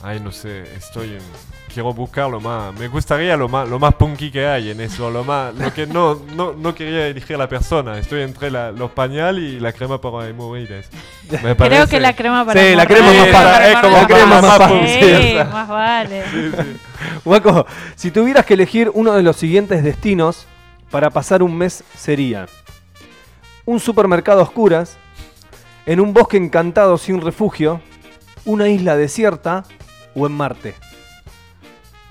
Ay, 0.02 0.20
no 0.20 0.32
sé, 0.32 0.62
estoy 0.76 1.14
en- 1.14 1.55
Quiero 1.76 1.92
buscar 1.92 2.30
lo 2.30 2.40
más... 2.40 2.72
Me 2.78 2.88
gustaría 2.88 3.36
lo 3.36 3.50
más, 3.50 3.68
lo 3.68 3.78
más 3.78 3.92
punky 3.96 4.30
que 4.30 4.46
hay 4.46 4.70
en 4.70 4.80
eso, 4.80 5.10
lo 5.10 5.24
más... 5.24 5.54
Lo 5.56 5.74
que 5.74 5.86
no, 5.86 6.18
no, 6.34 6.54
no 6.54 6.74
quería 6.74 7.08
elegir 7.08 7.36
la 7.36 7.50
persona. 7.50 7.98
Estoy 7.98 8.22
entre 8.22 8.50
la- 8.50 8.72
los 8.72 8.92
pañales 8.92 9.44
y 9.44 9.60
la 9.60 9.74
crema 9.74 10.00
para 10.00 10.26
hemorroides. 10.26 10.88
Me 11.30 11.38
Creo 11.38 11.54
parece- 11.56 11.90
que 11.90 12.00
la 12.00 12.16
crema 12.16 12.46
para 12.46 12.62
Sí, 12.62 12.74
la 12.74 12.86
crema 12.86 13.12
más 13.12 13.28
fácil. 13.28 13.66
Es 13.74 13.76
como 13.82 13.96
La 13.98 14.06
crema 14.06 14.40
más 14.40 14.58
más. 14.58 14.70
Sí, 14.70 14.98
Sí, 15.02 15.34
más 15.52 15.68
vale. 15.68 16.24
sí, 16.30 16.50
sí. 16.56 16.76
Guaco, 17.26 17.66
si 17.94 18.10
tuvieras 18.10 18.46
que 18.46 18.54
elegir 18.54 18.90
uno 18.94 19.12
de 19.12 19.22
los 19.22 19.36
siguientes 19.36 19.84
destinos 19.84 20.46
para 20.90 21.10
pasar 21.10 21.42
un 21.42 21.58
mes 21.58 21.84
sería 21.94 22.46
un 23.66 23.80
supermercado 23.80 24.40
a 24.40 24.44
oscuras, 24.44 24.96
en 25.84 26.00
un 26.00 26.14
bosque 26.14 26.38
encantado 26.38 26.96
sin 26.96 27.20
refugio, 27.20 27.82
una 28.46 28.66
isla 28.70 28.96
desierta 28.96 29.64
o 30.14 30.26
en 30.26 30.32
Marte. 30.32 30.74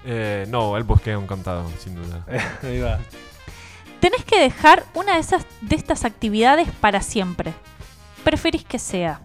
Eh, 0.06 0.46
no, 0.50 0.78
el 0.78 0.84
bosque 0.84 1.12
encantado, 1.12 1.70
sin 1.80 1.96
duda. 1.96 2.26
Ahí 2.64 2.80
va. 2.80 3.00
Tenés 4.00 4.24
que 4.24 4.40
dejar 4.40 4.84
una 4.94 5.16
de, 5.16 5.20
esas, 5.20 5.46
de 5.62 5.76
estas 5.76 6.06
actividades 6.06 6.70
para 6.80 7.02
siempre. 7.02 7.54
Preferís 8.24 8.64
que 8.64 8.78
sea 8.80 9.20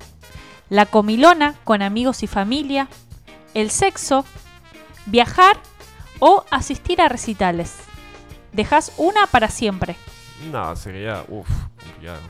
la 0.71 0.87
comilona 0.87 1.55
con 1.65 1.83
amigos 1.83 2.23
y 2.23 2.27
familia, 2.27 2.89
el 3.55 3.71
sexo, 3.71 4.25
viajar 5.07 5.57
o 6.21 6.45
asistir 6.51 7.01
a 7.01 7.09
recitales. 7.09 7.75
Dejas 8.53 8.93
una 8.97 9.27
para 9.27 9.49
siempre. 9.49 9.97
No, 10.51 10.75
sería, 10.77 11.25
uff, 11.29 11.49
complicado. 11.83 12.21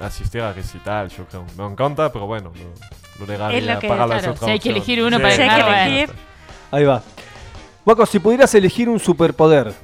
Asistir 0.00 0.42
a 0.42 0.52
recital, 0.52 1.08
yo 1.08 1.24
creo. 1.26 1.44
Me 1.56 1.64
encanta, 1.64 2.12
pero 2.12 2.26
bueno, 2.26 2.52
lo, 2.54 3.20
lo 3.20 3.26
dejaría 3.26 3.58
Es 3.58 3.64
lo 3.64 3.78
que- 3.80 3.88
para 3.88 4.06
las 4.06 4.22
otras 4.26 4.40
si 4.44 4.50
hay 4.50 4.58
que 4.60 4.68
elegir 4.70 5.02
uno 5.02 5.16
Sí, 5.16 5.22
para 5.22 5.34
Si 5.34 5.42
hay 5.42 5.48
que 5.48 5.54
dejar, 5.56 5.88
elegir. 5.88 6.14
Ahí 6.70 6.84
va. 6.84 7.02
Guaco, 7.88 8.04
si 8.04 8.18
pudieras 8.18 8.54
elegir 8.54 8.90
un 8.90 9.00
superpoder, 9.00 9.74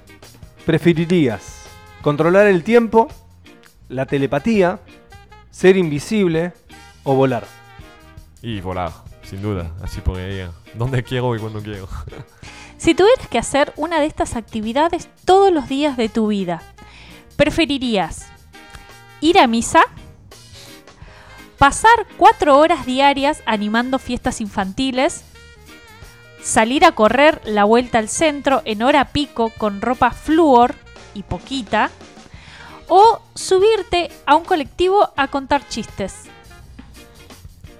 ¿preferirías 0.67 1.65
controlar 2.03 2.47
el 2.49 2.63
tiempo, 2.63 3.09
la 3.89 4.05
telepatía, 4.05 4.79
ser 5.51 5.79
invisible 5.79 6.53
o 7.03 7.15
volar? 7.15 7.47
Y 8.43 8.61
volar, 8.61 8.93
sin 9.23 9.41
duda. 9.41 9.73
Así 9.83 10.03
podría 10.03 10.29
ir 10.29 10.51
donde 10.75 11.03
quiero 11.03 11.35
y 11.35 11.39
cuando 11.39 11.63
quiero. 11.63 11.89
Si 12.77 12.95
tuvieras 12.95 13.27
que 13.29 13.39
hacer 13.39 13.73
una 13.77 14.01
de 14.01 14.07
estas 14.07 14.37
actividades 14.37 15.09
todos 15.25 15.51
los 15.51 15.71
días 15.71 15.97
de 15.97 16.11
tu 16.11 16.27
vida, 16.27 16.61
¿preferirías 17.37 18.27
ir 19.23 19.39
a 19.39 19.47
misa? 19.47 19.81
¿Pasar 21.57 22.07
cuatro 22.19 22.59
horas 22.59 22.85
diarias 22.85 23.43
animando 23.47 23.99
fiestas 23.99 24.43
infantiles? 24.43 25.25
¿Salir 26.45 26.85
a 26.85 26.93
correr 26.93 27.41
la 27.47 27.65
vuelta 27.65 27.99
al 27.99 28.09
centro 28.11 28.61
en 28.67 28.83
hora 28.83 29.07
pico 29.07 29.51
con 29.57 29.81
ropa 29.81 30.11
flúor 30.11 30.75
y 31.15 31.23
poquita? 31.23 31.91
¿O 32.89 33.23
subirte 33.35 34.11
a 34.27 34.35
un 34.37 34.45
colectivo 34.45 35.11
a 35.17 35.29
contar 35.29 35.67
chistes? 35.67 36.25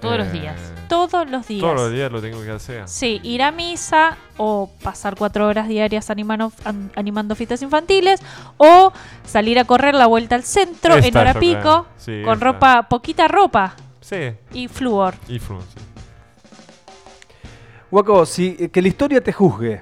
Todos 0.01 0.17
los 0.17 0.27
Eh, 0.27 0.31
días. 0.31 0.59
Todos 0.89 1.29
los 1.29 1.47
días. 1.47 1.61
Todos 1.61 1.75
los 1.75 1.91
días 1.91 2.11
lo 2.11 2.21
tengo 2.21 2.41
que 2.41 2.51
hacer. 2.51 2.87
Sí, 2.87 3.19
ir 3.23 3.43
a 3.43 3.51
misa 3.51 4.17
o 4.37 4.69
pasar 4.83 5.15
cuatro 5.15 5.47
horas 5.47 5.67
diarias 5.67 6.09
animando, 6.09 6.51
an- 6.63 6.91
animando 6.95 7.35
fiestas 7.35 7.61
infantiles 7.61 8.19
o 8.57 8.91
salir 9.25 9.57
a 9.59 9.65
correr 9.65 9.93
la 9.95 10.07
vuelta 10.07 10.35
al 10.35 10.43
centro 10.43 10.95
en 10.97 11.15
hora 11.15 11.35
pico. 11.35 11.85
Sí, 11.97 12.21
con 12.23 12.33
esta. 12.33 12.45
ropa, 12.45 12.83
poquita 12.89 13.27
ropa 13.27 13.75
Sí, 14.01 14.31
y 14.53 14.67
flúor. 14.67 15.15
y 15.27 15.37
flu, 15.39 15.59
sí. 15.61 15.79
Guaco, 17.95 18.25
si 18.25 18.57
eh, 18.59 18.67
que 18.67 18.81
la 18.81 18.89
historia 18.89 19.23
te 19.23 19.31
juzgue 19.31 19.81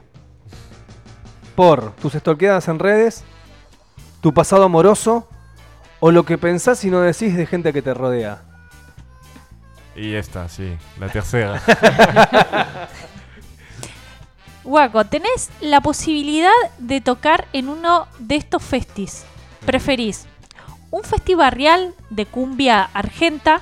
por 1.56 1.94
tus 1.96 2.14
stalkeadas 2.14 2.68
en 2.68 2.78
redes, 2.78 3.24
tu 4.22 4.32
pasado 4.36 4.66
amoroso 4.66 5.28
o 6.00 6.12
lo 6.12 6.24
que 6.24 6.38
pensás 6.38 6.86
y 6.86 6.92
no 6.92 7.00
decís 7.00 7.36
de 7.36 7.48
gente 7.48 7.74
que 7.74 7.82
te 7.82 7.92
rodea. 7.92 8.44
Y 9.96 10.14
esta, 10.14 10.48
sí, 10.48 10.78
la 11.00 11.10
tercera. 11.10 11.60
Guaco, 14.64 15.06
tenés 15.06 15.50
la 15.60 15.82
posibilidad 15.82 16.52
de 16.78 17.02
tocar 17.02 17.48
en 17.52 17.68
uno 17.68 18.08
de 18.20 18.36
estos 18.36 18.62
festis. 18.62 19.26
¿Preferís 19.66 20.28
un 20.92 21.04
festival 21.04 21.52
real 21.52 21.96
de 22.12 22.28
cumbia 22.28 22.84
argenta? 22.94 23.62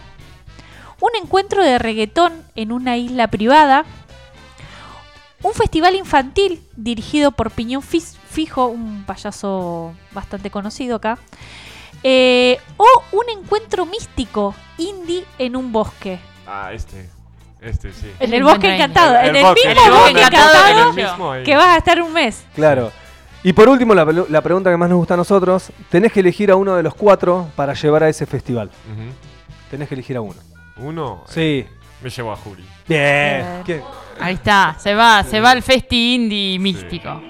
¿Un 1.00 1.12
encuentro 1.24 1.64
de 1.64 1.80
reggaetón 1.80 2.44
en 2.56 2.74
una 2.74 2.98
isla 2.98 3.30
privada? 3.30 3.86
¿Un 5.44 5.54
festival 5.54 5.96
infantil 5.96 6.62
dirigido 6.76 7.32
por 7.32 7.52
Piñón 7.52 7.82
Fijo, 7.82 8.68
un 8.68 9.04
payaso 9.06 9.94
bastante 10.12 10.52
conocido 10.52 10.98
acá? 10.98 11.18
Eh, 12.04 12.60
¿O 12.78 12.86
un 13.12 13.24
encuentro 13.30 13.86
místico 13.86 14.56
indie 14.78 15.26
en 15.38 15.56
un 15.56 15.72
bosque? 15.72 16.20
ah, 16.48 16.72
este. 16.74 17.10
Este, 17.62 17.94
sí. 17.94 18.12
En 18.20 18.34
El 18.34 18.44
bosque 18.44 18.74
encantado, 18.74 19.16
en 19.20 19.36
El 19.36 19.44
bosque, 19.44 19.68
mismo 19.68 19.86
el 19.86 19.92
bosque 19.92 20.12
encantado 20.12 21.36
el 21.36 21.44
que 21.44 21.56
vas 21.56 21.68
a 21.68 21.78
estar 21.78 22.02
un 22.02 22.12
mes. 22.12 22.44
Claro. 22.56 22.92
Y 23.44 23.54
por 23.54 23.70
último, 23.70 23.94
la, 23.94 24.42
pregunta 24.42 24.72
que 24.72 24.78
más 24.78 24.90
nos 24.90 24.98
gusta 24.98 25.14
a 25.14 25.18
nosotros, 25.18 25.72
tenés 25.90 26.12
que 26.12 26.22
elegir 26.22 26.50
a 26.50 26.56
uno 26.56 26.76
de 26.76 26.82
los 26.82 26.96
cuatro 26.96 27.50
para 27.56 27.74
llevar 27.74 28.04
a 28.04 28.10
ese 28.10 28.26
festival. 28.26 28.72
Tenés 29.70 29.88
que 29.88 29.94
elegir 29.94 30.18
a 30.18 30.22
uno. 30.22 30.36
Uno, 30.78 31.24
eh, 31.36 31.68
Sí. 31.68 31.78
me 32.04 32.10
llevo 32.10 32.32
a 32.32 32.36
Juli. 32.36 32.66
Bien. 32.88 33.46
Bien. 33.66 33.84
Ahí 34.22 34.36
está, 34.36 34.76
se 34.78 34.94
va, 34.94 35.24
se 35.24 35.42
va 35.42 35.54
el 35.54 35.64
festi 35.64 36.14
indie 36.14 36.60
místico. 36.60 37.22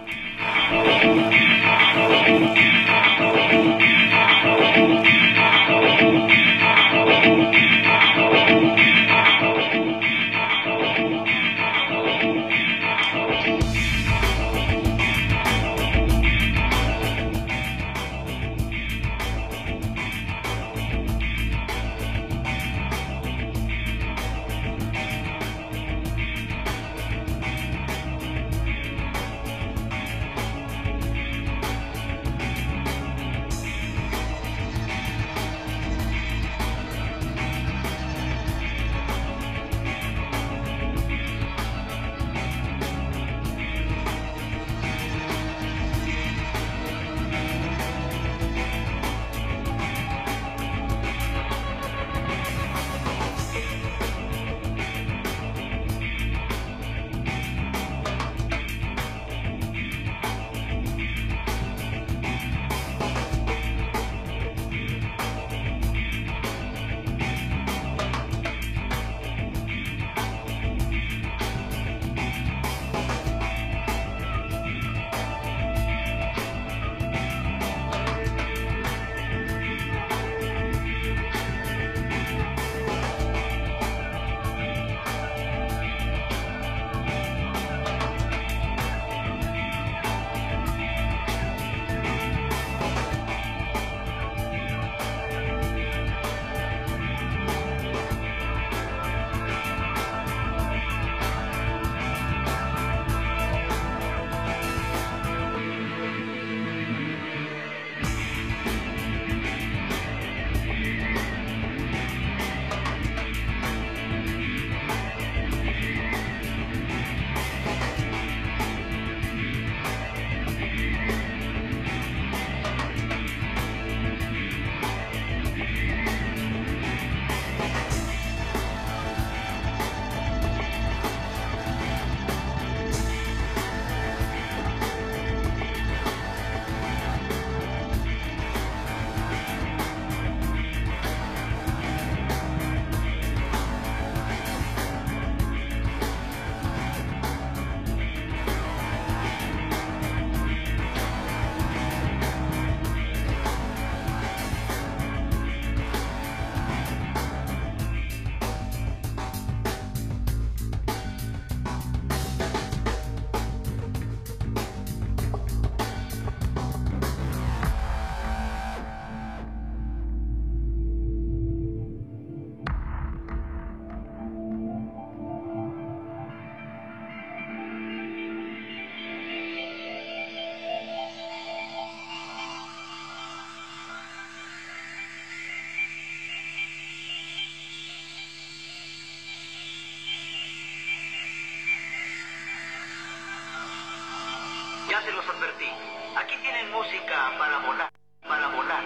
Tienen 196.41 196.71
música 196.71 197.31
para 197.37 197.59
volar, 197.59 197.91
para 198.27 198.47
volar. 198.55 198.83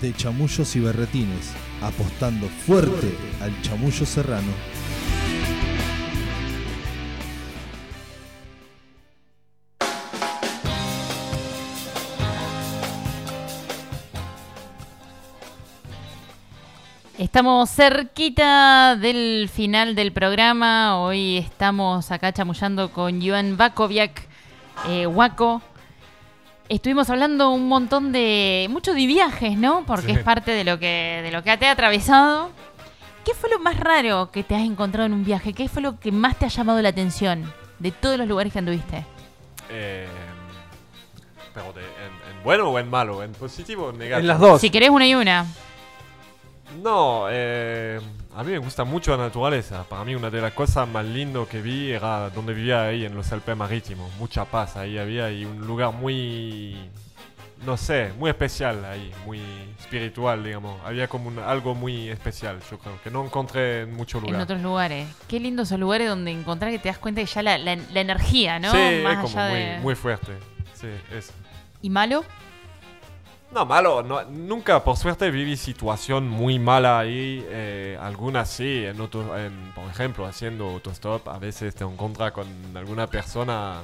De 0.00 0.14
chamullos 0.14 0.76
y 0.76 0.80
berretines, 0.80 1.52
apostando 1.82 2.48
fuerte 2.48 3.14
al 3.40 3.60
chamullo 3.62 4.06
serrano. 4.06 4.52
Estamos 17.36 17.68
cerquita 17.68 18.96
del 18.96 19.50
final 19.52 19.94
del 19.94 20.10
programa. 20.10 20.98
Hoy 21.02 21.36
estamos 21.36 22.10
acá 22.10 22.32
chamullando 22.32 22.90
con 22.90 23.20
Joan 23.20 23.58
Bakoviak, 23.58 24.26
eh, 24.88 25.06
Waco. 25.06 25.60
Estuvimos 26.70 27.10
hablando 27.10 27.50
un 27.50 27.68
montón 27.68 28.10
de. 28.10 28.68
mucho 28.70 28.94
de 28.94 29.04
viajes, 29.06 29.58
¿no? 29.58 29.84
Porque 29.86 30.06
Sí. 30.06 30.12
es 30.12 30.18
parte 30.20 30.52
de 30.52 30.64
lo 30.64 30.78
que 30.78 31.20
de 31.22 31.30
lo 31.30 31.42
que 31.42 31.54
te 31.58 31.66
ha 31.66 31.72
atravesado. 31.72 32.48
¿Qué 33.22 33.34
fue 33.34 33.50
lo 33.50 33.58
más 33.58 33.78
raro 33.78 34.30
que 34.30 34.42
te 34.42 34.54
has 34.54 34.62
encontrado 34.62 35.04
en 35.04 35.12
un 35.12 35.22
viaje? 35.26 35.52
¿Qué 35.52 35.68
fue 35.68 35.82
lo 35.82 36.00
que 36.00 36.12
más 36.12 36.36
te 36.38 36.46
ha 36.46 36.48
llamado 36.48 36.80
la 36.80 36.88
atención 36.88 37.52
de 37.78 37.90
todos 37.92 38.16
los 38.16 38.26
lugares 38.26 38.50
que 38.50 38.60
anduviste? 38.60 39.04
Eh, 39.68 40.08
pero 41.52 41.70
de- 41.74 41.82
en, 41.82 42.34
en 42.38 42.42
bueno 42.42 42.70
o 42.70 42.78
en 42.78 42.88
malo, 42.88 43.22
en 43.22 43.32
positivo 43.32 43.88
o 43.88 43.90
en 43.90 43.98
negativo. 43.98 44.20
En 44.20 44.26
las 44.26 44.40
dos. 44.40 44.58
Si 44.58 44.70
querés 44.70 44.88
una 44.88 45.06
y 45.06 45.14
una. 45.14 45.44
No, 46.82 47.26
eh, 47.30 48.00
a 48.34 48.42
mí 48.42 48.52
me 48.52 48.58
gusta 48.58 48.84
mucho 48.84 49.16
la 49.16 49.24
naturaleza. 49.24 49.84
Para 49.84 50.04
mí 50.04 50.14
una 50.14 50.30
de 50.30 50.40
las 50.40 50.52
cosas 50.52 50.86
más 50.88 51.04
lindas 51.04 51.48
que 51.48 51.60
vi 51.62 51.90
era 51.92 52.30
donde 52.30 52.52
vivía 52.54 52.82
ahí 52.84 53.04
en 53.04 53.14
los 53.14 53.30
Alpes 53.32 53.56
Marítimos. 53.56 54.10
Mucha 54.18 54.44
paz 54.44 54.76
ahí 54.76 54.98
había 54.98 55.30
y 55.30 55.44
un 55.44 55.66
lugar 55.66 55.92
muy, 55.92 56.76
no 57.64 57.76
sé, 57.76 58.12
muy 58.18 58.28
especial 58.30 58.84
ahí, 58.84 59.10
muy 59.24 59.40
espiritual, 59.80 60.44
digamos. 60.44 60.80
Había 60.84 61.08
como 61.08 61.28
un- 61.28 61.38
algo 61.38 61.74
muy 61.74 62.08
especial, 62.10 62.58
yo 62.70 62.78
creo, 62.78 63.00
que 63.02 63.10
no 63.10 63.24
encontré 63.24 63.82
en 63.82 63.94
muchos 63.94 64.20
En 64.22 64.26
lugares. 64.28 64.44
otros 64.44 64.60
lugares. 64.62 65.08
Qué 65.28 65.40
lindos 65.40 65.68
esos 65.68 65.80
lugares 65.80 66.08
donde 66.08 66.30
encontrar 66.30 66.70
que 66.70 66.78
te 66.78 66.88
das 66.88 66.98
cuenta 66.98 67.20
que 67.22 67.26
ya 67.26 67.42
la, 67.42 67.56
la- 67.58 67.76
la 67.76 68.00
energía, 68.00 68.58
¿no? 68.58 68.70
Sí, 68.72 69.00
Más 69.02 69.14
es 69.14 69.18
como 69.32 69.38
allá 69.38 69.48
muy, 69.50 69.58
de- 69.60 69.78
muy 69.80 69.94
fuerte. 69.94 70.32
Sí, 70.74 70.88
eso. 71.16 71.32
¿Y 71.80 71.88
malo? 71.90 72.24
No, 73.52 73.64
malo, 73.64 74.02
no, 74.02 74.22
nunca, 74.24 74.82
por 74.82 74.96
suerte, 74.96 75.30
viví 75.30 75.56
situación 75.56 76.28
muy 76.28 76.58
mala 76.58 76.98
ahí. 76.98 77.44
eh, 77.48 77.96
algunas 78.00 78.50
sí, 78.50 78.84
en 78.84 79.00
otro- 79.00 79.38
en, 79.38 79.72
por 79.74 79.84
ejemplo, 79.88 80.26
haciendo 80.26 80.68
autostop, 80.68 81.28
a 81.28 81.38
veces 81.38 81.74
te 81.74 81.84
encuentras 81.84 82.32
con 82.32 82.46
alguna 82.76 83.06
persona, 83.06 83.80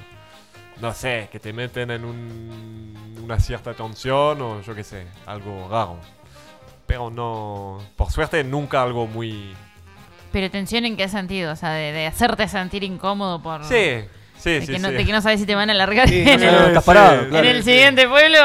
no 0.80 0.92
sé, 0.92 1.28
que 1.30 1.38
te 1.40 1.52
meten 1.52 1.90
en 1.92 2.04
un- 2.04 3.20
una 3.24 3.38
cierta 3.38 3.72
tensión 3.72 4.42
o 4.42 4.60
yo 4.62 4.74
qué 4.74 4.82
sé, 4.84 5.06
algo 5.26 5.68
raro. 5.70 5.96
Pero 6.86 7.08
no, 7.10 7.78
por 7.96 8.10
suerte, 8.10 8.42
nunca 8.44 8.82
algo 8.82 9.06
muy... 9.06 9.54
Pero 10.32 10.50
tensión 10.50 10.84
en 10.86 10.96
qué 10.96 11.08
sentido? 11.08 11.52
O 11.52 11.56
sea, 11.56 11.70
de, 11.70 11.92
de 11.92 12.06
hacerte 12.06 12.48
sentir 12.48 12.82
incómodo 12.82 13.40
por... 13.40 13.64
Sí, 13.64 14.04
sí, 14.42 14.50
de 14.50 14.66
sí. 14.66 14.72
que, 14.72 14.78
no, 14.78 14.88
sí. 14.88 14.94
de 14.94 15.04
que 15.04 15.12
no 15.12 15.20
sabes 15.22 15.40
si 15.40 15.46
te 15.46 15.54
van 15.54 15.70
a 15.70 15.74
largar 15.74 16.08
Sí, 16.08 16.20
en, 16.26 16.40
no 16.40 16.46
el, 16.48 16.64
estás 16.68 16.84
parado, 16.84 17.22
sí, 17.22 17.28
claro. 17.28 17.48
en 17.48 17.56
el 17.56 17.62
siguiente 17.64 18.08
pueblo. 18.08 18.38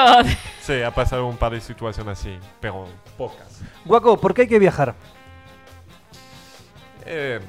Sí, 0.61 0.81
ha 0.81 0.91
pasado 0.91 1.25
un 1.27 1.37
par 1.37 1.53
de 1.53 1.61
situaciones 1.61 2.19
así, 2.19 2.37
pero 2.59 2.85
pocas. 3.17 3.61
Guaco, 3.85 4.19
¿por 4.19 4.33
qué 4.33 4.41
hay 4.43 4.47
que 4.47 4.59
viajar? 4.59 4.95
Eh, 7.05 7.39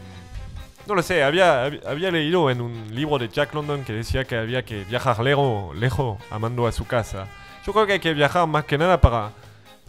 no 0.86 0.94
lo 0.94 1.02
sé, 1.02 1.22
había, 1.22 1.66
hab- 1.66 1.86
había 1.86 2.10
leído 2.10 2.48
en 2.50 2.60
un 2.60 2.94
libro 2.94 3.18
de 3.18 3.28
Jack 3.28 3.52
London 3.54 3.84
que 3.84 3.92
decía 3.92 4.24
que 4.24 4.36
había 4.36 4.64
que 4.64 4.84
viajar 4.84 5.18
lejos, 5.20 5.76
lejos 5.76 6.18
amando 6.30 6.66
a 6.66 6.72
su 6.72 6.86
casa. 6.86 7.26
Yo 7.66 7.72
creo 7.72 7.86
que 7.86 7.94
hay 7.94 8.00
que 8.00 8.14
viajar 8.14 8.46
más 8.46 8.64
que 8.64 8.78
nada 8.78 9.00
para, 9.00 9.30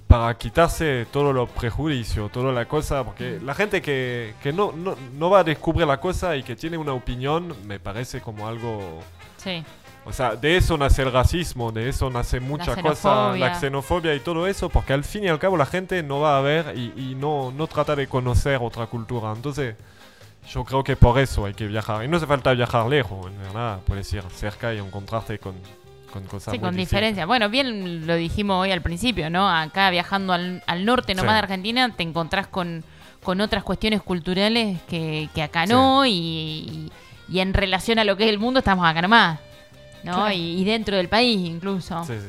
para 0.10 0.36
quitarse 0.36 1.06
todos 1.12 1.36
los 1.36 1.48
prejuicios, 1.52 2.32
toda 2.32 2.52
la 2.52 2.66
cosa, 2.66 3.04
porque 3.04 3.40
la 3.44 3.54
gente 3.54 3.80
que, 3.80 4.34
que 4.42 4.52
no, 4.52 4.72
no, 4.72 4.96
no 5.14 5.30
va 5.30 5.42
a 5.42 5.44
descubrir 5.44 5.86
la 5.86 6.00
cosa 6.00 6.36
y 6.36 6.42
que 6.42 6.56
tiene 6.56 6.80
una 6.80 6.94
opinión 6.94 7.56
me 7.68 7.80
parece 7.80 8.20
como 8.20 8.48
algo... 8.48 9.02
Sí. 9.38 9.64
O 10.06 10.12
sea, 10.12 10.36
de 10.36 10.58
eso 10.58 10.80
nace 10.80 11.04
el 11.04 11.12
racismo, 11.12 11.72
de 11.72 11.90
eso 11.90 12.10
nace 12.10 12.40
mucha 12.40 12.76
cosa, 12.82 12.96
xenofobia. 13.36 13.50
la 13.50 13.60
xenofobia 13.60 14.16
y 14.16 14.20
todo 14.20 14.48
eso, 14.48 14.68
porque 14.70 14.94
al 14.94 15.04
fin 15.04 15.26
y 15.26 15.28
al 15.28 15.38
cabo 15.38 15.58
la 15.58 15.68
gente 15.68 16.02
no 16.02 16.20
va 16.22 16.40
a 16.40 16.42
ver 16.42 16.76
y, 16.76 16.92
y 16.98 17.14
no, 17.14 17.52
no 17.56 17.68
trata 17.68 17.96
de 17.96 18.08
conocer 18.08 18.58
otra 18.64 18.88
cultura. 18.88 19.32
Entonces, 19.32 19.76
yo 20.50 20.64
creo 20.64 20.84
que 20.84 20.96
por 20.96 21.20
eso 21.20 21.46
hay 21.46 21.54
que 21.54 21.68
viajar. 21.68 22.04
Y 22.04 22.08
no 22.08 22.18
hace 22.18 22.26
falta 22.26 22.52
viajar 22.54 22.88
lejos, 22.88 23.28
en 23.28 23.38
verdad, 23.38 23.80
puedes 23.86 24.12
ir 24.12 24.24
cerca 24.34 24.74
y 24.74 24.80
encontrarte 24.80 25.38
con, 25.38 25.54
con 26.10 26.24
cosas 26.26 26.52
Sí, 26.54 26.60
muy 26.60 26.68
con 26.68 26.76
diferencia. 26.76 27.26
Bueno, 27.26 27.50
bien 27.50 28.06
lo 28.08 28.16
dijimos 28.16 28.62
hoy 28.64 28.72
al 28.72 28.82
principio, 28.82 29.30
¿no? 29.30 29.50
Acá 29.50 29.90
viajando 29.90 30.34
al, 30.34 30.64
al 30.68 30.86
norte 30.86 31.14
nomás 31.16 31.32
Sí. 31.32 31.34
de 31.36 31.40
Argentina 31.40 31.94
te 31.96 32.04
encontrás 32.04 32.48
con, 32.48 32.84
con 33.24 33.42
otras 33.42 33.64
cuestiones 33.64 34.02
culturales 34.02 34.80
que, 34.88 35.30
que 35.34 35.42
acá 35.44 35.66
no 35.66 36.06
y, 36.06 36.12
y- 36.12 36.92
y 37.30 37.40
en 37.42 37.54
relación 37.54 38.00
a 38.00 38.04
lo 38.04 38.18
que 38.18 38.24
es 38.24 38.30
el 38.32 38.40
mundo 38.40 38.60
estamos 38.60 38.86
acá 38.88 39.02
nomás, 39.02 39.40
¿no? 40.04 40.14
Claro. 40.14 40.32
Y, 40.34 40.62
y 40.62 40.64
dentro 40.64 40.98
del 40.98 41.10
país 41.10 41.40
incluso. 41.48 42.04
Sí, 42.06 42.14
sí. 42.20 42.26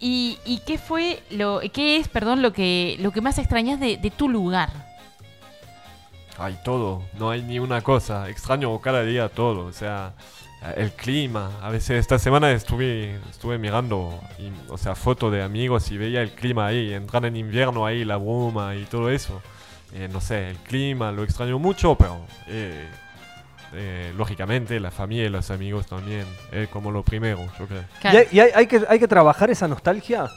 ¿Y, 0.00 0.38
y 0.44 0.58
qué 0.66 0.76
fue 0.78 1.22
lo 1.30 1.60
qué 1.72 1.96
es, 1.96 2.08
perdón, 2.08 2.42
lo 2.42 2.52
que 2.52 2.96
lo 3.00 3.10
que 3.10 3.20
más 3.20 3.38
extrañas 3.38 3.80
de, 3.80 3.96
de 3.96 4.10
tu 4.10 4.28
lugar? 4.28 4.70
Hay 6.36 6.56
todo, 6.64 7.02
no 7.18 7.30
hay 7.30 7.42
ni 7.42 7.58
una 7.60 7.80
cosa. 7.80 8.28
Extraño 8.28 8.76
cada 8.80 9.02
día 9.04 9.28
todo, 9.28 9.66
o 9.66 9.72
sea, 9.72 10.14
el 10.72 10.92
clima. 10.92 11.50
A 11.62 11.70
veces 11.70 11.98
esta 12.00 12.18
semana 12.18 12.50
estuve, 12.52 13.16
estuve 13.30 13.58
mirando, 13.58 14.18
y- 14.38 14.50
o 14.70 14.78
sea, 14.78 14.94
fotos 14.94 15.32
de 15.32 15.42
amigos 15.42 15.90
y 15.90 15.98
veía 15.98 16.22
el 16.22 16.32
clima 16.32 16.66
ahí, 16.66 16.92
entrar 16.94 17.24
en 17.26 17.36
invierno 17.36 17.84
ahí, 17.86 18.04
la 18.04 18.16
bruma 18.16 18.74
y 18.74 18.84
todo 18.84 19.10
eso. 19.10 19.42
Eh, 19.92 20.08
no 20.12 20.20
sé, 20.20 20.50
el 20.50 20.56
clima 20.56 21.12
lo 21.12 21.22
extraño 21.22 21.58
mucho, 21.58 21.94
pero 21.96 22.18
eh, 22.48 22.86
eh, 23.74 24.12
lógicamente 24.16 24.78
la 24.80 24.90
familia 24.90 25.26
y 25.26 25.28
los 25.28 25.50
amigos 25.50 25.86
también, 25.86 26.24
es 26.52 26.68
como 26.68 26.90
lo 26.90 27.02
primero, 27.02 27.40
yo 27.58 27.66
creo. 27.66 27.84
¿Y, 28.02 28.16
hay, 28.16 28.26
y 28.32 28.40
hay- 28.40 28.50
hay 28.54 28.66
que, 28.66 28.82
hay 28.88 28.98
que 28.98 29.08
trabajar 29.08 29.50
esa 29.50 29.68
nostalgia? 29.68 30.28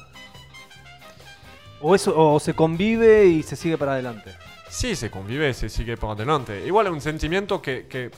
¿O, 1.82 1.94
eso, 1.96 2.14
¿O 2.16 2.40
se 2.40 2.54
convive 2.54 3.26
y 3.26 3.44
se 3.44 3.56
sigue 3.56 3.78
para 3.78 3.94
adelante? 3.94 4.32
Sí, 4.70 4.96
se 4.96 5.10
convive, 5.10 5.54
se 5.54 5.70
sigue 5.70 5.96
por 5.96 6.12
adelante. 6.16 6.66
Igual 6.66 6.88
es 6.88 6.94
un 6.94 7.02
sentimiento 7.02 7.62
que, 7.62 7.86
que, 7.88 8.12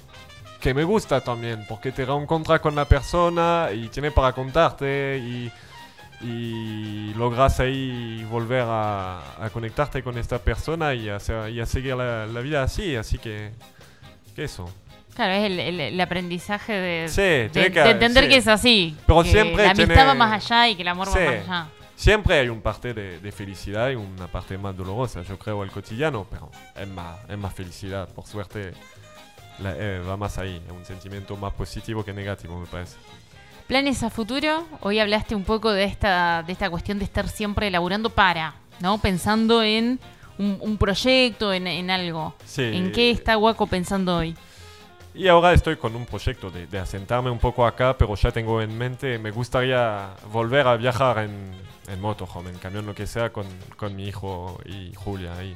que 0.60 0.74
me 0.74 0.84
gusta 0.84 1.22
también, 1.22 1.66
porque 1.68 1.92
te 1.92 2.06
reencontras 2.06 2.60
con 2.60 2.76
la 2.76 2.86
persona 2.86 3.70
y 3.74 3.88
tiene 3.88 4.12
para 4.12 4.34
contarte 4.34 5.18
y, 5.24 5.52
y 6.22 7.14
logras 7.16 7.60
ahí 7.60 8.26
volver 8.30 8.64
a, 8.68 9.44
a 9.44 9.50
conectarte 9.52 10.04
con 10.04 10.18
esta 10.18 10.38
persona 10.40 10.94
y 10.94 11.08
hacer- 11.10 11.50
y 11.52 11.60
a 11.62 11.66
seguir 11.66 11.96
la, 11.96 12.26
la 12.26 12.40
vida 12.42 12.64
así, 12.64 12.96
así 12.96 13.18
que, 13.18 13.52
que 14.36 14.44
eso. 14.44 14.70
Claro, 15.16 15.34
es 15.34 15.46
el, 15.46 15.60
el- 15.60 15.80
el 15.82 16.02
aprendizaje 16.02 16.74
de, 16.74 17.08
Sí, 17.10 17.22
de- 17.22 17.72
que- 17.72 17.82
de 17.82 17.90
entender 17.92 18.24
sí. 18.26 18.30
que 18.30 18.38
es 18.38 18.48
así. 18.48 18.98
Pero 19.08 19.24
que 19.24 19.32
siempre 19.32 19.64
la 19.64 19.72
amistad 19.72 19.86
tiene- 19.96 20.04
va 20.06 20.14
más 20.14 20.46
allá 20.46 20.68
y 20.70 20.76
que 20.76 20.82
el 20.82 20.88
amor 20.90 21.08
Sí. 21.08 21.20
va 21.20 21.26
más 21.26 21.34
allá. 21.48 21.68
Siempre 21.96 22.40
hay 22.40 22.48
una 22.48 22.62
parte 22.62 22.94
de, 22.94 23.20
de 23.20 23.32
felicidad 23.34 23.90
y 23.90 23.96
una 23.96 24.28
parte 24.28 24.58
más 24.58 24.76
dolorosa, 24.76 25.22
yo 25.22 25.38
creo, 25.38 25.64
el 25.64 25.72
cotidiano, 25.72 26.26
pero 26.30 26.50
es 26.76 26.88
más, 26.88 27.18
es 27.30 27.38
más 27.38 27.54
felicidad, 27.54 28.08
por 28.08 28.26
suerte 28.26 28.72
la- 29.62 29.76
eh, 29.78 30.00
va 30.08 30.18
más 30.18 30.38
ahí, 30.38 30.62
es 30.66 30.72
un 30.72 30.86
sentimiento 30.86 31.36
más 31.38 31.54
positivo 31.54 32.04
que 32.04 32.14
negativo, 32.14 32.60
me 32.60 32.68
parece. 32.68 32.98
Planes 33.68 34.02
a 34.04 34.10
futuro. 34.10 34.66
Hoy 34.82 35.00
hablaste 35.00 35.36
un 35.36 35.44
poco 35.44 35.72
de 35.72 35.84
esta, 35.84 36.44
de 36.44 36.54
esta 36.54 36.70
cuestión 36.70 36.98
de 36.98 37.06
estar 37.06 37.28
siempre 37.30 37.68
elaborando 37.68 38.10
para, 38.10 38.56
¿no? 38.80 38.98
Pensando 38.98 39.62
en 39.62 40.00
un, 40.40 40.58
un 40.60 40.78
proyecto, 40.78 41.54
en, 41.54 41.68
en 41.68 41.92
algo. 41.92 42.34
Sí. 42.46 42.64
¿En 42.64 42.92
qué 42.92 43.12
está 43.12 43.36
Guaco 43.36 43.68
pensando 43.68 44.18
hoy? 44.18 44.36
Y 45.14 45.28
ahora 45.28 45.54
estoy 45.54 45.76
con 45.76 45.96
un 45.96 46.06
proyecto 46.06 46.50
de, 46.50 46.66
de 46.68 46.80
asentarme 46.80 47.30
un 47.30 47.40
poco 47.40 47.66
acá, 47.66 47.96
pero 47.98 48.16
ya 48.16 48.32
tengo 48.32 48.62
en 48.62 48.76
mente, 48.78 49.18
me 49.20 49.32
gustaría 49.32 50.12
volver 50.32 50.66
a 50.68 50.76
viajar 50.78 51.20
en, 51.20 51.52
en 51.88 52.00
motorhome, 52.00 52.52
en 52.52 52.58
camión, 52.58 52.86
lo 52.86 52.96
que 52.96 53.06
sea, 53.06 53.32
con, 53.32 53.46
con 53.76 53.96
mi 53.96 54.06
hijo 54.08 54.60
y 54.66 54.94
Julia 54.96 55.34
ahí. 55.38 55.56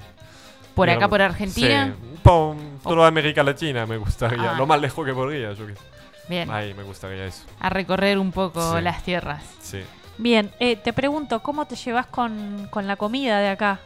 ¿Por 0.76 0.90
acá, 0.90 1.08
por 1.08 1.22
Argentina? 1.22 1.94
Sí, 1.96 2.20
por 2.24 2.56
toda 2.84 3.08
América 3.08 3.44
Latina 3.44 3.86
me 3.86 3.98
gustaría, 3.98 4.52
Ah. 4.52 4.56
lo 4.58 4.66
más 4.66 4.80
lejos 4.82 5.06
que 5.06 5.14
podría, 5.14 5.54
yo 5.54 5.68
qué 5.68 5.76
sé. 5.76 5.82
Bien. 6.30 6.50
Ahí 6.50 6.74
me 6.74 6.84
gustaría 6.84 7.26
eso. 7.26 7.44
A 7.60 7.70
recorrer 7.70 8.18
un 8.18 8.32
poco 8.32 8.76
Sí. 8.78 8.82
las 8.82 9.04
tierras. 9.04 9.44
Sí. 9.62 9.82
Bien, 10.18 10.52
eh, 10.60 10.76
te 10.78 10.94
pregunto, 10.94 11.42
¿cómo 11.42 11.66
te 11.66 11.76
llevas 11.76 12.06
con, 12.08 12.68
con 12.70 12.88
la 12.88 12.96
comida 12.96 13.40
de 13.40 13.50
acá? 13.50 13.80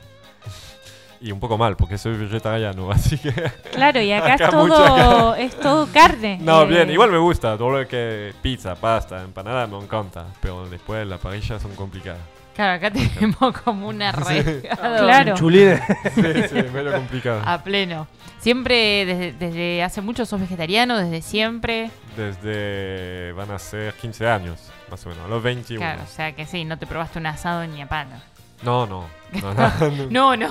Y 1.19 1.31
un 1.31 1.39
poco 1.39 1.57
mal, 1.57 1.75
porque 1.75 1.97
soy 1.97 2.15
vegetariano, 2.15 2.91
así 2.91 3.17
que... 3.17 3.31
Claro, 3.73 3.99
y 4.01 4.11
acá, 4.11 4.33
Acá 4.35 4.45
es, 4.45 4.51
todo, 4.51 4.67
mucha- 4.67 5.39
es 5.41 5.59
todo 5.59 5.87
carne. 5.91 6.37
No, 6.41 6.61
Eh, 6.61 6.65
bien, 6.67 6.91
igual 6.91 7.09
me 7.11 7.17
gusta, 7.17 7.57
todo 7.57 7.71
lo 7.81 7.87
que 7.87 8.33
pizza, 8.41 8.75
pasta, 8.75 9.23
empanada 9.23 9.65
me 9.65 9.77
encanta, 9.79 10.27
pero 10.39 10.69
después 10.69 11.07
la 11.07 11.17
parrilla 11.17 11.59
son 11.59 11.73
complicadas. 11.75 12.21
Claro, 12.57 12.73
acá 12.73 12.91
tenemos 12.91 13.55
como 13.63 13.87
un 13.87 14.01
arraigado 14.01 15.05
Claro. 15.05 15.35
Chulines. 15.35 15.79
Sí, 16.15 16.21
sí, 16.49 16.55
medio 16.73 16.91
complicado. 16.91 17.41
a 17.45 17.63
pleno. 17.63 18.07
Siempre, 18.39 19.05
desde, 19.05 19.31
desde 19.33 19.83
hace 19.83 20.01
mucho 20.01 20.25
sos 20.25 20.39
vegetariano, 20.41 20.97
desde 20.97 21.21
siempre. 21.21 21.91
Desde. 22.17 23.31
van 23.33 23.51
a 23.51 23.59
ser 23.59 23.93
15 23.93 24.27
años, 24.27 24.59
más 24.89 25.05
o 25.05 25.09
menos, 25.09 25.25
a 25.25 25.27
los 25.27 25.41
21. 25.43 25.79
Claro, 25.79 26.01
o 26.03 26.07
sea 26.07 26.31
que 26.33 26.45
sí, 26.45 26.65
no 26.65 26.77
te 26.79 26.85
probaste 26.87 27.19
un 27.19 27.27
asado 27.27 27.65
ni 27.67 27.81
a 27.81 27.87
palo. 27.87 28.09
No, 28.63 28.87
no. 28.87 29.05
No, 29.39 29.53
no, 29.53 29.71
No, 30.09 30.35
no. 30.35 30.47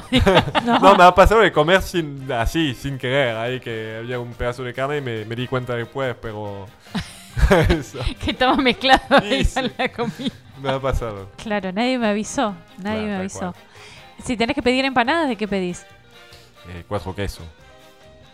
no. 0.64 0.78
No, 0.80 0.94
me 0.96 1.02
ha 1.04 1.12
pasado 1.14 1.40
de 1.40 1.50
comer 1.50 1.82
sin, 1.82 2.30
así, 2.30 2.72
sin 2.74 2.98
querer. 2.98 3.36
Ahí 3.36 3.58
que 3.58 3.96
había 3.98 4.20
un 4.20 4.32
pedazo 4.32 4.62
de 4.62 4.72
carne 4.72 4.98
y 4.98 5.00
me, 5.00 5.24
me 5.24 5.34
di 5.34 5.48
cuenta 5.48 5.74
después, 5.74 6.14
pero. 6.22 6.66
Que 8.20 8.30
estaba 8.30 8.56
mezclado 8.56 9.02
Sí, 9.20 9.26
ahí 9.26 9.44
sí. 9.44 9.54
con 9.60 9.72
la 9.76 9.88
comida. 9.88 10.34
Me 10.60 10.70
ha 10.70 10.80
pasado. 10.80 11.28
Claro, 11.36 11.72
nadie 11.72 11.98
me 11.98 12.08
avisó. 12.08 12.54
Nadie 12.78 13.00
Claro, 13.00 13.06
me 13.08 13.16
avisó. 13.16 13.38
cual. 13.52 13.54
Si 14.24 14.36
tenés 14.36 14.54
que 14.54 14.62
pedir 14.62 14.84
empanadas, 14.84 15.28
¿de 15.28 15.36
qué 15.36 15.46
pedís? 15.46 15.84
Eh, 16.68 16.84
cuatro 16.88 17.14
quesos. 17.14 17.44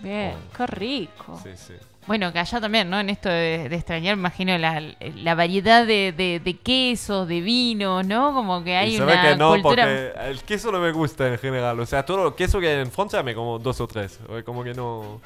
Bien, 0.00 0.34
Oh. 0.36 0.56
qué 0.56 0.66
rico. 0.66 1.40
Sí, 1.42 1.50
sí. 1.56 1.74
Bueno, 2.06 2.32
que 2.32 2.40
allá 2.40 2.60
también, 2.60 2.90
¿no? 2.90 2.98
En 2.98 3.10
esto 3.10 3.28
de, 3.28 3.68
de 3.68 3.76
extrañar, 3.76 4.16
me 4.16 4.22
imagino 4.22 4.58
la, 4.58 4.82
la 5.14 5.34
variedad 5.36 5.86
de, 5.86 6.10
de, 6.10 6.40
de 6.42 6.56
quesos, 6.58 7.28
de 7.28 7.40
vinos, 7.40 8.04
¿no? 8.04 8.34
Como 8.34 8.64
que 8.64 8.76
hay 8.76 8.96
y 8.96 9.00
una 9.00 9.22
que 9.22 9.36
no, 9.36 9.50
cultura... 9.52 9.84
porque 9.84 10.12
el 10.30 10.42
queso 10.42 10.72
no 10.72 10.80
me 10.80 10.90
gusta 10.90 11.28
en 11.28 11.38
general. 11.38 11.78
O 11.78 11.86
sea, 11.86 12.04
todo 12.04 12.26
el 12.28 12.34
queso 12.34 12.58
que 12.58 12.66
hay 12.68 12.80
en 12.80 12.90
Francia 12.90 13.22
me 13.22 13.34
como 13.36 13.60
dos 13.60 13.80
o 13.80 13.86
tres. 13.86 14.18
Como 14.44 14.64
que 14.64 14.74
no. 14.74 15.20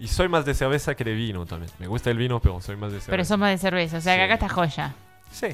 Y 0.00 0.08
soy 0.08 0.28
más 0.28 0.44
de 0.44 0.54
cerveza 0.54 0.96
que 0.96 1.04
de 1.04 1.12
vino 1.14 1.46
también. 1.46 1.70
Me 1.78 1.86
gusta 1.86 2.10
el 2.10 2.16
vino, 2.16 2.40
pero 2.40 2.60
soy 2.60 2.74
más 2.74 2.90
de 2.90 2.96
cerveza. 2.98 3.10
Pero 3.12 3.24
son 3.24 3.38
más 3.38 3.50
de 3.50 3.58
cerveza, 3.58 3.98
o 3.98 4.00
sea 4.00 4.14
que 4.16 4.20
Sí. 4.20 4.24
acá 4.24 4.34
está 4.34 4.48
joya. 4.48 4.94
Sí. 5.30 5.46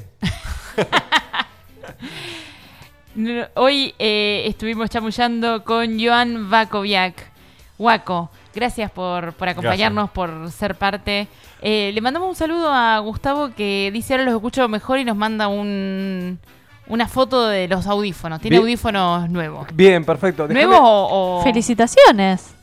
Hoy 3.55 3.95
eh, 3.97 4.43
estuvimos 4.45 4.89
chamullando 4.89 5.63
con 5.63 5.99
Joan 5.99 6.49
Vakoviak. 6.49 7.31
Waco, 7.79 8.31
gracias 8.55 8.89
por, 8.91 9.33
por 9.33 9.49
acompañarnos, 9.49 10.09
por 10.09 10.51
ser 10.51 10.75
parte. 10.75 11.27
Eh, 11.61 11.91
le 11.93 12.01
mandamos 12.01 12.29
un 12.29 12.35
saludo 12.35 12.71
a 12.71 12.97
Gustavo 12.99 13.51
que 13.55 13.91
dice 13.93 14.13
ahora 14.13 14.25
los 14.25 14.33
escucho 14.33 14.67
mejor 14.67 14.99
y 14.99 15.05
nos 15.05 15.15
manda 15.15 15.47
un, 15.47 16.39
una 16.87 17.07
foto 17.07 17.47
de 17.47 17.67
los 17.67 17.85
audífonos. 17.85 18.41
Tiene 18.41 18.55
Bien. 18.57 18.63
audífonos 18.63 19.29
nuevos. 19.29 19.67
Bien, 19.73 20.03
perfecto. 20.03 20.47
¿Nuevos 20.47 20.79
o, 20.81 21.39
o, 21.39 21.43
Felicitaciones. 21.43 22.56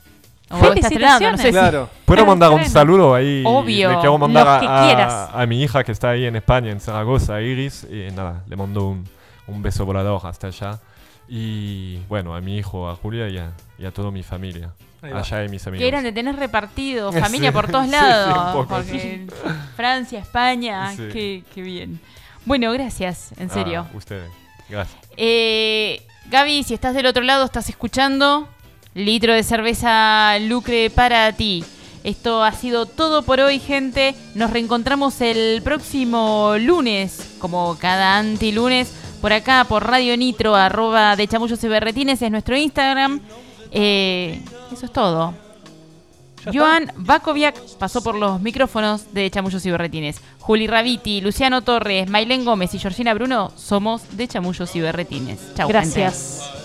O 0.49 0.57
está 0.73 0.87
estrenando? 0.87 1.31
No 1.31 1.37
sé 1.37 1.43
si- 1.43 1.51
Claro. 1.51 1.89
¿Puedo 2.05 2.25
mandar 2.25 2.51
un 2.51 2.65
saludo 2.65 3.15
ahí? 3.15 3.43
Obvio, 3.45 3.89
Le 3.91 3.95
quiero 3.97 4.17
mandar 4.17 4.47
a, 4.47 4.59
quieras. 4.85 5.13
a, 5.33 5.41
a 5.41 5.45
mi 5.45 5.61
hija 5.63 5.83
que 5.83 5.91
está 5.91 6.09
ahí 6.11 6.25
en 6.25 6.35
España, 6.35 6.71
en 6.71 6.79
Zaragoza, 6.79 7.41
Iris. 7.41 7.85
Y 7.89 8.11
nada, 8.13 8.43
le 8.47 8.55
mando 8.55 8.87
un, 8.87 9.07
un 9.47 9.61
beso 9.61 9.85
volador 9.85 10.21
hasta 10.25 10.47
allá. 10.47 10.79
Y 11.27 11.97
bueno, 12.07 12.35
a 12.35 12.41
mi 12.41 12.57
hijo, 12.57 12.87
a 12.89 12.95
Julia 12.95 13.27
y 13.29 13.37
a, 13.39 13.51
y 13.79 13.85
a 13.85 13.91
toda 13.91 14.11
mi 14.11 14.21
familia. 14.23 14.71
Allá 15.01 15.43
y 15.45 15.49
mis 15.49 15.65
amigos. 15.67 15.81
Que 15.81 15.87
eran 15.87 16.03
de 16.03 16.11
tener 16.11 16.35
repartido, 16.35 17.11
Sí, 17.13 17.19
familia 17.19 17.51
por 17.51 17.67
todos 17.69 17.85
sí, 17.85 17.91
lados. 17.91 18.35
sí, 18.61 18.65
porque 18.69 19.27
Francia, 19.75 20.19
España, 20.19 20.91
Sí. 20.95 21.09
qué, 21.11 21.43
qué 21.53 21.61
bien. 21.61 21.99
Bueno, 22.45 22.71
gracias, 22.71 23.31
en 23.37 23.49
serio. 23.49 23.85
Ah, 23.91 23.95
ustedes. 23.97 24.29
Gracias. 24.69 24.97
Eh, 25.17 26.01
Gaby, 26.29 26.63
si 26.63 26.73
estás 26.73 26.93
del 26.95 27.05
otro 27.05 27.23
lado, 27.23 27.45
estás 27.45 27.69
escuchando. 27.69 28.47
Litro 28.95 29.33
de 29.33 29.43
cerveza 29.43 30.39
Lucre 30.39 30.89
para 30.89 31.31
ti. 31.33 31.65
Esto 32.05 32.43
ha 32.43 32.53
sido 32.53 32.85
todo 32.85 33.23
por 33.23 33.41
hoy, 33.41 33.59
gente. 33.59 34.15
Nos 34.35 34.51
reencontramos 34.51 35.19
el 35.19 35.61
próximo 35.63 36.53
lunes, 36.57 37.35
como 37.39 37.77
cada 37.77 38.17
anti-lunes, 38.17 38.93
por 39.19 39.33
acá, 39.33 39.65
por 39.67 39.85
Radio 39.85 40.15
Nitro, 40.15 40.55
arroba 40.55 41.17
de 41.17 41.27
chamullos 41.27 41.61
y 41.63 41.67
berretines, 41.67 42.21
es 42.21 42.31
nuestro 42.31 42.55
Instagram. 42.55 43.19
Eh, 43.71 44.41
eso 44.71 44.85
es 44.85 44.93
todo. 44.93 45.33
Joan 46.53 46.91
Bakoviak 46.95 47.59
pasó 47.77 48.01
por 48.01 48.15
los 48.15 48.39
micrófonos 48.39 49.13
de 49.13 49.29
Chamullos 49.31 49.65
y 49.65 49.71
Berretines. 49.71 50.21
Juli 50.39 50.67
Raviti, 50.67 51.19
Luciano 51.19 51.63
Torres, 51.63 52.07
Mailén 52.07 52.45
Gómez 52.45 52.73
y 52.75 52.79
Georgina 52.79 53.13
Bruno 53.13 53.51
somos 53.57 54.15
de 54.15 54.27
Chamullos 54.27 54.75
y 54.75 54.79
Berretines. 54.79 55.39
Chau, 55.55 55.67
gente. 55.67 55.99
Gracias. 55.99 56.64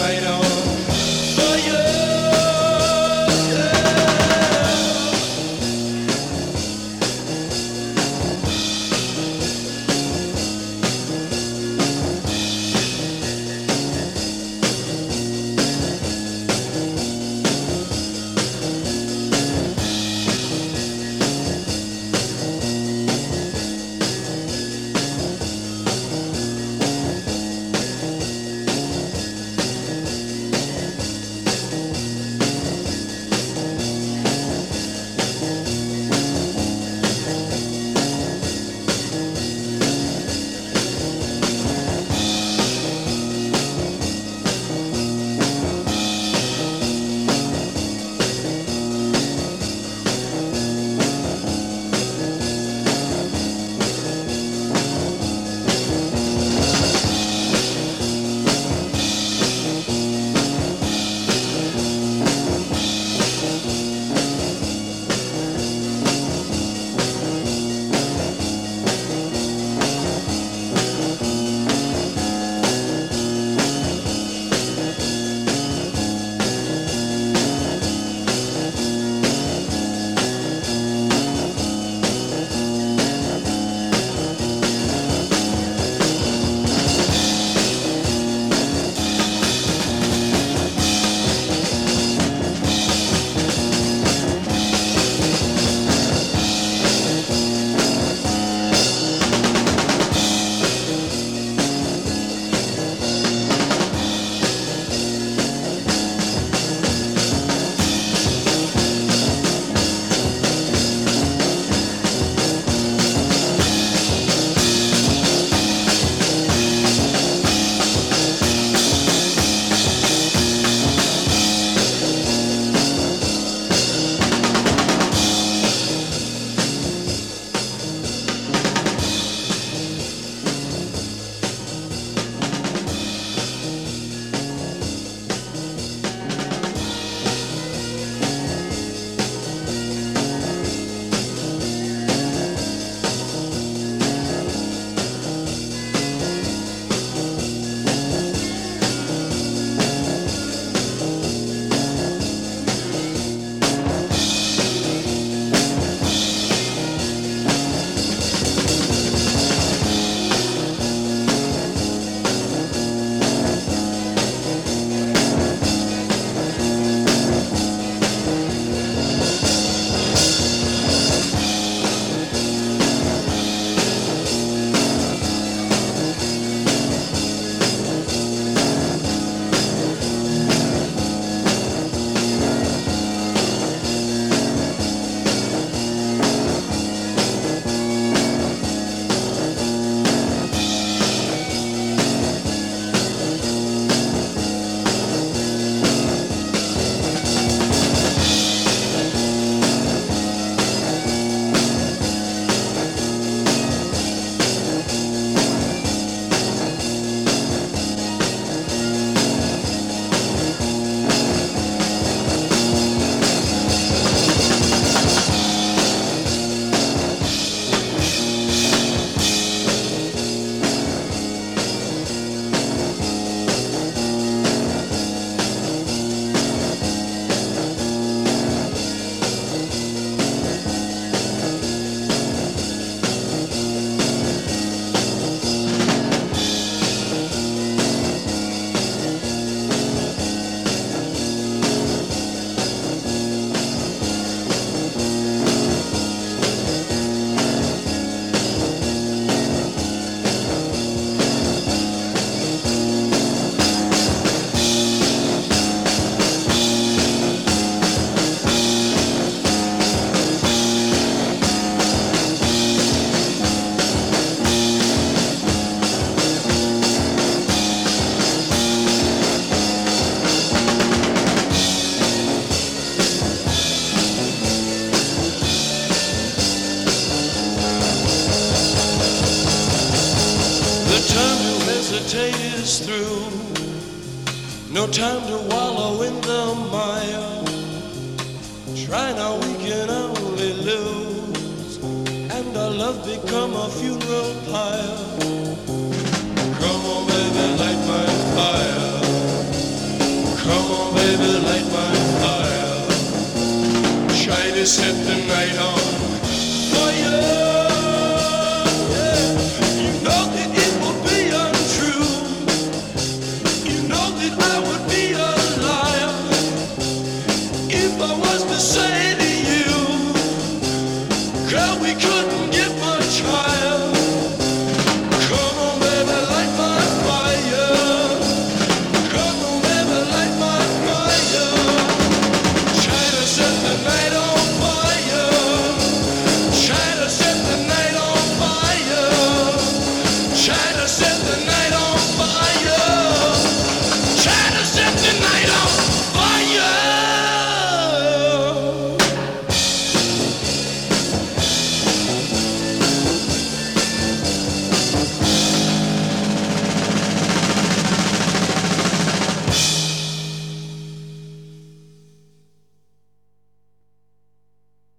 time 284.91 285.30